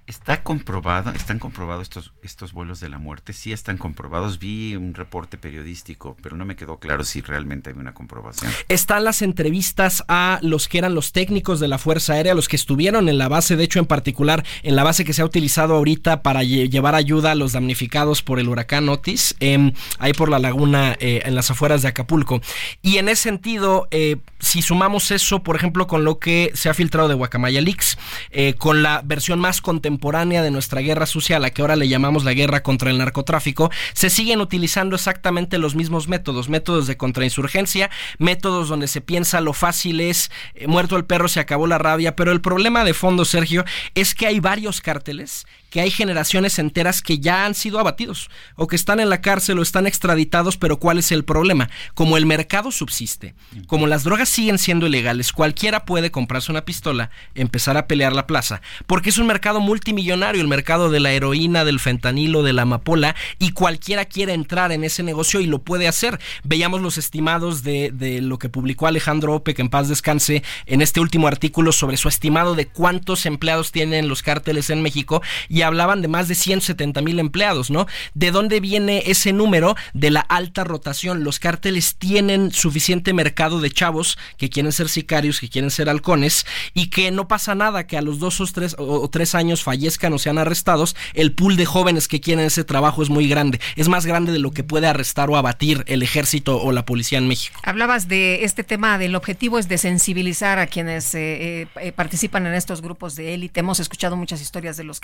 ¿Está 0.09 0.41
comprobado, 0.41 1.11
están 1.11 1.37
comprobados 1.37 1.83
estos, 1.83 2.13
estos 2.23 2.51
vuelos 2.51 2.79
de 2.79 2.89
la 2.89 2.97
muerte? 2.97 3.31
Sí 3.31 3.53
están 3.53 3.77
comprobados. 3.77 4.39
Vi 4.39 4.75
un 4.75 4.95
reporte 4.95 5.37
periodístico, 5.37 6.17
pero 6.23 6.35
no 6.35 6.45
me 6.45 6.55
quedó 6.55 6.79
claro 6.79 7.03
si 7.03 7.21
realmente 7.21 7.69
hay 7.69 7.75
una 7.77 7.93
comprobación. 7.93 8.51
Están 8.69 9.03
las 9.03 9.21
entrevistas 9.21 10.03
a 10.07 10.39
los 10.41 10.67
que 10.67 10.79
eran 10.79 10.95
los 10.95 11.11
técnicos 11.11 11.59
de 11.59 11.67
la 11.67 11.77
Fuerza 11.77 12.13
Aérea, 12.13 12.33
los 12.33 12.47
que 12.47 12.55
estuvieron 12.55 13.07
en 13.07 13.19
la 13.19 13.27
base, 13.27 13.55
de 13.55 13.63
hecho 13.65 13.77
en 13.77 13.85
particular 13.85 14.43
en 14.63 14.75
la 14.75 14.83
base 14.83 15.05
que 15.05 15.13
se 15.13 15.21
ha 15.21 15.25
utilizado 15.25 15.75
ahorita 15.75 16.23
para 16.23 16.41
lle- 16.41 16.71
llevar 16.71 16.95
ayuda 16.95 17.33
a 17.33 17.35
los 17.35 17.51
damnificados 17.51 18.23
por 18.23 18.39
el 18.39 18.49
huracán 18.49 18.89
Otis, 18.89 19.35
em, 19.39 19.73
ahí 19.99 20.13
por 20.13 20.29
la 20.29 20.39
laguna 20.39 20.97
eh, 20.99 21.21
en 21.25 21.35
las 21.35 21.51
afueras 21.51 21.83
de 21.83 21.87
Acapulco. 21.89 22.41
Y 22.81 22.97
en 22.97 23.09
ese 23.09 23.21
sentido, 23.21 23.87
eh, 23.91 24.15
si 24.39 24.63
sumamos 24.63 25.11
eso, 25.11 25.43
por 25.43 25.55
ejemplo, 25.55 25.85
con 25.85 26.03
lo 26.03 26.17
que 26.17 26.49
se 26.55 26.67
ha 26.67 26.73
filtrado 26.73 27.09
de 27.09 27.13
Guacamaya 27.13 27.61
Leaks, 27.61 27.99
eh, 28.31 28.55
con 28.55 28.81
la 28.81 29.03
versión 29.05 29.37
más 29.37 29.61
contemporánea 29.61 29.98
de 29.99 30.51
nuestra 30.51 30.81
guerra 30.81 31.05
sucia, 31.05 31.37
a 31.37 31.39
la 31.39 31.51
que 31.51 31.61
ahora 31.61 31.75
le 31.75 31.87
llamamos 31.87 32.23
la 32.23 32.33
guerra 32.33 32.63
contra 32.63 32.89
el 32.89 32.97
narcotráfico, 32.97 33.69
se 33.93 34.09
siguen 34.09 34.41
utilizando 34.41 34.95
exactamente 34.95 35.57
los 35.57 35.75
mismos 35.75 36.07
métodos, 36.07 36.49
métodos 36.49 36.87
de 36.87 36.97
contrainsurgencia, 36.97 37.89
métodos 38.17 38.69
donde 38.69 38.87
se 38.87 39.01
piensa 39.01 39.41
lo 39.41 39.53
fácil 39.53 40.01
es 40.01 40.31
eh, 40.55 40.67
muerto 40.67 40.95
el 40.95 41.05
perro, 41.05 41.27
se 41.27 41.39
acabó 41.39 41.67
la 41.67 41.77
rabia, 41.77 42.15
pero 42.15 42.31
el 42.31 42.41
problema 42.41 42.83
de 42.83 42.93
fondo, 42.93 43.25
Sergio, 43.25 43.65
es 43.93 44.15
que 44.15 44.27
hay 44.27 44.39
varios 44.39 44.81
cárteles 44.81 45.45
que 45.69 45.81
hay 45.81 45.91
generaciones 45.91 46.59
enteras 46.59 47.01
que 47.01 47.19
ya 47.19 47.45
han 47.45 47.55
sido 47.55 47.79
abatidos 47.79 48.29
o 48.55 48.67
que 48.67 48.75
están 48.75 48.99
en 48.99 49.09
la 49.09 49.21
cárcel 49.21 49.59
o 49.59 49.61
están 49.61 49.87
extraditados, 49.87 50.57
pero 50.57 50.79
¿cuál 50.79 50.97
es 50.97 51.11
el 51.11 51.23
problema? 51.23 51.69
Como 51.93 52.17
el 52.17 52.25
mercado 52.25 52.71
subsiste, 52.71 53.35
como 53.67 53.87
las 53.87 54.03
drogas 54.03 54.29
siguen 54.29 54.57
siendo 54.57 54.87
ilegales, 54.87 55.31
cualquiera 55.31 55.85
puede 55.85 56.11
comprarse 56.11 56.51
una 56.51 56.65
pistola, 56.65 57.09
empezar 57.35 57.77
a 57.77 57.87
pelear 57.87 58.13
la 58.13 58.27
plaza, 58.27 58.61
porque 58.87 59.09
es 59.09 59.17
un 59.17 59.27
mercado 59.27 59.59
multimillonario, 59.59 60.41
el 60.41 60.47
mercado 60.47 60.89
de 60.89 60.99
la 60.99 61.11
heroína, 61.11 61.65
del 61.65 61.79
fentanilo, 61.79 62.43
de 62.43 62.53
la 62.53 62.63
amapola, 62.63 63.15
y 63.37 63.51
cualquiera 63.51 64.05
quiere 64.05 64.33
entrar 64.33 64.71
en 64.71 64.83
ese 64.83 65.03
negocio 65.03 65.39
y 65.39 65.45
lo 65.45 65.59
puede 65.59 65.87
hacer. 65.87 66.19
Veíamos 66.43 66.81
los 66.81 66.97
estimados 66.97 67.63
de, 67.63 67.91
de 67.93 68.21
lo 68.21 68.39
que 68.39 68.49
publicó 68.49 68.87
Alejandro 68.87 69.35
Ope, 69.35 69.53
que 69.53 69.61
en 69.61 69.69
paz 69.69 69.87
descanse, 69.87 70.43
en 70.65 70.81
este 70.81 70.99
último 70.99 71.27
artículo 71.27 71.71
sobre 71.71 71.97
su 71.97 72.07
estimado 72.07 72.55
de 72.55 72.67
cuántos 72.67 73.25
empleados 73.25 73.71
tienen 73.71 74.07
los 74.07 74.23
cárteles 74.23 74.69
en 74.69 74.81
México 74.81 75.21
y 75.47 75.58
hablaban 75.61 76.01
de 76.01 76.07
más 76.07 76.27
de 76.27 76.35
170 76.35 77.01
mil 77.01 77.19
empleados, 77.19 77.69
¿no? 77.69 77.87
¿De 78.13 78.31
dónde 78.31 78.59
viene 78.59 79.03
ese 79.05 79.33
número? 79.33 79.75
De 79.93 80.11
la 80.11 80.21
alta 80.21 80.63
rotación. 80.63 81.23
Los 81.23 81.39
cárteles 81.39 81.95
tienen 81.95 82.51
suficiente 82.51 83.13
mercado 83.13 83.59
de 83.61 83.71
chavos 83.71 84.17
que 84.37 84.49
quieren 84.49 84.71
ser 84.71 84.89
sicarios, 84.89 85.39
que 85.39 85.49
quieren 85.49 85.71
ser 85.71 85.89
halcones 85.89 86.45
y 86.73 86.89
que 86.89 87.11
no 87.11 87.27
pasa 87.27 87.55
nada 87.55 87.87
que 87.87 87.97
a 87.97 88.01
los 88.01 88.19
dos 88.19 88.39
o 88.41 88.45
tres, 88.47 88.75
o, 88.77 89.09
tres 89.09 89.35
años 89.35 89.63
fallezcan 89.63 90.13
o 90.13 90.19
sean 90.19 90.37
arrestados. 90.37 90.95
El 91.13 91.33
pool 91.33 91.57
de 91.57 91.65
jóvenes 91.65 92.07
que 92.07 92.21
quieren 92.21 92.45
ese 92.45 92.63
trabajo 92.63 93.03
es 93.03 93.09
muy 93.09 93.27
grande. 93.27 93.59
Es 93.75 93.87
más 93.87 94.05
grande 94.05 94.31
de 94.31 94.39
lo 94.39 94.51
que 94.51 94.63
puede 94.63 94.87
arrestar 94.87 95.29
o 95.29 95.37
abatir 95.37 95.83
el 95.87 96.03
ejército 96.03 96.61
o 96.61 96.71
la 96.71 96.85
policía 96.85 97.17
en 97.17 97.27
México. 97.27 97.59
Hablabas 97.63 98.07
de 98.07 98.43
este 98.43 98.63
tema 98.63 98.97
del 98.97 99.15
objetivo 99.15 99.59
es 99.59 99.67
de 99.67 99.77
sensibilizar 99.77 100.59
a 100.59 100.67
quienes 100.67 101.13
eh, 101.15 101.67
eh, 101.75 101.91
participan 101.91 102.45
en 102.47 102.53
estos 102.53 102.81
grupos 102.81 103.15
de 103.15 103.33
élite. 103.33 103.59
Hemos 103.59 103.79
escuchado 103.79 104.15
muchas 104.15 104.41
historias 104.41 104.77
de 104.77 104.83
los 104.83 104.99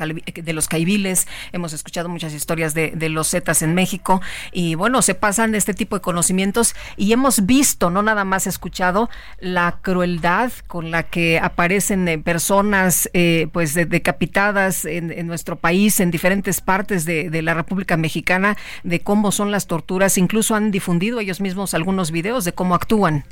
de 0.46 0.54
los 0.54 0.68
caiviles, 0.68 1.28
hemos 1.52 1.74
escuchado 1.74 2.08
muchas 2.10 2.34
historias 2.34 2.74
de, 2.74 2.92
de 2.96 3.10
los 3.10 3.30
zetas 3.30 3.62
en 3.62 3.74
México 3.74 4.22
y 4.52 4.76
bueno, 4.76 5.02
se 5.02 5.16
pasan 5.16 5.56
este 5.56 5.74
tipo 5.74 5.96
de 5.96 6.02
conocimientos 6.02 6.76
y 6.98 7.12
hemos 7.12 7.46
visto, 7.46 7.90
no 7.90 8.02
nada 8.02 8.24
más 8.24 8.48
escuchado, 8.48 9.10
la 9.40 9.80
crueldad 9.82 10.52
con 10.68 10.92
la 10.92 11.04
que 11.04 11.40
aparecen 11.40 12.08
eh, 12.08 12.18
personas 12.18 13.10
eh, 13.14 13.48
pues 13.52 13.74
de- 13.74 13.86
decapitadas 13.86 14.86
en, 14.86 15.12
en 15.12 15.28
nuestro 15.28 15.56
país, 15.58 16.00
en 16.00 16.12
diferentes 16.12 16.62
partes 16.62 17.06
de, 17.06 17.30
de 17.30 17.42
la 17.42 17.54
República 17.54 17.98
Mexicana, 17.98 18.58
de 18.84 19.00
cómo 19.02 19.32
son 19.32 19.52
las 19.52 19.68
torturas. 19.68 20.18
Incluso 20.18 20.56
han 20.56 20.72
difundido 20.72 21.20
ellos 21.20 21.42
mismos 21.42 21.74
algunos 21.74 22.12
videos 22.12 22.46
de 22.46 22.54
cómo 22.54 22.76
actúan. 22.76 23.26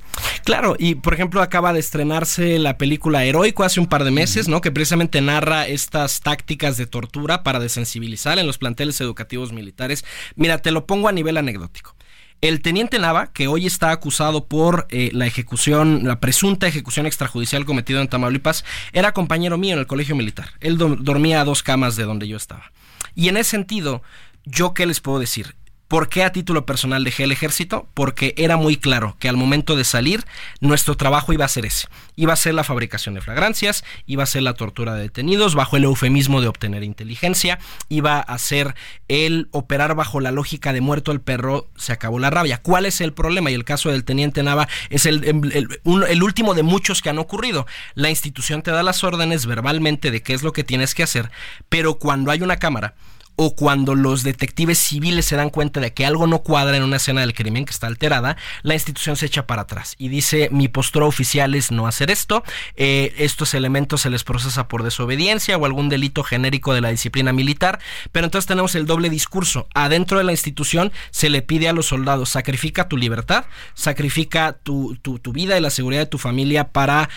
Claro, 0.44 0.76
y 0.78 0.96
por 0.96 1.14
ejemplo 1.14 1.42
acaba 1.42 1.74
de 1.74 1.80
estrenarse 1.80 2.60
la 2.60 2.78
película 2.78 3.24
Heroico 3.24 3.64
hace 3.64 3.80
un 3.80 3.88
par 3.88 4.04
de 4.04 4.12
meses, 4.12 4.48
¿no? 4.48 4.62
Que 4.62 4.72
precisamente 4.72 5.22
narra 5.22 5.68
estas 5.68 6.22
tácticas 6.22 6.78
de 6.78 6.86
tortura 6.86 7.03
para 7.44 7.60
desensibilizar 7.60 8.40
en 8.40 8.48
los 8.48 8.58
planteles 8.58 9.00
educativos 9.02 9.52
militares. 9.52 10.06
Mira, 10.36 10.58
te 10.60 10.72
lo 10.72 10.86
pongo 10.86 11.08
a 11.08 11.12
nivel 11.12 11.38
anecdótico. 11.38 11.96
El 12.42 12.62
teniente 12.62 13.00
Nava, 13.00 13.32
que 13.32 13.48
hoy 13.48 13.66
está 13.66 13.92
acusado 13.92 14.48
por 14.48 14.86
eh, 14.90 15.12
la 15.14 15.26
ejecución, 15.26 16.02
la 16.04 16.20
presunta 16.20 16.68
ejecución 16.68 17.06
extrajudicial 17.06 17.64
cometida 17.64 18.02
en 18.02 18.10
Tamaulipas, 18.10 18.66
era 18.92 19.14
compañero 19.14 19.58
mío 19.58 19.74
en 19.74 19.80
el 19.80 19.88
colegio 19.88 20.16
militar. 20.16 20.50
Él 20.60 20.78
do- 20.78 20.98
dormía 20.98 21.40
a 21.40 21.46
dos 21.46 21.64
camas 21.64 21.96
de 21.96 22.04
donde 22.04 22.28
yo 22.28 22.36
estaba. 22.36 22.74
Y 23.16 23.30
en 23.30 23.38
ese 23.38 23.52
sentido, 23.52 24.02
¿yo 24.44 24.74
qué 24.74 24.86
les 24.86 25.00
puedo 25.00 25.20
decir? 25.20 25.56
¿Por 25.94 26.10
qué 26.10 26.24
a 26.24 26.32
título 26.32 26.66
personal 26.66 27.04
dejé 27.04 27.26
el 27.26 27.32
ejército? 27.32 27.88
Porque 27.94 28.34
era 28.36 28.58
muy 28.58 28.78
claro 28.78 29.16
que 29.20 29.30
al 29.30 29.38
momento 29.38 29.76
de 29.76 29.84
salir, 29.84 30.26
nuestro 30.60 30.98
trabajo 30.98 31.34
iba 31.34 31.46
a 31.46 31.48
ser 31.48 31.68
ese. 31.68 31.86
Iba 32.16 32.34
a 32.34 32.36
ser 32.36 32.56
la 32.56 32.64
fabricación 32.64 33.14
de 33.14 33.22
flagrancias, 33.22 33.84
iba 34.08 34.24
a 34.24 34.26
ser 34.26 34.42
la 34.42 34.56
tortura 34.56 34.96
de 34.96 35.04
detenidos 35.04 35.54
bajo 35.54 35.78
el 35.78 35.84
eufemismo 35.84 36.42
de 36.42 36.48
obtener 36.48 36.82
inteligencia, 36.82 37.60
iba 37.90 38.20
a 38.20 38.38
ser 38.40 38.74
el 39.08 39.50
operar 39.52 39.94
bajo 39.94 40.20
la 40.20 40.32
lógica 40.32 40.74
de 40.74 40.82
muerto 40.82 41.12
el 41.12 41.22
perro, 41.22 41.70
se 41.76 41.94
acabó 41.94 42.18
la 42.18 42.32
rabia. 42.32 42.58
¿Cuál 42.60 42.88
es 42.88 43.00
el 43.00 43.14
problema? 43.14 43.52
Y 43.52 43.54
el 43.54 43.64
caso 43.64 43.92
del 43.92 44.04
teniente 44.04 44.42
Nava 44.42 44.68
es 44.90 45.06
el, 45.06 45.80
un- 45.84 46.06
el 46.10 46.24
último 46.24 46.56
de 46.56 46.64
muchos 46.64 47.04
que 47.04 47.12
han 47.12 47.20
ocurrido. 47.20 47.68
La 47.94 48.10
institución 48.10 48.64
te 48.64 48.72
da 48.72 48.82
las 48.82 49.04
órdenes 49.04 49.46
verbalmente 49.46 50.10
de 50.10 50.24
qué 50.24 50.34
es 50.34 50.42
lo 50.42 50.54
que 50.54 50.64
tienes 50.64 50.96
que 50.96 51.04
hacer, 51.04 51.30
pero 51.70 52.00
cuando 52.00 52.32
hay 52.32 52.42
una 52.42 52.58
cámara, 52.58 52.96
o 53.36 53.56
cuando 53.56 53.96
los 53.96 54.24
detectives 54.24 54.78
civiles 54.78 55.26
se 55.26 55.36
dan 55.36 55.50
cuenta 55.50 55.80
de 55.80 55.94
que 55.94 56.06
algo 56.06 56.28
no 56.28 56.40
cuadra 56.40 56.78
en 56.78 56.84
una 56.84 56.98
escena 56.98 57.22
del 57.22 57.34
crimen 57.34 57.66
que 57.66 57.72
está 57.72 57.88
alterada, 57.88 58.38
la 58.62 58.74
institución 58.74 59.16
se 59.16 59.26
echa 59.26 59.48
para 59.48 59.64
atrás 59.64 59.96
y 59.98 60.10
dice 60.10 60.50
mi 60.52 60.68
postura 60.68 61.06
oficial 61.06 61.56
es 61.56 61.72
no 61.72 61.88
hacer 61.88 62.12
esto, 62.12 62.44
eh, 62.76 63.14
estos 63.18 63.54
elementos 63.54 64.02
se 64.02 64.10
les 64.10 64.24
procesa 64.24 64.68
por 64.68 64.84
desobediencia 64.84 65.58
o 65.58 65.66
algún 65.66 65.90
delito 65.90 66.24
genérico 66.24 66.74
de 66.74 66.82
la 66.82 66.90
disciplina 66.90 67.34
militar, 67.34 67.80
pero 68.12 68.26
entonces 68.26 68.48
tenemos 68.48 68.76
el 68.76 68.86
doble 68.86 69.10
discurso. 69.10 69.68
Adentro 69.74 70.18
de 70.18 70.24
la 70.24 70.32
institución 70.32 70.92
se 71.12 71.30
le 71.30 71.42
pide 71.42 71.70
a 71.70 71.74
los 71.74 71.88
soldados 71.88 72.30
sacrifica 72.30 72.88
tu 72.88 72.98
libertad, 72.98 73.46
sacrifica 73.74 74.54
tu, 74.54 74.98
tu, 75.02 75.20
tu 75.20 75.32
vida 75.32 75.58
y 75.58 75.62
la 75.62 75.70
seguridad 75.70 76.02
de 76.02 76.08
tu 76.08 76.18
familia 76.18 76.70
para 76.70 77.10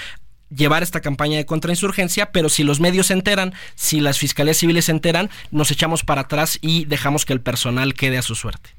llevar 0.54 0.82
esta 0.82 1.00
campaña 1.00 1.36
de 1.36 1.46
contrainsurgencia, 1.46 2.32
pero 2.32 2.48
si 2.48 2.62
los 2.62 2.80
medios 2.80 3.08
se 3.08 3.14
enteran, 3.14 3.54
si 3.74 4.00
las 4.00 4.18
fiscalías 4.18 4.56
civiles 4.56 4.86
se 4.86 4.92
enteran, 4.92 5.30
nos 5.50 5.70
echamos 5.70 6.02
para 6.02 6.22
atrás 6.22 6.58
y 6.60 6.84
dejamos 6.84 7.24
que 7.24 7.32
el 7.32 7.40
personal 7.40 7.94
quede 7.94 8.18
a 8.18 8.22
su 8.22 8.34
suerte. 8.34 8.70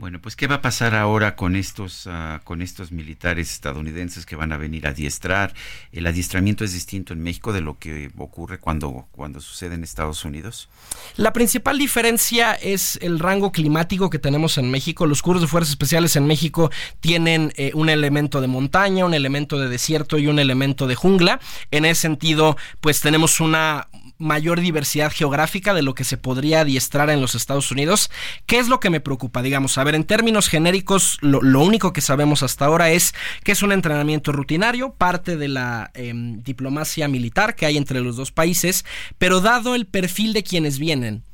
Bueno, 0.00 0.18
pues 0.18 0.34
¿qué 0.34 0.46
va 0.46 0.54
a 0.54 0.62
pasar 0.62 0.94
ahora 0.94 1.36
con 1.36 1.56
estos, 1.56 2.06
ah, 2.06 2.40
con 2.44 2.62
estos 2.62 2.90
militares 2.90 3.52
estadounidenses 3.52 4.24
que 4.24 4.34
van 4.34 4.50
a 4.50 4.56
venir 4.56 4.86
a 4.86 4.90
adiestrar? 4.92 5.52
¿El 5.92 6.06
adiestramiento 6.06 6.64
es 6.64 6.72
distinto 6.72 7.12
en 7.12 7.22
México 7.22 7.52
de 7.52 7.60
lo 7.60 7.78
que 7.78 8.10
ocurre 8.16 8.58
cuando, 8.58 9.08
cuando 9.12 9.42
sucede 9.42 9.74
en 9.74 9.84
Estados 9.84 10.24
Unidos? 10.24 10.70
La 11.16 11.34
principal 11.34 11.76
diferencia 11.76 12.54
es 12.54 12.98
el 13.02 13.18
rango 13.18 13.52
climático 13.52 14.08
que 14.08 14.18
tenemos 14.18 14.56
en 14.56 14.70
México. 14.70 15.04
Los 15.04 15.20
cursos 15.20 15.42
de 15.42 15.48
fuerzas 15.48 15.72
especiales 15.72 16.16
en 16.16 16.26
México 16.26 16.70
tienen 17.00 17.52
eh, 17.56 17.72
un 17.74 17.90
elemento 17.90 18.40
de 18.40 18.46
montaña, 18.46 19.04
un 19.04 19.12
elemento 19.12 19.58
de 19.58 19.68
desierto 19.68 20.16
y 20.16 20.28
un 20.28 20.38
elemento 20.38 20.86
de 20.86 20.94
jungla. 20.94 21.40
En 21.70 21.84
ese 21.84 22.00
sentido, 22.00 22.56
pues 22.80 23.02
tenemos 23.02 23.38
una 23.38 23.88
mayor 24.20 24.60
diversidad 24.60 25.10
geográfica 25.12 25.74
de 25.74 25.82
lo 25.82 25.94
que 25.94 26.04
se 26.04 26.16
podría 26.16 26.60
adiestrar 26.60 27.10
en 27.10 27.20
los 27.20 27.34
Estados 27.34 27.72
Unidos. 27.72 28.10
¿Qué 28.46 28.58
es 28.58 28.68
lo 28.68 28.78
que 28.78 28.90
me 28.90 29.00
preocupa? 29.00 29.42
Digamos, 29.42 29.78
a 29.78 29.84
ver, 29.84 29.94
en 29.94 30.04
términos 30.04 30.48
genéricos, 30.48 31.18
lo, 31.22 31.40
único 31.60 31.92
que 31.92 32.00
sabemos 32.00 32.42
hasta 32.42 32.66
ahora 32.66 32.90
es 32.90 33.14
que 33.42 33.52
es 33.52 33.62
un 33.62 33.72
entrenamiento 33.72 34.30
rutinario, 34.32 34.94
parte 34.94 35.36
de 35.36 35.48
la 35.48 35.90
em, 35.94 36.42
diplomacia 36.42 37.08
militar 37.08 37.56
que 37.56 37.66
hay 37.66 37.76
entre 37.76 38.00
los 38.00 38.16
dos 38.16 38.30
países, 38.30 38.84
pero 39.18 39.40
dado 39.40 39.74
el 39.74 39.86
perfil 39.86 40.32
de 40.32 40.42
quienes 40.42 40.78
vienen, 40.78 41.24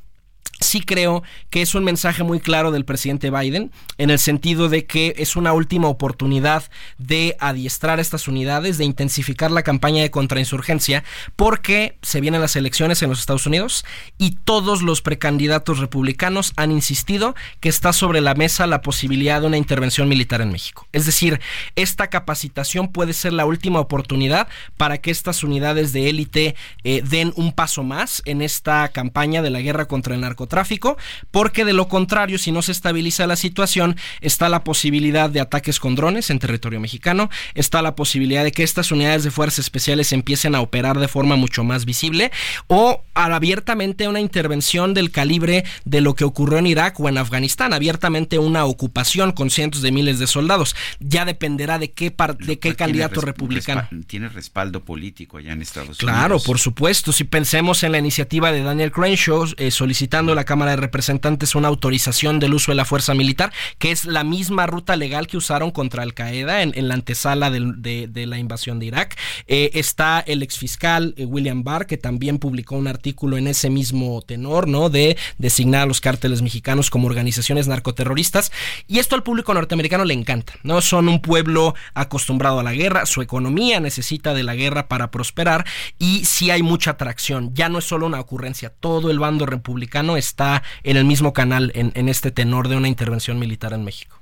sí 0.59 0.81
creo 0.81 1.23
que 1.49 1.61
es 1.61 1.75
un 1.75 1.83
mensaje 1.83 2.23
muy 2.23 2.39
claro 2.39 2.71
del 2.71 2.85
presidente 2.85 3.29
Biden 3.29 3.71
en 3.97 4.09
el 4.09 4.19
sentido 4.19 4.69
de 4.69 4.85
que 4.85 5.13
es 5.17 5.35
una 5.35 5.53
última 5.53 5.87
oportunidad 5.87 6.63
de 6.97 7.35
adiestrar 7.39 7.99
estas 7.99 8.27
unidades, 8.27 8.77
de 8.77 8.85
intensificar 8.85 9.51
la 9.51 9.63
campaña 9.63 10.01
de 10.01 10.11
contrainsurgencia, 10.11 11.03
porque 11.35 11.97
se 12.01 12.21
vienen 12.21 12.41
las 12.41 12.55
elecciones 12.55 13.01
en 13.01 13.09
los 13.09 13.19
Estados 13.19 13.45
Unidos 13.45 13.85
y 14.17 14.31
todos 14.43 14.81
los 14.81 15.01
precandidatos 15.01 15.79
republicanos 15.79 16.53
han 16.55 16.71
insistido 16.71 17.35
que 17.59 17.69
está 17.69 17.93
sobre 17.93 18.21
la 18.21 18.33
mesa 18.33 18.67
la 18.67 18.81
posibilidad 18.81 19.41
de 19.41 19.47
una 19.47 19.57
intervención 19.57 20.09
militar 20.09 20.41
en 20.41 20.51
México. 20.51 20.87
Es 20.91 21.05
decir, 21.05 21.39
esta 21.75 22.07
capacitación 22.07 22.87
puede 22.87 23.13
ser 23.13 23.33
la 23.33 23.45
última 23.45 23.79
oportunidad 23.79 24.47
para 24.77 24.97
que 24.97 25.11
estas 25.11 25.43
unidades 25.43 25.93
de 25.93 26.09
élite 26.09 26.55
eh, 26.83 27.01
den 27.07 27.33
un 27.35 27.53
paso 27.53 27.83
más 27.83 28.21
en 28.25 28.41
esta 28.41 28.87
campaña 28.89 29.41
de 29.41 29.49
la 29.49 29.61
guerra 29.61 29.87
contra 29.87 30.15
el 30.15 30.21
narcotráfico 30.21 30.46
tráfico, 30.47 30.97
porque 31.31 31.65
de 31.65 31.73
lo 31.73 31.87
contrario, 31.87 32.37
si 32.37 32.51
no 32.51 32.61
se 32.61 32.71
estabiliza 32.71 33.27
la 33.27 33.35
situación, 33.35 33.95
está 34.21 34.49
la 34.49 34.63
posibilidad 34.63 35.29
de 35.29 35.39
ataques 35.39 35.79
con 35.79 35.95
drones 35.95 36.29
en 36.29 36.39
territorio 36.39 36.79
mexicano, 36.79 37.29
está 37.53 37.81
la 37.81 37.95
posibilidad 37.95 38.43
de 38.43 38.51
que 38.51 38.63
estas 38.63 38.91
unidades 38.91 39.23
de 39.23 39.31
fuerzas 39.31 39.59
especiales 39.59 40.11
empiecen 40.13 40.55
a 40.55 40.61
operar 40.61 40.99
de 40.99 41.07
forma 41.07 41.35
mucho 41.35 41.63
más 41.63 41.85
visible 41.85 42.31
o 42.67 43.03
abiertamente 43.13 44.07
una 44.07 44.19
intervención 44.19 44.93
del 44.93 45.11
calibre 45.11 45.63
de 45.85 46.01
lo 46.01 46.15
que 46.15 46.23
ocurrió 46.23 46.59
en 46.59 46.67
Irak 46.67 46.99
o 46.99 47.09
en 47.09 47.17
Afganistán, 47.17 47.73
abiertamente 47.73 48.39
una 48.39 48.65
ocupación 48.65 49.31
con 49.31 49.49
cientos 49.49 49.81
de 49.81 49.91
miles 49.91 50.19
de 50.19 50.27
soldados. 50.27 50.75
Ya 50.99 51.25
dependerá 51.25 51.79
de 51.79 51.91
qué, 51.91 52.13
de 52.39 52.59
qué 52.59 52.75
candidato 52.75 53.21
republicano. 53.21 53.87
tiene 54.07 54.29
respaldo 54.29 54.83
político 54.83 55.37
allá 55.37 55.53
en 55.53 55.61
Estados 55.61 56.01
Unidos. 56.01 56.17
Claro, 56.17 56.39
por 56.39 56.59
supuesto. 56.59 57.11
Si 57.11 57.23
pensemos 57.23 57.83
en 57.83 57.91
la 57.91 57.97
iniciativa 57.97 58.51
de 58.51 58.63
Daniel 58.63 58.91
Crenshaw 58.91 59.45
eh, 59.57 59.71
solicitando 59.71 60.35
la 60.37 60.45
Cámara 60.45 60.71
de 60.71 60.77
Representantes 60.77 61.55
una 61.55 61.67
autorización 61.67 62.39
del 62.39 62.53
uso 62.53 62.71
de 62.71 62.75
la 62.75 62.85
fuerza 62.85 63.13
militar, 63.13 63.51
que 63.79 63.91
es 63.91 64.05
la 64.05 64.23
misma 64.23 64.67
ruta 64.67 64.95
legal 64.95 65.27
que 65.27 65.35
usaron 65.35 65.71
contra 65.71 66.03
Al 66.03 66.13
Qaeda 66.13 66.61
en, 66.61 66.87
la 66.87 66.93
antesala 66.93 67.49
de, 67.49 68.27
la 68.27 68.37
invasión 68.37 68.79
de 68.79 68.85
Irak. 68.85 69.17
Eh, 69.47 69.71
está 69.73 70.19
el 70.19 70.43
exfiscal 70.43 71.15
eh, 71.17 71.25
William 71.25 71.63
Barr, 71.63 71.87
que 71.87 71.97
también 71.97 72.37
publicó 72.37 72.75
un 72.75 72.87
artículo 72.87 73.37
en 73.37 73.47
ese 73.47 73.69
mismo 73.69 74.21
tenor, 74.21 74.67
¿no? 74.67 74.89
De 74.89 75.17
designar 75.37 75.81
a 75.81 75.85
los 75.87 76.01
cárteles 76.01 76.41
mexicanos 76.41 76.89
como 76.89 77.07
organizaciones 77.07 77.67
narcoterroristas. 77.67 78.51
Y 78.87 78.99
esto 78.99 79.15
al 79.15 79.23
público 79.23 79.53
norteamericano 79.53 80.05
le 80.05 80.13
encanta, 80.13 80.53
¿no? 80.63 80.81
Son 80.81 81.09
un 81.09 81.21
pueblo 81.21 81.73
acostumbrado 81.95 82.59
a 82.59 82.63
la 82.63 82.73
guerra, 82.73 83.05
su 83.05 83.21
economía 83.21 83.79
necesita 83.79 84.33
de 84.33 84.43
la 84.43 84.55
guerra 84.55 84.87
para 84.87 85.09
prosperar 85.09 85.65
y 85.97 86.25
sí 86.25 86.51
hay 86.51 86.61
mucha 86.61 86.91
atracción. 86.91 87.53
Ya 87.55 87.69
no 87.69 87.79
es 87.79 87.85
solo 87.85 88.05
una 88.05 88.19
ocurrencia, 88.19 88.69
todo 88.69 89.09
el 89.09 89.19
bando 89.19 89.47
republicano 89.47 90.15
es 90.17 90.26
está 90.27 90.63
en 90.83 90.97
el 90.97 91.05
mismo 91.05 91.33
canal 91.33 91.71
en, 91.75 92.09
este 92.09 92.31
tenor 92.31 92.67
de 92.67 92.75
una 92.75 92.87
intervención 92.87 93.39
militar 93.39 93.73
en 93.73 93.83
México. 93.83 94.19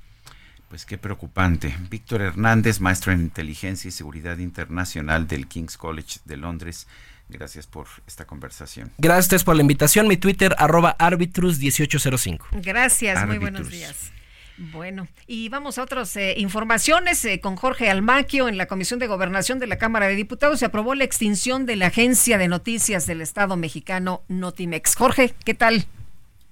Pues 0.69 0.85
qué 0.85 0.97
preocupante. 0.97 1.75
Víctor 1.89 2.21
Hernández, 2.21 2.79
maestro 2.79 3.11
en 3.11 3.21
Inteligencia 3.21 3.89
y 3.89 3.91
Seguridad 3.91 4.37
Internacional 4.39 5.27
del 5.27 5.47
King's 5.47 5.77
College 5.77 6.19
de 6.25 6.37
Londres. 6.37 6.87
Gracias 7.29 7.65
por 7.65 7.87
esta 8.07 8.25
conversación. 8.25 8.91
Gracias 8.97 9.43
por 9.43 9.55
la 9.55 9.61
invitación. 9.61 10.07
Mi 10.07 10.17
Twitter, 10.17 10.55
arroba 10.57 10.95
arbitrus1805. 10.97 12.61
Gracias, 12.61 13.25
muy 13.25 13.37
buenos 13.37 13.69
días. 13.69 14.11
Bueno, 14.57 15.07
y 15.27 15.49
vamos 15.49 15.77
a 15.77 15.83
otras 15.83 16.15
eh, 16.15 16.35
informaciones. 16.37 17.23
Eh, 17.25 17.41
con 17.41 17.57
Jorge 17.57 17.89
Almaquio 17.89 18.47
en 18.47 18.57
la 18.57 18.67
Comisión 18.67 18.99
de 18.99 19.07
Gobernación 19.07 19.59
de 19.59 19.67
la 19.67 19.77
Cámara 19.77 20.07
de 20.07 20.15
Diputados 20.15 20.59
se 20.59 20.65
aprobó 20.65 20.95
la 20.95 21.03
extinción 21.03 21.65
de 21.65 21.75
la 21.75 21.87
Agencia 21.87 22.37
de 22.37 22.47
Noticias 22.47 23.05
del 23.05 23.21
Estado 23.21 23.57
mexicano 23.57 24.23
Notimex. 24.29 24.95
Jorge, 24.95 25.33
¿qué 25.43 25.53
tal? 25.53 25.87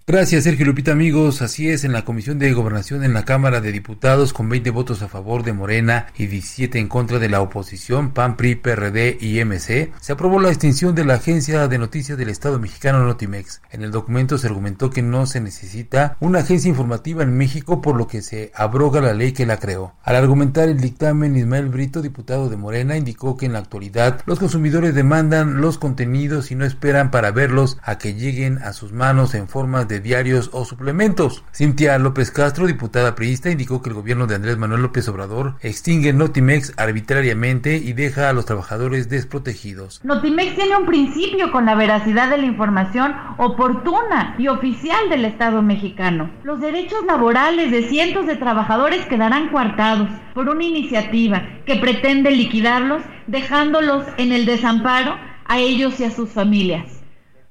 Gracias, 0.06 0.44
Sergio 0.44 0.66
Lupita, 0.66 0.92
amigos. 0.92 1.42
Así 1.42 1.70
es, 1.70 1.86
en 1.86 1.94
la 1.94 2.04
Comisión 2.04 2.38
de 2.38 2.52
Gobernación 2.52 3.06
en 3.06 3.14
la 3.14 3.24
Cámara 3.24 3.62
de 3.62 3.72
Diputados, 3.72 4.34
con 4.34 4.50
20 4.50 4.70
votos 4.70 5.02
a 5.02 5.08
favor 5.08 5.44
de 5.44 5.54
Morena 5.54 6.08
y 6.18 6.28
17 6.28 6.78
en 6.78 6.90
contra 6.90 7.20
de 7.20 7.30
la 7.30 7.40
oposición, 7.40 8.12
PAN, 8.12 8.36
PRI, 8.36 8.56
PRD 8.56 9.18
y 9.22 9.42
MC, 9.46 9.94
se 10.02 10.12
aprobó 10.12 10.42
la 10.42 10.50
extinción 10.50 10.94
de 10.94 11.06
la 11.06 11.14
Agencia 11.14 11.70
de 11.70 11.78
Noticias 11.78 12.18
del 12.18 12.28
Estado 12.28 12.60
mexicano 12.60 13.02
Notimex. 13.06 13.62
En 13.72 13.82
el 13.82 13.92
documento 13.92 14.38
se 14.38 14.48
argumentó 14.48 14.90
que 14.90 15.02
no 15.02 15.26
se 15.26 15.40
necesita 15.40 16.18
una 16.20 16.40
agencia 16.40 16.68
informativa 16.68 17.24
en 17.24 17.38
México, 17.38 17.82
por 17.82 17.96
lo 17.96 18.06
que 18.06 18.22
se 18.22 18.52
abroga 18.56 19.00
la 19.00 19.14
ley 19.14 19.32
que 19.32 19.46
la 19.46 19.56
creó. 19.56 19.96
Al 20.04 20.18
argumentar 20.18 20.68
el 20.68 20.82
dictamen, 20.82 21.38
Ismael 21.38 21.70
Brito, 21.70 22.02
diputado 22.02 22.50
de 22.50 22.58
Morena, 22.58 22.98
indicó 22.98 23.38
que 23.38 23.46
en 23.46 23.54
la 23.54 23.60
actualidad 23.60 24.20
los 24.26 24.40
consumidores 24.40 24.96
demandan 24.96 25.62
los 25.62 25.78
contenidos 25.78 26.52
y 26.52 26.56
no 26.56 26.66
esperan 26.66 27.10
para 27.10 27.32
verlos 27.32 27.78
a 27.84 27.98
que 27.98 28.16
lleguen 28.16 28.58
a 28.58 28.74
sus 28.74 28.92
manos 28.92 29.34
en 29.34 29.48
forma 29.48 29.86
de 29.86 29.93
diarios 30.00 30.50
o 30.54 30.66
suplementos. 30.66 31.44
Cintia 31.54 31.98
López 31.98 32.32
Castro, 32.32 32.68
diputada 32.68 33.16
priista, 33.16 33.50
indicó 33.50 33.82
que 33.82 33.90
el 33.90 33.96
gobierno 33.96 34.28
de 34.28 34.36
Andrés 34.36 34.58
Manuel 34.58 34.82
López 34.82 35.08
Obrador 35.10 35.56
extingue 35.62 36.14
Notimex 36.14 36.74
arbitrariamente 36.78 37.78
y 37.78 37.94
deja 37.94 38.30
a 38.30 38.34
los 38.34 38.46
trabajadores 38.46 39.10
desprotegidos. 39.10 40.02
Notimex 40.04 40.56
tiene 40.56 40.76
un 40.76 40.86
principio 40.86 41.52
con 41.52 41.66
la 41.66 41.76
veracidad 41.76 42.30
de 42.30 42.38
la 42.38 42.46
información 42.46 43.16
oportuna 43.38 44.36
y 44.38 44.48
oficial 44.48 45.10
del 45.10 45.26
Estado 45.26 45.62
mexicano. 45.62 46.30
Los 46.44 46.62
derechos 46.62 47.04
laborales 47.06 47.72
de 47.72 47.90
cientos 47.90 48.28
de 48.28 48.36
trabajadores 48.36 49.06
quedarán 49.06 49.50
coartados 49.50 50.10
por 50.34 50.50
una 50.50 50.64
iniciativa 50.64 51.44
que 51.66 51.76
pretende 51.76 52.32
liquidarlos 52.32 53.04
dejándolos 53.28 54.06
en 54.18 54.32
el 54.32 54.46
desamparo 54.46 55.16
a 55.46 55.60
ellos 55.60 56.00
y 56.00 56.06
a 56.06 56.12
sus 56.12 56.30
familias. 56.30 57.03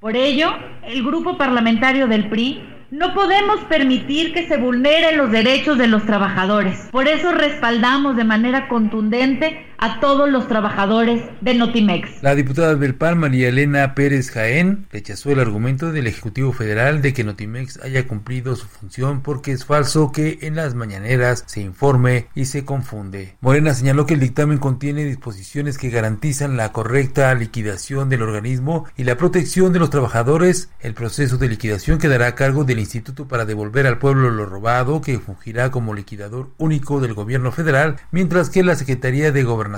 Por 0.02 0.16
ello, 0.16 0.52
el 0.82 1.04
grupo 1.04 1.38
parlamentario 1.38 2.08
del 2.08 2.28
PRI 2.28 2.60
no 2.90 3.14
podemos 3.14 3.60
permitir 3.68 4.34
que 4.34 4.48
se 4.48 4.56
vulneren 4.56 5.16
los 5.16 5.30
derechos 5.30 5.78
de 5.78 5.86
los 5.86 6.04
trabajadores. 6.04 6.88
Por 6.90 7.06
eso 7.06 7.30
respaldamos 7.30 8.16
de 8.16 8.24
manera 8.24 8.66
contundente 8.66 9.64
a 9.82 9.98
todos 9.98 10.30
los 10.30 10.46
trabajadores 10.46 11.24
de 11.40 11.54
Notimex. 11.54 12.22
La 12.22 12.36
diputada 12.36 12.76
del 12.76 12.94
PAN, 12.94 13.18
María 13.18 13.48
Elena 13.48 13.96
Pérez 13.96 14.30
Jaén, 14.30 14.86
rechazó 14.92 15.32
el 15.32 15.40
argumento 15.40 15.90
del 15.90 16.06
Ejecutivo 16.06 16.52
Federal 16.52 17.02
de 17.02 17.12
que 17.12 17.24
Notimex 17.24 17.80
haya 17.82 18.06
cumplido 18.06 18.54
su 18.54 18.68
función 18.68 19.22
porque 19.22 19.50
es 19.50 19.64
falso 19.64 20.12
que 20.12 20.38
en 20.42 20.54
las 20.54 20.76
mañaneras 20.76 21.42
se 21.48 21.62
informe 21.62 22.28
y 22.36 22.44
se 22.44 22.64
confunde. 22.64 23.34
Morena 23.40 23.74
señaló 23.74 24.06
que 24.06 24.14
el 24.14 24.20
dictamen 24.20 24.58
contiene 24.58 25.04
disposiciones 25.04 25.78
que 25.78 25.90
garantizan 25.90 26.56
la 26.56 26.70
correcta 26.70 27.34
liquidación 27.34 28.08
del 28.08 28.22
organismo 28.22 28.86
y 28.96 29.02
la 29.02 29.16
protección 29.16 29.72
de 29.72 29.80
los 29.80 29.90
trabajadores. 29.90 30.70
El 30.78 30.94
proceso 30.94 31.38
de 31.38 31.48
liquidación 31.48 31.98
quedará 31.98 32.28
a 32.28 32.34
cargo 32.36 32.62
del 32.62 32.78
Instituto 32.78 33.26
para 33.26 33.46
devolver 33.46 33.88
al 33.88 33.98
pueblo 33.98 34.30
lo 34.30 34.46
robado, 34.46 35.00
que 35.00 35.18
fungirá 35.18 35.72
como 35.72 35.92
liquidador 35.92 36.50
único 36.56 37.00
del 37.00 37.14
gobierno 37.14 37.50
federal, 37.50 37.96
mientras 38.12 38.48
que 38.48 38.62
la 38.62 38.76
Secretaría 38.76 39.32
de 39.32 39.42
Gobernación 39.42 39.71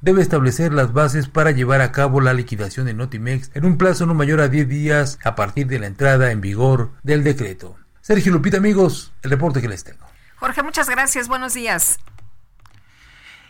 debe 0.00 0.22
establecer 0.22 0.72
las 0.72 0.92
bases 0.92 1.28
para 1.28 1.50
llevar 1.50 1.80
a 1.80 1.92
cabo 1.92 2.20
la 2.20 2.32
liquidación 2.32 2.86
de 2.86 2.94
Notimex 2.94 3.50
en 3.54 3.64
un 3.64 3.78
plazo 3.78 4.06
no 4.06 4.14
mayor 4.14 4.40
a 4.40 4.48
10 4.48 4.68
días 4.68 5.18
a 5.24 5.34
partir 5.34 5.66
de 5.66 5.78
la 5.78 5.86
entrada 5.86 6.30
en 6.30 6.40
vigor 6.40 6.90
del 7.02 7.24
decreto. 7.24 7.76
Sergio 8.00 8.32
Lupita, 8.32 8.56
amigos, 8.56 9.12
el 9.22 9.30
reporte 9.30 9.60
que 9.60 9.68
les 9.68 9.84
tengo. 9.84 10.06
Jorge, 10.36 10.62
muchas 10.62 10.88
gracias. 10.88 11.28
Buenos 11.28 11.54
días. 11.54 11.98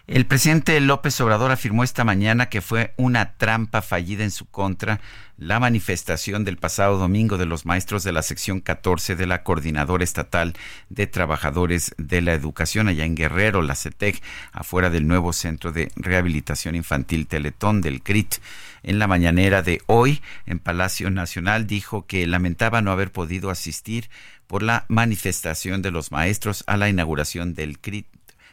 El 0.09 0.25
presidente 0.25 0.81
López 0.81 1.21
Obrador 1.21 1.51
afirmó 1.51 1.85
esta 1.85 2.03
mañana 2.03 2.49
que 2.49 2.63
fue 2.63 2.95
una 2.97 3.35
trampa 3.37 3.83
fallida 3.83 4.25
en 4.25 4.31
su 4.31 4.47
contra 4.47 5.03
la 5.37 5.61
manifestación 5.61 6.47
del 6.47 6.57
pasado 6.57 6.97
domingo 6.97 7.37
de 7.37 7.45
los 7.45 7.67
maestros 7.67 8.05
de 8.05 8.13
la 8.13 8.23
sección 8.23 8.63
14 8.63 9.17
de 9.17 9.27
la 9.27 9.43
Coordinadora 9.43 10.03
Estatal 10.03 10.55
de 10.89 11.07
Trabajadores 11.09 11.95
de 11.99 12.23
la 12.23 12.33
Educación 12.33 12.89
allá 12.89 13.05
en 13.05 13.17
Guerrero, 13.17 13.61
la 13.61 13.75
CETEC, 13.75 14.23
afuera 14.51 14.89
del 14.89 15.07
nuevo 15.07 15.35
Centro 15.35 15.73
de 15.73 15.93
Rehabilitación 15.95 16.75
Infantil 16.75 17.27
Teletón 17.27 17.83
del 17.83 18.03
CRIT. 18.03 18.37
En 18.83 18.99
la 18.99 19.09
mañanera 19.09 19.61
de 19.61 19.83
hoy, 19.89 20.23
en 20.47 20.59
Palacio 20.59 21.11
Nacional, 21.11 21.67
dijo 21.67 22.07
que 22.07 22.27
lamentaba 22.27 22.81
no 22.81 22.93
haber 22.93 23.13
podido 23.13 23.51
asistir 23.51 24.09
por 24.47 24.63
la 24.63 24.87
manifestación 24.89 25.83
de 25.83 25.91
los 25.91 26.13
maestros 26.13 26.65
a 26.67 26.79
la 26.79 26.89
inauguración 26.89 27.53
del 27.53 27.79
CRIT 27.79 28.07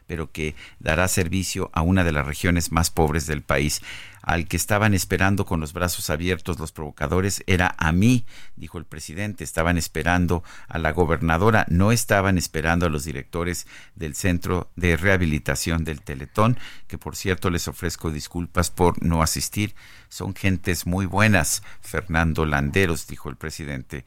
pero 0.07 0.31
que 0.31 0.55
dará 0.79 1.07
servicio 1.07 1.69
a 1.73 1.81
una 1.81 2.03
de 2.03 2.11
las 2.11 2.25
regiones 2.25 2.71
más 2.71 2.91
pobres 2.91 3.27
del 3.27 3.41
país. 3.41 3.81
Al 4.25 4.47
que 4.47 4.57
estaban 4.57 4.95
esperando 4.95 5.45
con 5.45 5.59
los 5.59 5.71
brazos 5.71 6.09
abiertos 6.09 6.57
los 6.57 6.71
provocadores 6.71 7.43
era 7.45 7.75
a 7.77 7.91
mí, 7.91 8.25
dijo 8.55 8.79
el 8.79 8.85
presidente. 8.85 9.43
Estaban 9.43 9.77
esperando 9.77 10.43
a 10.67 10.79
la 10.79 10.93
gobernadora, 10.93 11.67
no 11.69 11.91
estaban 11.91 12.39
esperando 12.39 12.87
a 12.87 12.89
los 12.89 13.03
directores 13.03 13.67
del 13.93 14.15
Centro 14.15 14.71
de 14.75 14.97
Rehabilitación 14.97 15.83
del 15.83 16.01
Teletón, 16.01 16.57
que 16.87 16.97
por 16.97 17.15
cierto 17.15 17.51
les 17.51 17.67
ofrezco 17.67 18.09
disculpas 18.09 18.71
por 18.71 18.99
no 19.03 19.21
asistir. 19.21 19.75
Son 20.09 20.33
gentes 20.33 20.87
muy 20.87 21.05
buenas, 21.05 21.61
Fernando 21.81 22.47
Landeros, 22.47 23.05
dijo 23.05 23.29
el 23.29 23.35
presidente 23.35 24.05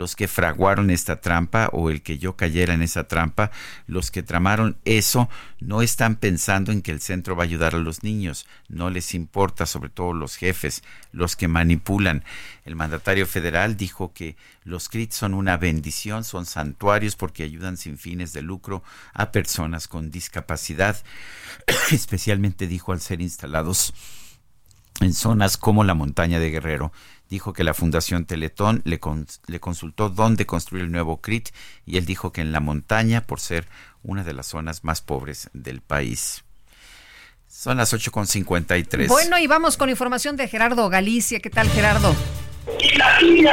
los 0.00 0.16
que 0.16 0.28
fraguaron 0.28 0.88
esta 0.90 1.20
trampa 1.20 1.68
o 1.74 1.90
el 1.90 2.00
que 2.00 2.16
yo 2.16 2.34
cayera 2.34 2.72
en 2.72 2.80
esa 2.80 3.04
trampa, 3.04 3.50
los 3.86 4.10
que 4.10 4.22
tramaron 4.22 4.78
eso, 4.86 5.28
no 5.60 5.82
están 5.82 6.16
pensando 6.16 6.72
en 6.72 6.80
que 6.80 6.90
el 6.90 7.02
centro 7.02 7.36
va 7.36 7.42
a 7.42 7.44
ayudar 7.44 7.74
a 7.74 7.78
los 7.78 8.02
niños, 8.02 8.46
no 8.68 8.88
les 8.88 9.14
importa 9.14 9.66
sobre 9.66 9.90
todo 9.90 10.14
los 10.14 10.36
jefes, 10.36 10.82
los 11.12 11.36
que 11.36 11.48
manipulan. 11.48 12.24
El 12.64 12.76
mandatario 12.76 13.26
federal 13.26 13.76
dijo 13.76 14.14
que 14.14 14.36
los 14.64 14.88
CRIT 14.88 15.12
son 15.12 15.34
una 15.34 15.58
bendición, 15.58 16.24
son 16.24 16.46
santuarios 16.46 17.14
porque 17.14 17.42
ayudan 17.42 17.76
sin 17.76 17.98
fines 17.98 18.32
de 18.32 18.40
lucro 18.40 18.82
a 19.12 19.32
personas 19.32 19.86
con 19.86 20.10
discapacidad, 20.10 20.96
especialmente 21.92 22.66
dijo 22.66 22.92
al 22.92 23.02
ser 23.02 23.20
instalados 23.20 23.92
en 25.00 25.12
zonas 25.12 25.58
como 25.58 25.84
la 25.84 25.94
montaña 25.94 26.40
de 26.40 26.50
Guerrero. 26.50 26.90
Dijo 27.30 27.52
que 27.52 27.62
la 27.62 27.74
Fundación 27.74 28.26
Teletón 28.26 28.82
le, 28.84 28.98
consultó 28.98 30.10
dónde 30.10 30.46
construir 30.46 30.84
el 30.84 30.92
nuevo 30.92 31.20
CRIT 31.20 31.50
y 31.86 31.96
él 31.96 32.04
dijo 32.04 32.32
que 32.32 32.40
en 32.40 32.50
la 32.50 32.58
montaña 32.58 33.24
por 33.24 33.38
ser 33.38 33.68
una 34.02 34.24
de 34.24 34.34
las 34.34 34.48
zonas 34.48 34.82
más 34.82 35.00
pobres 35.00 35.48
del 35.52 35.80
país. 35.80 36.42
Son 37.46 37.76
las 37.76 37.94
8.53. 37.94 39.06
Bueno, 39.06 39.38
y 39.38 39.46
vamos 39.46 39.76
con 39.76 39.90
información 39.90 40.36
de 40.36 40.48
Gerardo 40.48 40.88
Galicia. 40.88 41.38
¿Qué 41.38 41.50
tal, 41.50 41.68
Gerardo? 41.70 42.14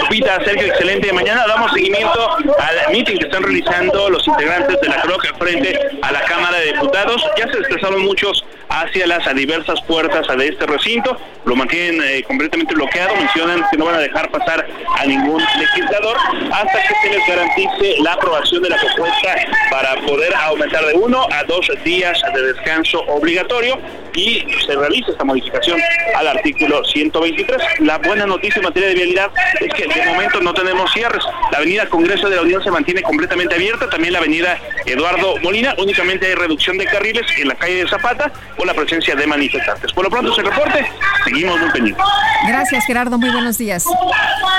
Pita, 0.09 0.43
Sergio, 0.43 0.67
excelente. 0.67 1.11
Mañana 1.13 1.45
damos 1.47 1.71
seguimiento 1.71 2.37
al 2.37 2.91
meeting 2.91 3.17
que 3.17 3.25
están 3.25 3.43
realizando 3.43 4.09
los 4.09 4.27
integrantes 4.27 4.79
de 4.81 4.87
la 4.87 5.01
CROC 5.01 5.37
frente 5.37 5.79
a 6.01 6.11
la 6.11 6.21
Cámara 6.23 6.59
de 6.59 6.73
Diputados. 6.73 7.23
Ya 7.37 7.47
se 7.51 7.57
desplazaron 7.57 8.01
muchos 8.03 8.43
hacia 8.69 9.07
las 9.07 9.33
diversas 9.35 9.81
puertas 9.83 10.25
de 10.37 10.47
este 10.47 10.65
recinto. 10.65 11.17
Lo 11.45 11.55
mantienen 11.55 12.01
eh, 12.03 12.23
completamente 12.23 12.73
bloqueado. 12.73 13.15
Mencionan 13.15 13.63
que 13.71 13.77
no 13.77 13.85
van 13.85 13.95
a 13.95 13.99
dejar 13.99 14.29
pasar 14.29 14.67
a 14.97 15.05
ningún 15.05 15.41
legislador 15.59 16.17
hasta 16.51 16.81
que 16.81 16.95
se 17.01 17.17
les 17.17 17.27
garantice 17.27 18.01
la 18.01 18.13
aprobación 18.13 18.63
de 18.63 18.69
la 18.69 18.77
propuesta 18.77 19.35
para 19.69 19.95
poder 20.05 20.33
aumentar 20.35 20.85
de 20.85 20.93
uno 20.93 21.27
a 21.31 21.43
dos 21.43 21.69
días 21.83 22.21
de 22.33 22.41
descanso 22.53 22.99
obligatorio 23.07 23.79
y 24.17 24.43
se 24.65 24.75
realiza 24.75 25.11
esta 25.11 25.23
modificación 25.23 25.79
al 26.15 26.27
artículo 26.27 26.83
123. 26.83 27.57
La 27.79 27.99
buena 27.99 28.25
noticia 28.25 28.59
en 28.59 28.65
materia 28.65 28.89
de 28.89 28.95
vialidad 28.97 29.31
es 29.59 29.73
que 29.73 29.87
de 29.87 30.05
momento 30.05 30.41
no 30.41 30.53
tenemos 30.53 30.91
cierres. 30.91 31.23
La 31.51 31.59
avenida 31.59 31.87
Congreso 31.87 32.29
de 32.29 32.35
la 32.35 32.41
Unión 32.41 32.63
se 32.63 32.71
mantiene 32.71 33.01
completamente 33.01 33.55
abierta, 33.55 33.89
también 33.89 34.13
la 34.13 34.19
avenida 34.19 34.57
Eduardo 34.85 35.37
Molina, 35.41 35.75
únicamente 35.77 36.27
hay 36.27 36.35
reducción 36.35 36.77
de 36.77 36.85
carriles 36.85 37.25
en 37.37 37.47
la 37.47 37.55
calle 37.55 37.83
de 37.83 37.89
Zapata 37.89 38.31
por 38.57 38.67
la 38.67 38.73
presencia 38.73 39.15
de 39.15 39.27
manifestantes. 39.27 39.91
Por 39.93 40.03
lo 40.03 40.09
pronto 40.09 40.33
se 40.33 40.41
reporte, 40.41 40.85
seguimos 41.23 41.59
muy 41.59 41.71
pendientes. 41.71 42.03
Gracias 42.47 42.85
Gerardo, 42.85 43.17
muy 43.17 43.29
buenos 43.29 43.57
días. 43.57 43.85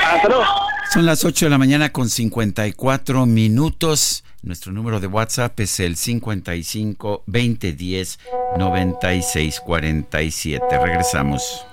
Hasta 0.05 0.28
luego. 0.28 0.44
Son 0.93 1.05
las 1.05 1.24
8 1.24 1.47
de 1.47 1.51
la 1.51 1.59
mañana 1.59 1.93
con 1.93 2.09
54 2.09 3.27
minutos. 3.27 4.24
Nuestro 4.43 4.73
número 4.73 5.01
de 5.01 5.06
WhatsApp 5.06 5.59
es 5.60 5.81
el 5.81 5.97
55 5.97 7.24
2010 7.27 8.19
96 8.56 9.60
47. 9.60 10.78
Regresamos. 10.78 11.66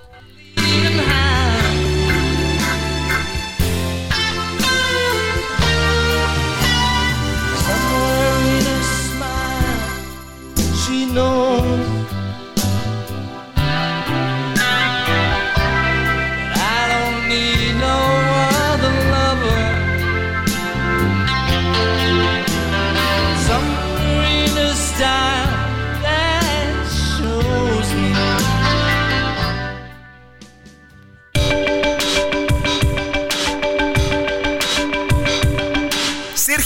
Knows 11.16 11.95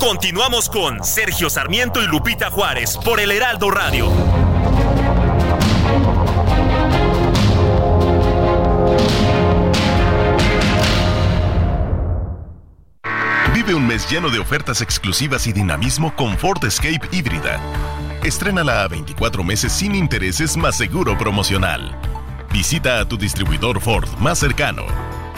Continuamos 0.00 0.70
con 0.70 1.04
Sergio 1.04 1.50
Sarmiento 1.50 2.02
y 2.02 2.06
Lupita 2.06 2.50
Juárez 2.50 2.96
por 2.96 3.20
el 3.20 3.30
Heraldo 3.30 3.70
Radio. 3.70 4.10
Vive 13.54 13.74
un 13.74 13.86
mes 13.86 14.10
lleno 14.10 14.30
de 14.30 14.38
ofertas 14.38 14.80
exclusivas 14.80 15.46
y 15.46 15.52
dinamismo 15.52 16.16
con 16.16 16.38
Ford 16.38 16.64
Escape 16.64 17.06
híbrida. 17.12 17.60
Estrénala 18.24 18.82
a 18.82 18.88
24 18.88 19.44
meses 19.44 19.70
sin 19.70 19.94
intereses 19.94 20.56
más 20.56 20.78
seguro 20.78 21.18
promocional. 21.18 21.94
Visita 22.50 23.00
a 23.00 23.04
tu 23.06 23.18
distribuidor 23.18 23.82
Ford 23.82 24.08
más 24.18 24.38
cercano. 24.38 25.19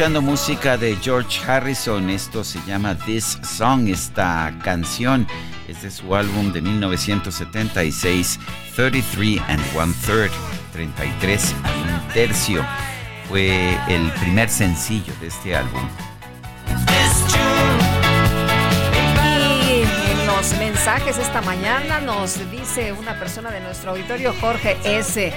Escuchando 0.00 0.22
música 0.22 0.78
de 0.78 0.96
George 0.96 1.44
Harrison. 1.46 2.08
Esto 2.08 2.42
se 2.42 2.58
llama 2.66 2.96
This 3.04 3.38
Song, 3.42 3.86
esta 3.86 4.50
canción. 4.64 5.26
Es 5.68 5.82
de 5.82 5.90
su 5.90 6.14
álbum 6.14 6.54
de 6.54 6.62
1976, 6.62 8.40
33 8.74 9.42
and 9.46 9.60
One 9.76 9.92
Third, 10.06 10.30
33 10.72 11.54
y 11.54 11.92
un 11.92 12.08
tercio. 12.14 12.64
Fue 13.28 13.76
el 13.88 14.10
primer 14.12 14.48
sencillo 14.48 15.12
de 15.20 15.26
este 15.26 15.54
álbum. 15.54 15.82
Y 19.68 19.84
los 20.26 20.58
mensajes 20.58 21.18
esta 21.18 21.42
mañana 21.42 22.00
nos 22.00 22.50
dice 22.50 22.94
una 22.94 23.18
persona 23.18 23.50
de 23.50 23.60
nuestro 23.60 23.90
auditorio, 23.90 24.34
Jorge 24.40 24.78
S. 24.82 25.30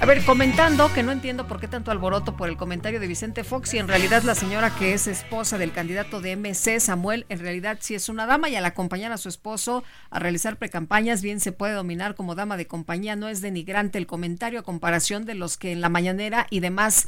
A 0.00 0.06
ver, 0.06 0.24
comentando 0.24 0.90
que 0.94 1.02
no 1.02 1.12
entiendo 1.12 1.46
por 1.46 1.60
qué 1.60 1.68
tanto 1.68 1.90
alboroto 1.90 2.34
por 2.34 2.48
el 2.48 2.56
comentario 2.56 3.00
de 3.00 3.06
Vicente 3.06 3.44
Fox 3.44 3.74
y 3.74 3.78
en 3.78 3.86
realidad 3.86 4.22
la 4.22 4.34
señora 4.34 4.70
que 4.70 4.94
es 4.94 5.06
esposa 5.06 5.58
del 5.58 5.72
candidato 5.72 6.22
de 6.22 6.36
MC, 6.36 6.80
Samuel, 6.80 7.26
en 7.28 7.38
realidad 7.38 7.76
sí 7.80 7.94
es 7.94 8.08
una 8.08 8.24
dama 8.24 8.48
y 8.48 8.56
al 8.56 8.64
acompañar 8.64 9.12
a 9.12 9.18
su 9.18 9.28
esposo 9.28 9.84
a 10.08 10.18
realizar 10.18 10.56
precampañas 10.56 11.20
bien 11.20 11.38
se 11.38 11.52
puede 11.52 11.74
dominar 11.74 12.14
como 12.14 12.34
dama 12.34 12.56
de 12.56 12.66
compañía. 12.66 13.14
No 13.14 13.28
es 13.28 13.42
denigrante 13.42 13.98
el 13.98 14.06
comentario 14.06 14.60
a 14.60 14.62
comparación 14.62 15.26
de 15.26 15.34
los 15.34 15.58
que 15.58 15.70
en 15.70 15.82
la 15.82 15.90
mañanera 15.90 16.46
y 16.48 16.60
demás 16.60 17.06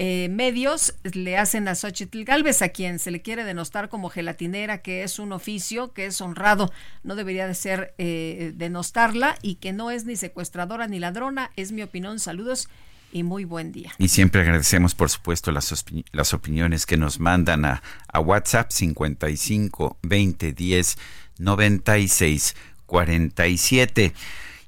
eh, 0.00 0.28
medios 0.30 0.94
le 1.02 1.36
hacen 1.36 1.66
a 1.66 1.74
Xochitl 1.74 2.22
Galvez, 2.22 2.62
a 2.62 2.68
quien 2.68 3.00
se 3.00 3.10
le 3.10 3.20
quiere 3.20 3.42
denostar 3.42 3.88
como 3.88 4.10
gelatinera, 4.10 4.78
que 4.78 5.02
es 5.02 5.18
un 5.18 5.32
oficio, 5.32 5.92
que 5.92 6.06
es 6.06 6.20
honrado, 6.20 6.72
no 7.02 7.16
debería 7.16 7.48
de 7.48 7.54
ser 7.54 7.94
eh, 7.98 8.52
denostarla 8.54 9.36
y 9.42 9.56
que 9.56 9.72
no 9.72 9.90
es 9.90 10.04
ni 10.04 10.14
secuestradora 10.14 10.86
ni 10.86 11.00
ladrona, 11.00 11.50
es 11.56 11.72
mi 11.72 11.82
opinión. 11.82 12.20
Saludos 12.20 12.68
y 13.10 13.24
muy 13.24 13.44
buen 13.44 13.72
día. 13.72 13.92
Y 13.98 14.06
siempre 14.06 14.42
agradecemos, 14.42 14.94
por 14.94 15.10
supuesto, 15.10 15.50
las, 15.50 15.84
las 16.12 16.32
opiniones 16.32 16.86
que 16.86 16.96
nos 16.96 17.18
mandan 17.18 17.64
a, 17.64 17.82
a 18.06 18.20
WhatsApp 18.20 18.70
55 18.70 19.98
20 20.02 20.52
10 20.52 20.96
96 21.38 22.54
47. 22.86 24.14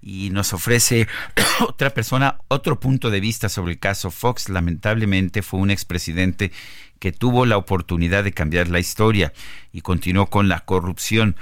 Y 0.02 0.30
nos 0.30 0.52
ofrece 0.52 1.08
otra 1.60 1.90
persona 1.90 2.38
otro 2.48 2.80
punto 2.80 3.10
de 3.10 3.20
vista 3.20 3.48
sobre 3.48 3.72
el 3.72 3.78
caso 3.78 4.10
Fox. 4.10 4.48
Lamentablemente 4.48 5.42
fue 5.42 5.60
un 5.60 5.70
expresidente 5.70 6.52
que 6.98 7.12
tuvo 7.12 7.46
la 7.46 7.56
oportunidad 7.56 8.24
de 8.24 8.32
cambiar 8.32 8.68
la 8.68 8.78
historia 8.78 9.32
y 9.72 9.80
continuó 9.80 10.26
con 10.26 10.48
la 10.48 10.60
corrupción. 10.60 11.36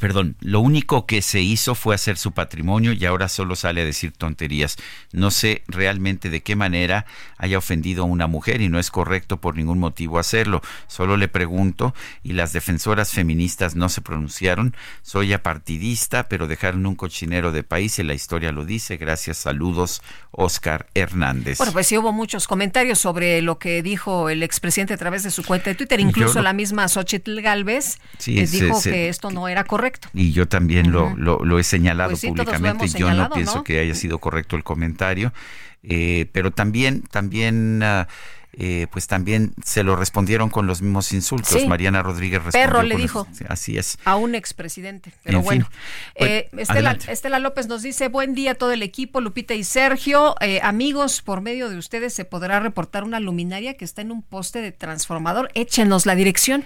Perdón, 0.00 0.36
lo 0.40 0.60
único 0.60 1.06
que 1.06 1.22
se 1.22 1.40
hizo 1.40 1.74
fue 1.74 1.94
hacer 1.94 2.16
su 2.18 2.32
patrimonio 2.32 2.92
y 2.92 3.04
ahora 3.06 3.28
solo 3.28 3.56
sale 3.56 3.82
a 3.82 3.84
decir 3.84 4.12
tonterías. 4.12 4.76
No 5.12 5.30
sé 5.30 5.62
realmente 5.68 6.30
de 6.30 6.42
qué 6.42 6.56
manera 6.56 7.06
haya 7.38 7.58
ofendido 7.58 8.02
a 8.02 8.06
una 8.06 8.26
mujer 8.26 8.60
y 8.60 8.68
no 8.68 8.78
es 8.78 8.90
correcto 8.90 9.40
por 9.40 9.56
ningún 9.56 9.78
motivo 9.78 10.18
hacerlo. 10.18 10.60
Solo 10.86 11.16
le 11.16 11.28
pregunto 11.28 11.94
y 12.22 12.32
las 12.32 12.52
defensoras 12.52 13.10
feministas 13.12 13.74
no 13.74 13.88
se 13.88 14.00
pronunciaron. 14.00 14.74
Soy 15.02 15.32
apartidista, 15.32 16.28
pero 16.28 16.46
dejaron 16.46 16.86
un 16.86 16.94
cochinero 16.94 17.52
de 17.52 17.62
país 17.62 17.98
y 17.98 18.02
la 18.02 18.14
historia 18.14 18.52
lo 18.52 18.64
dice. 18.64 18.96
Gracias, 18.96 19.38
saludos, 19.38 20.02
Oscar 20.30 20.86
Hernández. 20.94 21.58
Bueno, 21.58 21.72
pues 21.72 21.86
sí 21.86 21.96
hubo 21.96 22.12
muchos 22.12 22.46
comentarios 22.46 22.98
sobre 22.98 23.40
lo 23.42 23.58
que 23.58 23.82
dijo 23.82 24.28
el 24.28 24.42
expresidente 24.42 24.94
a 24.94 24.96
través 24.96 25.22
de 25.22 25.30
su 25.30 25.42
cuenta 25.44 25.70
de 25.70 25.76
Twitter, 25.76 26.00
incluso 26.00 26.42
la 26.42 26.52
misma 26.52 26.88
Xochitl 26.88 27.40
Galvez 27.40 27.98
Sí, 28.18 28.38
eh, 28.38 28.46
dijo 28.46 28.80
se- 28.80 28.90
que 28.90 29.08
esto 29.08 29.30
no 29.30 29.48
era 29.48 29.55
correcto. 29.64 30.08
Y 30.14 30.32
yo 30.32 30.46
también 30.48 30.92
lo, 30.92 31.14
lo, 31.16 31.44
lo 31.44 31.58
he 31.58 31.64
señalado 31.64 32.10
Pues 32.10 32.20
sí, 32.20 32.28
públicamente. 32.28 32.88
Yo 32.88 33.12
no 33.12 33.30
pienso 33.30 33.56
¿no? 33.56 33.64
que 33.64 33.78
haya 33.80 33.94
sido 33.94 34.18
correcto 34.18 34.56
el 34.56 34.64
comentario. 34.64 35.32
Eh, 35.82 36.26
pero 36.32 36.50
también, 36.50 37.02
también, 37.02 37.80
ah, 37.84 38.08
eh, 38.58 38.86
pues 38.90 39.06
también 39.06 39.52
se 39.64 39.82
lo 39.84 39.94
respondieron 39.94 40.48
con 40.50 40.66
los 40.66 40.82
mismos 40.82 41.12
insultos. 41.12 41.60
Sí. 41.60 41.68
Mariana 41.68 42.02
Rodríguez 42.02 42.42
respondió. 42.42 42.66
Perro 42.68 42.82
le 42.82 42.94
los- 42.94 43.02
dijo. 43.02 43.28
sí, 43.32 43.44
así 43.48 43.78
es. 43.78 43.98
a 44.04 44.16
un 44.16 44.34
expresidente. 44.34 45.12
Pero 45.22 45.38
En 45.38 45.42
fin. 45.44 45.48
bueno, 45.48 45.68
Pues, 46.18 46.30
Eh. 46.70 46.98
Estela 47.08 47.38
López 47.38 47.68
nos 47.68 47.82
dice, 47.82 48.08
buen 48.08 48.34
día 48.34 48.52
a 48.52 48.54
todo 48.54 48.72
el 48.72 48.82
equipo, 48.82 49.20
Lupita 49.20 49.54
y 49.54 49.62
Sergio. 49.62 50.34
Eh, 50.40 50.58
amigos, 50.62 51.22
por 51.22 51.40
medio 51.40 51.68
de 51.70 51.76
ustedes 51.78 52.14
se 52.14 52.24
podrá 52.24 52.58
reportar 52.58 53.04
una 53.04 53.20
luminaria 53.20 53.76
que 53.76 53.84
está 53.84 54.02
en 54.02 54.10
un 54.10 54.22
poste 54.22 54.60
de 54.62 54.72
transformador. 54.72 55.50
Échenos 55.54 56.04
la 56.06 56.14
dirección. 56.16 56.64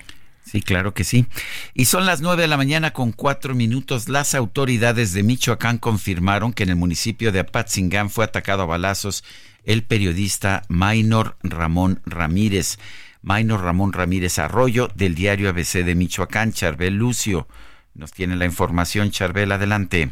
Sí, 0.50 0.62
claro 0.62 0.94
que 0.94 1.04
sí. 1.04 1.26
Y 1.74 1.84
son 1.84 2.06
las 2.06 2.22
nueve 2.22 2.42
de 2.42 2.48
la 2.48 2.56
mañana 2.56 2.92
con 2.92 3.12
cuatro 3.12 3.54
minutos. 3.54 4.08
Las 4.08 4.34
autoridades 4.34 5.12
de 5.12 5.22
Michoacán 5.22 5.78
confirmaron 5.78 6.52
que 6.52 6.64
en 6.64 6.70
el 6.70 6.74
municipio 6.74 7.30
de 7.30 7.38
Apatzingán 7.38 8.10
fue 8.10 8.24
atacado 8.24 8.62
a 8.62 8.66
balazos 8.66 9.22
el 9.62 9.84
periodista 9.84 10.62
Maynor 10.68 11.36
Ramón 11.44 12.02
Ramírez. 12.04 12.80
Maynor 13.22 13.62
Ramón 13.62 13.92
Ramírez 13.92 14.40
Arroyo 14.40 14.88
del 14.92 15.14
diario 15.14 15.50
ABC 15.50 15.84
de 15.84 15.94
Michoacán. 15.94 16.52
Charbel 16.52 16.96
Lucio 16.96 17.46
nos 17.94 18.10
tiene 18.10 18.34
la 18.34 18.44
información. 18.44 19.12
Charbel, 19.12 19.52
adelante. 19.52 20.10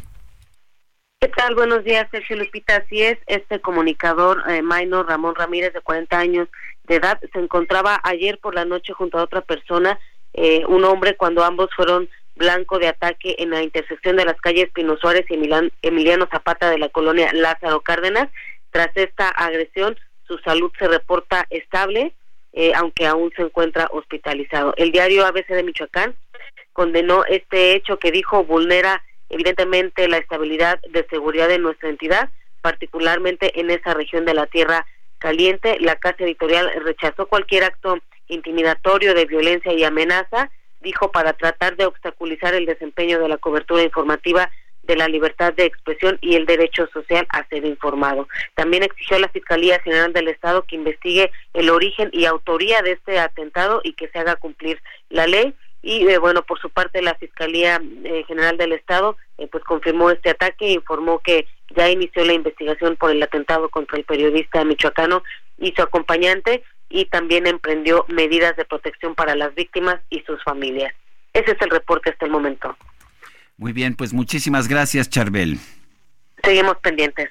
¿Qué 1.19 1.27
tal? 1.27 1.53
Buenos 1.53 1.83
días, 1.83 2.07
Sergio 2.11 2.37
Lupita. 2.37 2.77
Así 2.77 3.01
es, 3.01 3.17
este 3.27 3.59
comunicador, 3.59 4.41
eh, 4.49 4.61
Maynor 4.61 5.09
Ramón 5.09 5.35
Ramírez, 5.35 5.73
de 5.73 5.81
40 5.81 6.17
años 6.17 6.47
de 6.85 6.95
edad, 6.95 7.19
se 7.33 7.39
encontraba 7.39 7.99
ayer 8.05 8.39
por 8.39 8.55
la 8.55 8.63
noche 8.63 8.93
junto 8.93 9.19
a 9.19 9.23
otra 9.23 9.41
persona, 9.41 9.99
eh, 10.33 10.63
un 10.67 10.83
hombre, 10.85 11.15
cuando 11.15 11.43
ambos 11.43 11.69
fueron 11.75 12.09
blanco 12.35 12.79
de 12.79 12.87
ataque 12.87 13.35
en 13.39 13.49
la 13.49 13.61
intersección 13.63 14.15
de 14.15 14.25
las 14.25 14.39
calles 14.39 14.69
Pino 14.73 14.95
Suárez 14.97 15.25
y 15.29 15.33
Emilian- 15.35 15.71
Emiliano 15.81 16.27
Zapata 16.31 16.69
de 16.69 16.77
la 16.77 16.89
colonia 16.89 17.31
Lázaro 17.33 17.81
Cárdenas. 17.81 18.29
Tras 18.71 18.89
esta 18.95 19.29
agresión, 19.29 19.97
su 20.27 20.37
salud 20.39 20.71
se 20.79 20.87
reporta 20.87 21.45
estable, 21.49 22.13
eh, 22.53 22.71
aunque 22.75 23.07
aún 23.07 23.31
se 23.35 23.41
encuentra 23.41 23.89
hospitalizado. 23.91 24.73
El 24.77 24.91
diario 24.91 25.25
ABC 25.25 25.47
de 25.49 25.63
Michoacán 25.63 26.15
condenó 26.73 27.25
este 27.25 27.73
hecho 27.75 27.97
que 27.97 28.11
dijo 28.11 28.43
vulnera 28.45 29.03
evidentemente 29.29 30.07
la 30.07 30.17
estabilidad 30.17 30.79
de 30.89 31.05
seguridad 31.09 31.47
de 31.47 31.59
nuestra 31.59 31.89
entidad, 31.89 32.29
particularmente 32.61 33.59
en 33.59 33.69
esa 33.69 33.93
región 33.93 34.25
de 34.25 34.33
la 34.33 34.45
Tierra 34.47 34.85
Caliente. 35.17 35.77
La 35.81 35.97
Casa 35.97 36.23
Editorial 36.23 36.71
rechazó 36.83 37.27
cualquier 37.27 37.63
acto 37.65 37.97
intimidatorio 38.29 39.13
de 39.13 39.25
violencia 39.25 39.73
y 39.73 39.83
amenaza, 39.83 40.49
dijo, 40.81 41.11
para 41.11 41.33
tratar 41.33 41.75
de 41.75 41.85
obstaculizar 41.85 42.53
el 42.53 42.65
desempeño 42.65 43.19
de 43.19 43.27
la 43.27 43.37
cobertura 43.37 43.83
informativa 43.83 44.49
de 44.89 44.95
la 44.95 45.07
libertad 45.07 45.53
de 45.53 45.65
expresión 45.65 46.17
y 46.19 46.35
el 46.35 46.47
derecho 46.47 46.87
social 46.91 47.27
a 47.29 47.47
ser 47.47 47.63
informado. 47.63 48.27
También 48.55 48.81
exigió 48.81 49.17
a 49.17 49.19
la 49.19 49.29
Fiscalía 49.29 49.79
General 49.81 50.11
del 50.13 50.29
Estado 50.29 50.63
que 50.63 50.75
investigue 50.75 51.31
el 51.53 51.69
origen 51.69 52.09
y 52.11 52.25
autoría 52.25 52.81
de 52.81 52.93
este 52.93 53.19
atentado 53.19 53.81
y 53.83 53.93
que 53.93 54.07
se 54.07 54.17
haga 54.17 54.35
cumplir 54.35 54.81
la 55.09 55.27
ley. 55.27 55.53
Y 55.83 56.07
eh, 56.07 56.17
bueno, 56.17 56.41
por 56.41 56.59
su 56.59 56.71
parte 56.71 57.03
la 57.03 57.13
Fiscalía 57.15 57.79
eh, 58.03 58.23
General 58.27 58.57
del 58.57 58.73
Estado 58.73 59.15
eh, 59.37 59.47
pues 59.47 59.63
confirmó 59.63 60.09
este 60.09 60.31
ataque 60.31 60.65
e 60.65 60.71
informó 60.71 61.19
que 61.19 61.45
ya 61.75 61.87
inició 61.87 62.25
la 62.25 62.33
investigación 62.33 62.97
por 62.97 63.11
el 63.11 63.21
atentado 63.21 63.69
contra 63.69 63.97
el 63.97 64.05
periodista 64.05 64.65
michoacano 64.65 65.23
y 65.59 65.71
su 65.75 65.83
acompañante 65.83 66.63
y 66.89 67.05
también 67.05 67.47
emprendió 67.47 68.05
medidas 68.07 68.55
de 68.57 68.65
protección 68.65 69.15
para 69.15 69.35
las 69.35 69.53
víctimas 69.55 69.99
y 70.09 70.21
sus 70.21 70.43
familias. 70.43 70.93
Ese 71.33 71.51
es 71.51 71.61
el 71.61 71.69
reporte 71.69 72.09
hasta 72.09 72.25
el 72.25 72.31
momento. 72.31 72.75
Muy 73.57 73.73
bien, 73.73 73.95
pues 73.95 74.13
muchísimas 74.13 74.67
gracias, 74.67 75.09
Charbel. 75.09 75.59
Seguimos 76.43 76.77
pendientes. 76.77 77.29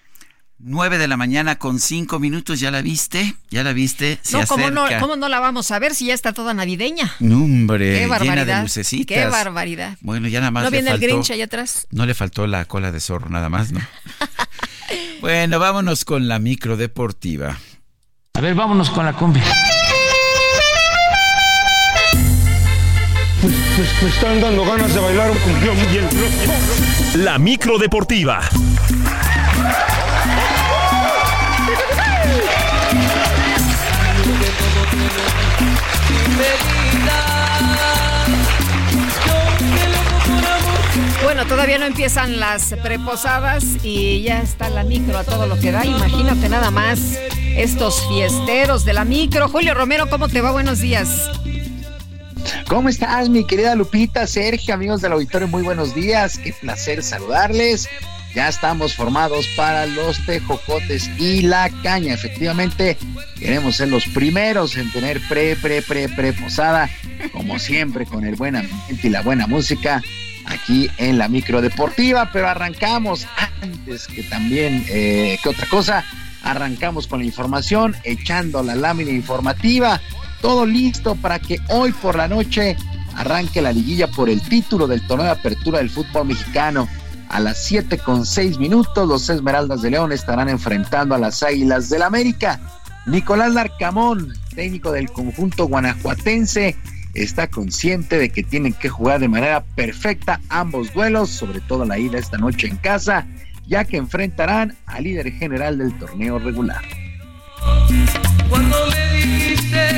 Nueve 0.61 0.99
de 0.99 1.07
la 1.07 1.17
mañana 1.17 1.57
con 1.57 1.79
cinco 1.79 2.19
minutos. 2.19 2.59
¿Ya 2.59 2.73
la 2.73 2.83
viste? 2.83 3.37
¿Ya 3.49 3.63
la 3.63 3.73
viste? 3.73 4.19
Se 4.23 4.37
no, 4.37 4.47
¿cómo 4.47 4.71
no. 4.71 4.87
¿cómo 4.99 5.15
no 5.15 5.29
la 5.29 5.39
vamos 5.39 5.71
a 5.71 5.79
ver 5.79 5.95
si 5.95 6.07
ya 6.07 6.15
está 6.15 6.33
toda 6.33 6.53
navideña? 6.53 7.15
No, 7.21 7.37
hombre, 7.45 7.79
Qué 7.79 7.93
llena 7.93 8.01
de 8.03 8.07
barbaridad. 8.09 8.63
lucecitas. 8.63 9.17
Qué 9.17 9.25
barbaridad. 9.27 9.97
Bueno, 10.01 10.27
ya 10.27 10.41
nada 10.41 10.51
más 10.51 10.65
¿No 10.65 10.71
le 10.71 10.79
viene 10.79 10.91
el 10.91 10.99
Grinch 10.99 11.31
allá 11.31 11.45
atrás? 11.45 11.87
No 11.93 12.07
le 12.07 12.15
faltó 12.15 12.49
la 12.49 12.65
cola 12.65 12.91
de 12.91 12.99
zorro, 12.99 13.29
nada 13.29 13.49
más, 13.49 13.71
¿no? 13.71 13.81
bueno, 15.21 15.61
vámonos 15.61 16.05
con 16.05 16.27
la 16.27 16.41
micro 16.41 16.77
deportiva. 16.77 17.57
A 18.39 18.41
ver, 18.41 18.55
vámonos 18.55 18.89
con 18.91 19.05
la 19.05 19.13
combi. 19.13 19.41
Pues, 23.41 24.03
me 24.03 24.09
están 24.09 24.41
dando 24.41 24.65
ganas 24.65 24.95
de 24.95 25.01
bailar 25.01 25.33
un 25.33 25.39
cumbión 25.39 25.77
bien 25.91 26.09
La 27.25 27.37
micro 27.41 27.79
deportiva. 27.79 28.41
Todavía 41.49 41.79
no 41.79 41.87
empiezan 41.87 42.39
las 42.39 42.75
preposadas 42.83 43.65
y 43.83 44.23
ya 44.23 44.43
está 44.43 44.69
la 44.69 44.85
micro 44.85 45.17
a 45.19 45.25
todo 45.25 45.47
lo 45.47 45.59
que 45.59 45.73
da. 45.73 45.85
Imagínate 45.85 46.49
nada 46.49 46.71
más 46.71 47.19
estos 47.57 48.07
fiesteros 48.07 48.85
de 48.85 48.93
la 48.93 49.05
micro. 49.05 49.49
Julio 49.49 49.73
Romero, 49.73 50.11
¿cómo 50.11 50.29
te 50.29 50.43
va? 50.43 50.53
Buenos 50.53 50.81
días. 50.81 51.31
¿Cómo 52.69 52.91
estás, 52.91 53.31
mi 53.31 53.47
querida 53.47 53.75
Lupita, 53.75 54.27
Sergio, 54.27 54.75
amigos 54.75 55.01
del 55.01 55.13
auditorio? 55.13 55.49
Muy 55.49 55.63
buenos 55.63 55.95
días, 55.95 56.39
qué 56.39 56.53
placer 56.53 57.03
saludarles. 57.03 57.89
Ya 58.35 58.49
estamos 58.49 58.95
formados 58.95 59.49
para 59.57 59.87
los 59.87 60.25
tejocotes 60.27 61.09
y 61.19 61.43
la 61.43 61.71
caña. 61.83 62.13
Efectivamente, 62.13 62.99
queremos 63.39 63.77
ser 63.77 63.89
los 63.89 64.05
primeros 64.07 64.77
en 64.77 64.93
tener 64.93 65.21
pre, 65.29 65.57
pre, 65.57 65.81
pre, 65.81 66.11
pre 66.11 66.35
posada, 66.35 66.91
como 67.33 67.59
siempre, 67.59 68.05
con 68.05 68.27
el 68.27 68.37
buen 68.37 68.55
ambiente 68.57 69.09
y 69.09 69.11
la 69.11 69.23
buena 69.23 69.47
música 69.47 70.03
aquí 70.49 70.91
en 70.99 71.19
la 71.19 71.29
micro 71.29 71.61
deportiva. 71.61 72.31
Pero 72.33 72.49
arrancamos 72.49 73.27
antes 73.63 74.07
que 74.07 74.23
también, 74.25 74.85
eh, 74.89 75.39
que 75.43 75.49
otra 75.49 75.67
cosa, 75.69 76.05
arrancamos 76.43 77.07
con 77.07 77.21
la 77.21 77.27
información, 77.27 77.95
echando 78.05 78.63
la 78.63 78.75
lámina 78.75 79.11
informativa. 79.11 80.01
Todo 80.41 80.67
listo 80.67 81.15
para 81.17 81.39
que 81.39 81.59
hoy 81.69 81.93
por 81.93 82.17
la 82.17 82.29
noche 82.29 82.77
arranque 83.17 83.61
la 83.61 83.73
liguilla 83.73 84.09
por 84.09 84.31
el 84.31 84.41
título 84.41 84.87
del 84.87 85.05
torneo 85.07 85.27
de 85.27 85.33
apertura 85.33 85.79
del 85.79 85.91
fútbol 85.91 86.29
mexicano. 86.29 86.89
A 87.29 87.41
las 87.41 87.63
7 87.65 87.99
con 87.99 88.25
6 88.25 88.59
minutos, 88.59 89.07
los 89.07 89.29
Esmeraldas 89.29 89.83
de 89.83 89.91
León 89.91 90.13
estarán 90.13 90.49
enfrentando 90.49 91.15
a 91.15 91.19
las 91.19 91.43
Águilas 91.43 91.91
del 91.91 92.03
América. 92.03 92.59
Nicolás 93.07 93.53
Larcamón, 93.53 94.33
técnico 94.55 94.93
del 94.93 95.11
conjunto 95.11 95.67
guanajuatense, 95.67 96.77
está 97.23 97.49
consciente 97.49 98.19
de 98.19 98.31
que 98.31 98.43
tienen 98.43 98.73
que 98.73 98.89
jugar 98.89 99.21
de 99.21 99.29
manera 99.29 99.65
perfecta 99.75 100.41
ambos 100.49 100.93
duelos, 100.93 101.31
sobre 101.31 101.61
todo 101.61 101.85
la 101.85 101.99
ida 101.99 102.19
esta 102.19 102.39
noche 102.39 102.67
en 102.69 102.77
casa, 102.77 103.27
ya 103.67 103.85
que 103.85 103.97
enfrentarán 103.97 104.77
al 104.87 105.05
líder 105.05 105.33
general 105.33 105.79
del 105.79 105.97
torneo 105.99 106.39
regular. 106.39 106.83
Cuando 108.49 108.77
me 108.87 109.13
dijiste 109.13 109.91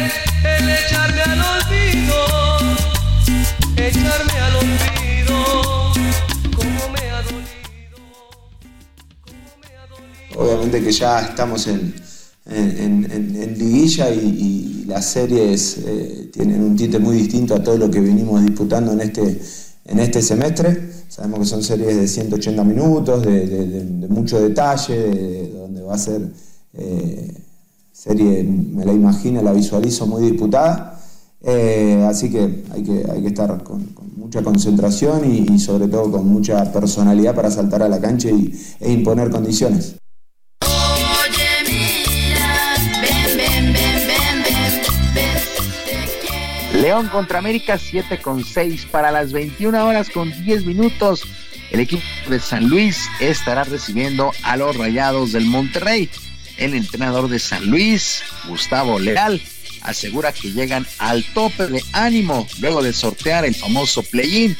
el 0.44 0.70
echarme 0.70 1.20
al 1.22 1.40
olvido, 1.40 2.16
echarme 3.76 4.32
al 4.40 4.56
olvido, 4.56 5.92
cómo 6.56 6.88
me 6.92 7.10
ha 7.10 7.22
dolido. 7.22 7.98
Obviamente 10.36 10.82
que 10.82 10.92
ya 10.92 11.20
estamos 11.20 11.66
en, 11.66 11.94
en, 12.46 13.10
en- 13.10 13.58
liguilla 13.58 14.10
y, 14.10 14.18
y 14.18 14.84
las 14.86 15.06
series 15.06 15.78
eh, 15.86 16.30
tienen 16.32 16.62
un 16.62 16.76
tinte 16.76 16.98
muy 16.98 17.16
distinto 17.16 17.54
a 17.54 17.62
todo 17.62 17.76
lo 17.76 17.90
que 17.90 18.00
venimos 18.00 18.42
disputando 18.42 18.92
en 18.92 19.00
este, 19.00 19.40
en 19.84 19.98
este 19.98 20.22
semestre. 20.22 20.90
Sabemos 21.08 21.40
que 21.40 21.46
son 21.46 21.62
series 21.62 21.96
de 21.96 22.08
180 22.08 22.64
minutos, 22.64 23.22
de, 23.22 24.06
mucho 24.08 24.40
detalle, 24.40 25.50
donde 25.52 25.82
va 25.82 25.94
a 25.94 25.98
ser 25.98 26.22
eh, 26.74 27.34
serie, 27.92 28.42
me 28.44 28.84
la 28.84 28.92
imagino, 28.92 29.42
la 29.42 29.52
visualizo 29.52 30.06
muy 30.06 30.22
disputada. 30.30 30.98
Eh, 31.42 32.04
así 32.08 32.30
que 32.30 32.64
hay, 32.70 32.82
que 32.82 33.04
hay 33.10 33.22
que 33.22 33.28
estar 33.28 33.62
con, 33.62 33.94
mucha 34.16 34.42
concentración 34.42 35.24
y, 35.32 35.58
sobre 35.58 35.88
todo 35.88 36.10
con 36.10 36.28
mucha 36.28 36.72
personalidad 36.72 37.34
para 37.34 37.50
saltar 37.50 37.82
a 37.82 37.88
la 37.88 38.00
cancha 38.00 38.28
e 38.28 38.92
imponer 38.92 39.30
condiciones. 39.30 39.96
León 46.80 47.08
contra 47.08 47.38
América 47.38 47.76
7 47.76 48.20
con 48.22 48.42
6 48.42 48.86
para 48.86 49.10
las 49.10 49.32
21 49.32 49.86
horas 49.86 50.08
con 50.08 50.32
10 50.44 50.64
minutos. 50.64 51.24
El 51.70 51.80
equipo 51.80 52.02
de 52.30 52.40
San 52.40 52.68
Luis 52.68 53.06
estará 53.20 53.64
recibiendo 53.64 54.32
a 54.42 54.56
los 54.56 54.74
Rayados 54.76 55.32
del 55.32 55.44
Monterrey. 55.44 56.08
El 56.56 56.74
entrenador 56.74 57.28
de 57.28 57.38
San 57.38 57.66
Luis, 57.66 58.22
Gustavo 58.48 58.98
Leal, 58.98 59.42
asegura 59.82 60.32
que 60.32 60.52
llegan 60.52 60.86
al 60.98 61.22
tope 61.34 61.66
de 61.66 61.82
ánimo 61.92 62.46
luego 62.60 62.82
de 62.82 62.94
sortear 62.94 63.44
el 63.44 63.54
famoso 63.54 64.02
play-in. 64.02 64.56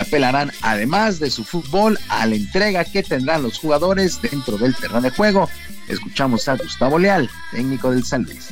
Apelarán 0.00 0.50
además 0.62 1.20
de 1.20 1.30
su 1.30 1.44
fútbol 1.44 2.00
a 2.08 2.26
la 2.26 2.34
entrega 2.34 2.84
que 2.84 3.04
tendrán 3.04 3.44
los 3.44 3.58
jugadores 3.58 4.20
dentro 4.20 4.58
del 4.58 4.74
terreno 4.74 5.02
de 5.02 5.10
juego. 5.10 5.48
Escuchamos 5.86 6.48
a 6.48 6.56
Gustavo 6.56 6.98
Leal, 6.98 7.30
técnico 7.52 7.92
del 7.92 8.04
San 8.04 8.24
Luis. 8.24 8.48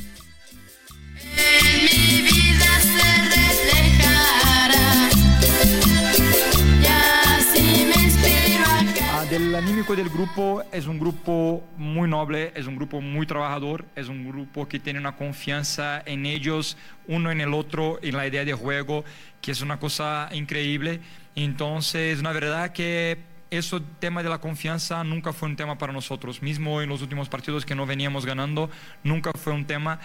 El 9.30 9.54
anímico 9.54 9.94
del 9.94 10.08
grupo 10.08 10.62
es 10.72 10.86
un 10.86 10.98
grupo 10.98 11.62
muy 11.76 12.08
noble, 12.08 12.52
es 12.54 12.66
un 12.66 12.76
grupo 12.76 13.00
muy 13.00 13.26
trabajador, 13.26 13.84
es 13.94 14.08
un 14.08 14.28
grupo 14.28 14.66
que 14.66 14.78
tiene 14.78 14.98
una 14.98 15.16
confianza 15.16 16.02
en 16.06 16.24
ellos, 16.24 16.76
uno 17.06 17.30
en 17.30 17.40
el 17.40 17.52
otro, 17.52 17.98
en 18.02 18.16
la 18.16 18.26
idea 18.26 18.44
de 18.44 18.54
juego, 18.54 19.04
que 19.42 19.50
es 19.50 19.60
una 19.60 19.78
cosa 19.78 20.28
increíble. 20.32 21.00
Entonces, 21.34 22.22
la 22.22 22.32
verdad 22.32 22.72
que 22.72 23.18
eso 23.50 23.82
tema 23.98 24.22
de 24.22 24.30
la 24.30 24.38
confianza 24.38 25.04
nunca 25.04 25.32
fue 25.32 25.48
un 25.48 25.56
tema 25.56 25.76
para 25.76 25.92
nosotros. 25.92 26.42
Mismo 26.42 26.80
en 26.80 26.88
los 26.88 27.02
últimos 27.02 27.28
partidos 27.28 27.66
que 27.66 27.74
no 27.74 27.86
veníamos 27.86 28.24
ganando, 28.24 28.70
nunca 29.02 29.32
fue 29.34 29.52
un 29.52 29.66
tema. 29.66 30.00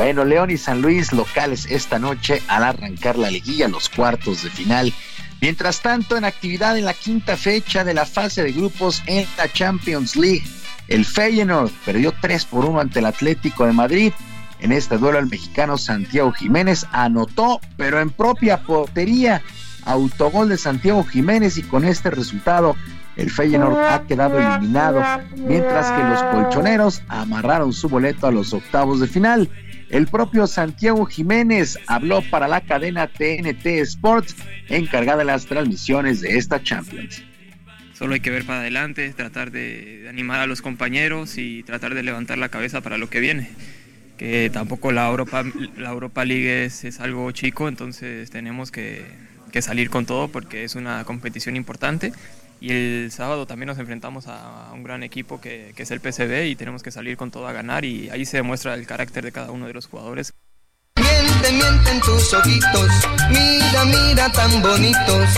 Bueno, 0.00 0.24
León 0.24 0.50
y 0.50 0.56
San 0.56 0.80
Luis 0.80 1.12
locales 1.12 1.66
esta 1.68 1.98
noche 1.98 2.40
al 2.48 2.64
arrancar 2.64 3.18
la 3.18 3.30
liguilla, 3.30 3.68
los 3.68 3.90
cuartos 3.90 4.42
de 4.42 4.48
final. 4.48 4.94
Mientras 5.42 5.82
tanto, 5.82 6.16
en 6.16 6.24
actividad 6.24 6.78
en 6.78 6.86
la 6.86 6.94
quinta 6.94 7.36
fecha 7.36 7.84
de 7.84 7.92
la 7.92 8.06
fase 8.06 8.42
de 8.42 8.52
grupos 8.52 9.02
en 9.04 9.26
la 9.36 9.52
Champions 9.52 10.16
League, 10.16 10.42
el 10.88 11.04
Feyenoord 11.04 11.70
perdió 11.84 12.14
3 12.18 12.46
por 12.46 12.64
1 12.64 12.80
ante 12.80 13.00
el 13.00 13.04
Atlético 13.04 13.66
de 13.66 13.74
Madrid. 13.74 14.12
En 14.60 14.72
este 14.72 14.96
duelo 14.96 15.18
el 15.18 15.26
mexicano 15.26 15.76
Santiago 15.76 16.32
Jiménez 16.32 16.86
anotó, 16.92 17.60
pero 17.76 18.00
en 18.00 18.08
propia 18.08 18.62
portería, 18.62 19.42
autogol 19.84 20.48
de 20.48 20.56
Santiago 20.56 21.04
Jiménez 21.04 21.58
y 21.58 21.62
con 21.62 21.84
este 21.84 22.10
resultado 22.10 22.74
el 23.16 23.30
Feyenoord 23.30 23.78
ha 23.78 24.06
quedado 24.06 24.38
eliminado, 24.38 25.04
mientras 25.36 25.90
que 25.90 26.02
los 26.04 26.22
colchoneros 26.22 27.02
amarraron 27.08 27.74
su 27.74 27.90
boleto 27.90 28.26
a 28.26 28.30
los 28.30 28.54
octavos 28.54 28.98
de 29.00 29.06
final. 29.06 29.50
El 29.90 30.06
propio 30.06 30.46
Santiago 30.46 31.04
Jiménez 31.04 31.76
habló 31.88 32.22
para 32.30 32.46
la 32.46 32.60
cadena 32.60 33.08
TNT 33.08 33.66
Sports, 33.82 34.36
encargada 34.68 35.18
de 35.18 35.24
las 35.24 35.46
transmisiones 35.46 36.20
de 36.20 36.38
esta 36.38 36.62
Champions. 36.62 37.24
Solo 37.92 38.14
hay 38.14 38.20
que 38.20 38.30
ver 38.30 38.46
para 38.46 38.60
adelante, 38.60 39.12
tratar 39.12 39.50
de, 39.50 40.06
animar 40.08 40.40
a 40.40 40.46
los 40.46 40.62
compañeros 40.62 41.38
y 41.38 41.64
tratar 41.64 41.94
de 41.94 42.04
levantar 42.04 42.38
la 42.38 42.48
cabeza 42.48 42.80
para 42.82 42.98
lo 42.98 43.10
que 43.10 43.18
viene. 43.18 43.50
Que 44.16 44.48
tampoco 44.52 44.92
la 44.92 45.08
Europa, 45.08 45.44
la 45.76 45.90
Europa 45.90 46.24
League 46.24 46.64
es, 46.64 47.00
algo 47.00 47.30
chico, 47.32 47.68
entonces 47.68 48.30
tenemos 48.30 48.70
que, 48.70 49.04
que 49.50 49.60
salir 49.60 49.90
con 49.90 50.06
todo 50.06 50.28
porque 50.28 50.62
es 50.62 50.76
una 50.76 51.02
competición 51.04 51.56
importante 51.56 52.12
y 52.60 52.72
el 52.72 53.10
sábado 53.10 53.46
también 53.46 53.68
nos 53.68 53.78
enfrentamos 53.78 54.26
a 54.26 54.70
un 54.74 54.82
gran 54.82 55.02
equipo 55.02 55.40
que, 55.40 55.74
es 55.76 55.90
el 55.90 56.00
PCB 56.00 56.46
y 56.46 56.56
tenemos 56.56 56.82
que 56.82 56.90
salir 56.90 57.16
con 57.16 57.30
todo 57.30 57.46
a 57.48 57.52
ganar 57.52 57.84
y 57.84 58.10
ahí 58.10 58.26
se 58.26 58.36
demuestra 58.36 58.74
el 58.74 58.86
carácter 58.86 59.24
de 59.24 59.32
cada 59.32 59.50
uno 59.50 59.66
de 59.66 59.72
los 59.72 59.86
jugadores. 59.86 60.34
Miente, 60.96 61.52
mienten 61.52 62.00
tus 62.00 62.34
ojitos, 62.34 62.90
mira, 63.30 63.84
mira 63.86 64.30
tan 64.32 64.62
bonitos. 64.62 65.28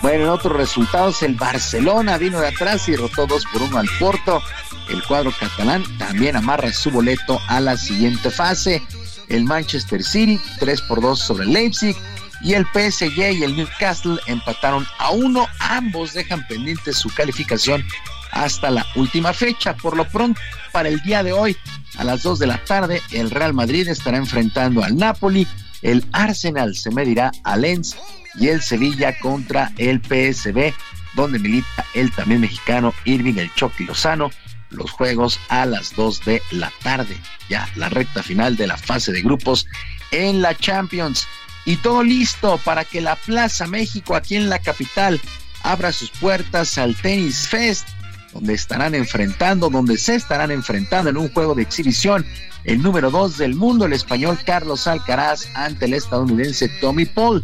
Bueno, 0.00 0.24
en 0.24 0.30
otros 0.30 0.56
resultados, 0.56 1.22
el 1.22 1.34
Barcelona 1.34 2.16
vino 2.16 2.40
de 2.40 2.48
atrás 2.48 2.88
y 2.88 2.96
rotó 2.96 3.26
2 3.26 3.44
por 3.52 3.62
1 3.62 3.78
al 3.78 3.88
Porto. 3.98 4.42
El 4.88 5.04
cuadro 5.04 5.30
catalán 5.38 5.84
también 5.98 6.36
amarra 6.36 6.72
su 6.72 6.90
boleto 6.90 7.38
a 7.48 7.60
la 7.60 7.76
siguiente 7.76 8.30
fase. 8.30 8.82
El 9.28 9.44
Manchester 9.44 10.02
City 10.02 10.40
3 10.58 10.82
por 10.82 11.02
2 11.02 11.20
sobre 11.20 11.44
el 11.44 11.52
Leipzig 11.52 11.94
y 12.40 12.54
el 12.54 12.66
PSG 12.66 13.32
y 13.32 13.44
el 13.44 13.56
Newcastle 13.56 14.18
empataron 14.26 14.86
a 14.98 15.10
uno. 15.10 15.46
Ambos 15.58 16.14
dejan 16.14 16.46
pendiente 16.46 16.92
su 16.92 17.08
calificación 17.10 17.84
hasta 18.32 18.70
la 18.70 18.86
última 18.96 19.32
fecha. 19.32 19.74
Por 19.74 19.96
lo 19.96 20.06
pronto, 20.06 20.40
para 20.72 20.88
el 20.88 21.00
día 21.02 21.22
de 21.22 21.32
hoy, 21.32 21.56
a 21.98 22.04
las 22.04 22.22
2 22.22 22.38
de 22.38 22.46
la 22.46 22.58
tarde, 22.64 23.02
el 23.12 23.30
Real 23.30 23.52
Madrid 23.52 23.88
estará 23.88 24.16
enfrentando 24.16 24.82
al 24.82 24.96
Napoli, 24.96 25.46
el 25.82 26.04
Arsenal 26.12 26.74
se 26.76 26.90
medirá 26.90 27.32
a 27.44 27.56
Lens 27.56 27.96
y 28.36 28.48
el 28.48 28.62
Sevilla 28.62 29.18
contra 29.18 29.72
el 29.78 30.00
PSB, 30.00 30.72
donde 31.14 31.38
milita 31.38 31.84
el 31.94 32.12
también 32.12 32.42
mexicano 32.42 32.94
Irving 33.04 33.34
El 33.36 33.52
Chucky 33.54 33.84
Lozano. 33.84 34.30
Los 34.70 34.92
juegos 34.92 35.40
a 35.48 35.66
las 35.66 35.96
2 35.96 36.24
de 36.24 36.42
la 36.52 36.72
tarde, 36.84 37.18
ya 37.48 37.68
la 37.74 37.88
recta 37.88 38.22
final 38.22 38.56
de 38.56 38.68
la 38.68 38.76
fase 38.76 39.10
de 39.10 39.20
grupos 39.20 39.66
en 40.12 40.42
la 40.42 40.56
Champions 40.56 41.26
y 41.64 41.76
todo 41.76 42.02
listo 42.02 42.58
para 42.64 42.84
que 42.84 43.00
la 43.00 43.16
Plaza 43.16 43.66
México 43.66 44.14
aquí 44.14 44.36
en 44.36 44.48
la 44.48 44.58
capital 44.58 45.20
abra 45.62 45.92
sus 45.92 46.10
puertas 46.10 46.78
al 46.78 46.96
Tennis 46.96 47.48
Fest, 47.48 47.88
donde 48.32 48.54
estarán 48.54 48.94
enfrentando, 48.94 49.68
donde 49.68 49.98
se 49.98 50.14
estarán 50.14 50.50
enfrentando 50.50 51.10
en 51.10 51.16
un 51.16 51.32
juego 51.32 51.54
de 51.54 51.62
exhibición 51.62 52.24
el 52.64 52.82
número 52.82 53.10
2 53.10 53.38
del 53.38 53.54
mundo, 53.54 53.86
el 53.86 53.92
español 53.92 54.38
Carlos 54.44 54.86
Alcaraz 54.86 55.48
ante 55.54 55.86
el 55.86 55.94
estadounidense 55.94 56.68
Tommy 56.80 57.06
Paul. 57.06 57.42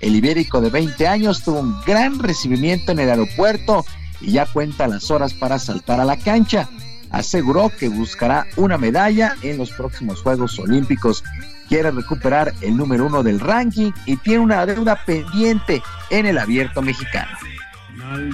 El 0.00 0.14
ibérico 0.14 0.60
de 0.60 0.70
20 0.70 1.06
años 1.08 1.42
tuvo 1.42 1.60
un 1.60 1.80
gran 1.86 2.18
recibimiento 2.18 2.92
en 2.92 2.98
el 2.98 3.10
aeropuerto 3.10 3.84
y 4.20 4.32
ya 4.32 4.46
cuenta 4.46 4.88
las 4.88 5.10
horas 5.10 5.32
para 5.34 5.58
saltar 5.58 6.00
a 6.00 6.04
la 6.04 6.18
cancha. 6.18 6.68
Aseguró 7.10 7.70
que 7.78 7.88
buscará 7.88 8.46
una 8.56 8.78
medalla 8.78 9.34
en 9.42 9.58
los 9.58 9.70
próximos 9.70 10.22
Juegos 10.22 10.58
Olímpicos 10.58 11.22
quiere 11.68 11.90
recuperar 11.90 12.52
el 12.62 12.76
número 12.76 13.06
uno 13.06 13.22
del 13.22 13.40
ranking 13.40 13.90
y 14.06 14.16
tiene 14.16 14.40
una 14.40 14.66
deuda 14.66 14.98
pendiente 15.04 15.82
en 16.10 16.26
el 16.26 16.38
abierto 16.38 16.82
mexicano. 16.82 17.30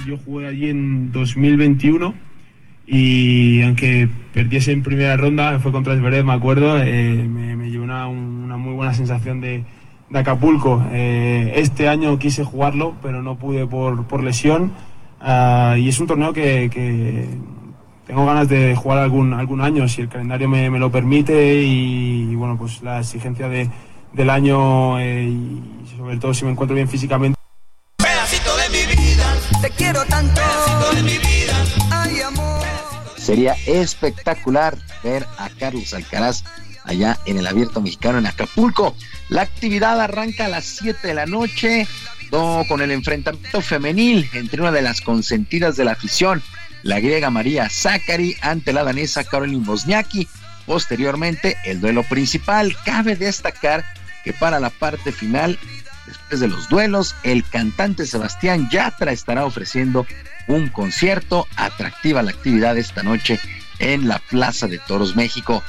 Yo 0.07 0.19
jugué 0.19 0.49
allí 0.49 0.69
en 0.69 1.13
2021 1.13 2.15
y 2.87 3.63
aunque 3.63 4.09
perdiese 4.35 4.73
en 4.73 4.83
primera 4.83 5.17
ronda, 5.17 5.59
fue 5.61 5.73
contra 5.73 5.95
el 5.95 6.01
me 6.01 6.33
acuerdo, 6.33 6.79
eh, 6.83 7.27
me, 7.27 7.71
llevó 7.71 7.85
una, 7.85 8.07
muy 8.09 8.75
buena 8.75 8.93
sensación 8.93 9.41
de, 9.41 9.65
Acapulco. 10.13 10.85
Eh, 10.93 11.55
este 11.57 11.89
año 11.89 12.19
quise 12.19 12.45
jugarlo, 12.45 12.97
pero 13.01 13.23
no 13.23 13.39
pude 13.39 13.67
por, 13.67 14.23
lesión. 14.23 14.73
Ah, 15.21 15.77
y 15.79 15.89
es 15.89 15.99
un 16.01 16.07
torneo 16.07 16.35
que 16.35 16.69
tengo 18.07 18.27
ganas 18.27 18.49
de 18.49 18.75
jugar 18.75 18.99
algún, 18.99 19.33
algún 19.33 19.61
año, 19.61 19.89
si 19.89 20.03
el 20.03 20.09
calendario 20.09 20.49
me, 20.49 20.69
lo 20.79 20.91
permite 20.91 21.63
y, 21.63 22.35
bueno, 22.35 22.57
pues 22.59 22.83
la 22.83 23.01
exigencia 23.01 23.49
de, 23.49 23.71
del 24.13 24.31
año 24.31 24.99
eh, 24.99 25.25
y 25.25 25.97
sobre 25.97 26.17
todo 26.17 26.35
si 26.35 26.45
me 26.45 26.51
encuentro 26.51 26.75
bien 26.75 26.89
físicamente. 26.89 27.39
Pedacito 27.97 28.57
de 28.57 28.69
mi 28.71 28.97
vida, 28.97 29.35
te 29.61 29.71
quiero 29.71 30.05
tanto. 30.07 30.41
de 30.95 31.03
mi 31.03 31.19
vida, 31.19 32.27
amor. 32.27 32.63
Sería 33.17 33.55
espectacular 33.67 34.77
ver 35.05 35.27
a 35.39 35.49
Carlos 35.51 35.95
Alcaraz 35.95 36.45
allá 36.85 37.19
en 37.27 37.39
el 37.39 37.47
Abierto 37.47 37.81
Mexicano 37.81 38.19
en 38.19 38.27
Acapulco. 38.27 38.97
La 39.29 39.43
actividad 39.43 40.01
arranca 40.01 40.47
a 40.47 40.49
las 40.49 40.65
7 40.65 41.07
de 41.07 41.15
la 41.15 41.27
noche 41.27 41.87
con 42.67 42.81
el 42.81 42.91
enfrentamiento 42.91 43.61
femenil 43.61 44.29
entre 44.33 44.63
una 44.63 44.73
de 44.73 44.81
las 44.81 45.03
consentidas 45.03 45.77
de 45.77 45.85
la 45.85 45.93
afición, 45.93 46.43
la 46.83 47.01
griega 47.01 47.31
María 47.31 47.69
Zachary 47.69 48.37
ante 48.41 48.73
la 48.73 48.85
danesa 48.85 49.25
Caroline 49.25 49.67
Wozniacki. 49.67 50.29
Posteriormente, 50.67 51.57
el 51.65 51.81
duelo 51.81 52.03
principal. 52.05 52.77
Cabe 52.85 53.17
destacar 53.17 53.85
que 54.25 54.33
para 54.33 54.61
la 54.61 54.71
parte 54.71 55.13
final, 55.13 55.59
después 56.07 56.41
de 56.41 56.49
los 56.49 56.69
duelos, 56.69 57.15
el 57.23 57.45
cantante 57.45 58.07
Sebastián 58.07 58.69
Yatra 58.71 59.13
estará 59.13 59.45
ofreciendo 59.45 60.07
un 60.47 60.69
concierto. 60.69 61.47
Atractiva 61.57 62.23
la 62.23 62.31
actividad 62.31 62.77
esta 62.79 63.03
noche 63.03 63.41
en 63.79 64.09
la 64.09 64.19
Plaza 64.19 64.67
de 64.69 64.79
Toros 64.79 65.17
México. 65.17 65.63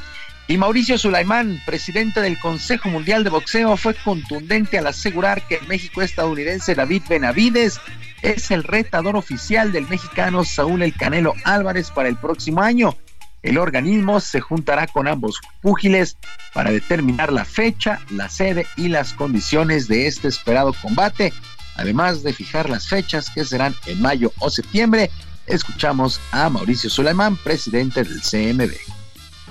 Y 0.47 0.57
Mauricio 0.57 0.97
Sulaimán, 0.97 1.61
presidente 1.65 2.19
del 2.19 2.37
Consejo 2.37 2.89
Mundial 2.89 3.23
de 3.23 3.29
Boxeo, 3.29 3.77
fue 3.77 3.95
contundente 3.95 4.77
al 4.77 4.87
asegurar 4.87 5.47
que 5.47 5.55
el 5.55 5.67
México 5.67 6.01
estadounidense 6.01 6.75
David 6.75 7.03
Benavides 7.07 7.79
es 8.23 8.49
el 8.51 8.63
retador 8.63 9.15
oficial 9.15 9.71
del 9.71 9.87
mexicano 9.87 10.43
Saúl 10.43 10.81
El 10.81 10.95
Canelo 10.95 11.35
Álvarez 11.43 11.91
para 11.91 12.09
el 12.09 12.17
próximo 12.17 12.61
año. 12.61 12.95
El 13.43 13.57
organismo 13.57 14.21
se 14.21 14.39
juntará 14.39 14.87
con 14.87 15.07
ambos 15.07 15.39
púgiles 15.61 16.17
para 16.53 16.71
determinar 16.71 17.31
la 17.31 17.43
fecha, 17.43 17.99
la 18.09 18.29
sede 18.29 18.65
y 18.77 18.87
las 18.87 19.13
condiciones 19.13 19.87
de 19.89 20.07
este 20.07 20.29
esperado 20.29 20.73
combate, 20.81 21.33
además 21.75 22.23
de 22.23 22.33
fijar 22.33 22.69
las 22.69 22.87
fechas 22.87 23.29
que 23.29 23.43
serán 23.43 23.75
en 23.85 24.01
mayo 24.01 24.31
o 24.39 24.49
septiembre. 24.49 25.11
Escuchamos 25.45 26.21
a 26.31 26.49
Mauricio 26.49 26.89
Sulaimán, 26.89 27.35
presidente 27.35 28.03
del 28.03 28.21
CMB. 28.21 28.71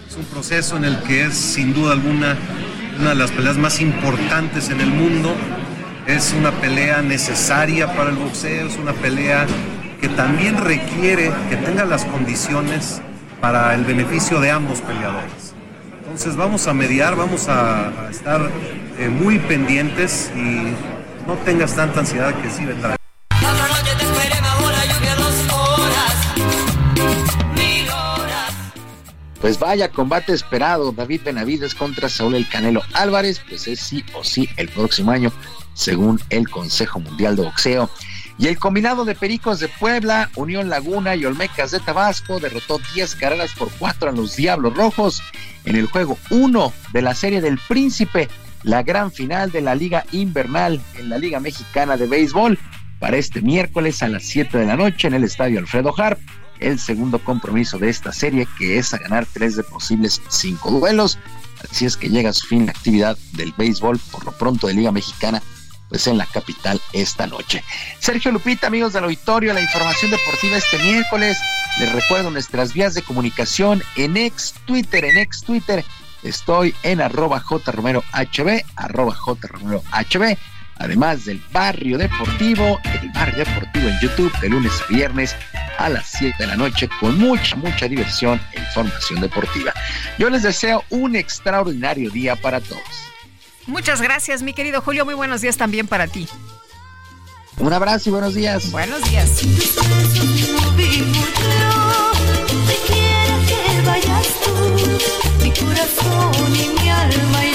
Es 0.09 0.17
un 0.17 0.25
proceso 0.25 0.79
en 0.79 0.85
el 0.85 0.99
que 1.03 1.27
es 1.27 1.35
sin 1.35 1.75
duda 1.75 1.93
alguna 1.93 2.39
una 2.99 3.11
de 3.11 3.17
las 3.17 3.31
peleas 3.31 3.57
más 3.57 3.81
importantes 3.81 4.69
en 4.71 4.81
el 4.81 4.91
mundo. 4.91 5.35
Es 6.07 6.33
una 6.33 6.51
pelea 6.51 7.01
necesaria 7.01 7.95
para 7.95 8.11
el 8.11 8.17
boxeo, 8.17 8.67
es 8.67 8.77
una 8.77 8.93
pelea 8.93 9.47
que 10.01 10.09
también 10.09 10.57
requiere 10.57 11.31
que 11.49 11.57
tenga 11.57 11.85
las 11.85 12.05
condiciones 12.05 13.01
para 13.41 13.75
el 13.75 13.85
beneficio 13.85 14.41
de 14.41 14.51
ambos 14.51 14.81
peleadores. 14.81 15.55
Entonces 15.99 16.37
vamos 16.37 16.67
a 16.67 16.75
mediar, 16.75 17.15
vamos 17.15 17.49
a, 17.49 18.09
estar 18.11 18.51
eh, 18.99 19.09
muy 19.09 19.39
pendientes 19.39 20.33
y 20.35 20.75
no 21.27 21.35
tengas 21.45 21.77
tanta 21.77 22.01
ansiedad 22.01 22.35
que 22.35 22.51
sí 22.51 22.65
vendrá. 22.65 23.02
Pues 29.43 29.59
vaya 29.59 29.89
combate 29.89 30.33
esperado, 30.33 30.93
David 30.93 31.23
Benavides 31.25 31.75
contra 31.75 32.09
Saúl 32.09 32.37
El 32.37 32.49
Canelo 32.49 32.81
Álvarez, 32.93 33.43
pues 33.49 33.67
es 33.67 33.81
sí 33.81 34.05
o 34.15 34.23
sí 34.23 34.49
el 34.57 34.69
próximo 34.69 35.11
año, 35.11 35.33
según 35.75 36.21
el 36.31 36.49
Consejo 36.49 37.01
Mundial 37.01 37.35
de 37.35 37.43
Boxeo. 37.43 37.91
Y 38.39 38.47
el 38.47 38.57
combinado 38.57 39.05
de 39.05 39.17
Pericos 39.17 39.59
de 39.59 39.67
Puebla, 39.67 40.31
Unión 40.37 40.71
Laguna 40.71 41.17
y 41.17 41.25
Olmecas 41.25 41.73
de 41.73 41.81
Tabasco 41.81 42.39
derrotó 42.39 42.81
10 42.95 43.17
carreras 43.17 43.51
por 43.55 43.69
4 43.81 44.11
a 44.11 44.13
los 44.13 44.37
Diablos 44.37 44.77
Rojos 44.77 45.21
en 45.65 45.75
el 45.75 45.87
juego 45.87 46.17
1 46.31 46.73
de 46.93 47.03
la 47.03 47.17
Serie 47.17 47.41
del 47.41 47.59
Príncipe, 47.67 48.29
la 48.63 48.85
gran 48.85 49.11
final 49.11 49.51
de 49.51 49.61
la 49.61 49.75
Liga 49.75 50.05
Invernal 50.13 50.81
en 50.97 51.09
la 51.09 51.19
Liga 51.19 51.41
Mexicana 51.41 51.97
de 51.97 52.07
Béisbol, 52.07 52.61
para 53.01 53.17
este 53.17 53.41
miércoles 53.41 54.05
a 54.05 54.09
las 54.09 54.23
7 54.23 54.57
de 54.57 54.67
la 54.67 54.77
noche 54.77 55.09
en 55.09 55.15
el 55.15 55.25
Estadio 55.25 55.59
Alfredo 55.59 55.93
Harp 55.99 56.21
el 56.63 56.79
segundo 56.79 57.19
compromiso 57.19 57.79
de 57.79 57.89
esta 57.89 58.13
serie, 58.13 58.47
que 58.59 58.79
es 58.79 58.95
a 58.95 58.99
ganar 58.99 59.27
tres 59.33 59.57
de 59.57 59.63
posibles 59.63 60.21
cinco 60.29 60.71
duelos. 60.71 61.19
Así 61.71 61.85
es 61.85 61.97
que 61.97 62.09
llega 62.09 62.31
a 62.31 62.33
su 62.33 62.47
fin 62.47 62.67
la 62.67 62.73
actividad 62.73 63.17
del 63.33 63.53
béisbol, 63.57 63.99
por 64.11 64.25
lo 64.25 64.33
pronto 64.33 64.67
de 64.67 64.75
Liga 64.75 64.91
Mexicana, 64.93 65.43
pues 65.89 66.07
en 66.07 66.19
la 66.19 66.27
capital 66.27 66.81
esta 66.93 67.27
noche. 67.27 67.63
Sergio 68.01 68.33
Lupita, 68.33 68.67
amigos 68.67 68.93
del 68.93 69.05
auditorio, 69.05 69.53
la 69.53 69.61
información 69.61 70.11
deportiva 70.11 70.57
este 70.57 70.79
miércoles. 70.79 71.39
Les 71.79 71.93
recuerdo 71.93 72.31
nuestras 72.31 72.73
vías 72.73 72.95
de 72.95 73.03
comunicación 73.03 73.83
en 73.97 74.17
ex 74.17 74.55
Twitter, 74.67 75.05
en 75.05 75.19
ex 75.19 75.43
Twitter. 75.43 75.85
Estoy 76.23 76.75
en 76.83 77.01
arroba 77.01 77.41
jromerohb, 77.41 78.05
arroba 78.77 79.15
jromerohb 79.15 80.37
además 80.83 81.25
del 81.25 81.41
Barrio 81.53 81.97
Deportivo, 81.97 82.81
el 83.01 83.09
Barrio 83.11 83.45
Deportivo 83.45 83.89
en 83.89 84.01
YouTube 84.01 84.33
de 84.41 84.49
lunes 84.49 84.73
a 84.83 84.93
viernes 84.93 85.37
a 85.79 85.89
las 85.89 86.07
7 86.09 86.35
de 86.39 86.47
la 86.47 86.57
noche 86.57 86.89
con 87.01 87.17
mucha, 87.19 87.55
mucha 87.57 87.87
diversión 87.87 88.41
e 88.53 88.61
información 88.61 89.21
deportiva. 89.21 89.73
Yo 90.19 90.29
les 90.29 90.43
deseo 90.43 90.85
un 90.91 91.15
extraordinario 91.15 92.11
día 92.11 92.35
para 92.35 92.61
todos. 92.61 92.83
Muchas 93.67 94.03
gracias, 94.03 94.43
mi 94.43 94.55
querido 94.55 94.81
Julio. 94.81 95.05
Muy 95.05 95.15
buenos 95.15 95.41
días 95.41 95.57
también 95.57 95.87
para 95.87 96.09
ti. 96.09 96.29
Un 97.59 97.73
abrazo 97.73 98.09
y 98.09 98.13
buenos 98.13 98.35
días. 98.35 98.71
Buenos 98.73 99.03
días. 99.09 99.45
Mi 105.43 105.51
corazón 105.53 106.57
y 106.57 106.69
mi 106.81 106.89
alma 106.89 107.52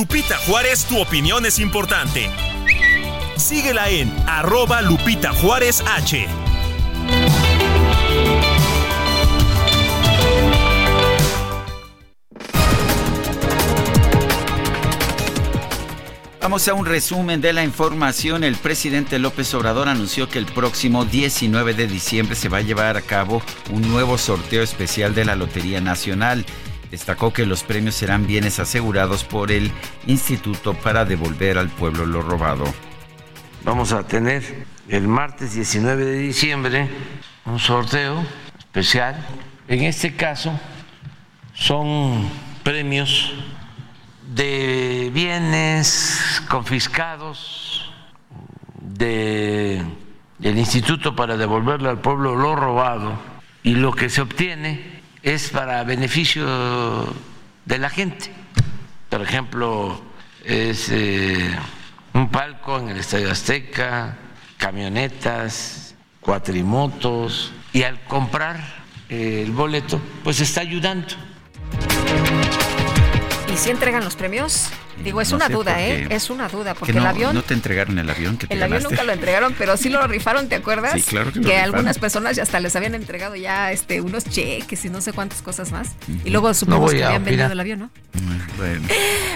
Lupita 0.00 0.38
Juárez, 0.38 0.86
tu 0.86 0.98
opinión 0.98 1.44
es 1.44 1.58
importante. 1.58 2.30
Síguela 3.36 3.90
en 3.90 4.10
arroba 4.26 4.80
Lupita 4.80 5.30
Juárez 5.34 5.84
H. 5.86 6.26
Vamos 16.40 16.66
a 16.66 16.72
un 16.72 16.86
resumen 16.86 17.42
de 17.42 17.52
la 17.52 17.62
información. 17.62 18.42
El 18.42 18.56
presidente 18.56 19.18
López 19.18 19.52
Obrador 19.52 19.90
anunció 19.90 20.30
que 20.30 20.38
el 20.38 20.46
próximo 20.46 21.04
19 21.04 21.74
de 21.74 21.86
diciembre 21.86 22.36
se 22.36 22.48
va 22.48 22.56
a 22.56 22.62
llevar 22.62 22.96
a 22.96 23.02
cabo 23.02 23.42
un 23.70 23.82
nuevo 23.82 24.16
sorteo 24.16 24.62
especial 24.62 25.14
de 25.14 25.26
la 25.26 25.36
Lotería 25.36 25.82
Nacional. 25.82 26.46
Destacó 26.90 27.32
que 27.32 27.46
los 27.46 27.62
premios 27.62 27.94
serán 27.94 28.26
bienes 28.26 28.58
asegurados 28.58 29.24
por 29.24 29.52
el 29.52 29.70
Instituto 30.06 30.74
para 30.74 31.04
devolver 31.04 31.56
al 31.56 31.68
pueblo 31.68 32.04
lo 32.04 32.22
robado. 32.22 32.64
Vamos 33.64 33.92
a 33.92 34.02
tener 34.06 34.66
el 34.88 35.06
martes 35.06 35.54
19 35.54 36.04
de 36.04 36.18
diciembre 36.18 36.88
un 37.44 37.58
sorteo 37.58 38.24
especial. 38.58 39.24
En 39.68 39.84
este 39.84 40.16
caso 40.16 40.58
son 41.54 42.28
premios 42.62 43.32
de 44.34 45.10
bienes 45.12 46.42
confiscados 46.48 47.92
de 48.80 49.82
el 50.42 50.58
Instituto 50.58 51.14
para 51.14 51.36
devolverle 51.36 51.88
al 51.88 52.00
pueblo 52.00 52.34
lo 52.34 52.56
robado 52.56 53.12
y 53.62 53.74
lo 53.74 53.92
que 53.92 54.08
se 54.08 54.22
obtiene 54.22 54.99
es 55.22 55.50
para 55.50 55.82
beneficio 55.84 57.12
de 57.64 57.78
la 57.78 57.90
gente. 57.90 58.30
Por 59.08 59.22
ejemplo, 59.22 60.00
es 60.44 60.88
eh, 60.90 61.56
un 62.14 62.30
palco 62.30 62.78
en 62.78 62.90
el 62.90 62.98
Estadio 62.98 63.30
Azteca, 63.30 64.16
camionetas, 64.56 65.94
cuatrimotos 66.20 67.52
y 67.72 67.82
al 67.82 68.02
comprar 68.04 68.60
eh, 69.08 69.42
el 69.44 69.52
boleto 69.52 70.00
pues 70.22 70.40
está 70.40 70.60
ayudando. 70.60 71.14
¿Y 73.52 73.56
si 73.56 73.70
entregan 73.70 74.04
los 74.04 74.14
premios? 74.14 74.68
Digo, 75.02 75.20
es 75.20 75.30
No 75.30 75.36
una 75.36 75.46
sé 75.48 75.52
duda, 75.54 75.82
¿eh? 75.82 76.06
Es 76.10 76.30
una 76.30 76.48
duda, 76.48 76.74
Que 76.74 76.78
porque 76.78 76.92
no, 76.92 77.00
el 77.00 77.06
avión... 77.06 77.34
no 77.34 77.42
te 77.42 77.54
entregaron 77.54 77.98
el 77.98 78.08
avión 78.08 78.36
que 78.36 78.46
te 78.46 78.54
El 78.54 78.62
avión 78.62 78.78
ganaste. 78.78 78.94
nunca 78.94 79.04
lo 79.04 79.12
entregaron, 79.12 79.54
pero 79.58 79.76
sí 79.76 79.88
lo 79.88 80.06
rifaron, 80.06 80.48
¿te 80.48 80.54
acuerdas? 80.56 80.92
Sí, 80.94 81.02
claro 81.02 81.32
que 81.32 81.40
lo 81.40 81.44
rifaron. 81.48 81.64
algunas 81.64 81.98
personas 81.98 82.36
ya 82.36 82.42
hasta 82.44 82.60
les 82.60 82.76
habían 82.76 82.94
entregado 82.94 83.34
ya 83.34 83.72
este 83.72 84.00
unos 84.02 84.24
cheques 84.24 84.84
y 84.84 84.90
no 84.90 85.00
sé 85.00 85.12
cuántas 85.12 85.42
cosas 85.42 85.72
más. 85.72 85.88
Y 86.24 86.30
luego 86.30 86.48
No 86.48 86.54
supimos 86.54 86.80
voy 86.80 86.96
que 86.98 87.02
a 87.04 87.06
habían 87.08 87.24
vendido 87.24 87.50
el 87.50 87.60
avión, 87.60 87.78
¿no? 87.80 87.90
Bueno. 88.56 88.86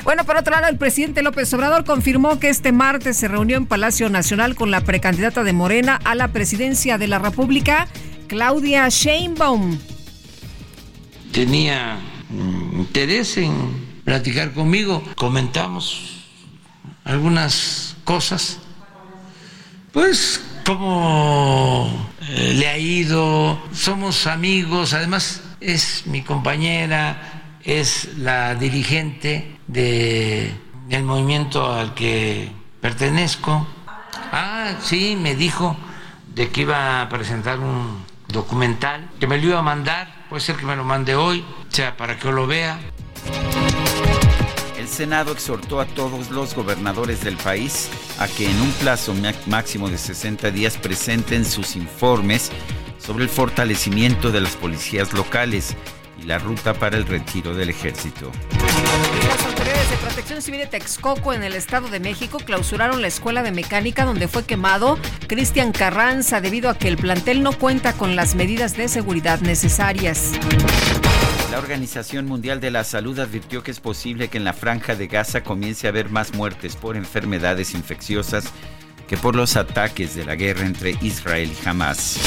Bueno, 0.05 0.24
por 0.24 0.36
otro 0.36 0.53
lado, 0.53 0.69
el 0.69 0.77
presidente 0.77 1.23
López 1.23 1.53
Obrador 1.55 1.85
confirmó 1.85 2.39
que 2.39 2.51
este 2.51 2.70
martes 2.73 3.16
se 3.16 3.27
reunió 3.27 3.57
en 3.57 3.66
Palacio 3.66 4.11
Nacional 4.11 4.55
con 4.55 4.70
la 4.70 4.82
precandidata 4.82 5.43
de 5.43 5.53
Morena 5.55 5.99
a 6.05 6.15
la 6.15 6.28
presidencia 6.28 6.99
de 6.99 7.09
la 7.09 7.19
República, 7.19 7.89
Claudia 8.28 8.89
Sheinbaum. 8.91 9.78
tenía 11.32 11.99
interés 12.74 13.36
en 13.39 13.84
platicar 14.05 14.53
conmigo, 14.53 15.03
comentamos 15.17 16.25
algunas 17.05 17.97
cosas, 18.05 18.59
pues 19.93 20.43
cómo 20.65 22.11
eh, 22.29 22.55
le 22.57 22.69
ha 22.69 22.79
ido, 22.79 23.61
somos 23.73 24.27
amigos, 24.27 24.93
además 24.93 25.43
es 25.61 26.07
mi 26.07 26.23
compañera, 26.23 27.59
es 27.63 28.17
la 28.19 28.55
dirigente 28.55 29.59
de 29.67 30.55
el 30.91 31.03
movimiento 31.03 31.73
al 31.73 31.95
que 31.95 32.51
pertenezco. 32.81 33.67
Ah, 34.33 34.75
sí, 34.83 35.17
me 35.21 35.35
dijo 35.35 35.77
de 36.35 36.51
que 36.51 36.63
iba 36.63 37.01
a 37.01 37.09
presentar 37.09 37.61
un 37.61 38.05
documental, 38.29 39.09
que 39.21 39.27
me 39.27 39.39
lo 39.39 39.49
iba 39.49 39.59
a 39.59 39.63
mandar, 39.63 40.27
puede 40.29 40.41
ser 40.41 40.57
que 40.57 40.67
me 40.67 40.77
lo 40.77 40.85
mande 40.85 41.15
hoy, 41.15 41.41
o 41.41 41.73
sea, 41.75 41.97
para 41.97 42.19
que 42.19 42.31
lo 42.31 42.47
vea. 42.47 42.79
Senado 44.95 45.33
exhortó 45.33 45.81
a 45.81 45.87
todos 45.87 46.31
los 46.31 46.55
gobernadores 46.55 47.25
del 47.25 47.37
país 47.37 47.91
a 48.21 48.29
que 48.29 48.49
en 48.49 48.61
un 48.61 48.71
plazo 48.75 49.12
máximo 49.47 49.91
de 49.91 49.99
60 49.99 50.53
días 50.53 50.79
presenten 50.79 51.45
sus 51.45 51.75
informes 51.75 52.53
sobre 52.99 53.25
el 53.25 53.29
fortalecimiento 53.29 54.31
de 54.31 54.41
las 54.41 54.55
policías 54.55 55.12
locales 55.12 55.75
y 56.23 56.27
la 56.27 56.39
ruta 56.39 56.75
para 56.75 56.97
el 56.97 57.07
retiro 57.07 57.57
del 57.57 57.71
ejército. 57.71 58.31
Las 59.27 59.45
autoridades 59.45 59.91
de 59.91 59.97
Protección 59.97 60.43
Civil 60.43 60.61
de 60.61 60.66
Texcoco 60.69 61.33
en 61.33 61.43
el 61.43 61.55
Estado 61.55 61.89
de 61.89 61.99
México 61.99 62.39
clausuraron 62.39 63.03
la 63.03 63.09
escuela 63.09 63.43
de 63.43 63.51
mecánica 63.51 64.05
donde 64.05 64.29
fue 64.29 64.45
quemado 64.45 64.97
Cristian 65.27 65.73
Carranza 65.73 66.41
debido 66.41 66.71
a 66.71 66.79
que 66.79 66.87
el 66.87 66.99
plantel 66.99 67.43
no 67.43 67.53
cuenta 67.53 67.95
con 67.95 68.15
las 68.15 68.37
medidas 68.37 68.77
de 68.77 68.87
seguridad 68.87 69.41
necesarias. 69.41 70.31
La 71.55 71.61
Organización 71.61 72.27
Mundial 72.27 72.59
de 72.59 72.73
la 72.73 72.83
Salud 72.83 73.17
advirtió 73.21 73.63
que 73.63 73.71
es 73.71 73.79
posible 73.79 74.27
que 74.27 74.39
en 74.39 74.45
la 74.45 74.55
franja 74.55 74.97
de 74.97 75.07
Gaza 75.07 75.45
comience 75.45 75.87
a 75.87 75.91
haber 75.91 76.11
más 76.11 76.35
muertes 76.35 76.75
por 76.75 76.97
enfermedades 76.97 77.75
infecciosas 77.75 78.47
que 79.07 79.17
por 79.17 79.37
los 79.37 79.55
ataques 79.55 80.17
de 80.17 80.25
la 80.25 80.35
guerra 80.35 80.67
entre 80.67 80.99
Israel 81.01 81.53
y 81.53 81.69
Hamas. 81.69 82.19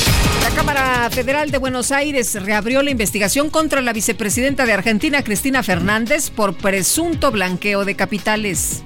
La 0.44 0.49
Cámara 0.52 1.10
Federal 1.10 1.52
de 1.52 1.58
Buenos 1.58 1.91
Aires 1.91 2.41
reabrió 2.41 2.82
la 2.82 2.90
investigación 2.90 3.49
contra 3.49 3.82
la 3.82 3.91
vicepresidenta 3.91 4.66
de 4.66 4.72
Argentina, 4.72 5.22
Cristina 5.22 5.62
Fernández, 5.62 6.30
por 6.30 6.56
presunto 6.56 7.30
blanqueo 7.30 7.84
de 7.84 7.98
capitales. 7.98 8.82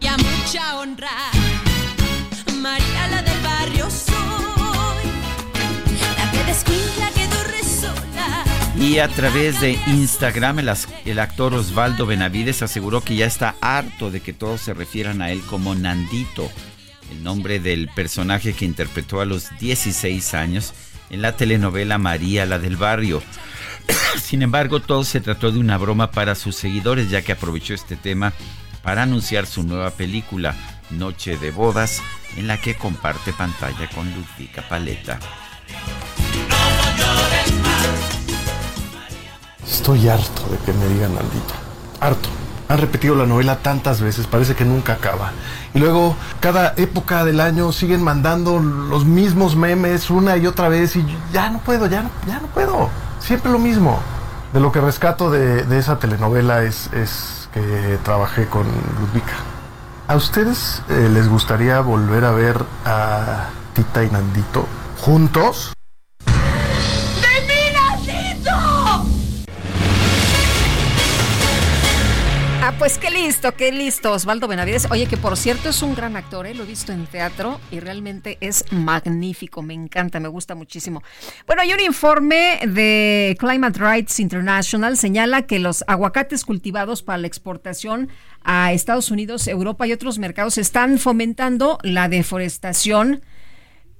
Y 0.00 0.06
a 0.06 0.18
mucha 0.18 0.80
honra, 0.80 1.08
María 2.60 3.08
la 3.10 3.22
del 3.22 3.40
barrio 3.40 3.88
soy, 3.90 5.08
la 6.18 6.30
que 6.30 6.87
Y 8.80 9.00
a 9.00 9.08
través 9.08 9.60
de 9.60 9.72
Instagram, 9.88 10.60
el, 10.60 11.18
actor 11.18 11.52
Osvaldo 11.52 12.06
Benavides 12.06 12.62
aseguró 12.62 13.00
que 13.00 13.16
ya 13.16 13.26
está 13.26 13.56
harto 13.60 14.12
de 14.12 14.20
que 14.20 14.32
todos 14.32 14.60
se 14.60 14.72
refieran 14.72 15.20
a 15.20 15.32
él 15.32 15.40
como 15.42 15.74
Nandito, 15.74 16.48
el 17.10 17.24
nombre 17.24 17.58
del 17.58 17.88
personaje 17.88 18.52
que 18.52 18.64
interpretó 18.64 19.20
a 19.20 19.24
los 19.24 19.50
16 19.58 20.32
años 20.34 20.74
en 21.10 21.22
la 21.22 21.36
telenovela 21.36 21.98
María 21.98 22.46
la 22.46 22.60
del 22.60 22.76
barrio. 22.76 23.20
Sin 24.22 24.42
embargo, 24.42 24.80
todo 24.80 25.02
se 25.02 25.20
trató 25.20 25.50
de 25.50 25.58
una 25.58 25.76
broma 25.76 26.12
para 26.12 26.36
sus 26.36 26.54
seguidores, 26.54 27.10
ya 27.10 27.22
que 27.22 27.32
aprovechó 27.32 27.74
este 27.74 27.96
tema 27.96 28.32
para 28.82 29.02
anunciar 29.02 29.46
su 29.46 29.64
nueva 29.64 29.90
película, 29.90 30.54
Noche 30.90 31.36
de 31.36 31.50
Bodas, 31.50 32.00
en 32.36 32.46
la 32.46 32.60
que 32.60 32.76
comparte 32.76 33.32
pantalla 33.32 33.90
con 33.90 34.08
Ludvika 34.14 34.68
Paleta. 34.68 35.18
Estoy 39.70 40.08
harto 40.08 40.42
de 40.50 40.56
que 40.58 40.72
me 40.72 40.86
digan 40.88 41.14
Nandito. 41.14 41.54
Harto. 42.00 42.28
Han 42.68 42.78
repetido 42.78 43.14
la 43.14 43.24
novela 43.24 43.58
tantas 43.58 44.02
veces, 44.02 44.26
parece 44.26 44.54
que 44.54 44.64
nunca 44.64 44.94
acaba. 44.94 45.32
Y 45.72 45.78
luego, 45.78 46.14
cada 46.40 46.74
época 46.76 47.24
del 47.24 47.40
año 47.40 47.72
siguen 47.72 48.02
mandando 48.02 48.58
los 48.58 49.06
mismos 49.06 49.56
memes 49.56 50.10
una 50.10 50.36
y 50.36 50.46
otra 50.46 50.68
vez 50.68 50.94
y 50.96 51.04
ya 51.32 51.48
no 51.48 51.60
puedo, 51.60 51.86
ya 51.86 52.02
no, 52.02 52.10
ya 52.26 52.40
no 52.40 52.48
puedo. 52.48 52.90
Siempre 53.20 53.50
lo 53.50 53.58
mismo. 53.58 53.98
De 54.52 54.60
lo 54.60 54.70
que 54.72 54.80
rescato 54.80 55.30
de, 55.30 55.78
esa 55.78 55.98
telenovela 55.98 56.62
es, 56.62 56.90
es 56.92 57.48
que 57.52 57.98
trabajé 58.02 58.46
con 58.46 58.66
Ludvika. 59.00 59.36
¿A 60.06 60.16
ustedes 60.16 60.82
eh, 60.88 61.10
les 61.12 61.28
gustaría 61.28 61.80
volver 61.80 62.24
a 62.24 62.32
ver 62.32 62.64
a 62.84 63.48
Tita 63.74 64.04
y 64.04 64.10
Nandito 64.10 64.66
juntos? 65.02 65.72
Pues 72.78 72.96
qué 72.96 73.10
listo, 73.10 73.52
qué 73.56 73.72
listo, 73.72 74.12
Osvaldo 74.12 74.46
Benavides. 74.46 74.86
Oye, 74.90 75.06
que 75.06 75.16
por 75.16 75.36
cierto 75.36 75.70
es 75.70 75.82
un 75.82 75.96
gran 75.96 76.16
actor, 76.16 76.46
¿eh? 76.46 76.54
lo 76.54 76.62
he 76.62 76.66
visto 76.66 76.92
en 76.92 77.06
teatro 77.06 77.60
y 77.72 77.80
realmente 77.80 78.38
es 78.40 78.64
magnífico, 78.70 79.62
me 79.62 79.74
encanta, 79.74 80.20
me 80.20 80.28
gusta 80.28 80.54
muchísimo. 80.54 81.02
Bueno, 81.46 81.62
hay 81.62 81.72
un 81.72 81.80
informe 81.80 82.60
de 82.66 83.36
Climate 83.40 83.78
Rights 83.80 84.20
International, 84.20 84.96
señala 84.96 85.42
que 85.42 85.58
los 85.58 85.82
aguacates 85.88 86.44
cultivados 86.44 87.02
para 87.02 87.18
la 87.18 87.26
exportación 87.26 88.10
a 88.44 88.72
Estados 88.72 89.10
Unidos, 89.10 89.48
Europa 89.48 89.86
y 89.86 89.92
otros 89.92 90.18
mercados 90.18 90.56
están 90.56 90.98
fomentando 90.98 91.78
la 91.82 92.08
deforestación 92.08 93.22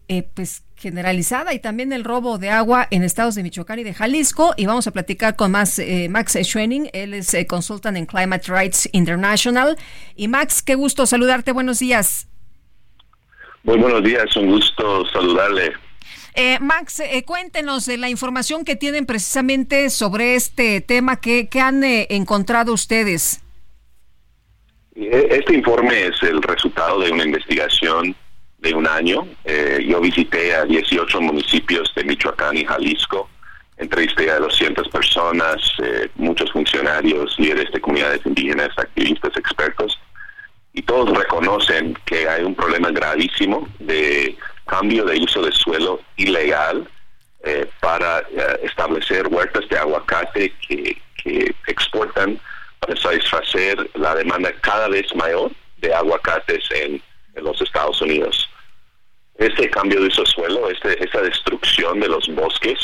eh, 0.08 0.28
pues 0.34 0.64
generalizada 0.76 1.54
y 1.54 1.58
también 1.58 1.92
el 1.92 2.04
robo 2.04 2.38
de 2.38 2.50
agua 2.50 2.86
en 2.90 3.02
estados 3.02 3.34
de 3.34 3.42
Michoacán 3.42 3.78
y 3.78 3.84
de 3.84 3.94
Jalisco. 3.94 4.54
Y 4.56 4.66
vamos 4.66 4.86
a 4.86 4.92
platicar 4.92 5.36
con 5.36 5.50
más, 5.50 5.78
eh, 5.78 6.08
Max 6.10 6.36
Schwenning, 6.40 6.90
él 6.92 7.14
es 7.14 7.34
eh, 7.34 7.46
consultant 7.46 7.96
en 7.96 8.06
Climate 8.06 8.50
Rights 8.50 8.88
International. 8.92 9.76
Y 10.16 10.28
Max, 10.28 10.62
qué 10.62 10.74
gusto 10.74 11.06
saludarte, 11.06 11.52
buenos 11.52 11.78
días. 11.78 12.28
Muy 13.64 13.78
buenos 13.78 14.02
días, 14.02 14.34
un 14.36 14.46
gusto 14.46 15.04
saludarle. 15.12 15.72
Eh, 16.34 16.58
Max, 16.60 17.00
eh, 17.00 17.24
cuéntenos 17.24 17.84
de 17.86 17.96
la 17.96 18.08
información 18.08 18.64
que 18.64 18.76
tienen 18.76 19.06
precisamente 19.06 19.90
sobre 19.90 20.36
este 20.36 20.80
tema 20.80 21.20
que, 21.20 21.48
que 21.48 21.60
han 21.60 21.82
eh, 21.82 22.06
encontrado 22.10 22.72
ustedes. 22.72 23.42
Este 24.94 25.54
informe 25.54 26.06
es 26.06 26.22
el 26.22 26.40
resultado 26.40 27.00
de 27.00 27.10
una 27.10 27.24
investigación 27.24 28.14
de 28.58 28.74
un 28.74 28.86
año. 28.86 29.26
Eh, 29.44 29.84
yo 29.86 30.00
visité 30.00 30.54
a 30.54 30.64
18 30.64 31.20
municipios 31.20 31.92
de 31.94 32.04
Michoacán 32.04 32.56
y 32.56 32.64
Jalisco, 32.64 33.28
entrevisté 33.76 34.30
a 34.30 34.38
200 34.38 34.88
personas, 34.88 35.56
eh, 35.82 36.08
muchos 36.16 36.50
funcionarios, 36.50 37.38
líderes 37.38 37.70
de 37.72 37.80
comunidades 37.80 38.24
indígenas, 38.26 38.70
activistas, 38.76 39.36
expertos, 39.36 39.98
y 40.72 40.82
todos 40.82 41.16
reconocen 41.16 41.96
que 42.04 42.28
hay 42.28 42.42
un 42.42 42.54
problema 42.54 42.90
gravísimo 42.90 43.68
de 43.78 44.36
cambio 44.66 45.04
de 45.04 45.18
uso 45.18 45.42
de 45.42 45.52
suelo 45.52 46.00
ilegal 46.16 46.86
eh, 47.44 47.68
para 47.80 48.22
establecer 48.62 49.26
huertas 49.28 49.68
de 49.68 49.78
aguacate 49.78 50.52
que, 50.66 51.00
exportan 51.66 52.40
para 52.78 52.96
satisfacer 52.96 53.90
la 53.94 54.14
demanda 54.14 54.50
cada 54.62 54.88
vez 54.88 55.14
mayor 55.14 55.50
de 55.76 55.92
aguacates 55.92 56.64
en 56.70 57.02
los 57.42 57.60
Estados 57.60 58.00
Unidos. 58.00 58.47
Este 59.38 59.70
cambio 59.70 60.00
de 60.00 60.08
uso 60.08 60.26
suelo, 60.26 60.68
este, 60.68 61.02
esta 61.02 61.22
destrucción 61.22 62.00
de 62.00 62.08
los 62.08 62.28
bosques, 62.34 62.78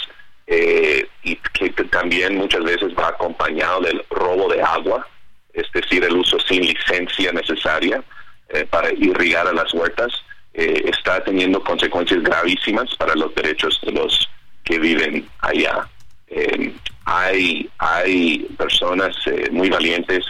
eh, 0.47 1.07
y 1.23 1.37
que 1.37 1.71
también 1.85 2.37
muchas 2.37 2.63
veces 2.65 2.95
va 2.99 3.09
acompañado 3.09 3.81
del 3.81 4.03
robo 4.11 4.49
de 4.49 4.63
agua, 4.63 5.07
es 5.53 5.71
decir, 5.73 6.05
el 6.05 6.17
uso 6.17 6.39
sin 6.41 6.63
licencia 6.63 7.33
necesaria 7.33 8.03
eh, 8.49 8.65
para 8.71 8.93
irrigar 8.93 9.47
a 9.47 9.53
las 9.53 9.73
huertas, 9.75 10.13
eh, 10.57 10.85
está 10.89 11.23
teniendo 11.25 11.61
consecuencias 11.65 12.23
gravísimas 12.23 12.95
para 12.95 13.17
los 13.17 13.35
derechos 13.35 13.81
de 13.83 13.91
los 13.91 14.31
que 14.63 14.79
viven 14.79 15.29
allá. 15.41 15.89
Eh, 16.29 16.73
hay, 17.07 17.69
hay 17.79 18.39
personas 18.57 19.17
eh, 19.27 19.49
muy 19.51 19.69
valientes, 19.69 20.25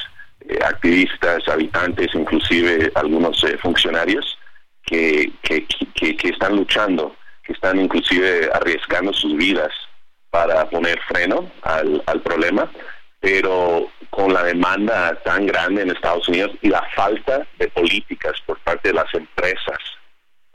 activistas, 0.64 1.46
habitantes, 1.48 2.08
inclusive 2.14 2.90
algunos 2.94 3.44
funcionarios 3.62 4.38
que, 4.84 5.32
que, 5.42 5.66
que, 5.94 6.16
que 6.16 6.28
están 6.28 6.56
luchando, 6.56 7.14
que 7.42 7.52
están 7.52 7.80
inclusive 7.80 8.50
arriesgando 8.52 9.12
sus 9.12 9.36
vidas 9.36 9.72
para 10.30 10.68
poner 10.68 11.00
freno 11.02 11.50
al, 11.62 12.02
al 12.06 12.20
problema, 12.22 12.70
pero 13.20 13.88
con 14.10 14.32
la 14.32 14.44
demanda 14.44 15.14
tan 15.24 15.46
grande 15.46 15.82
en 15.82 15.90
Estados 15.90 16.28
Unidos 16.28 16.52
y 16.62 16.68
la 16.68 16.82
falta 16.94 17.46
de 17.58 17.68
políticas 17.68 18.40
por 18.46 18.58
parte 18.60 18.88
de 18.88 18.94
las 18.94 19.12
empresas 19.14 19.78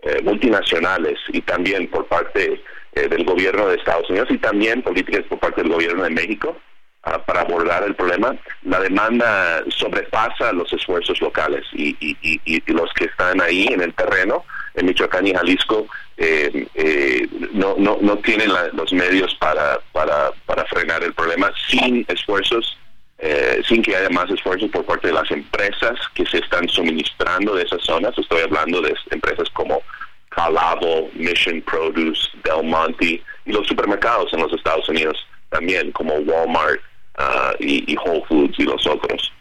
eh, 0.01 0.21
multinacionales 0.23 1.19
y 1.29 1.41
también 1.41 1.89
por 1.89 2.07
parte 2.07 2.61
eh, 2.93 3.07
del 3.07 3.25
gobierno 3.25 3.67
de 3.67 3.75
Estados 3.75 4.09
Unidos 4.09 4.29
y 4.31 4.37
también 4.37 4.81
políticas 4.81 5.25
por 5.27 5.39
parte 5.39 5.61
del 5.61 5.71
gobierno 5.71 6.03
de 6.03 6.11
México 6.11 6.57
para 7.01 7.41
abordar 7.41 7.83
el 7.83 7.95
problema, 7.95 8.35
la 8.63 8.79
demanda 8.81 9.63
sobrepasa 9.69 10.51
los 10.53 10.71
esfuerzos 10.73 11.19
locales 11.21 11.65
y, 11.73 11.95
y- 12.01 12.61
los 12.73 12.91
que 12.93 13.05
están 13.05 13.41
ahí 13.41 13.67
en 13.71 13.81
el 13.81 13.93
terreno, 13.93 14.43
en 14.75 14.85
Michoacán 14.85 15.25
y 15.25 15.33
Jalisco, 15.33 15.87
eh, 16.17 16.67
eh, 16.75 17.27
no, 17.53 17.75
no, 17.77 17.97
no 18.01 18.17
tienen 18.17 18.51
la- 18.53 18.67
los 18.73 18.91
medios 18.93 19.33
para, 19.35 19.79
para, 19.93 20.31
para 20.45 20.65
frenar 20.65 21.03
el 21.03 21.13
problema 21.13 21.51
sin 21.69 22.05
esfuerzos 22.07 22.77
eh, 23.21 23.61
sin 23.67 23.81
que 23.81 23.95
haya 23.97 24.09
más 24.09 24.29
esfuerzos 24.29 24.69
por 24.69 24.85
parte 24.85 25.07
de 25.07 25.13
las 25.13 25.29
empresas 25.31 25.99
que 26.13 26.25
se 26.25 26.37
están 26.37 26.69
suministrando 26.69 27.53
de 27.53 27.63
esas 27.63 27.81
zonas. 27.83 28.17
Estoy 28.17 28.41
hablando 28.43 28.81
de 28.81 28.95
empresas 29.11 29.49
como 29.49 29.81
Calavo, 30.29 31.09
Mission 31.15 31.61
Produce, 31.63 32.29
Del 32.45 32.63
Monte 32.63 33.21
y 33.45 33.51
los 33.51 33.67
supermercados 33.67 34.31
en 34.33 34.39
los 34.41 34.53
Estados 34.53 34.87
Unidos 34.87 35.17
también, 35.49 35.91
como 35.91 36.13
Walmart 36.15 36.79
ah, 37.19 37.53
y, 37.59 37.91
y 37.91 37.95
Whole 37.97 38.23
Foods 38.27 38.57
y 38.57 38.63
los 38.63 38.85
otros. 38.87 39.31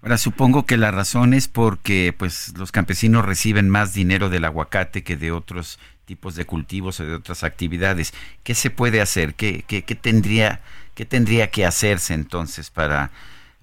Ahora 0.00 0.16
supongo 0.16 0.64
que 0.64 0.76
la 0.76 0.92
razón 0.92 1.34
es 1.34 1.48
porque 1.48 2.14
pues 2.16 2.54
los 2.56 2.70
campesinos 2.70 3.24
reciben 3.24 3.68
más 3.68 3.94
dinero 3.94 4.28
del 4.28 4.44
aguacate 4.44 5.02
que 5.02 5.16
de 5.16 5.32
otros 5.32 5.80
tipos 6.04 6.36
de 6.36 6.46
cultivos 6.46 7.00
o 7.00 7.04
de 7.04 7.14
otras 7.14 7.44
actividades. 7.44 8.14
¿Qué 8.44 8.54
se 8.54 8.70
puede 8.70 9.00
hacer? 9.00 9.34
¿Qué, 9.34 9.64
qué, 9.66 9.82
qué 9.82 9.94
tendría, 9.94 10.60
qué 10.94 11.04
tendría 11.04 11.50
que 11.50 11.66
hacerse 11.66 12.14
entonces 12.14 12.70
para, 12.70 13.10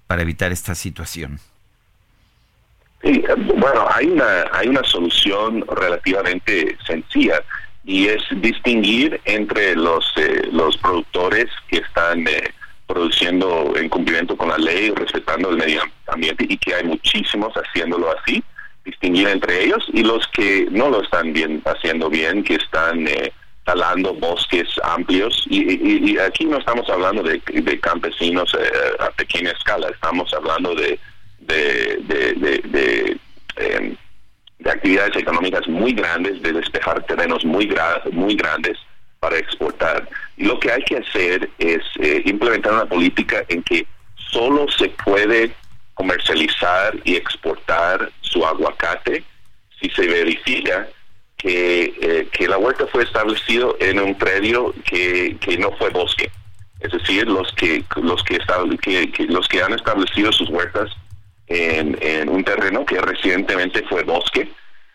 para 0.06 0.22
evitar 0.22 0.52
esta 0.52 0.74
situación? 0.74 1.40
Sí, 3.02 3.24
bueno, 3.56 3.86
hay 3.92 4.06
una, 4.06 4.44
hay 4.52 4.68
una 4.68 4.84
solución 4.84 5.64
relativamente 5.68 6.76
sencilla 6.86 7.42
y 7.84 8.08
es 8.08 8.22
distinguir 8.36 9.20
entre 9.24 9.74
los, 9.74 10.04
eh, 10.16 10.48
los 10.52 10.76
productores 10.78 11.46
que 11.68 11.78
están 11.78 12.26
eh, 12.26 12.52
produciendo 12.86 13.72
en 13.76 13.88
cumplimiento 13.88 14.36
con 14.36 14.48
la 14.48 14.58
ley, 14.58 14.90
respetando 14.90 15.50
el 15.50 15.56
medio 15.56 15.82
ambiente 16.06 16.46
y 16.48 16.56
que 16.56 16.74
hay 16.74 16.84
muchísimos 16.84 17.52
haciéndolo 17.54 18.14
así, 18.18 18.42
distinguir 18.84 19.28
entre 19.28 19.64
ellos 19.64 19.84
y 19.92 20.02
los 20.04 20.26
que 20.28 20.68
no 20.70 20.88
lo 20.90 21.02
están 21.02 21.32
bien 21.32 21.60
haciendo 21.64 22.08
bien, 22.08 22.44
que 22.44 22.54
están 22.54 23.06
eh, 23.08 23.32
talando 23.64 24.14
bosques 24.14 24.68
amplios 24.84 25.44
y, 25.50 25.58
y- 25.72 26.12
y 26.12 26.18
aquí 26.18 26.44
no 26.44 26.58
estamos 26.58 26.88
hablando 26.88 27.22
de, 27.24 27.40
campesinos 27.80 28.54
eh, 28.54 28.70
a 29.00 29.10
pequeña 29.10 29.50
escala, 29.50 29.88
estamos 29.88 30.32
hablando 30.32 30.74
de, 30.76 31.00
em, 33.56 33.96
de 34.58 34.70
actividades 34.70 35.16
económicas 35.16 35.66
muy 35.68 35.92
grandes, 35.92 36.40
de 36.42 36.52
despejar 36.52 37.02
terrenos 37.06 37.44
muy, 37.44 37.66
gra- 37.68 38.02
muy 38.12 38.36
grandes 38.36 38.78
para 39.26 39.38
exportar. 39.38 40.08
Lo 40.36 40.60
que 40.60 40.70
hay 40.70 40.82
que 40.84 40.98
hacer 40.98 41.50
es 41.58 41.82
eh, 42.00 42.22
implementar 42.26 42.72
una 42.74 42.86
política 42.86 43.44
en 43.48 43.60
que 43.64 43.84
solo 44.30 44.66
se 44.78 44.88
puede 45.04 45.50
comercializar 45.94 46.94
y 47.02 47.16
exportar 47.16 48.12
su 48.20 48.46
aguacate 48.46 49.24
si 49.80 49.90
se 49.90 50.06
verifica 50.06 50.86
que, 51.36 51.92
eh, 52.00 52.28
que 52.30 52.46
la 52.46 52.56
huerta 52.58 52.86
fue 52.92 53.02
establecido 53.02 53.76
en 53.80 53.98
un 53.98 54.14
predio 54.16 54.72
que, 54.84 55.36
que 55.40 55.58
no 55.58 55.72
fue 55.72 55.90
bosque. 55.90 56.30
Es 56.78 56.92
decir, 56.92 57.26
los 57.26 57.50
que 57.54 57.82
los 57.96 58.22
que, 58.22 58.38
que- 58.80 59.10
que 59.10 59.24
los 59.24 59.48
que 59.48 59.60
han 59.62 59.72
establecido 59.72 60.30
sus 60.30 60.48
huertas 60.50 60.88
en, 61.48 61.98
en 62.00 62.28
un 62.28 62.44
terreno 62.44 62.84
que 62.86 63.00
recientemente 63.00 63.82
fue 63.88 64.04
bosque, 64.04 64.48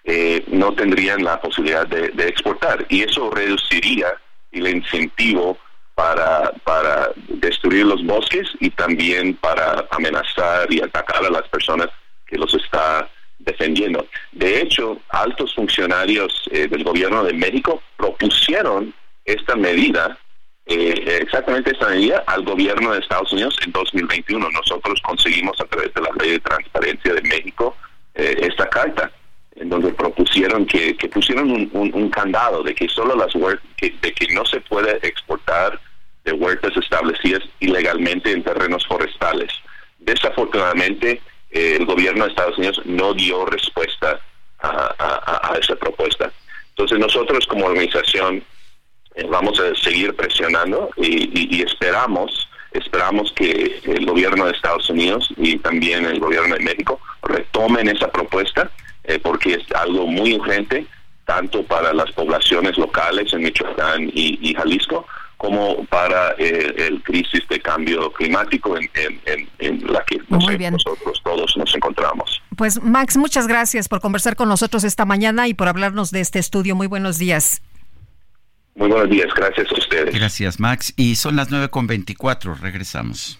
eh, 0.04 0.44
no 0.48 0.74
tendrían 0.74 1.24
la 1.24 1.40
posibilidad 1.40 1.88
de, 1.88 2.12
exportar. 2.28 2.86
Y 2.90 3.04
eso 3.04 3.30
reduciría 3.30 4.08
el 4.52 4.68
incentivo 4.68 5.58
para, 5.96 6.52
para 6.64 7.12
destruir 7.28 7.86
los 7.86 8.04
bosques 8.06 8.48
y 8.60 8.70
también 8.72 9.36
para 9.36 9.86
amenazar 9.92 10.72
y 10.72 10.82
atacar 10.82 11.26
a 11.26 11.30
las 11.30 11.48
personas 11.50 11.90
que 12.26 12.38
los 12.38 12.54
está 12.54 13.10
defendiendo. 13.40 14.06
De 14.32 14.62
hecho, 14.62 15.00
altos 15.10 15.54
funcionarios 15.56 16.50
eh, 16.52 16.68
del 16.68 16.84
gobierno 16.84 17.24
de 17.24 17.34
México 17.34 17.82
propusieron 17.98 18.94
esta 19.26 19.56
medida 19.56 20.18
eh, 20.68 21.20
exactamente 21.22 21.72
esta 21.72 21.90
medida 21.90 22.24
al 22.28 22.44
gobierno 22.44 22.94
de 22.94 23.00
Estados 23.00 23.34
Unidos 23.34 23.58
en 23.66 23.72
2021. 23.72 24.50
Nosotros 24.52 25.02
conseguimos 25.02 25.60
a 25.60 25.66
través 25.66 25.94
de 25.94 26.02
la 26.02 26.10
Ley 26.20 26.32
de 26.32 26.40
Transparencia 26.40 27.14
de 27.14 27.22
México 27.24 27.76
eh, 28.14 28.38
esta 28.42 28.70
carta, 28.70 29.12
en 29.62 29.70
donde 29.70 29.94
propusieron 29.94 30.66
que, 30.66 30.96
que 30.98 31.08
pusieron 31.08 31.70
un, 31.72 32.10
candado 32.10 32.64
de 32.64 32.74
que 32.74 32.90
solo 32.90 33.16
las 33.16 33.34
huertas, 33.36 33.64
de 33.80 34.14
que 34.14 34.34
no 34.34 34.44
se 34.46 34.60
puede 34.62 34.98
exportar 35.08 35.80
de 36.26 36.34
huertas 36.34 36.76
establecidas 36.76 37.44
ilegalmente 37.60 38.32
en 38.32 38.44
terrenos 38.44 38.86
forestales. 38.88 39.52
Desafortunadamente, 40.00 41.22
eh, 41.52 41.78
el 41.80 41.86
gobierno 41.86 42.24
de 42.26 42.32
Estados 42.32 42.58
Unidos 42.58 42.82
no 42.86 43.14
dio 43.14 43.46
respuesta 43.46 44.20
a, 44.60 45.56
esa 45.60 45.76
propuesta. 45.76 46.32
Entonces 46.70 46.98
nosotros 47.00 47.46
como 47.48 47.66
organización 47.66 48.44
eh, 49.16 49.26
vamos 49.30 49.60
a 49.60 49.76
seguir 49.76 50.16
presionando 50.16 50.90
y- 50.98 51.56
y 51.58 51.62
esperamos 51.62 52.48
esperamos 52.72 53.34
que 53.34 53.82
el 53.84 54.06
gobierno 54.06 54.46
de 54.46 54.54
Estados 54.54 54.90
Unidos 54.90 55.28
y 55.36 55.58
también 55.58 56.06
el 56.06 56.20
gobierno 56.22 56.56
de 56.56 56.64
México 56.64 57.02
retomen 57.22 57.90
esa 57.90 58.10
propuesta 58.10 58.72
eh, 59.14 59.20
porque 59.20 59.54
es 59.54 59.64
algo 59.76 60.08
muy 60.08 60.34
urgente 60.36 60.86
tanto 61.26 61.64
para 61.64 61.94
las 61.94 62.12
poblaciones 62.12 62.78
locales 62.78 63.32
en 63.34 63.44
Michoacán 63.44 64.10
y, 64.14 64.38
y 64.42 64.54
Jalisco 64.54 65.06
como 65.38 65.84
para 65.86 66.36
eh, 66.38 66.76
el 66.88 67.02
crisis 67.02 67.42
de 67.50 67.60
cambio 67.60 68.12
climático 68.14 68.78
en, 68.78 68.90
en- 68.94 69.20
en- 69.26 69.50
en 69.60 69.92
la 69.94 70.04
que 70.06 70.18
no 70.30 70.38
Muy 70.38 70.54
sé, 70.54 70.58
bien. 70.58 70.74
nosotros 70.74 71.20
todos 71.24 71.58
nos 71.58 71.74
encontramos. 71.74 72.42
Pues 72.58 72.82
Max, 72.84 73.18
muchas 73.18 73.48
gracias 73.48 73.88
por 73.88 74.02
conversar 74.02 74.36
con 74.36 74.50
nosotros 74.50 74.84
esta 74.84 75.06
mañana 75.06 75.48
y 75.48 75.54
por 75.56 75.68
hablarnos 75.68 76.12
de 76.12 76.20
este 76.22 76.38
estudio. 76.40 76.76
Muy 76.76 76.86
buenos 76.88 77.18
días. 77.18 77.62
Muy 78.76 78.90
buenos 78.90 79.10
días, 79.10 79.28
gracias 79.36 79.68
a 79.72 79.76
ustedes. 79.76 80.14
Gracias, 80.14 80.60
Max. 80.60 80.94
Y 80.96 81.16
son 81.16 81.36
las 81.36 81.50
9.24. 81.50 82.60
Regresamos. 82.60 83.40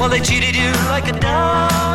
Well, 0.00 0.08
they 0.08 0.20
cheated 0.20 0.56
you 0.56 0.72
like 0.88 1.08
a 1.08 1.12
dog, 1.12 1.89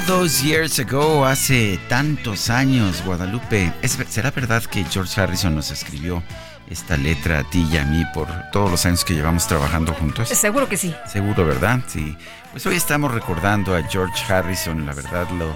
All 0.00 0.06
those 0.06 0.42
years 0.42 0.78
ago, 0.78 1.26
hace 1.26 1.78
tantos 1.88 2.48
años, 2.48 3.02
Guadalupe. 3.04 3.70
¿Es 3.82 3.98
ver- 3.98 4.06
¿Será 4.08 4.30
verdad 4.30 4.62
que 4.62 4.82
George 4.84 5.20
Harrison 5.20 5.54
nos 5.54 5.70
escribió 5.70 6.22
esta 6.70 6.96
letra 6.96 7.40
a 7.40 7.44
ti 7.44 7.68
y 7.70 7.76
a 7.76 7.84
mí 7.84 8.02
por 8.14 8.26
todos 8.50 8.70
los 8.70 8.86
años 8.86 9.04
que 9.04 9.12
llevamos 9.14 9.46
trabajando 9.46 9.92
juntos? 9.92 10.28
Seguro 10.30 10.68
que 10.70 10.78
sí. 10.78 10.94
Seguro, 11.06 11.44
¿verdad? 11.44 11.80
Sí. 11.86 12.16
Pues 12.50 12.64
hoy 12.64 12.76
estamos 12.76 13.12
recordando 13.12 13.76
a 13.76 13.82
George 13.82 14.32
Harrison, 14.32 14.86
la 14.86 14.94
verdad 14.94 15.26
lo, 15.38 15.54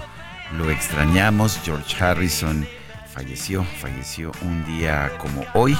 lo 0.55 0.69
extrañamos. 0.69 1.59
George 1.65 2.03
Harrison 2.03 2.67
falleció, 3.11 3.65
falleció 3.81 4.31
un 4.43 4.63
día 4.65 5.11
como 5.17 5.43
hoy, 5.55 5.75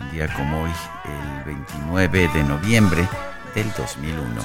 un 0.00 0.10
día 0.12 0.32
como 0.34 0.62
hoy, 0.62 0.70
el 1.04 1.44
29 1.44 2.28
de 2.32 2.44
noviembre 2.44 3.06
del 3.54 3.70
2001. 3.76 4.40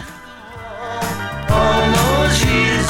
All 1.50 1.94
those 1.94 2.44
years 2.46 2.88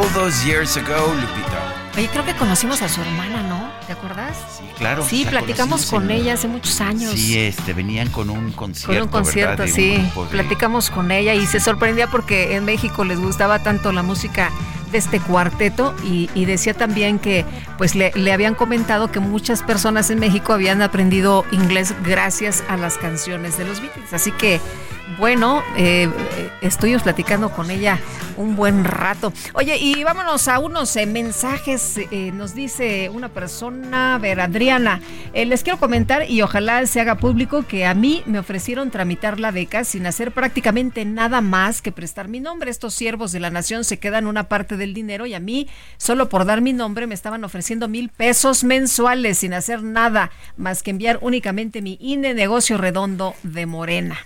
ago, 0.00 1.14
Lupita. 1.14 1.74
Oye, 1.96 2.08
creo 2.08 2.24
que 2.26 2.34
conocimos 2.34 2.82
a 2.82 2.88
su 2.88 3.00
hermana, 3.00 3.42
¿no? 3.44 3.70
¿Te 3.86 3.94
acuerdas? 3.94 4.36
Sí, 4.58 4.64
claro. 4.76 5.02
Sí, 5.08 5.24
la 5.24 5.30
platicamos 5.30 5.86
con 5.86 6.10
ella 6.10 6.34
hace 6.34 6.46
muchos 6.46 6.80
años. 6.82 7.12
Sí, 7.12 7.38
este, 7.38 7.72
venían 7.72 8.10
con 8.10 8.28
un 8.28 8.52
concierto, 8.52 9.08
Con 9.10 9.20
un 9.20 9.24
concierto, 9.24 9.62
¿verdad? 9.62 9.64
De 9.64 9.70
un 9.70 10.10
sí. 10.12 10.20
de- 10.20 10.26
Platicamos 10.30 10.90
con 10.90 11.10
ella 11.10 11.32
y 11.34 11.46
se 11.46 11.58
sorprendía 11.60 12.08
porque 12.08 12.54
en 12.56 12.64
México 12.66 13.04
les 13.04 13.18
gustaba 13.18 13.62
tanto 13.62 13.92
la 13.92 14.02
música 14.02 14.50
de 14.92 14.98
este 14.98 15.18
cuarteto 15.20 15.94
y, 16.04 16.28
y 16.34 16.44
decía 16.44 16.74
también 16.74 17.18
que 17.18 17.44
pues 17.78 17.94
le, 17.94 18.12
le 18.14 18.32
habían 18.32 18.54
comentado 18.54 19.10
que 19.10 19.18
muchas 19.20 19.62
personas 19.62 20.10
en 20.10 20.18
México 20.20 20.52
habían 20.52 20.82
aprendido 20.82 21.44
inglés 21.50 21.94
gracias 22.04 22.62
a 22.68 22.76
las 22.76 22.98
canciones 22.98 23.56
de 23.56 23.64
los 23.64 23.80
Beatles. 23.80 24.12
Así 24.12 24.30
que 24.32 24.60
bueno, 25.18 25.62
eh, 25.76 26.10
estuvimos 26.60 27.02
platicando 27.02 27.50
con 27.50 27.70
ella 27.70 27.98
un 28.36 28.56
buen 28.56 28.84
rato. 28.84 29.32
Oye, 29.54 29.76
y 29.78 30.04
vámonos 30.04 30.48
a 30.48 30.58
unos 30.58 30.94
eh, 30.96 31.06
mensajes. 31.06 31.98
eh, 32.10 32.32
nos 32.32 32.54
dice 32.54 33.10
una 33.12 33.28
persona, 33.28 34.14
a 34.14 34.18
ver, 34.18 34.40
Adriana, 34.40 35.00
eh, 35.32 35.46
les 35.46 35.62
quiero 35.62 35.78
comentar 35.78 36.30
y 36.30 36.42
ojalá 36.42 36.84
se 36.86 37.00
haga 37.00 37.16
público 37.16 37.64
que 37.66 37.86
a 37.86 37.94
mí 37.94 38.22
me 38.26 38.38
ofrecieron 38.38 38.90
tramitar 38.90 39.40
la 39.40 39.50
beca 39.50 39.84
sin 39.84 40.06
hacer 40.06 40.32
prácticamente 40.32 41.04
nada 41.04 41.40
más 41.40 41.82
que 41.82 41.92
prestar 41.92 42.28
mi 42.28 42.40
nombre. 42.40 42.70
Estos 42.70 42.94
siervos 42.94 43.32
de 43.32 43.40
la 43.40 43.50
nación 43.50 43.84
se 43.84 43.98
quedan 43.98 44.26
una 44.26 44.44
parte 44.44 44.76
del 44.76 44.94
dinero 44.94 45.26
y 45.26 45.34
a 45.34 45.40
mí, 45.40 45.68
solo 45.96 46.28
por 46.28 46.44
dar 46.44 46.60
mi 46.60 46.72
nombre, 46.72 47.06
me 47.06 47.14
estaban 47.14 47.44
ofreciendo 47.44 47.88
mil 47.88 48.08
pesos 48.08 48.64
mensuales 48.64 49.38
sin 49.38 49.54
hacer 49.54 49.82
nada 49.82 50.30
más 50.56 50.82
que 50.82 50.90
enviar 50.90 51.18
únicamente 51.20 51.82
mi 51.82 51.98
INE 52.00 52.34
negocio 52.34 52.78
redondo 52.78 53.34
de 53.42 53.66
Morena. 53.66 54.18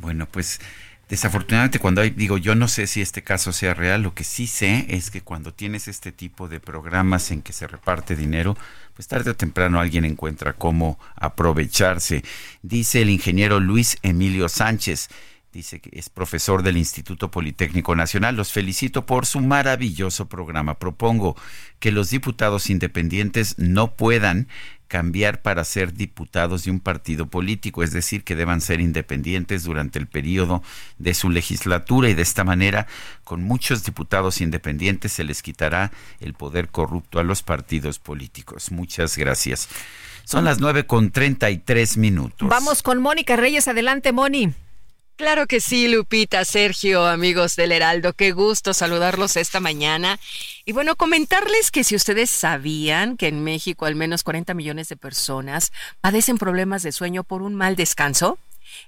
Bueno, 0.00 0.26
pues 0.30 0.60
desafortunadamente 1.08 1.78
cuando 1.78 2.00
hay, 2.00 2.10
digo, 2.10 2.38
yo 2.38 2.54
no 2.54 2.68
sé 2.68 2.86
si 2.86 3.00
este 3.00 3.22
caso 3.22 3.52
sea 3.52 3.74
real, 3.74 4.02
lo 4.02 4.14
que 4.14 4.24
sí 4.24 4.46
sé 4.46 4.86
es 4.88 5.10
que 5.10 5.20
cuando 5.20 5.52
tienes 5.52 5.88
este 5.88 6.12
tipo 6.12 6.48
de 6.48 6.60
programas 6.60 7.30
en 7.30 7.42
que 7.42 7.52
se 7.52 7.66
reparte 7.66 8.16
dinero, 8.16 8.56
pues 8.94 9.08
tarde 9.08 9.30
o 9.30 9.36
temprano 9.36 9.80
alguien 9.80 10.04
encuentra 10.04 10.54
cómo 10.54 10.98
aprovecharse. 11.14 12.24
Dice 12.62 13.02
el 13.02 13.10
ingeniero 13.10 13.60
Luis 13.60 13.98
Emilio 14.02 14.48
Sánchez, 14.48 15.08
dice 15.56 15.80
que 15.80 15.90
es 15.98 16.08
profesor 16.10 16.62
del 16.62 16.76
Instituto 16.76 17.30
Politécnico 17.30 17.96
Nacional. 17.96 18.36
Los 18.36 18.52
felicito 18.52 19.06
por 19.06 19.26
su 19.26 19.40
maravilloso 19.40 20.28
programa. 20.28 20.78
Propongo 20.78 21.36
que 21.80 21.92
los 21.92 22.10
diputados 22.10 22.70
independientes 22.70 23.58
no 23.58 23.94
puedan 23.96 24.48
cambiar 24.86 25.42
para 25.42 25.64
ser 25.64 25.94
diputados 25.94 26.64
de 26.64 26.70
un 26.70 26.78
partido 26.78 27.26
político, 27.26 27.82
es 27.82 27.90
decir, 27.90 28.22
que 28.22 28.36
deban 28.36 28.60
ser 28.60 28.80
independientes 28.80 29.64
durante 29.64 29.98
el 29.98 30.06
periodo 30.06 30.62
de 30.98 31.14
su 31.14 31.28
legislatura 31.28 32.08
y 32.08 32.14
de 32.14 32.22
esta 32.22 32.44
manera, 32.44 32.86
con 33.24 33.42
muchos 33.42 33.82
diputados 33.82 34.40
independientes 34.40 35.12
se 35.12 35.24
les 35.24 35.42
quitará 35.42 35.90
el 36.20 36.34
poder 36.34 36.68
corrupto 36.68 37.18
a 37.18 37.24
los 37.24 37.42
partidos 37.42 37.98
políticos. 37.98 38.70
Muchas 38.70 39.16
gracias. 39.16 39.68
Son 40.24 40.44
las 40.44 40.60
nueve 40.60 40.86
con 40.86 41.10
treinta 41.10 41.50
y 41.50 41.58
tres 41.58 41.96
minutos. 41.96 42.48
Vamos 42.48 42.82
con 42.82 43.00
Mónica 43.00 43.36
Reyes. 43.36 43.68
Adelante, 43.68 44.12
Moni. 44.12 44.52
Claro 45.16 45.46
que 45.46 45.60
sí, 45.60 45.88
Lupita, 45.88 46.44
Sergio, 46.44 47.06
amigos 47.06 47.56
del 47.56 47.72
Heraldo, 47.72 48.12
qué 48.12 48.32
gusto 48.32 48.74
saludarlos 48.74 49.38
esta 49.38 49.60
mañana. 49.60 50.20
Y 50.66 50.72
bueno, 50.72 50.94
comentarles 50.94 51.70
que 51.70 51.84
si 51.84 51.96
ustedes 51.96 52.28
sabían 52.28 53.16
que 53.16 53.28
en 53.28 53.42
México 53.42 53.86
al 53.86 53.94
menos 53.94 54.22
40 54.24 54.52
millones 54.52 54.90
de 54.90 54.96
personas 54.98 55.72
padecen 56.02 56.36
problemas 56.36 56.82
de 56.82 56.92
sueño 56.92 57.24
por 57.24 57.40
un 57.40 57.54
mal 57.54 57.76
descanso, 57.76 58.38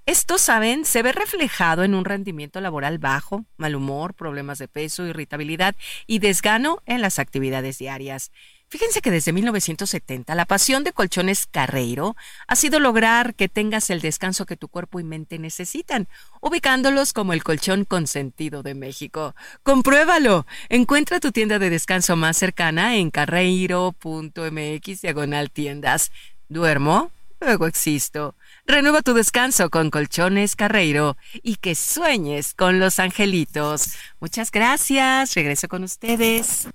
esto, 0.04 0.36
saben, 0.36 0.84
se 0.84 1.02
ve 1.02 1.12
reflejado 1.12 1.82
en 1.82 1.94
un 1.94 2.04
rendimiento 2.04 2.60
laboral 2.60 2.98
bajo, 2.98 3.46
mal 3.56 3.74
humor, 3.74 4.12
problemas 4.12 4.58
de 4.58 4.68
peso, 4.68 5.06
irritabilidad 5.06 5.76
y 6.06 6.18
desgano 6.18 6.82
en 6.84 7.00
las 7.00 7.18
actividades 7.18 7.78
diarias. 7.78 8.32
Fíjense 8.70 9.00
que 9.00 9.10
desde 9.10 9.32
1970 9.32 10.34
la 10.34 10.44
pasión 10.44 10.84
de 10.84 10.92
Colchones 10.92 11.46
Carreiro 11.46 12.16
ha 12.46 12.54
sido 12.54 12.80
lograr 12.80 13.34
que 13.34 13.48
tengas 13.48 13.88
el 13.88 14.02
descanso 14.02 14.44
que 14.44 14.58
tu 14.58 14.68
cuerpo 14.68 15.00
y 15.00 15.04
mente 15.04 15.38
necesitan, 15.38 16.06
ubicándolos 16.42 17.14
como 17.14 17.32
el 17.32 17.42
colchón 17.42 17.86
consentido 17.86 18.62
de 18.62 18.74
México. 18.74 19.34
Compruébalo. 19.62 20.46
Encuentra 20.68 21.18
tu 21.18 21.32
tienda 21.32 21.58
de 21.58 21.70
descanso 21.70 22.14
más 22.16 22.36
cercana 22.36 22.96
en 22.96 23.10
carreiro.mx 23.10 25.00
diagonal 25.00 25.50
tiendas. 25.50 26.12
¿Duermo? 26.50 27.10
Luego 27.40 27.66
existo. 27.66 28.34
Renueva 28.66 29.00
tu 29.00 29.14
descanso 29.14 29.70
con 29.70 29.88
Colchones 29.88 30.56
Carreiro 30.56 31.16
y 31.42 31.56
que 31.56 31.74
sueñes 31.74 32.52
con 32.52 32.80
los 32.80 32.98
angelitos. 32.98 33.94
Muchas 34.20 34.50
gracias. 34.50 35.34
Regreso 35.34 35.68
con 35.68 35.84
ustedes. 35.84 36.68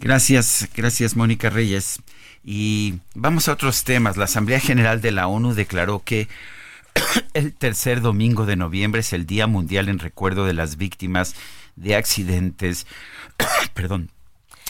Gracias, 0.00 0.66
gracias 0.74 1.14
Mónica 1.14 1.50
Reyes. 1.50 2.00
Y 2.42 3.00
vamos 3.14 3.48
a 3.48 3.52
otros 3.52 3.84
temas. 3.84 4.16
La 4.16 4.24
Asamblea 4.24 4.58
General 4.58 5.02
de 5.02 5.10
la 5.10 5.26
ONU 5.26 5.52
declaró 5.52 6.02
que 6.02 6.26
el 7.34 7.52
tercer 7.52 8.00
domingo 8.00 8.46
de 8.46 8.56
noviembre 8.56 9.02
es 9.02 9.12
el 9.12 9.26
Día 9.26 9.46
Mundial 9.46 9.90
en 9.90 9.98
recuerdo 9.98 10.46
de 10.46 10.54
las 10.54 10.78
víctimas 10.78 11.34
de 11.76 11.96
accidentes, 11.96 12.86
perdón, 13.74 14.10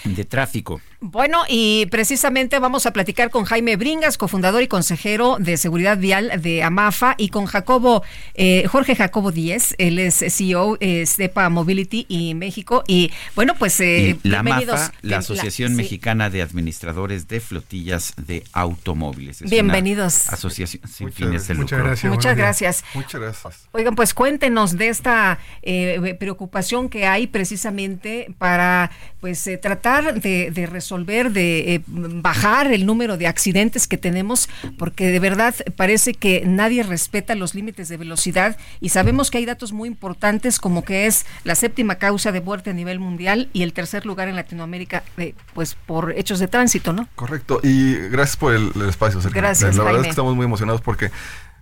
de 0.02 0.24
tráfico. 0.24 0.82
Bueno, 1.02 1.44
y 1.48 1.86
precisamente 1.86 2.58
vamos 2.58 2.84
a 2.84 2.92
platicar 2.92 3.30
con 3.30 3.44
Jaime 3.46 3.76
Bringas, 3.76 4.18
cofundador 4.18 4.62
y 4.62 4.68
consejero 4.68 5.36
de 5.40 5.56
seguridad 5.56 5.96
vial 5.96 6.30
de 6.42 6.62
AMAFA, 6.62 7.14
y 7.16 7.30
con 7.30 7.46
Jacobo, 7.46 8.02
eh, 8.34 8.66
Jorge 8.68 8.94
Jacobo 8.94 9.32
Díez, 9.32 9.74
él 9.78 9.98
es 9.98 10.22
CEO 10.28 10.76
eh, 10.80 11.06
Stepa 11.06 11.48
Mobility 11.48 12.04
y 12.06 12.34
México. 12.34 12.84
Y 12.86 13.10
bueno, 13.34 13.54
pues 13.58 13.80
eh, 13.80 14.18
Y 14.22 14.28
la 14.28 14.42
bienvenidos. 14.42 14.78
MAFA, 14.78 14.94
la 15.00 15.18
Asociación. 15.18 15.74
Mexicana 15.74 16.28
de 16.28 16.42
Administradores 16.42 17.28
de 17.28 17.40
Flotillas 17.40 18.12
de 18.18 18.44
Automóviles. 18.52 19.36
Es 19.36 19.42
una 19.42 19.50
Bienvenidos. 19.50 20.28
Asociación 20.28 20.82
sin 20.86 21.06
Muchas- 21.06 21.16
fines 21.18 21.48
de 21.48 21.54
muchas 21.54 21.78
lucro. 21.78 21.84
gracias. 21.86 22.10
Muchas 22.12 22.24
buenos 22.36 22.58
días. 22.58 22.72
gracias. 22.72 22.84
Muchas 22.94 23.20
gracias. 23.22 23.68
Oigan, 23.72 23.94
pues 23.94 24.12
cuéntenos 24.12 24.76
de 24.76 24.88
esta 24.88 25.38
eh, 25.62 26.14
preocupación 26.20 26.90
que 26.90 27.06
hay 27.06 27.26
precisamente 27.26 28.34
para 28.36 28.90
pues 29.20 29.46
eh, 29.46 29.56
tratar 29.56 30.20
de, 30.20 30.50
de 30.50 30.66
resolver, 30.66 30.89
de 30.90 31.74
eh, 31.74 31.82
bajar 31.86 32.72
el 32.72 32.84
número 32.84 33.16
de 33.16 33.26
accidentes 33.26 33.86
que 33.86 33.96
tenemos, 33.96 34.48
porque 34.78 35.08
de 35.08 35.18
verdad 35.20 35.54
parece 35.76 36.14
que 36.14 36.42
nadie 36.44 36.82
respeta 36.82 37.34
los 37.34 37.54
límites 37.54 37.88
de 37.88 37.96
velocidad 37.96 38.56
y 38.80 38.88
sabemos 38.88 39.30
que 39.30 39.38
hay 39.38 39.46
datos 39.46 39.72
muy 39.72 39.88
importantes 39.88 40.58
como 40.58 40.84
que 40.84 41.06
es 41.06 41.26
la 41.44 41.54
séptima 41.54 41.96
causa 41.96 42.32
de 42.32 42.40
muerte 42.40 42.70
a 42.70 42.72
nivel 42.72 42.98
mundial 42.98 43.48
y 43.52 43.62
el 43.62 43.72
tercer 43.72 44.04
lugar 44.04 44.28
en 44.28 44.36
Latinoamérica, 44.36 45.04
eh, 45.16 45.34
pues 45.54 45.76
por 45.86 46.12
hechos 46.16 46.38
de 46.38 46.48
tránsito, 46.48 46.92
¿no? 46.92 47.08
Correcto, 47.14 47.60
y 47.62 47.94
gracias 48.08 48.36
por 48.36 48.54
el, 48.54 48.72
el 48.74 48.88
espacio, 48.88 49.20
Sergio. 49.20 49.40
Gracias, 49.40 49.76
La 49.76 49.84
verdad 49.84 49.84
Jaime. 49.84 50.00
es 50.00 50.06
que 50.06 50.10
estamos 50.10 50.34
muy 50.34 50.44
emocionados 50.44 50.80
porque 50.80 51.10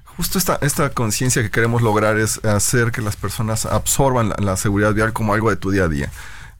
justo 0.04 0.38
esta, 0.38 0.58
esta 0.62 0.90
conciencia 0.90 1.42
que 1.42 1.50
queremos 1.50 1.82
lograr 1.82 2.18
es 2.18 2.44
hacer 2.44 2.90
que 2.90 3.02
las 3.02 3.16
personas 3.16 3.66
absorban 3.66 4.30
la, 4.30 4.36
la 4.38 4.56
seguridad 4.56 4.94
vial 4.94 5.12
como 5.12 5.34
algo 5.34 5.50
de 5.50 5.56
tu 5.56 5.70
día 5.70 5.84
a 5.84 5.88
día. 5.88 6.10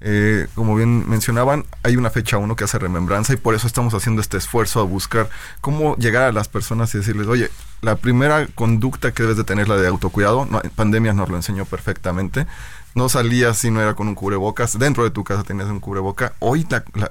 Eh, 0.00 0.46
como 0.54 0.76
bien 0.76 1.08
mencionaban, 1.10 1.64
hay 1.82 1.96
una 1.96 2.10
fecha 2.10 2.38
uno 2.38 2.54
que 2.54 2.62
hace 2.64 2.78
remembranza 2.78 3.32
y 3.32 3.36
por 3.36 3.56
eso 3.56 3.66
estamos 3.66 3.94
haciendo 3.94 4.22
este 4.22 4.36
esfuerzo 4.36 4.78
a 4.80 4.84
buscar 4.84 5.28
cómo 5.60 5.96
llegar 5.96 6.22
a 6.22 6.32
las 6.32 6.46
personas 6.48 6.94
y 6.94 6.98
decirles, 6.98 7.26
oye, 7.26 7.50
la 7.82 7.96
primera 7.96 8.46
conducta 8.54 9.10
que 9.12 9.24
debes 9.24 9.36
de 9.36 9.42
tener 9.44 9.62
es 9.64 9.68
la 9.68 9.76
de 9.76 9.88
autocuidado. 9.88 10.46
No, 10.46 10.60
pandemia 10.76 11.12
nos 11.14 11.28
lo 11.28 11.36
enseñó 11.36 11.64
perfectamente. 11.64 12.46
No 12.94 13.08
salías 13.08 13.58
si 13.58 13.70
no 13.70 13.80
era 13.80 13.94
con 13.94 14.06
un 14.08 14.14
cubrebocas. 14.14 14.78
Dentro 14.78 15.02
de 15.04 15.10
tu 15.10 15.24
casa 15.24 15.42
tenías 15.42 15.68
un 15.68 15.80
cubreboca. 15.80 16.32
Hoy 16.38 16.66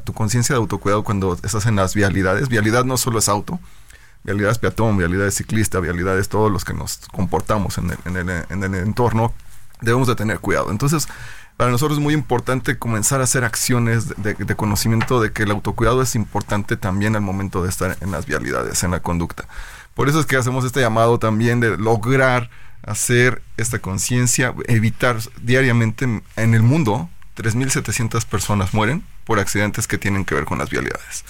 tu 0.05 0.13
conciencia 0.13 0.53
de 0.55 0.57
autocuidado 0.59 1.03
cuando 1.03 1.33
estás 1.43 1.65
en 1.65 1.75
las 1.75 1.93
vialidades, 1.93 2.47
vialidad 2.49 2.85
no 2.85 2.97
solo 2.97 3.19
es 3.19 3.27
auto, 3.29 3.59
vialidad 4.23 4.51
es 4.51 4.59
peatón, 4.59 4.97
vialidad 4.97 5.27
es 5.27 5.35
ciclista, 5.35 5.79
vialidad 5.79 6.17
es 6.17 6.29
todos 6.29 6.51
los 6.51 6.63
que 6.65 6.73
nos 6.73 6.99
comportamos 7.13 7.77
en 7.77 7.91
el, 7.91 7.97
en 8.05 8.29
el- 8.29 8.45
en 8.49 8.63
el 8.63 8.75
entorno, 8.75 9.33
debemos 9.81 10.07
de 10.07 10.15
tener 10.15 10.39
cuidado. 10.39 10.71
Entonces, 10.71 11.07
para 11.57 11.71
nosotros 11.71 11.97
es 11.97 12.03
muy 12.03 12.13
importante 12.13 12.77
comenzar 12.77 13.19
a 13.19 13.23
hacer 13.23 13.43
acciones 13.43 14.13
de, 14.17 14.35
conocimiento 14.55 15.19
de 15.19 15.31
que 15.31 15.43
el 15.43 15.51
autocuidado 15.51 16.03
es 16.03 16.13
importante 16.15 16.77
también 16.77 17.15
al 17.15 17.21
momento 17.23 17.63
de 17.63 17.69
estar 17.69 17.97
en 17.99 18.11
las 18.11 18.27
vialidades, 18.27 18.83
en 18.83 18.91
la 18.91 18.99
conducta. 18.99 19.47
Por 19.95 20.07
eso 20.07 20.19
es 20.19 20.27
que 20.27 20.37
hacemos 20.37 20.63
este 20.65 20.81
llamado 20.81 21.17
también 21.17 21.59
de 21.59 21.75
lograr 21.77 22.51
hacer 22.83 23.41
esta 23.57 23.79
conciencia, 23.79 24.53
evitar 24.67 25.17
diariamente 25.41 26.05
en- 26.35 26.53
el 26.53 26.61
mundo 26.61 27.09
3.700 27.35 28.25
personas 28.25 28.73
mueren 28.75 29.03
por 29.25 29.39
accidentes 29.39 29.87
que 29.87 29.97
tienen 29.97 30.25
que 30.25 30.35
ver 30.35 30.45
con 30.45 30.59
las 30.59 30.69
vialidades 30.69 31.25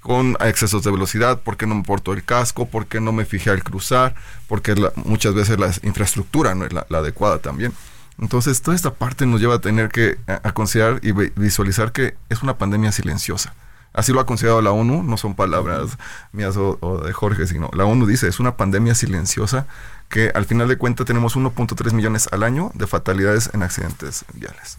con 0.00 0.36
excesos 0.40 0.84
de 0.84 0.92
velocidad, 0.92 1.40
porque 1.44 1.66
no 1.66 1.74
me 1.74 1.82
porto 1.82 2.12
el 2.12 2.24
casco, 2.24 2.66
porque 2.68 3.00
no 3.00 3.12
me 3.12 3.24
fijé 3.26 3.50
al 3.50 3.62
cruzar, 3.64 4.14
porque 4.46 4.74
muchas 4.94 5.34
veces 5.34 5.58
la 5.58 5.70
infraestructura 5.82 6.54
no 6.54 6.64
es 6.64 6.72
la 6.72 6.86
adecuada 6.90 7.40
también. 7.40 7.74
Entonces, 8.20 8.62
toda 8.62 8.74
esta 8.74 8.94
parte 8.94 9.26
nos 9.26 9.40
lleva 9.40 9.56
a 9.56 9.60
tener 9.60 9.88
que 9.90 10.18
a, 10.26 10.40
a 10.48 10.52
considerar 10.52 11.00
y 11.02 11.12
vi- 11.12 11.32
visualizar 11.36 11.92
que 11.92 12.16
es 12.28 12.42
una 12.42 12.58
pandemia 12.58 12.92
silenciosa. 12.92 13.54
Así 13.94 14.12
lo 14.12 14.20
ha 14.20 14.26
considerado 14.26 14.60
la 14.60 14.70
ONU, 14.70 15.02
no 15.02 15.16
son 15.16 15.34
palabras 15.34 15.96
mías 16.32 16.56
o, 16.56 16.78
o 16.80 16.98
de 16.98 17.12
Jorge, 17.12 17.46
sino 17.46 17.70
la 17.72 17.84
ONU 17.84 18.06
dice, 18.06 18.28
es 18.28 18.38
una 18.38 18.56
pandemia 18.56 18.94
silenciosa 18.94 19.66
que 20.08 20.30
al 20.34 20.44
final 20.44 20.68
de 20.68 20.76
cuentas 20.76 21.06
tenemos 21.06 21.36
1.3 21.36 21.92
millones 21.92 22.28
al 22.32 22.42
año 22.42 22.70
de 22.74 22.86
fatalidades 22.86 23.50
en 23.54 23.62
accidentes 23.62 24.24
viales. 24.34 24.78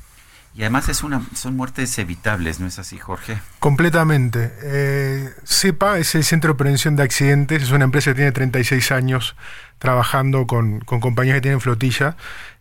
Y 0.56 0.62
además 0.62 0.90
es 0.90 1.04
una, 1.04 1.22
son 1.36 1.56
muertes 1.56 1.98
evitables, 2.00 2.60
¿no 2.60 2.68
es 2.68 2.80
así, 2.80 2.98
Jorge? 2.98 3.40
Completamente. 3.60 4.52
Eh, 4.62 5.30
CEPA 5.46 6.00
es 6.00 6.16
el 6.16 6.24
Centro 6.24 6.54
de 6.54 6.58
Prevención 6.58 6.96
de 6.96 7.04
Accidentes, 7.04 7.64
es 7.64 7.72
una 7.72 7.86
empresa 7.86 8.12
que 8.12 8.16
tiene 8.16 8.32
36 8.32 8.92
años 8.92 9.36
trabajando 9.78 10.48
con, 10.48 10.80
con 10.82 11.00
compañías 11.00 11.36
que 11.36 11.42
tienen 11.42 11.62
flotilla 11.62 12.18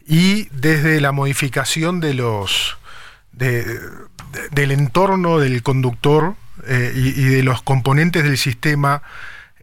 y 0.08 0.48
desde 0.50 1.00
la 1.00 1.12
modificación 1.12 2.00
de 2.00 2.14
los 2.14 2.78
de- 3.32 3.62
de- 3.64 4.48
del 4.50 4.72
entorno 4.72 5.38
del 5.38 5.62
conductor 5.62 6.34
eh, 6.66 6.92
y, 6.96 7.22
de 7.24 7.42
los 7.44 7.62
componentes 7.62 8.24
del 8.24 8.36
sistema 8.36 9.02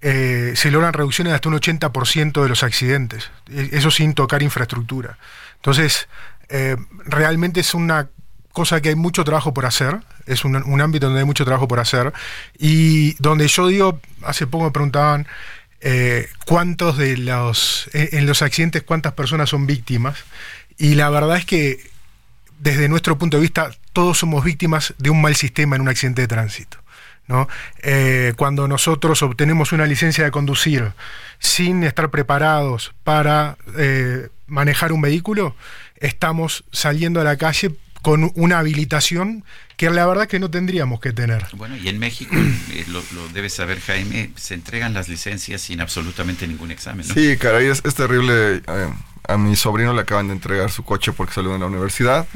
eh, 0.02 0.54
se 0.56 0.72
logran 0.72 0.94
reducciones 0.94 1.32
de 1.32 1.36
hasta 1.36 1.50
un 1.50 1.56
80% 1.56 2.42
de 2.44 2.48
los 2.50 2.64
accidentes. 2.64 3.32
E- 3.52 3.70
Eso 3.74 3.90
sin 3.92 4.14
tocar 4.14 4.44
infraestructura. 4.44 5.18
Entonces, 5.56 6.08
eh, 6.50 6.78
realmente 7.06 7.60
es 7.60 7.74
una 7.74 8.08
cosa 8.54 8.80
que 8.82 8.90
hay 8.90 8.96
mucho 8.96 9.24
trabajo 9.26 9.54
por 9.54 9.66
hacer, 9.66 10.00
es 10.28 10.46
un, 10.46 10.56
un 10.56 10.80
ámbito 10.82 11.08
donde 11.08 11.20
hay 11.22 11.26
mucho 11.26 11.44
trabajo 11.44 11.68
por 11.68 11.80
hacer, 11.80 12.14
y 12.58 13.16
donde 13.22 13.48
yo 13.50 13.68
digo, 13.68 14.00
hace 14.24 14.48
poco 14.48 14.66
me 14.66 14.72
preguntaban 14.72 15.28
eh, 15.86 16.28
cuántos 16.46 16.98
de 16.98 17.16
los, 17.16 17.90
en, 17.94 18.10
en 18.12 18.26
los 18.26 18.42
accidentes, 18.42 18.84
cuántas 18.84 19.14
personas 19.14 19.50
son 19.50 19.68
víctimas, 19.68 20.18
y 20.78 20.96
la 20.96 21.10
verdad 21.10 21.38
es 21.38 21.46
que 21.46 21.80
desde 22.60 22.90
nuestro 22.90 23.18
punto 23.18 23.38
de 23.38 23.42
vista, 23.42 23.72
todos 23.94 24.18
somos 24.18 24.44
víctimas 24.44 24.94
de 24.98 25.10
un 25.10 25.22
mal 25.22 25.36
sistema 25.36 25.76
en 25.76 25.84
un 25.84 25.90
accidente 25.90 26.22
de 26.24 26.28
tránsito. 26.28 26.78
¿no? 27.28 27.48
Eh, 27.82 28.34
cuando 28.38 28.68
nosotros 28.68 29.22
obtenemos 29.24 29.72
una 29.72 29.86
licencia 29.86 30.24
de 30.24 30.32
conducir 30.32 30.92
sin 31.40 31.84
estar 31.84 32.10
preparados 32.12 32.94
para 33.04 33.58
eh, 33.78 34.30
manejar 34.48 34.92
un 34.92 35.02
vehículo, 35.02 35.56
estamos 35.98 36.64
saliendo 36.72 37.22
a 37.22 37.24
la 37.24 37.38
calle 37.38 37.72
con 38.02 38.32
una 38.36 38.60
habilitación 38.60 39.44
que 39.78 39.90
la 39.90 40.06
verdad 40.06 40.28
que 40.28 40.40
no 40.40 40.50
tendríamos 40.50 41.00
que 41.00 41.12
tener. 41.12 41.46
Bueno, 41.54 41.76
y 41.76 41.88
en 41.90 42.00
México, 42.00 42.34
eh, 42.72 42.86
lo, 42.88 43.04
lo 43.14 43.28
debes 43.30 43.54
saber 43.54 43.80
Jaime, 43.82 44.32
se 44.36 44.54
entregan 44.54 44.94
las 44.94 45.10
licencias 45.10 45.62
sin 45.62 45.82
absolutamente 45.82 46.48
ningún 46.48 46.72
examen. 46.72 47.08
¿no? 47.08 47.14
Sí, 47.14 47.38
caray, 47.38 47.68
es, 47.68 47.82
es 47.86 47.96
terrible. 47.96 48.62
eh, 48.68 48.90
a 49.28 49.38
mi 49.38 49.56
sobrino 49.56 49.92
le 49.94 50.02
acaban 50.02 50.28
de 50.28 50.34
entregar 50.34 50.70
su 50.72 50.84
coche 50.84 51.12
porque 51.12 51.34
salió 51.34 51.52
de 51.54 51.58
la 51.60 51.66
universidad 51.66 52.28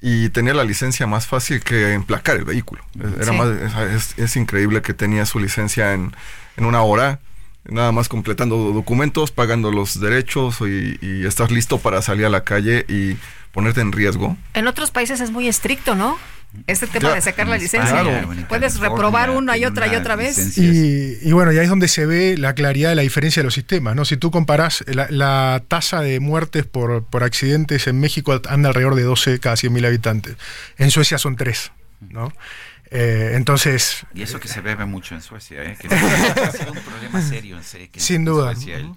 y 0.00 0.28
tenía 0.28 0.52
la 0.54 0.62
licencia 0.64 1.06
más 1.06 1.26
fácil 1.26 1.60
que 1.62 1.94
emplacar 1.94 2.36
el 2.36 2.44
vehículo. 2.44 2.82
Era 3.16 3.32
Sí. 3.32 3.38
más, 3.38 3.48
es, 3.94 4.18
es 4.18 4.36
increíble 4.36 4.82
que 4.82 4.92
tenía 4.94 5.24
su 5.26 5.40
licencia 5.40 5.94
en, 5.94 6.14
en 6.58 6.64
una 6.66 6.82
hora, 6.82 7.20
nada 7.64 7.92
más 7.92 8.08
completando 8.10 8.56
documentos, 8.72 9.30
pagando 9.32 9.72
los 9.72 9.98
derechos 10.00 10.58
y, 10.60 10.98
y 11.00 11.26
estás 11.26 11.50
listo 11.50 11.78
para 11.78 12.02
salir 12.02 12.26
a 12.26 12.30
la 12.30 12.44
calle 12.44 12.84
y 12.88 13.16
ponerte 13.52 13.80
en 13.80 13.90
riesgo. 13.92 14.36
En 14.54 14.68
otros 14.68 14.90
países 14.90 15.20
es 15.20 15.30
muy 15.30 15.48
estricto, 15.48 15.94
¿no? 15.94 16.18
Este 16.66 16.86
tema 16.86 17.14
de 17.14 17.20
sacar 17.20 17.46
la 17.46 17.56
en 17.56 17.62
licencia. 17.62 18.26
Puedes 18.48 18.80
reprobar 18.80 19.30
una 19.30 19.56
y 19.58 19.64
otra 19.64 19.86
y 19.86 19.94
otra 19.94 20.16
vez. 20.16 20.56
Y, 20.58 21.18
y 21.22 21.32
bueno, 21.32 21.52
y 21.52 21.58
ahí 21.58 21.64
es 21.64 21.68
donde 21.70 21.88
se 21.88 22.06
ve 22.06 22.36
la 22.38 22.54
claridad 22.54 22.88
de 22.88 22.94
la 22.96 23.02
diferencia 23.02 23.40
de 23.42 23.44
los 23.44 23.54
sistemas. 23.54 23.94
¿no? 23.94 24.04
Si 24.04 24.16
tú 24.16 24.30
comparás 24.30 24.82
la, 24.86 25.06
la 25.10 25.62
tasa 25.68 26.00
de 26.00 26.20
muertes 26.20 26.64
por, 26.64 27.04
por 27.04 27.22
accidentes 27.22 27.86
en 27.86 28.00
México 28.00 28.40
anda 28.48 28.68
alrededor 28.70 28.94
de 28.94 29.02
12 29.02 29.38
cada 29.40 29.56
100.000 29.56 29.86
habitantes. 29.86 30.36
En 30.78 30.90
Suecia 30.90 31.18
son 31.18 31.36
3. 31.36 31.70
¿no? 32.10 32.32
Eh, 32.90 33.32
entonces, 33.34 34.06
Y 34.14 34.22
eso 34.22 34.40
que 34.40 34.48
se 34.48 34.62
bebe 34.62 34.86
mucho 34.86 35.14
en 35.14 35.20
Suecia, 35.20 35.62
¿eh? 35.62 35.76
que 35.78 35.88
ha 35.94 36.50
sido 36.50 36.72
un 36.72 36.78
problema 36.80 37.20
serio 37.20 37.58
en 37.58 37.62
se- 37.62 37.90
que 37.90 37.98
en 37.98 38.04
Sin 38.04 38.24
duda. 38.24 38.54
Suecia 38.54 38.76
el- 38.76 38.92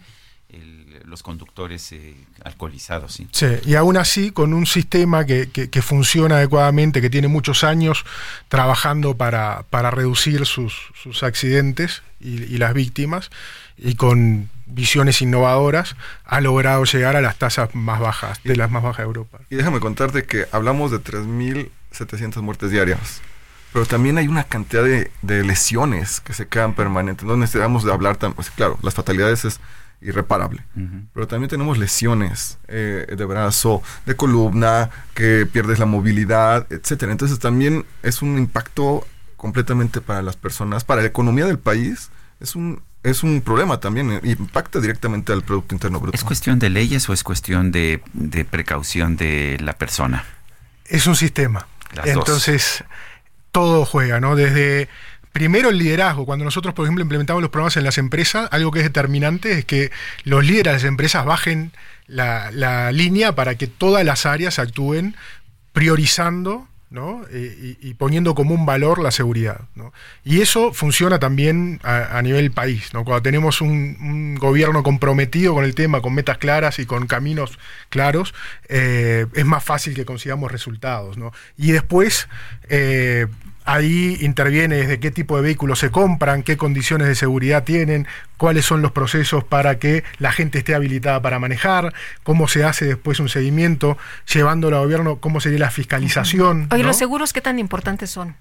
el- 0.50 0.91
los 1.06 1.24
conductores 1.24 1.92
eh, 1.92 2.16
alcoholizados. 2.44 3.14
¿sí? 3.14 3.28
Sí, 3.32 3.48
y 3.66 3.76
aún 3.76 3.98
así, 3.98 4.32
con 4.32 4.54
un 4.54 4.66
sistema 4.66 5.26
que, 5.26 5.50
que- 5.50 5.70
que 5.70 5.82
funciona 5.82 6.36
adecuadamente, 6.38 7.02
que 7.02 7.10
tiene 7.10 7.28
muchos 7.28 7.64
años 7.64 8.06
trabajando 8.50 9.16
para, 9.18 9.64
para 9.70 9.92
reducir 9.92 10.46
sus, 10.46 10.74
sus 11.02 11.24
accidentes 11.24 12.04
y, 12.20 12.44
y 12.44 12.58
las 12.58 12.74
víctimas, 12.74 13.30
y 13.78 13.96
con 13.96 14.50
visiones 14.68 15.22
innovadoras, 15.22 15.96
ha 16.24 16.40
logrado 16.40 16.84
llegar 16.86 17.16
a 17.16 17.22
las 17.22 17.38
tasas 17.38 17.74
más 17.76 18.00
bajas, 18.00 18.40
de 18.44 18.56
las 18.56 18.70
más 18.72 18.84
bajas 18.84 19.00
de 19.00 19.04
Europa. 19.08 19.40
Y 19.50 19.56
déjame 19.56 19.80
contarte 19.80 20.24
que 20.26 20.46
hablamos 20.52 20.92
de 20.92 21.00
3.700 21.00 22.42
muertes 22.42 22.72
diarias. 22.72 23.22
Pero 23.74 23.86
también 23.86 24.18
hay 24.18 24.28
una 24.28 24.44
cantidad 24.44 24.84
de, 24.84 25.12
de 25.22 25.44
lesiones 25.44 26.20
que 26.20 26.34
se 26.34 26.48
quedan 26.48 26.74
permanentes. 26.76 27.26
No 27.26 27.38
necesitamos 27.38 27.84
de 27.86 27.94
hablar 27.94 28.18
tan... 28.18 28.34
Pues 28.34 28.50
claro, 28.50 28.78
las 28.82 28.94
fatalidades 28.94 29.46
es 29.46 29.60
irreparable. 30.02 30.64
Pero 31.14 31.28
también 31.28 31.50
tenemos 31.50 31.78
lesiones 31.78 32.58
eh, 32.68 33.06
de 33.16 33.26
brazo, 33.26 33.84
de 34.06 34.16
columna, 34.16 34.90
que 35.14 35.46
pierdes 35.46 35.80
la 35.80 35.86
movilidad, 35.86 36.68
etcétera. 36.72 37.12
Entonces 37.12 37.40
también 37.40 37.86
es 38.04 38.22
un 38.22 38.38
impacto 38.38 39.06
completamente 39.38 40.02
para 40.02 40.22
las 40.22 40.36
personas, 40.36 40.84
para 40.84 41.02
la 41.02 41.08
economía 41.08 41.46
del 41.46 41.60
país. 41.60 42.10
Es 42.40 42.56
un, 42.56 42.82
es 43.04 43.24
un 43.24 43.42
problema 43.42 43.80
también. 43.80 44.12
eh, 44.12 44.20
Impacta 44.24 44.80
directamente 44.80 45.34
al 45.34 45.44
Producto 45.44 45.76
Interno 45.76 46.00
Bruto. 46.00 46.16
¿Es 46.16 46.24
cuestión 46.24 46.60
de 46.60 46.70
leyes 46.70 47.08
o 47.10 47.14
es 47.14 47.24
cuestión 47.24 47.72
de, 47.72 48.02
de 48.14 48.46
precaución 48.46 49.18
de 49.18 49.58
la 49.62 49.74
persona? 49.74 50.26
Es 50.86 51.08
un 51.08 51.16
sistema. 51.16 51.68
Las 51.94 52.06
dos. 52.06 52.16
Entonces, 52.28 52.84
todo 53.52 53.86
juega, 53.86 54.20
¿no? 54.20 54.36
Desde 54.36 54.90
primero 55.32 55.70
el 55.70 55.78
liderazgo. 55.78 56.26
Cuando 56.26 56.46
nosotros, 56.46 56.74
por 56.74 56.86
ejemplo, 56.86 57.02
implementamos 57.02 57.42
los 57.42 57.52
programas 57.52 57.78
en 57.78 57.84
las 57.84 57.98
empresas, 57.98 58.48
algo 58.52 58.72
que 58.72 58.80
es 58.80 58.86
determinante 58.86 59.60
es 59.60 59.66
que 59.66 59.92
los 60.24 60.46
líderes 60.46 60.66
de 60.66 60.74
las 60.74 60.84
empresas 60.84 61.26
bajen 61.26 61.72
la, 62.08 62.52
la 62.52 62.92
línea 62.92 63.36
para 63.36 63.56
que 63.56 63.68
todas 63.68 64.06
las 64.06 64.26
áreas 64.26 64.60
actúen 64.60 65.16
priorizando. 65.74 66.68
¿no? 66.92 67.22
Eh, 67.32 67.78
y, 67.80 67.94
poniendo 67.94 68.36
como 68.36 68.54
un 68.54 68.66
valor 68.66 69.02
la 69.02 69.12
seguridad. 69.12 69.62
¿no? 69.76 69.94
Y 70.26 70.42
eso 70.42 70.74
funciona 70.74 71.20
también 71.20 71.80
a, 71.84 72.22
nivel 72.22 72.52
país. 72.52 72.94
¿no? 72.94 73.06
Cuando 73.06 73.24
tenemos 73.24 73.62
un, 73.62 73.98
un 74.02 74.36
gobierno 74.36 74.84
comprometido 74.84 75.54
con 75.54 75.64
el 75.64 75.74
tema, 75.74 76.02
con 76.02 76.14
metas 76.14 76.38
claras 76.38 76.80
y 76.80 76.86
con 76.86 77.08
caminos 77.08 77.58
claros, 77.90 78.34
eh, 78.68 79.26
es 79.34 79.46
más 79.46 79.64
fácil 79.64 79.96
que 79.96 80.04
consigamos 80.04 80.52
resultados. 80.52 81.18
¿no? 81.18 81.32
Y 81.58 81.72
después, 81.72 82.28
eh, 82.68 83.28
ahí 83.66 84.18
interviene 84.22 84.76
desde 84.78 85.00
qué 85.00 85.12
tipo 85.12 85.36
de 85.36 85.44
vehículos 85.44 85.80
se 85.80 85.92
compran, 85.92 86.44
qué 86.44 86.58
condiciones 86.58 87.08
de 87.08 87.16
seguridad 87.16 87.64
tienen, 87.64 88.08
cuáles 88.38 88.66
son 88.66 88.82
los 88.82 88.92
procesos 88.92 89.44
para 89.44 89.78
que 89.80 90.04
la 90.18 90.32
gente 90.32 90.58
esté 90.60 90.74
habilitada 90.76 91.22
para 91.22 91.40
manejar, 91.40 91.94
cómo 92.24 92.48
se 92.48 92.64
hace 92.64 92.86
después 92.86 93.20
un 93.20 93.30
seguimiento, 93.30 93.98
llevándolo 94.34 94.78
al 94.78 94.84
gobierno, 94.86 95.18
cómo 95.18 95.40
sería 95.42 95.60
la 95.60 95.72
fiscalización. 95.72 96.68
Oye, 96.72 96.82
¿no? 96.82 96.88
los 96.88 96.98
seguros, 96.98 97.34
¿qué 97.34 97.42
tan 97.42 97.60
importantes 97.60 98.10
son? 98.10 98.36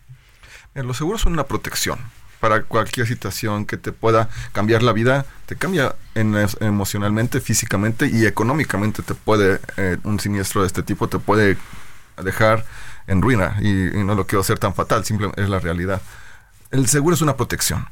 Mira, 0.75 0.87
los 0.87 0.97
seguros 0.97 1.21
son 1.21 1.33
una 1.35 1.45
protección 1.45 1.99
para 2.41 2.63
cualquier 2.63 3.07
situación 3.07 3.67
que 3.67 3.77
te 3.77 3.93
pueda 3.93 4.31
cambiar 4.53 4.83
la 4.83 4.93
vida, 4.95 5.27
te 5.45 5.57
cambia 5.57 5.95
en- 6.15 6.35
emocionalmente, 6.61 7.41
físicamente 7.43 8.07
y 8.11 8.25
económicamente 8.25 9.03
te 9.03 9.15
puede, 9.15 9.61
eh, 9.77 9.99
un 10.05 10.19
siniestro 10.19 10.63
de 10.63 10.69
este 10.69 10.83
tipo 10.83 11.09
te 11.09 11.19
puede 11.19 11.59
dejar 12.23 12.65
en 13.11 13.21
ruina 13.23 13.57
y, 13.61 13.99
y 13.99 14.05
no 14.05 14.15
lo 14.15 14.27
quiero 14.27 14.41
hacer 14.41 14.59
tan 14.59 14.73
fatal, 14.75 15.05
simplemente 15.05 15.43
es 15.43 15.49
la 15.49 15.59
realidad. 15.61 16.01
El 16.71 16.87
seguro 16.89 17.15
es 17.15 17.23
una 17.23 17.37
protección. 17.37 17.87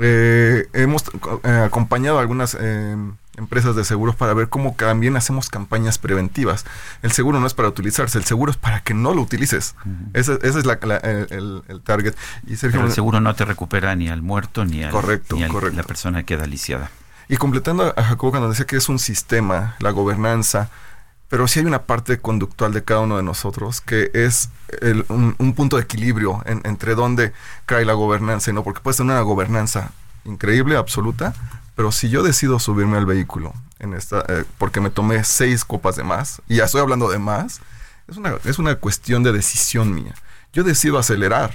Eh, 0.00 0.66
hemos 0.72 1.04
eh, 1.44 1.62
acompañado 1.64 2.18
a 2.18 2.20
algunas 2.20 2.56
eh, 2.60 2.96
empresas 3.36 3.76
de 3.76 3.84
seguros 3.84 4.16
para 4.16 4.34
ver 4.34 4.48
cómo 4.48 4.74
también 4.76 5.16
hacemos 5.16 5.48
campañas 5.48 5.98
preventivas. 5.98 6.64
El 7.02 7.12
seguro 7.12 7.38
no 7.38 7.46
es 7.46 7.54
para 7.54 7.68
utilizarse, 7.68 8.18
el 8.18 8.24
seguro 8.24 8.50
es 8.50 8.56
para 8.56 8.80
que 8.80 8.92
no 8.92 9.14
lo 9.14 9.22
utilices. 9.22 9.76
Ese, 10.12 10.38
ese 10.42 10.58
es 10.58 10.66
la- 10.66 10.80
la- 10.82 10.96
el, 10.96 11.62
el- 11.68 11.80
target. 11.82 12.14
Y 12.44 12.56
Sergio, 12.56 12.80
Pero 12.80 12.88
el 12.88 12.92
seguro 12.92 13.20
no 13.20 13.34
te 13.36 13.44
recupera 13.44 13.94
ni 13.94 14.08
al 14.08 14.22
muerto 14.22 14.64
ni, 14.64 14.82
al, 14.82 14.90
Correcto, 14.90 15.36
ni 15.36 15.46
correcto. 15.46 15.76
la 15.76 15.84
persona 15.84 16.18
que 16.24 16.34
queda 16.36 16.46
lisiada. 16.46 16.90
Y 17.28 17.36
completando 17.36 17.94
a 17.96 18.02
Jacobo 18.02 18.32
cuando 18.32 18.48
decía 18.48 18.66
que 18.66 18.76
es 18.76 18.88
un 18.88 18.98
sistema, 18.98 19.76
la 19.78 19.90
gobernanza, 19.92 20.70
pero 21.28 21.48
sí 21.48 21.58
hay 21.60 21.66
una 21.66 21.82
parte 21.82 22.18
conductual 22.20 22.72
de 22.72 22.84
cada 22.84 23.00
uno 23.00 23.16
de 23.16 23.22
nosotros 23.22 23.80
que 23.80 24.10
es 24.14 24.50
un, 25.08 25.34
un 25.38 25.54
punto 25.54 25.76
de 25.76 25.82
equilibrio 25.82 26.42
en- 26.46 26.60
entre 26.64 26.94
dónde 26.94 27.32
cae 27.66 27.84
la 27.84 27.94
gobernanza 27.94 28.50
y 28.50 28.54
no, 28.54 28.62
porque 28.62 28.80
puede 28.80 28.96
ser 28.96 29.04
una 29.06 29.20
gobernanza 29.20 29.90
increíble, 30.24 30.76
absoluta, 30.76 31.34
pero 31.76 31.90
si 31.92 32.08
yo 32.08 32.22
decido 32.22 32.58
subirme 32.58 32.96
al 32.96 33.06
vehículo 33.06 33.52
en 33.78 33.94
esta, 33.94 34.24
eh, 34.28 34.44
porque 34.58 34.80
me 34.80 34.90
tomé 34.90 35.24
seis 35.24 35.64
copas 35.64 35.96
de 35.96 36.04
más, 36.04 36.40
y 36.48 36.56
ya 36.56 36.64
estoy 36.64 36.80
hablando 36.80 37.10
de 37.10 37.18
más, 37.18 37.60
es 38.08 38.16
una, 38.16 38.34
es 38.44 38.58
una 38.58 38.76
cuestión 38.76 39.22
de 39.22 39.32
decisión 39.32 39.94
mía. 39.94 40.14
Yo 40.52 40.62
decido 40.62 40.98
acelerar 40.98 41.52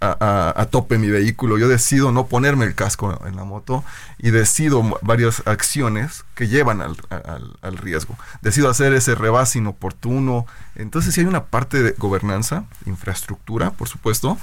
a, 0.00 0.66
tope 0.70 0.98
mi 0.98 1.08
vehículo, 1.08 1.58
yo 1.58 1.68
decido 1.68 2.12
no 2.12 2.26
ponerme 2.26 2.64
el 2.64 2.74
casco 2.74 3.20
en 3.26 3.36
la 3.36 3.44
moto 3.44 3.84
y 4.18 4.30
decido 4.30 4.82
varias 5.02 5.42
acciones 5.46 6.24
que 6.34 6.48
llevan 6.48 6.82
al 6.82 7.76
riesgo. 7.78 8.16
Decido 8.42 8.68
hacer 8.70 8.92
ese 8.92 9.14
rebase 9.14 9.58
inoportuno. 9.58 10.46
Entonces 10.74 11.14
sí 11.14 11.20
hay 11.20 11.26
una 11.26 11.44
parte 11.44 11.82
de 11.82 11.92
gobernanza, 11.98 12.64
infraestructura, 12.84 13.70
por 13.72 13.88
supuesto, 13.88 14.38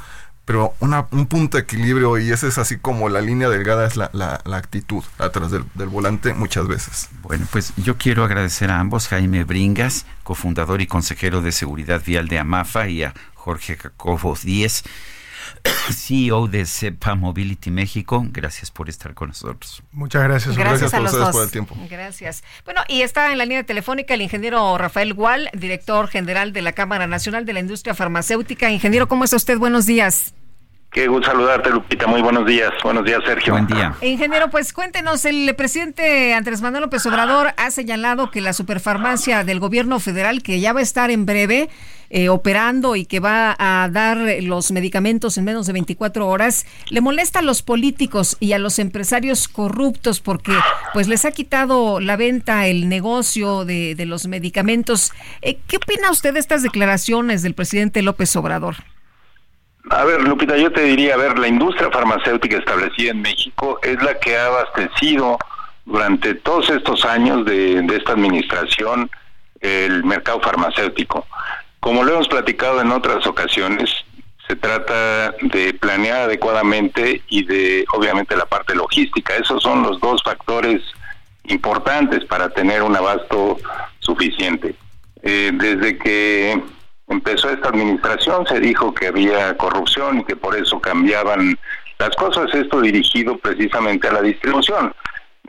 pero 0.45 0.73
una- 0.81 1.07
un 1.11 1.25
punto 1.27 1.55
de 1.57 1.63
equilibrio 1.63 2.17
y 2.17 2.31
esa 2.31 2.47
es 2.47 2.57
así 2.57 2.77
como 2.77 3.07
la 3.07 3.21
línea 3.21 3.47
delgada 3.47 3.87
es 3.87 3.95
la, 3.95 4.09
la- 4.13 4.41
la 4.45 4.57
actitud 4.57 5.03
atrás 5.17 5.51
del, 5.51 5.63
del 5.75 5.87
volante 5.87 6.33
muchas 6.33 6.67
veces. 6.67 7.09
Bueno, 7.21 7.47
pues 7.51 7.71
yo 7.77 7.97
quiero 7.97 8.25
agradecer 8.25 8.69
a 8.69 8.79
ambos, 8.79 9.07
Jaime 9.07 9.43
Bringas, 9.45 10.05
cofundador 10.23 10.81
y 10.81 10.87
consejero 10.87 11.41
de 11.41 11.51
seguridad 11.53 12.01
vial 12.05 12.27
de 12.27 12.39
AMAFA, 12.39 12.89
y 12.89 13.03
a 13.03 13.13
Jorge 13.35 13.77
Jacobo 13.77 14.37
Díez, 14.41 14.83
CEO 15.91 16.47
de 16.47 16.65
CEPA 16.65 17.15
Mobility 17.15 17.71
México. 17.71 18.25
Gracias 18.29 18.71
por 18.71 18.89
estar 18.89 19.13
con 19.13 19.29
nosotros. 19.29 19.83
Muchas 19.91 20.23
gracias. 20.23 20.57
Gracias, 20.57 20.93
a 20.93 20.99
los 20.99 21.11
ustedes 21.11 21.27
dos. 21.27 21.35
por 21.35 21.43
el 21.43 21.51
tiempo. 21.51 21.75
Gracias. 21.89 22.43
Bueno, 22.65 22.81
y 22.87 23.01
está 23.01 23.31
en 23.31 23.37
la 23.37 23.45
línea 23.45 23.63
telefónica 23.63 24.13
el 24.13 24.21
ingeniero 24.21 24.77
Rafael 24.77 25.13
Gual, 25.13 25.49
director 25.53 26.07
general 26.07 26.53
de 26.53 26.61
la 26.61 26.73
Cámara 26.73 27.07
Nacional 27.07 27.45
de 27.45 27.53
la 27.53 27.59
Industria 27.59 27.93
Farmacéutica. 27.93 28.69
Ingeniero, 28.71 29.07
¿cómo 29.07 29.23
está 29.23 29.35
usted? 29.35 29.57
Buenos 29.57 29.85
días. 29.85 30.33
Qué 30.93 31.07
gusto 31.07 31.31
saludarte, 31.31 31.71
Lupita. 31.71 32.05
Muy 32.05 32.21
buenos 32.21 32.45
días. 32.45 32.71
Buenos 32.83 33.03
días, 33.03 33.19
Sergio. 33.25 33.53
Buen 33.53 33.65
día. 33.65 33.95
Ingeniero, 34.01 34.51
pues 34.51 34.73
cuéntenos, 34.73 35.25
el 35.25 35.55
presidente 35.55 36.35
Andrés 36.35 36.61
Manuel 36.61 36.83
López 36.83 37.03
Obrador 37.07 37.47
ha 37.57 37.71
señalado 37.71 38.29
que 38.29 38.41
la 38.41 38.53
superfarmacia 38.53 39.43
del 39.43 39.59
gobierno 39.59 39.99
federal, 39.99 40.43
que 40.43 40.59
ya 40.59 40.71
va 40.71 40.81
a 40.81 40.83
estar 40.83 41.09
en 41.09 41.25
breve 41.25 41.67
eh, 42.11 42.29
operando 42.29 42.95
y 42.95 43.05
que 43.05 43.19
va 43.19 43.55
a 43.57 43.89
dar 43.89 44.17
los 44.43 44.71
medicamentos 44.71 45.35
en 45.39 45.45
menos 45.45 45.65
de 45.65 45.73
24 45.73 46.27
horas, 46.27 46.67
le 46.91 47.01
molesta 47.01 47.39
a 47.39 47.41
los 47.41 47.63
políticos 47.63 48.37
y 48.39 48.53
a 48.53 48.59
los 48.59 48.77
empresarios 48.77 49.47
corruptos 49.47 50.19
porque 50.19 50.53
pues 50.93 51.07
les 51.07 51.25
ha 51.25 51.31
quitado 51.31 52.01
la 52.01 52.17
venta, 52.17 52.67
el 52.67 52.87
negocio 52.87 53.65
de, 53.65 53.95
de 53.95 54.05
los 54.05 54.27
medicamentos. 54.27 55.11
Eh, 55.41 55.57
¿Qué 55.67 55.77
opina 55.77 56.11
usted 56.11 56.35
de 56.35 56.39
estas 56.39 56.61
declaraciones 56.61 57.41
del 57.41 57.55
presidente 57.55 58.03
López 58.03 58.35
Obrador? 58.35 58.75
A 59.89 60.05
ver, 60.05 60.21
Lupita, 60.21 60.55
yo 60.55 60.71
te 60.71 60.81
diría, 60.81 61.15
a 61.15 61.17
ver, 61.17 61.37
la 61.37 61.47
industria 61.47 61.91
farmacéutica 61.91 62.57
establecida 62.57 63.11
en 63.11 63.21
México 63.21 63.79
es 63.83 64.01
la 64.01 64.17
que 64.19 64.37
ha 64.37 64.47
abastecido 64.47 65.37
durante 65.85 66.35
todos 66.35 66.69
estos 66.69 67.03
años 67.03 67.45
de, 67.45 67.85
esta 67.93 68.13
administración 68.13 69.09
el 69.59 70.03
mercado 70.05 70.39
farmacéutico. 70.41 71.27
Como 71.81 72.03
lo 72.03 72.13
hemos 72.13 72.29
platicado 72.29 72.79
en 72.79 72.91
otras 72.91 73.27
ocasiones, 73.27 73.89
se 74.47 74.55
trata 74.55 75.31
de 75.41 75.73
planear 75.73 76.23
adecuadamente 76.23 77.21
y 77.27 77.43
de, 77.43 77.85
obviamente, 77.93 78.37
la 78.37 78.45
parte 78.45 78.75
logística. 78.75 79.35
Esos 79.35 79.61
son 79.63 79.83
los 79.83 79.99
dos 79.99 80.23
factores 80.23 80.81
importantes 81.45 82.23
para 82.25 82.49
tener 82.49 82.83
un 82.83 82.95
abasto 82.95 83.57
suficiente. 83.99 84.75
Eh, 85.21 85.51
desde 85.53 85.97
que 85.97 86.61
empezó 87.07 87.49
esta 87.49 87.69
administración 87.69 88.45
se 88.47 88.59
dijo 88.59 88.93
que 88.93 89.07
había 89.07 89.55
corrupción 89.57 90.19
y 90.19 90.23
que 90.23 90.35
por 90.35 90.55
eso 90.55 90.79
cambiaban 90.79 91.57
las 91.99 92.15
cosas, 92.15 92.53
esto 92.53 92.81
dirigido 92.81 93.37
precisamente 93.37 94.07
a 94.07 94.13
la 94.13 94.21
distribución, 94.21 94.93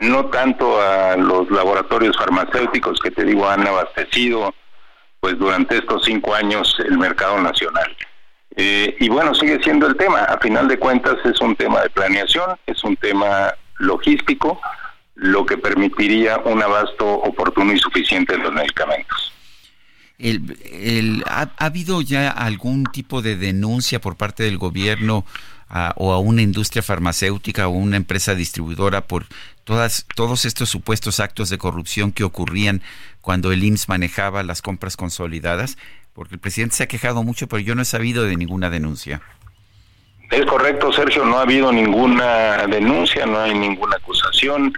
no 0.00 0.26
tanto 0.26 0.80
a 0.80 1.16
los 1.16 1.50
laboratorios 1.50 2.16
farmacéuticos 2.16 2.98
que 3.00 3.10
te 3.10 3.24
digo 3.24 3.48
han 3.48 3.66
abastecido 3.66 4.54
pues 5.20 5.38
durante 5.38 5.78
estos 5.78 6.04
cinco 6.04 6.34
años 6.34 6.76
el 6.86 6.98
mercado 6.98 7.40
nacional. 7.40 7.96
Eh, 8.56 8.96
y 9.00 9.08
bueno, 9.08 9.34
sigue 9.34 9.58
siendo 9.62 9.86
el 9.86 9.96
tema, 9.96 10.20
a 10.24 10.38
final 10.38 10.68
de 10.68 10.78
cuentas 10.78 11.16
es 11.24 11.40
un 11.40 11.56
tema 11.56 11.80
de 11.80 11.90
planeación, 11.90 12.56
es 12.66 12.84
un 12.84 12.96
tema 12.96 13.52
logístico, 13.78 14.60
lo 15.14 15.46
que 15.46 15.56
permitiría 15.56 16.38
un 16.44 16.62
abasto 16.62 17.06
oportuno 17.06 17.72
y 17.72 17.78
suficiente 17.78 18.36
de 18.36 18.42
los 18.42 18.52
medicamentos. 18.52 19.33
El, 20.18 20.56
el, 20.70 21.24
¿ha, 21.26 21.50
ha, 21.58 21.64
habido 21.66 22.00
ya 22.00 22.30
algún 22.30 22.84
tipo 22.84 23.20
de 23.20 23.36
denuncia 23.36 24.00
por 24.00 24.16
parte 24.16 24.44
del 24.44 24.58
gobierno 24.58 25.24
o 25.96 26.12
a 26.12 26.18
una 26.18 26.42
industria 26.42 26.82
farmacéutica 26.82 27.66
o 27.66 27.70
una 27.70 27.96
empresa 27.96 28.34
distribuidora 28.34 29.02
por 29.02 29.26
todas, 29.64 30.06
todos 30.14 30.44
estos 30.44 30.68
supuestos 30.68 31.20
actos 31.20 31.50
de 31.50 31.58
corrupción 31.58 32.12
que 32.12 32.24
ocurrían 32.24 32.82
cuando 33.20 33.50
el 33.50 33.64
IMSS 33.64 33.88
manejaba 33.88 34.42
las 34.42 34.62
compras 34.62 34.96
consolidadas? 34.96 35.76
Porque 36.12 36.34
el 36.34 36.40
presidente 36.40 36.76
se 36.76 36.84
ha 36.84 36.88
quejado 36.88 37.24
mucho, 37.24 37.48
pero 37.48 37.60
yo 37.60 37.74
no 37.74 37.82
he 37.82 37.86
sabido 37.86 38.22
de 38.24 38.36
ninguna 38.36 38.70
denuncia. 38.70 39.20
Es 40.30 40.46
correcto, 40.46 40.92
Sergio, 40.92 41.24
no 41.24 41.38
ha 41.38 41.42
habido 41.42 41.72
ninguna 41.72 42.66
denuncia, 42.68 43.26
no 43.26 43.40
hay 43.40 43.54
ninguna 43.54 43.96
acusación. 43.96 44.72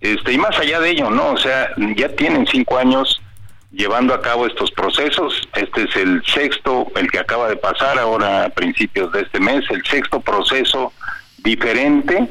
Este, 0.00 0.32
y 0.32 0.38
más 0.38 0.58
allá 0.58 0.80
de 0.80 0.90
ello, 0.90 1.10
¿no? 1.10 1.32
O 1.32 1.36
sea, 1.36 1.68
ya 1.96 2.08
tienen 2.16 2.46
cinco 2.46 2.76
años 2.76 3.22
llevando 3.70 4.14
a 4.14 4.20
cabo 4.20 4.46
estos 4.46 4.70
procesos. 4.70 5.48
Este 5.54 5.84
es 5.84 5.96
el 5.96 6.22
sexto, 6.24 6.86
el 6.96 7.10
que 7.10 7.18
acaba 7.18 7.48
de 7.48 7.56
pasar 7.56 7.98
ahora 7.98 8.44
a 8.44 8.48
principios 8.50 9.12
de 9.12 9.22
este 9.22 9.40
mes, 9.40 9.64
el 9.70 9.84
sexto 9.84 10.20
proceso 10.20 10.92
diferente 11.38 12.28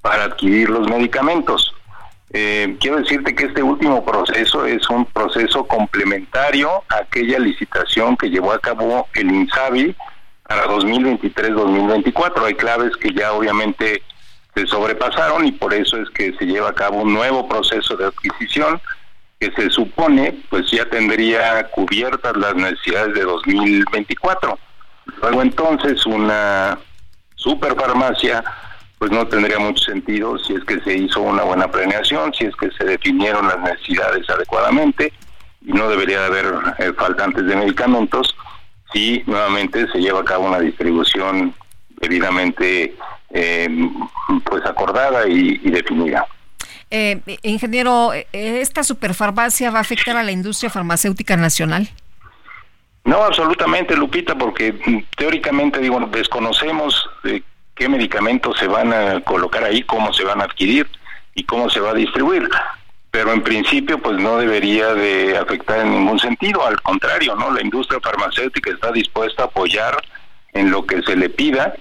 para 0.00 0.24
adquirir 0.24 0.70
los 0.70 0.88
medicamentos. 0.88 1.72
Eh, 2.34 2.76
quiero 2.80 2.96
decirte 2.96 3.34
que 3.34 3.44
este 3.44 3.62
último 3.62 4.04
proceso 4.04 4.64
es 4.64 4.88
un 4.88 5.04
proceso 5.04 5.64
complementario 5.64 6.82
a 6.88 7.02
aquella 7.02 7.38
licitación 7.38 8.16
que 8.16 8.30
llevó 8.30 8.52
a 8.52 8.58
cabo 8.58 9.06
el 9.14 9.30
INSABI 9.30 9.94
para 10.48 10.66
2023-2024. 10.66 12.44
Hay 12.46 12.54
claves 12.54 12.96
que 12.96 13.12
ya 13.12 13.32
obviamente 13.32 14.02
se 14.54 14.66
sobrepasaron 14.66 15.46
y 15.46 15.52
por 15.52 15.74
eso 15.74 15.98
es 15.98 16.08
que 16.10 16.32
se 16.34 16.46
lleva 16.46 16.70
a 16.70 16.74
cabo 16.74 17.02
un 17.02 17.12
nuevo 17.12 17.46
proceso 17.46 17.96
de 17.96 18.06
adquisición 18.06 18.80
que 19.42 19.50
se 19.60 19.70
supone 19.70 20.38
pues 20.50 20.70
ya 20.70 20.84
tendría 20.88 21.68
cubiertas 21.70 22.36
las 22.36 22.54
necesidades 22.54 23.12
de 23.14 23.22
2024. 23.22 24.56
Luego 25.20 25.42
entonces 25.42 26.06
una 26.06 26.78
superfarmacia 27.34 28.44
pues 28.98 29.10
no 29.10 29.26
tendría 29.26 29.58
mucho 29.58 29.82
sentido 29.82 30.38
si 30.38 30.54
es 30.54 30.64
que 30.64 30.78
se 30.82 30.96
hizo 30.96 31.20
una 31.22 31.42
buena 31.42 31.68
planeación, 31.68 32.32
si 32.32 32.44
es 32.44 32.54
que 32.54 32.70
se 32.70 32.84
definieron 32.84 33.48
las 33.48 33.58
necesidades 33.58 34.30
adecuadamente 34.30 35.12
y 35.60 35.72
no 35.72 35.88
debería 35.88 36.20
de 36.20 36.26
haber 36.26 36.54
eh, 36.78 36.92
faltantes 36.96 37.44
de 37.44 37.56
medicamentos 37.56 38.36
si 38.92 39.24
nuevamente 39.26 39.90
se 39.90 39.98
lleva 39.98 40.20
a 40.20 40.24
cabo 40.24 40.46
una 40.46 40.60
distribución 40.60 41.52
debidamente 42.00 42.94
eh, 43.30 43.68
pues 44.44 44.64
acordada 44.66 45.26
y 45.26 45.58
definida. 45.68 46.28
Eh, 46.94 47.22
ingeniero, 47.40 48.12
¿esta 48.32 48.84
superfarmacia 48.84 49.70
va 49.70 49.78
a 49.78 49.80
afectar 49.80 50.14
a 50.14 50.22
la 50.22 50.30
industria 50.30 50.68
farmacéutica 50.68 51.38
nacional? 51.38 51.88
No, 53.04 53.24
absolutamente, 53.24 53.96
Lupita, 53.96 54.36
porque 54.36 54.74
teóricamente, 55.16 55.80
digo, 55.80 55.98
desconocemos 56.12 57.08
eh, 57.24 57.40
qué 57.74 57.88
medicamentos 57.88 58.58
se 58.58 58.66
van 58.66 58.92
a 58.92 59.22
colocar 59.22 59.64
ahí, 59.64 59.82
cómo 59.84 60.12
se 60.12 60.22
van 60.24 60.42
a 60.42 60.44
adquirir 60.44 60.86
y 61.34 61.44
cómo 61.44 61.70
se 61.70 61.80
va 61.80 61.92
a 61.92 61.94
distribuir. 61.94 62.46
Pero 63.10 63.32
en 63.32 63.42
principio, 63.42 63.96
pues 63.96 64.18
no 64.18 64.36
debería 64.36 64.92
de 64.92 65.38
afectar 65.38 65.80
en 65.80 65.92
ningún 65.92 66.18
sentido. 66.18 66.66
Al 66.66 66.78
contrario, 66.82 67.34
¿no? 67.36 67.50
La 67.52 67.62
industria 67.62 68.00
farmacéutica 68.00 68.70
está 68.70 68.92
dispuesta 68.92 69.44
a 69.44 69.46
apoyar 69.46 69.96
en 70.52 70.70
lo 70.70 70.84
que 70.84 71.00
se 71.00 71.16
le 71.16 71.30
pida 71.30 71.74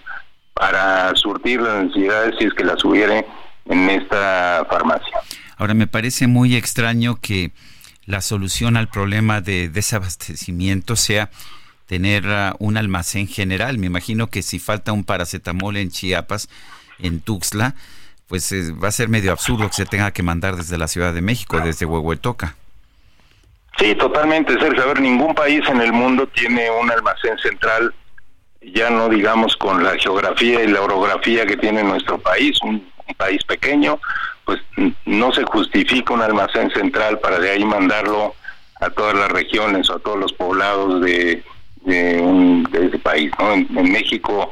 para 0.54 1.14
surtir 1.18 1.60
las 1.60 1.84
necesidades 1.84 2.36
si 2.40 2.46
es 2.46 2.54
que 2.54 2.64
las 2.64 2.82
hubiere 2.86 3.26
en 3.72 3.90
esta 3.90 4.66
farmacia. 4.70 5.18
Ahora, 5.58 5.74
me 5.74 5.88
parece 5.88 6.28
muy 6.28 6.56
extraño 6.56 7.20
que 7.22 7.52
la 8.06 8.22
solución 8.22 8.78
al 8.78 8.90
problema 8.90 9.42
de 9.42 9.70
desabastecimiento 9.70 10.96
sea 10.96 11.30
tener 11.86 12.26
uh, 12.26 12.56
un 12.60 12.78
almacén 12.78 13.28
general. 13.28 13.78
Me 13.78 13.88
imagino 13.88 14.28
que 14.28 14.42
si 14.42 14.60
falta 14.60 14.92
un 14.92 15.04
paracetamol 15.04 15.78
en 15.78 15.90
Chiapas, 15.90 16.50
en 17.00 17.22
Tuxtla, 17.22 17.76
pues 18.28 18.52
eh, 18.52 18.72
va 18.72 18.88
a 18.88 18.92
ser 18.92 19.10
medio 19.10 19.32
absurdo 19.32 19.68
que 19.68 19.74
se 19.74 19.86
tenga 19.86 20.12
que 20.12 20.24
mandar 20.24 20.56
desde 20.56 20.78
la 20.78 20.88
Ciudad 20.88 21.14
de 21.14 21.22
México, 21.22 21.60
desde 21.60 21.86
Huehuetoca. 21.86 22.56
Sí, 23.78 23.96
totalmente, 23.96 24.54
Sergio. 24.60 24.84
A 24.84 24.88
ver, 24.88 25.02
ningún 25.02 25.34
país 25.34 25.62
en 25.68 25.82
el 25.82 25.92
mundo 25.92 26.28
tiene 26.28 26.70
un 26.72 26.92
almacén 26.92 27.38
central, 27.40 27.94
ya 28.62 28.90
no 28.90 29.10
digamos 29.10 29.56
con 29.58 29.84
la 29.84 29.98
geografía 29.98 30.64
y 30.64 30.68
la 30.68 30.82
orografía 30.82 31.46
que 31.46 31.58
tiene 31.58 31.84
nuestro 31.84 32.18
país, 32.20 32.58
un, 32.64 32.91
país 33.14 33.44
pequeño, 33.44 34.00
pues 34.46 34.60
no 35.06 35.32
se 35.32 35.44
justifica 35.44 36.14
un 36.14 36.22
almacén 36.22 36.72
central 36.72 37.20
para 37.20 37.40
de 37.40 37.52
ahí 37.52 37.64
mandarlo 37.64 38.36
a 38.80 38.90
todas 38.90 39.16
las 39.16 39.30
regiones 39.32 39.90
o 39.90 39.96
a 39.96 40.00
todos 40.00 40.20
los 40.20 40.34
poblados 40.34 41.02
de, 41.02 41.44
de, 41.86 42.20
un, 42.20 42.64
de 42.64 42.88
ese 42.88 43.00
país. 43.00 43.32
¿no? 43.40 43.54
En, 43.54 43.68
en, 43.78 43.92
México 43.92 44.52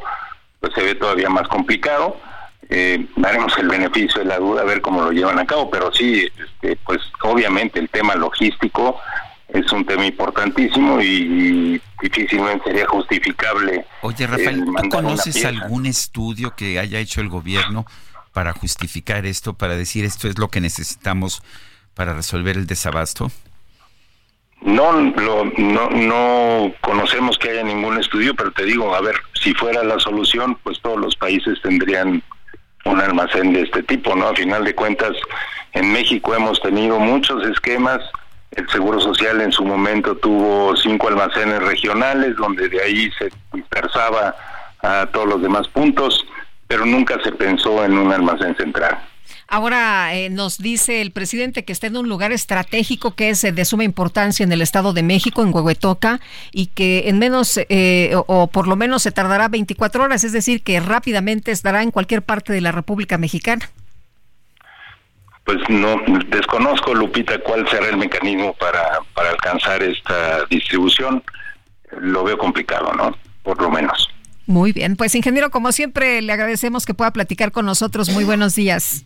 pues 0.59 0.73
se 0.73 0.83
ve 0.83 0.95
todavía 0.95 1.29
más 1.29 1.47
complicado. 1.47 2.17
Eh, 2.69 3.07
daremos 3.15 3.57
el 3.57 3.67
beneficio 3.67 4.21
de 4.21 4.27
la 4.27 4.38
duda 4.38 4.61
a 4.61 4.65
ver 4.65 4.81
cómo 4.81 5.01
lo 5.01 5.11
llevan 5.11 5.39
a 5.39 5.45
cabo, 5.45 5.71
pero 5.71 5.91
sí, 5.91 6.27
este, 6.38 6.75
pues 6.85 6.99
obviamente 7.23 7.79
el 7.79 7.89
tema 7.89 8.13
logístico 8.13 8.99
es 9.47 9.71
un 9.71 9.83
tema 9.83 10.05
importantísimo 10.05 11.01
y 11.01 11.81
difícilmente 11.99 12.65
sería 12.65 12.85
justificable. 12.88 13.85
Oye, 14.01 14.27
Rafael, 14.27 14.63
¿tú 14.63 14.89
conoces 14.89 15.43
algún 15.45 15.88
estudio 15.88 16.55
que 16.55 16.77
haya 16.77 16.99
hecho 16.99 17.21
el 17.21 17.29
gobierno 17.29 17.88
para 18.33 18.53
justificar 18.53 19.25
esto, 19.25 19.53
para 19.53 19.75
decir 19.75 20.06
esto 20.06 20.27
es 20.27 20.38
lo 20.38 20.49
que 20.49 20.61
necesitamos 20.61 21.41
para 21.93 22.14
resolver 22.14 22.58
el 22.58 22.67
desabasto? 22.67 23.32
No, 24.61 24.91
lo, 24.91 25.45
no, 25.58 25.90
no 25.90 26.74
conocemos 26.82 27.38
que 27.38 27.49
haya 27.49 27.64
ningún 27.64 27.98
estudio, 27.98 28.35
pero 28.35 28.51
te 28.51 28.66
digo, 28.66 28.93
a 28.93 29.01
ver, 29.01 29.16
si 29.41 29.53
fuera 29.53 29.83
la 29.83 29.99
solución, 29.99 30.58
pues 30.64 30.80
todos 30.82 30.99
los 30.99 31.16
países 31.16 31.61
tendrían 31.61 32.22
un 32.85 33.01
almacén 33.01 33.53
de 33.53 33.61
este 33.61 33.83
tipo, 33.83 34.16
¿no? 34.16 34.27
A 34.27 34.35
final 34.35 34.66
de 34.66 34.75
cuentas, 34.75 35.14
en 35.74 35.91
México 35.91 36.35
hemos 36.35 36.61
tenido 36.61 36.99
muchos 36.99 37.45
esquemas. 37.48 37.99
El 38.51 38.67
Seguro 38.69 38.99
Social 38.99 39.40
en 39.41 39.51
su 39.51 39.64
momento 39.64 40.16
tuvo 40.17 40.75
cinco 40.75 41.08
almacenes 41.08 41.61
regionales, 41.61 42.35
donde 42.35 42.67
de 42.67 42.82
ahí 42.82 43.09
se 43.17 43.30
dispersaba 43.53 44.35
a 44.82 45.06
todos 45.08 45.27
los 45.27 45.41
demás 45.41 45.67
puntos, 45.67 46.25
pero 46.69 46.85
nunca 46.85 47.17
se 47.23 47.31
pensó 47.31 47.83
en 47.83 47.98
un 47.98 48.14
almacén 48.14 48.56
central. 48.56 48.99
Ahora 49.48 50.14
eh, 50.14 50.30
nos 50.30 50.59
dice 50.59 51.01
el 51.01 51.11
presidente 51.11 51.65
que 51.65 51.73
está 51.73 51.88
en 51.88 51.98
un 51.98 52.07
lugar 52.07 52.31
estratégico 52.31 53.15
que 53.15 53.31
es 53.31 53.43
eh, 53.43 53.51
de 53.51 53.65
suma 53.65 53.83
importancia 53.83 54.43
en 54.43 54.51
el 54.51 54.61
Estado 54.61 54.93
de 54.93 55.01
México, 55.01 55.41
en 55.41 55.51
Huehuetoca, 55.51 56.19
y 56.51 56.67
que 56.67 57.09
en 57.09 57.17
menos, 57.17 57.59
eh, 57.69 58.11
o, 58.15 58.23
o 58.27 58.48
por 58.48 58.67
lo 58.67 58.75
menos 58.75 59.01
se 59.01 59.11
tardará 59.11 59.48
24 59.48 60.03
horas, 60.03 60.23
es 60.23 60.31
decir, 60.31 60.61
que 60.61 60.80
rápidamente 60.80 61.51
estará 61.51 61.81
en 61.81 61.89
cualquier 61.89 62.22
parte 62.22 62.53
de 62.53 62.61
la 62.61 62.72
República 62.72 63.17
Mexicana. 63.17 63.67
Pues 65.45 65.57
no, 65.69 65.95
desconozco, 66.27 66.93
Lupita, 66.93 67.39
cuál 67.39 67.67
será 67.67 67.89
el 67.89 67.98
mecanismo 67.98 68.53
para, 68.53 68.99
para 69.15 69.31
alcanzar 69.31 69.81
esta 69.81 70.45
distribución. 70.45 71.23
Lo 71.99 72.23
veo 72.23 72.38
complicado, 72.38 72.93
¿no? 72.93 73.17
Por 73.41 73.59
lo 73.59 73.72
menos. 73.72 74.07
Muy 74.49 74.71
bien, 74.73 74.95
pues 74.95 75.13
ingeniero, 75.13 75.51
como 75.51 75.71
siempre, 75.71 76.23
le 76.23 76.33
agradecemos 76.33 76.87
que 76.87 76.95
pueda 76.95 77.13
platicar 77.13 77.51
con 77.51 77.67
nosotros. 77.67 78.09
Muy 78.09 78.23
buenos 78.23 78.55
días. 78.55 79.05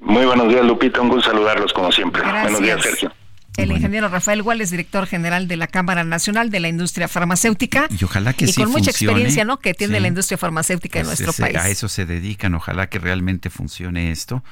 Muy 0.00 0.26
buenos 0.26 0.48
días, 0.48 0.64
Lupita. 0.64 1.00
Un 1.00 1.10
gusto 1.10 1.30
saludarlos 1.30 1.72
como 1.72 1.92
siempre. 1.92 2.22
Gracias. 2.22 2.42
Buenos 2.42 2.60
días, 2.60 2.82
Sergio. 2.82 3.12
El 3.56 3.70
ingeniero 3.70 4.08
Rafael 4.08 4.42
Guales, 4.42 4.70
director 4.72 5.06
general 5.06 5.46
de 5.46 5.56
la 5.56 5.68
Cámara 5.68 6.02
Nacional 6.02 6.50
de 6.50 6.58
la 6.58 6.66
Industria 6.68 7.06
Farmacéutica. 7.06 7.86
Y 7.96 8.02
ojalá 8.02 8.32
que 8.32 8.46
y 8.46 8.48
sí 8.48 8.60
con 8.60 8.72
mucha 8.72 8.90
experiencia, 8.90 9.44
¿no? 9.44 9.58
Que 9.60 9.74
tiene 9.74 9.94
Sí. 9.98 10.00
la 10.02 10.08
industria 10.08 10.38
farmacéutica 10.38 10.98
en 10.98 11.06
Pues 11.06 11.20
nuestro 11.20 11.30
ese- 11.44 11.52
país. 11.54 11.64
A 11.64 11.68
eso 11.70 11.88
se 11.88 12.04
dedican, 12.04 12.52
ojalá 12.56 12.88
que 12.88 12.98
realmente 12.98 13.48
funcione 13.48 14.10
esto, 14.10 14.42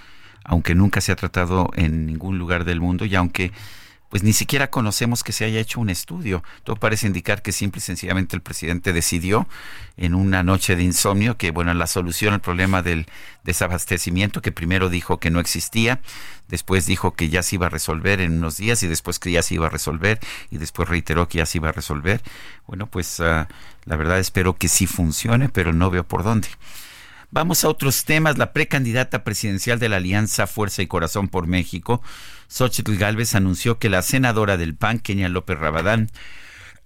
aunque 0.45 0.77
nunca 0.77 1.01
se 1.01 1.11
ha 1.11 1.17
tratado 1.17 1.71
en 1.75 2.07
ningún 2.07 2.39
lugar 2.39 2.65
del 2.65 2.81
mundo 2.81 3.05
y 3.07 3.17
aunque 3.17 3.51
pues 4.09 4.23
ni 4.23 4.33
siquiera 4.33 4.71
conocemos 4.71 5.23
que 5.23 5.33
se 5.33 5.45
haya 5.45 5.61
hecho 5.61 5.81
un 5.81 5.91
estudio. 5.91 6.43
Todo 6.65 6.77
parece 6.77 7.07
indicar 7.07 7.43
que 7.43 7.53
simple 7.53 7.79
y 7.79 7.83
sencillamente 7.83 8.37
el 8.37 8.43
presidente 8.43 8.93
decidió 8.93 9.47
en 9.97 10.15
una 10.15 10.43
noche 10.43 10.77
de 10.77 10.83
insomnio 10.83 11.37
que 11.37 11.51
bueno, 11.51 11.75
la 11.75 11.87
solución 11.87 12.35
al 12.35 12.41
problema 12.41 12.83
del 12.83 13.07
desabastecimiento 13.45 14.41
que 14.41 14.53
primero 14.53 14.89
dijo 14.89 15.19
que 15.19 15.31
no 15.31 15.41
existía, 15.41 16.01
después 16.49 16.87
dijo 16.87 17.15
que 17.15 17.29
ya 17.29 17.43
se 17.43 17.57
iba 17.57 17.67
a 17.67 17.71
resolver 17.71 18.21
en 18.21 18.39
unos 18.39 18.57
días 18.57 18.83
y 18.83 18.87
después 18.87 19.19
que 19.19 19.31
ya 19.31 19.43
se 19.43 19.55
iba 19.55 19.67
a 19.67 19.71
resolver 19.71 20.21
y 20.51 20.59
después 20.59 20.89
reiteró 20.89 21.29
que 21.29 21.39
ya 21.39 21.47
se 21.47 21.59
iba 21.59 21.69
a 21.69 21.73
resolver. 21.73 22.23
Bueno, 22.67 22.87
pues 22.87 23.21
ah, 23.21 23.49
la 23.85 23.97
verdad 23.97 24.19
espero 24.19 24.57
que 24.57 24.69
sí 24.69 24.87
funcione, 24.87 25.49
pero 25.49 25.73
no 25.73 25.91
veo 25.91 26.05
por 26.05 26.23
dónde. 26.25 26.49
Vamos 27.31 27.63
a 27.63 27.69
otros 27.69 28.05
temas. 28.05 28.39
La 28.39 28.53
precandidata 28.55 29.23
presidencial 29.23 29.79
de 29.79 29.91
la 29.91 29.97
Alianza 29.97 30.47
Fuerza 30.47 30.81
y 30.81 30.87
Corazón 30.87 31.29
por 31.29 31.47
México, 31.47 32.03
Xochitl 32.49 32.97
Gálvez, 32.97 33.35
anunció 33.35 33.79
que 33.79 33.89
la 33.89 34.03
senadora 34.03 34.57
del 34.57 34.75
PAN, 34.75 34.99
Kenia 34.99 35.29
López 35.29 35.59
Rabadán, 35.59 36.09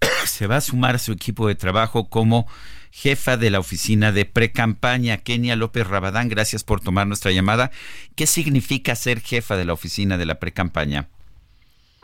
se 0.26 0.46
va 0.46 0.56
a 0.56 0.60
sumar 0.60 0.96
a 0.96 0.98
su 0.98 1.12
equipo 1.12 1.48
de 1.48 1.54
trabajo 1.54 2.08
como 2.08 2.46
jefa 2.90 3.36
de 3.36 3.50
la 3.50 3.58
oficina 3.58 4.12
de 4.12 4.26
precampaña. 4.26 5.18
Kenia 5.18 5.56
López 5.56 5.86
Rabadán, 5.86 6.28
gracias 6.28 6.62
por 6.62 6.80
tomar 6.80 7.06
nuestra 7.06 7.30
llamada. 7.30 7.70
¿Qué 8.16 8.26
significa 8.26 8.94
ser 8.94 9.20
jefa 9.20 9.56
de 9.56 9.64
la 9.64 9.72
oficina 9.72 10.18
de 10.18 10.26
la 10.26 10.38
precampaña? 10.38 11.08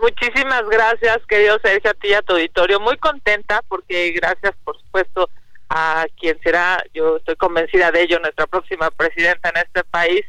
Muchísimas 0.01 0.63
gracias, 0.71 1.19
querido 1.29 1.59
Sergio, 1.61 1.91
a 1.91 1.95
ti 1.95 2.09
y 2.09 2.15
a 2.15 2.23
tu 2.23 2.33
auditorio. 2.33 2.81
Muy 2.81 2.97
contenta 2.97 3.63
porque 3.69 4.13
gracias, 4.13 4.55
por 4.65 4.81
supuesto, 4.81 5.29
a 5.69 6.07
quien 6.19 6.39
será, 6.43 6.83
yo 6.95 7.17
estoy 7.17 7.37
convencida 7.37 7.91
de 7.91 8.03
ello, 8.03 8.21
nuestra 8.21 8.47
próxima 8.47 8.91
presidenta 8.91 9.51
en 9.51 9.57
este 9.59 9.85
país. 9.85 10.25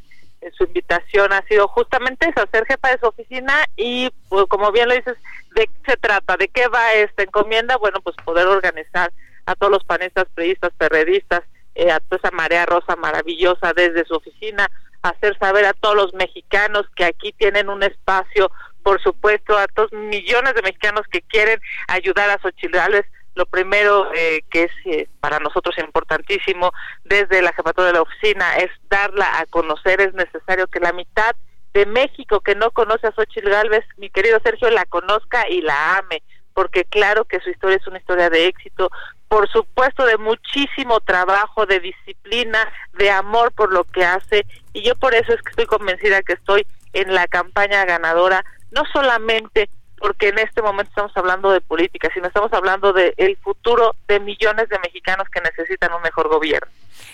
Su 0.57 0.63
invitación 0.63 1.33
ha 1.33 1.41
sido 1.43 1.67
justamente 1.67 2.29
esa, 2.29 2.47
ser 2.51 2.65
jefa 2.65 2.89
de 2.89 2.99
su 2.99 3.07
oficina 3.07 3.65
y, 3.75 4.09
pues, 4.29 4.45
como 4.47 4.71
bien 4.71 4.87
lo 4.87 4.95
dices, 4.95 5.17
¿de 5.55 5.67
qué 5.67 5.91
se 5.91 5.97
trata? 5.97 6.37
¿De 6.37 6.47
qué 6.47 6.67
va 6.67 6.93
esta 6.93 7.23
encomienda? 7.23 7.77
Bueno, 7.77 7.99
pues 8.01 8.15
poder 8.23 8.47
organizar 8.47 9.11
a 9.45 9.55
todos 9.55 9.71
los 9.71 9.83
panistas, 9.83 10.25
periodistas, 10.33 10.71
perredistas, 10.77 11.41
eh, 11.75 11.91
a 11.91 11.99
toda 11.99 12.17
esa 12.17 12.31
marea 12.31 12.65
rosa 12.65 12.95
maravillosa 12.95 13.73
desde 13.73 14.05
su 14.05 14.15
oficina, 14.15 14.69
hacer 15.01 15.37
saber 15.37 15.65
a 15.65 15.73
todos 15.73 15.95
los 15.95 16.13
mexicanos 16.13 16.85
que 16.95 17.05
aquí 17.05 17.31
tienen 17.33 17.69
un 17.69 17.83
espacio, 17.83 18.51
por 18.83 19.01
supuesto, 19.01 19.57
a 19.57 19.67
todos 19.67 19.91
millones 19.93 20.53
de 20.55 20.61
mexicanos 20.61 21.05
que 21.11 21.21
quieren 21.21 21.59
ayudar 21.87 22.29
a 22.29 22.41
Xochitl 22.41 22.75
Gálvez. 22.75 23.05
Lo 23.39 23.45
primero 23.45 24.11
eh, 24.13 24.41
que 24.51 24.63
es 24.63 24.71
eh, 24.83 25.07
para 25.21 25.39
nosotros 25.39 25.73
importantísimo 25.77 26.73
desde 27.05 27.41
la 27.41 27.53
jefatura 27.53 27.87
de 27.87 27.93
la 27.93 28.01
oficina 28.01 28.57
es 28.57 28.69
darla 28.89 29.39
a 29.39 29.45
conocer. 29.45 30.01
Es 30.01 30.13
necesario 30.13 30.67
que 30.67 30.81
la 30.81 30.91
mitad 30.91 31.37
de 31.73 31.85
México 31.85 32.41
que 32.41 32.55
no 32.55 32.69
conoce 32.71 33.07
a 33.07 33.13
Xochitl 33.13 33.49
Gálvez, 33.49 33.85
mi 33.95 34.09
querido 34.09 34.41
Sergio, 34.43 34.69
la 34.71 34.83
conozca 34.83 35.47
y 35.47 35.61
la 35.61 35.99
ame, 35.99 36.21
porque 36.53 36.83
claro 36.83 37.23
que 37.23 37.39
su 37.39 37.49
historia 37.49 37.77
es 37.77 37.87
una 37.87 37.99
historia 37.99 38.29
de 38.29 38.47
éxito, 38.47 38.91
por 39.29 39.49
supuesto 39.49 40.05
de 40.05 40.17
muchísimo 40.17 40.99
trabajo, 40.99 41.65
de 41.65 41.79
disciplina, 41.79 42.69
de 42.95 43.09
amor 43.09 43.53
por 43.53 43.71
lo 43.71 43.85
que 43.85 44.03
hace, 44.03 44.45
y 44.73 44.81
yo 44.81 44.95
por 44.95 45.13
eso 45.13 45.31
es 45.31 45.41
que 45.43 45.51
estoy 45.51 45.65
convencida 45.65 46.23
que 46.23 46.33
estoy 46.33 46.67
en 46.91 47.13
la 47.15 47.25
campaña 47.27 47.85
ganadora, 47.85 48.43
no 48.71 48.83
solamente 48.91 49.69
porque 49.99 50.29
en 50.29 50.39
este 50.39 50.61
momento 50.61 50.89
estamos 50.89 51.11
hablando 51.15 51.51
de 51.51 51.61
política, 51.61 52.09
sino 52.13 52.27
estamos 52.27 52.51
hablando 52.53 52.93
del 52.93 53.13
el 53.17 53.37
futuro 53.37 53.95
de 54.07 54.19
millones 54.19 54.69
de 54.69 54.79
mexicanos 54.79 55.27
que 55.29 55.41
necesitan 55.41 55.93
un 55.93 56.01
mejor 56.01 56.27
gobierno. 56.29 56.71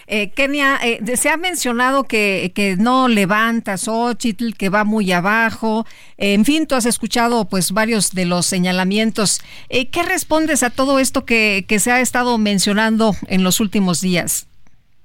Eh, 0.07 0.29
Kenia, 0.31 0.79
eh, 0.83 0.99
de- 1.01 1.17
se 1.17 1.29
ha 1.29 1.37
mencionado 1.37 2.03
que, 2.03 2.51
que 2.55 2.75
no 2.77 3.07
levanta 3.07 3.77
Xochitl, 3.77 4.53
que 4.53 4.69
va 4.69 4.83
muy 4.83 5.11
abajo. 5.11 5.85
En 6.17 6.45
fin, 6.45 6.67
tú 6.67 6.75
has 6.75 6.85
escuchado 6.85 7.45
pues 7.45 7.71
varios 7.71 8.11
de 8.13 8.25
los 8.25 8.45
señalamientos. 8.45 9.41
Eh, 9.69 9.89
¿Qué 9.89 10.03
respondes 10.03 10.61
a 10.63 10.69
todo 10.69 10.99
esto 10.99 11.25
que, 11.25 11.65
que 11.67 11.79
se 11.79 11.91
ha 11.91 12.01
estado 12.01 12.37
mencionando 12.37 13.13
en 13.27 13.43
los 13.43 13.59
últimos 13.59 13.99
días? 14.01 14.47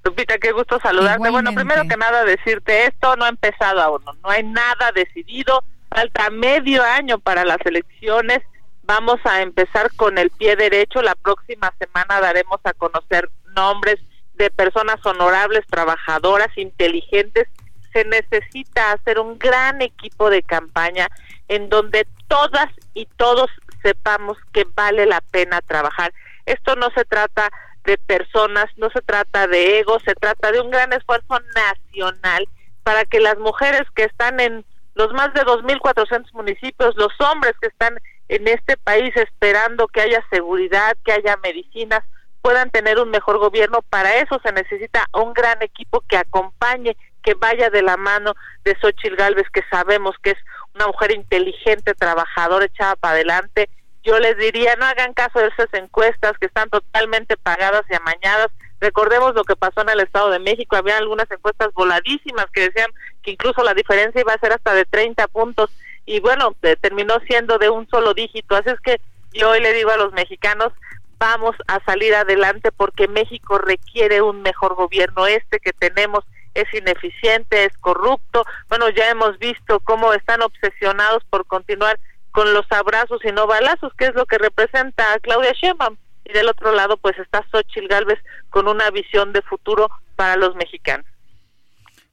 Lupita, 0.03 0.37
qué 0.39 0.51
gusto 0.51 0.79
saludarte. 0.81 1.29
Bueno, 1.29 1.53
primero 1.53 1.83
que 1.87 1.95
nada 1.97 2.23
decirte 2.25 2.85
esto 2.87 3.15
no 3.17 3.25
ha 3.25 3.29
empezado 3.29 3.81
aún, 3.81 4.01
no 4.03 4.29
hay 4.29 4.41
nada 4.43 4.91
decidido, 4.95 5.63
falta 5.93 6.29
medio 6.29 6.83
año 6.83 7.19
para 7.19 7.45
las 7.45 7.59
elecciones. 7.65 8.39
Vamos 8.83 9.19
a 9.25 9.41
empezar 9.41 9.91
con 9.95 10.17
el 10.17 10.29
pie 10.31 10.55
derecho. 10.55 11.01
La 11.01 11.15
próxima 11.15 11.73
semana 11.77 12.19
daremos 12.19 12.59
a 12.63 12.73
conocer 12.73 13.29
nombres 13.55 13.99
de 14.35 14.49
personas 14.49 15.05
honorables, 15.05 15.65
trabajadoras, 15.67 16.57
inteligentes. 16.57 17.47
Se 17.93 18.05
necesita 18.05 18.93
hacer 18.93 19.19
un 19.19 19.37
gran 19.37 19.81
equipo 19.81 20.29
de 20.29 20.41
campaña 20.43 21.07
en 21.47 21.69
donde 21.69 22.07
todas 22.27 22.67
y 22.93 23.05
todos 23.17 23.49
sepamos 23.83 24.37
que 24.53 24.65
vale 24.73 25.05
la 25.05 25.21
pena 25.21 25.61
trabajar. 25.61 26.13
Esto 26.45 26.75
no 26.75 26.89
se 26.91 27.03
trata 27.03 27.49
de 27.83 27.97
personas, 27.97 28.65
no 28.77 28.89
se 28.91 29.01
trata 29.01 29.47
de 29.47 29.79
ego, 29.79 29.99
se 29.99 30.15
trata 30.15 30.51
de 30.51 30.61
un 30.61 30.71
gran 30.71 30.93
esfuerzo 30.93 31.39
nacional 31.55 32.47
para 32.83 33.05
que 33.05 33.19
las 33.19 33.37
mujeres 33.37 33.83
que 33.95 34.03
están 34.03 34.39
en 34.39 34.65
los 34.95 35.13
más 35.13 35.33
de 35.33 35.41
2.400 35.41 36.31
municipios, 36.33 36.95
los 36.95 37.13
hombres 37.19 37.53
que 37.61 37.67
están 37.67 37.97
en 38.27 38.47
este 38.47 38.77
país 38.77 39.15
esperando 39.15 39.87
que 39.87 40.01
haya 40.01 40.23
seguridad, 40.31 40.95
que 41.03 41.11
haya 41.11 41.37
medicinas, 41.37 42.01
puedan 42.41 42.69
tener 42.69 42.99
un 42.99 43.09
mejor 43.09 43.37
gobierno. 43.37 43.81
Para 43.89 44.15
eso 44.15 44.39
se 44.43 44.51
necesita 44.51 45.05
un 45.13 45.33
gran 45.33 45.61
equipo 45.61 46.01
que 46.07 46.17
acompañe, 46.17 46.97
que 47.23 47.33
vaya 47.35 47.69
de 47.69 47.81
la 47.81 47.97
mano 47.97 48.33
de 48.63 48.75
Xochitl 48.79 49.15
Galvez, 49.15 49.47
que 49.53 49.63
sabemos 49.69 50.15
que 50.21 50.31
es 50.31 50.37
una 50.75 50.87
mujer 50.87 51.11
inteligente, 51.13 51.93
trabajadora, 51.93 52.65
echada 52.65 52.95
para 52.95 53.15
adelante. 53.15 53.69
Yo 54.03 54.17
les 54.19 54.37
diría, 54.37 54.75
no 54.77 54.85
hagan 54.85 55.13
caso 55.13 55.39
de 55.39 55.47
esas 55.47 55.71
encuestas 55.73 56.33
que 56.39 56.47
están 56.47 56.69
totalmente 56.69 57.37
pagadas 57.37 57.83
y 57.89 57.95
amañadas. 57.95 58.47
Recordemos 58.79 59.35
lo 59.35 59.43
que 59.43 59.55
pasó 59.55 59.81
en 59.81 59.89
el 59.89 59.99
Estado 59.99 60.31
de 60.31 60.39
México, 60.39 60.75
había 60.75 60.97
algunas 60.97 61.29
encuestas 61.29 61.71
voladísimas 61.73 62.47
que 62.51 62.61
decían 62.61 62.89
que 63.21 63.31
incluso 63.31 63.63
la 63.63 63.73
diferencia 63.73 64.21
iba 64.21 64.33
a 64.33 64.39
ser 64.39 64.53
hasta 64.53 64.73
de 64.73 64.85
30 64.85 65.27
puntos 65.27 65.71
y 66.05 66.19
bueno, 66.19 66.55
eh, 66.63 66.75
terminó 66.79 67.19
siendo 67.27 67.57
de 67.57 67.69
un 67.69 67.87
solo 67.89 68.13
dígito. 68.13 68.55
Así 68.55 68.69
es 68.69 68.79
que 68.79 68.99
yo 69.33 69.51
hoy 69.51 69.61
le 69.61 69.73
digo 69.73 69.91
a 69.91 69.97
los 69.97 70.11
mexicanos, 70.13 70.73
vamos 71.17 71.55
a 71.67 71.79
salir 71.85 72.15
adelante 72.15 72.71
porque 72.71 73.07
México 73.07 73.59
requiere 73.59 74.21
un 74.21 74.41
mejor 74.41 74.75
gobierno. 74.75 75.27
Este 75.27 75.59
que 75.59 75.71
tenemos 75.73 76.23
es 76.53 76.71
ineficiente, 76.73 77.65
es 77.65 77.77
corrupto. 77.77 78.43
Bueno, 78.67 78.89
ya 78.89 79.09
hemos 79.09 79.37
visto 79.39 79.79
cómo 79.81 80.13
están 80.13 80.41
obsesionados 80.41 81.23
por 81.29 81.45
continuar 81.45 81.99
con 82.31 82.53
los 82.53 82.65
abrazos 82.71 83.23
y 83.23 83.31
no 83.31 83.45
balazos, 83.45 83.93
que 83.93 84.05
es 84.05 84.15
lo 84.15 84.25
que 84.25 84.37
representa 84.37 85.19
Claudia 85.21 85.53
Sheinbaum. 85.53 85.97
Y 86.25 86.33
del 86.33 86.49
otro 86.49 86.71
lado, 86.71 86.97
pues 86.97 87.17
está 87.19 87.45
Xochitl 87.51 87.87
Galvez 87.87 88.19
con 88.49 88.67
una 88.67 88.89
visión 88.89 89.33
de 89.33 89.41
futuro 89.41 89.89
para 90.15 90.35
los 90.35 90.55
mexicanos. 90.55 91.05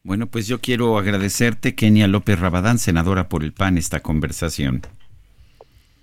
Bueno, 0.03 0.27
pues 0.27 0.47
yo 0.47 0.61
quiero 0.61 0.99
agradecerte, 0.99 1.75
Kenia 1.75 2.07
López 2.07 2.39
Rabadán, 2.39 2.79
senadora 2.79 3.29
por 3.29 3.43
el 3.43 3.53
PAN, 3.53 3.79
esta 3.79 4.01
conversación. 4.01 4.83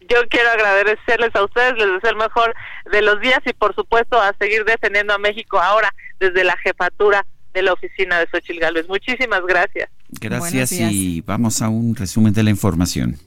Yo 0.07 0.17
quiero 0.29 0.49
agradecerles 0.51 1.35
a 1.35 1.43
ustedes, 1.43 1.73
les 1.77 1.93
deseo 1.93 2.11
el 2.11 2.17
mejor 2.17 2.53
de 2.91 3.01
los 3.01 3.19
días 3.21 3.39
y 3.45 3.53
por 3.53 3.73
supuesto 3.73 4.21
a 4.21 4.35
seguir 4.39 4.63
defendiendo 4.65 5.13
a 5.13 5.17
México 5.17 5.59
ahora 5.59 5.91
desde 6.19 6.43
la 6.43 6.55
jefatura 6.57 7.25
de 7.53 7.63
la 7.63 7.73
oficina 7.73 8.19
de 8.19 8.27
Xochitl 8.27 8.59
Galvez. 8.59 8.87
Muchísimas 8.87 9.41
gracias. 9.47 9.89
Gracias 10.09 10.71
y 10.73 11.21
vamos 11.21 11.61
a 11.61 11.69
un 11.69 11.95
resumen 11.95 12.33
de 12.33 12.43
la 12.43 12.49
información. 12.51 13.17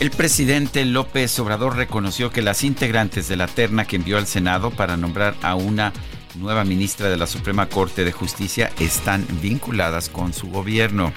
El 0.00 0.12
presidente 0.12 0.84
López 0.84 1.36
Obrador 1.40 1.76
reconoció 1.76 2.30
que 2.30 2.40
las 2.40 2.62
integrantes 2.62 3.26
de 3.28 3.36
la 3.36 3.48
terna 3.48 3.84
que 3.84 3.96
envió 3.96 4.16
al 4.16 4.28
Senado 4.28 4.70
para 4.70 4.96
nombrar 4.96 5.34
a 5.42 5.56
una 5.56 5.92
nueva 6.38 6.64
ministra 6.64 7.08
de 7.08 7.16
la 7.16 7.26
Suprema 7.26 7.68
Corte 7.68 8.04
de 8.04 8.12
Justicia 8.12 8.70
están 8.78 9.26
vinculadas 9.42 10.08
con 10.08 10.32
su 10.32 10.48
gobierno. 10.48 11.12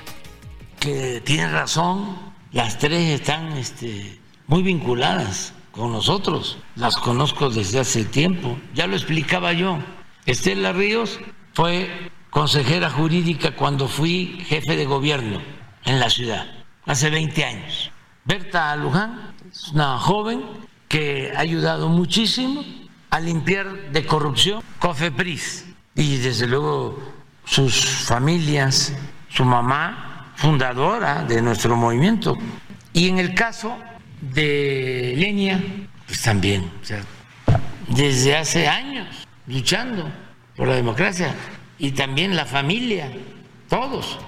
Que 0.80 1.22
tiene 1.22 1.50
razón, 1.50 2.17
las 2.51 2.80
tres 2.80 3.22
están 3.22 3.51
este, 3.53 4.19
muy 4.48 4.64
vinculadas 4.64 5.53
con 5.72 5.91
nosotros. 5.91 6.58
Las 6.75 6.98
conozco 6.98 7.50
desde 7.50 7.80
hace 7.80 8.03
tiempo. 8.03 8.58
Ya 8.74 8.88
lo 8.88 8.95
explicaba 8.95 9.53
yo. 9.53 9.77
Estela 10.25 10.74
Ríos 10.74 11.19
fue 11.53 11.90
consejera 12.30 12.90
jurídica 12.90 13.56
cuando 13.56 13.88
fui 13.88 14.43
jefe 14.48 14.75
de 14.75 14.85
gobierno 14.85 15.41
en 15.85 16.00
la 16.00 16.09
ciudad, 16.09 16.45
hace 16.85 17.09
20 17.09 17.43
años. 17.43 17.91
Berta 18.24 18.75
Luján 18.75 19.33
es 19.51 19.69
una 19.69 19.98
joven 19.98 20.43
que 20.88 21.32
ha 21.35 21.40
ayudado 21.40 21.90
muchísimo 21.90 22.64
a 23.11 23.19
limpiar 23.19 23.91
de 23.91 24.06
corrupción 24.06 24.64
Cofepris 24.80 25.65
y 25.95 26.17
desde 26.17 26.48
luego 26.48 26.98
sus 27.45 28.06
familias, 28.06 28.93
su 29.30 29.43
mamá, 29.43 30.33
fundadora 30.38 31.23
de 31.23 31.41
nuestro 31.41 31.75
movimiento. 31.75 32.38
Y 32.93 33.09
en 33.09 33.19
el 33.19 33.35
caso 33.35 33.77
de 34.22 35.14
Lenia, 35.17 35.61
pues 36.07 36.22
también, 36.22 36.72
o 36.81 36.85
sea, 36.85 37.03
desde 37.90 38.38
hace 38.38 38.67
años 38.67 39.27
luchando 39.48 40.09
por 40.56 40.67
la 40.67 40.75
democracia 40.75 41.35
y 41.77 41.91
también 41.91 42.35
la 42.35 42.45
familia, 42.45 43.11
todos. 43.67 44.19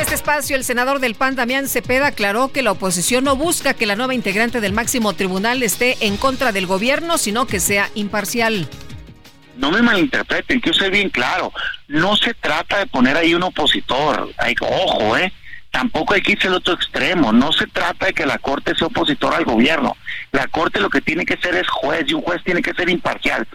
En 0.00 0.04
este 0.04 0.14
espacio, 0.14 0.56
el 0.56 0.64
senador 0.64 0.98
del 0.98 1.14
PAN, 1.14 1.36
Damián 1.36 1.68
Cepeda, 1.68 2.06
aclaró 2.06 2.48
que 2.48 2.62
la 2.62 2.72
oposición 2.72 3.22
no 3.22 3.36
busca 3.36 3.74
que 3.74 3.84
la 3.84 3.96
nueva 3.96 4.14
integrante 4.14 4.62
del 4.62 4.72
máximo 4.72 5.12
tribunal 5.12 5.62
esté 5.62 5.98
en 6.00 6.16
contra 6.16 6.52
del 6.52 6.66
gobierno, 6.66 7.18
sino 7.18 7.46
que 7.46 7.60
sea 7.60 7.90
imparcial. 7.94 8.66
No 9.58 9.70
me 9.70 9.82
malinterpreten, 9.82 10.62
que 10.62 10.70
yo 10.70 10.72
soy 10.72 10.88
bien 10.88 11.10
claro. 11.10 11.52
No 11.86 12.16
se 12.16 12.32
trata 12.32 12.78
de 12.78 12.86
poner 12.86 13.14
ahí 13.14 13.34
un 13.34 13.42
opositor. 13.42 14.30
Ojo, 14.62 15.18
¿eh? 15.18 15.30
Tampoco 15.70 16.14
hay 16.14 16.22
que 16.22 16.32
irse 16.32 16.48
al 16.48 16.54
otro 16.54 16.72
extremo. 16.72 17.30
No 17.30 17.52
se 17.52 17.66
trata 17.66 18.06
de 18.06 18.14
que 18.14 18.24
la 18.24 18.38
Corte 18.38 18.74
sea 18.74 18.86
opositor 18.86 19.34
al 19.34 19.44
gobierno. 19.44 19.98
La 20.32 20.46
Corte 20.46 20.80
lo 20.80 20.88
que 20.88 21.02
tiene 21.02 21.26
que 21.26 21.36
ser 21.36 21.54
es 21.56 21.68
juez 21.68 22.06
y 22.06 22.14
un 22.14 22.22
juez 22.22 22.42
tiene 22.42 22.62
que 22.62 22.72
ser 22.72 22.88
imparcial. 22.88 23.46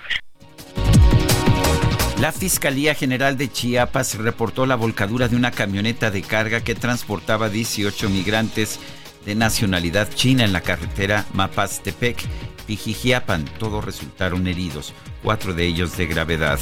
La 2.25 2.31
Fiscalía 2.31 2.95
General 2.95 3.37
de 3.37 3.51
Chiapas 3.51 4.15
reportó 4.15 4.65
la 4.65 4.75
volcadura 4.75 5.27
de 5.27 5.35
una 5.35 5.51
camioneta 5.51 6.09
de 6.09 6.23
carga 6.23 6.61
que 6.61 6.73
transportaba 6.73 7.49
18 7.49 8.09
migrantes 8.09 8.79
de 9.27 9.35
nacionalidad 9.35 10.11
china 10.11 10.43
en 10.43 10.51
la 10.51 10.61
carretera 10.61 11.27
Mapastepec, 11.33 12.17
Pijijiapan. 12.65 13.45
Todos 13.59 13.85
resultaron 13.85 14.47
heridos, 14.47 14.91
cuatro 15.21 15.53
de 15.53 15.67
ellos 15.67 15.97
de 15.97 16.07
gravedad. 16.07 16.57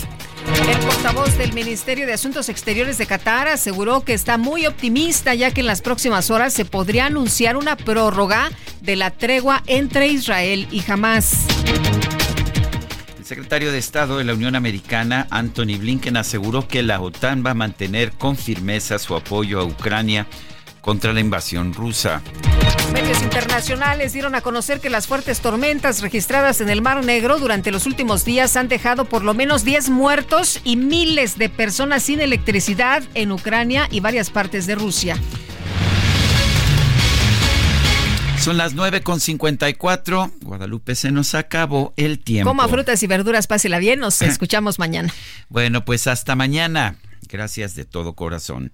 El 0.69 0.79
portavoz 0.79 1.37
del 1.37 1.53
Ministerio 1.53 2.05
de 2.07 2.11
Asuntos 2.11 2.49
Exteriores 2.49 2.97
de 2.97 3.05
Qatar 3.05 3.47
aseguró 3.47 4.01
que 4.01 4.13
está 4.13 4.37
muy 4.37 4.65
optimista 4.65 5.33
ya 5.33 5.51
que 5.51 5.61
en 5.61 5.67
las 5.67 5.81
próximas 5.81 6.29
horas 6.29 6.51
se 6.51 6.65
podría 6.65 7.05
anunciar 7.05 7.55
una 7.55 7.77
prórroga 7.77 8.51
de 8.81 8.97
la 8.97 9.11
tregua 9.11 9.63
entre 9.67 10.07
Israel 10.07 10.67
y 10.71 10.83
Hamas. 10.91 11.47
El 13.23 13.27
secretario 13.27 13.71
de 13.71 13.77
Estado 13.77 14.17
de 14.17 14.25
la 14.25 14.33
Unión 14.33 14.53
Americana, 14.53 15.27
Anthony 15.29 15.77
Blinken, 15.79 16.17
aseguró 16.17 16.67
que 16.67 16.83
la 16.83 16.99
OTAN 16.99 17.41
va 17.41 17.51
a 17.51 17.53
mantener 17.53 18.11
con 18.11 18.35
firmeza 18.35 18.99
su 18.99 19.15
apoyo 19.15 19.61
a 19.61 19.63
Ucrania 19.63 20.27
contra 20.81 21.13
la 21.13 21.21
invasión 21.21 21.73
rusa. 21.73 22.21
Medios 22.91 23.21
internacionales 23.21 24.11
dieron 24.11 24.35
a 24.35 24.41
conocer 24.41 24.81
que 24.81 24.89
las 24.89 25.07
fuertes 25.07 25.39
tormentas 25.39 26.01
registradas 26.01 26.59
en 26.59 26.69
el 26.69 26.81
Mar 26.81 27.05
Negro 27.05 27.39
durante 27.39 27.71
los 27.71 27.85
últimos 27.85 28.25
días 28.25 28.57
han 28.57 28.67
dejado 28.67 29.05
por 29.05 29.23
lo 29.23 29.33
menos 29.33 29.63
10 29.63 29.89
muertos 29.89 30.59
y 30.65 30.75
miles 30.75 31.37
de 31.37 31.47
personas 31.47 32.03
sin 32.03 32.19
electricidad 32.19 33.03
en 33.13 33.31
Ucrania 33.31 33.87
y 33.89 34.01
varias 34.01 34.31
partes 34.31 34.67
de 34.67 34.75
Rusia. 34.75 35.17
Son 38.43 38.57
las 38.57 38.75
9.54. 38.75 40.33
Guadalupe, 40.41 40.95
se 40.95 41.11
nos 41.11 41.33
acabó 41.33 41.93
el 41.95 42.19
tiempo. 42.19 42.49
Coma 42.49 42.67
frutas 42.67 43.01
y 43.01 43.07
verduras, 43.07 43.47
pásela 43.47 43.79
bien. 43.79 44.01
Nos 44.01 44.21
escuchamos 44.21 44.79
mañana. 44.79 45.13
Bueno, 45.47 45.85
pues 45.85 46.07
hasta 46.07 46.35
mañana. 46.35 46.97
Gracias 47.29 47.73
de 47.75 47.85
todo 47.85 48.15
corazón. 48.15 48.73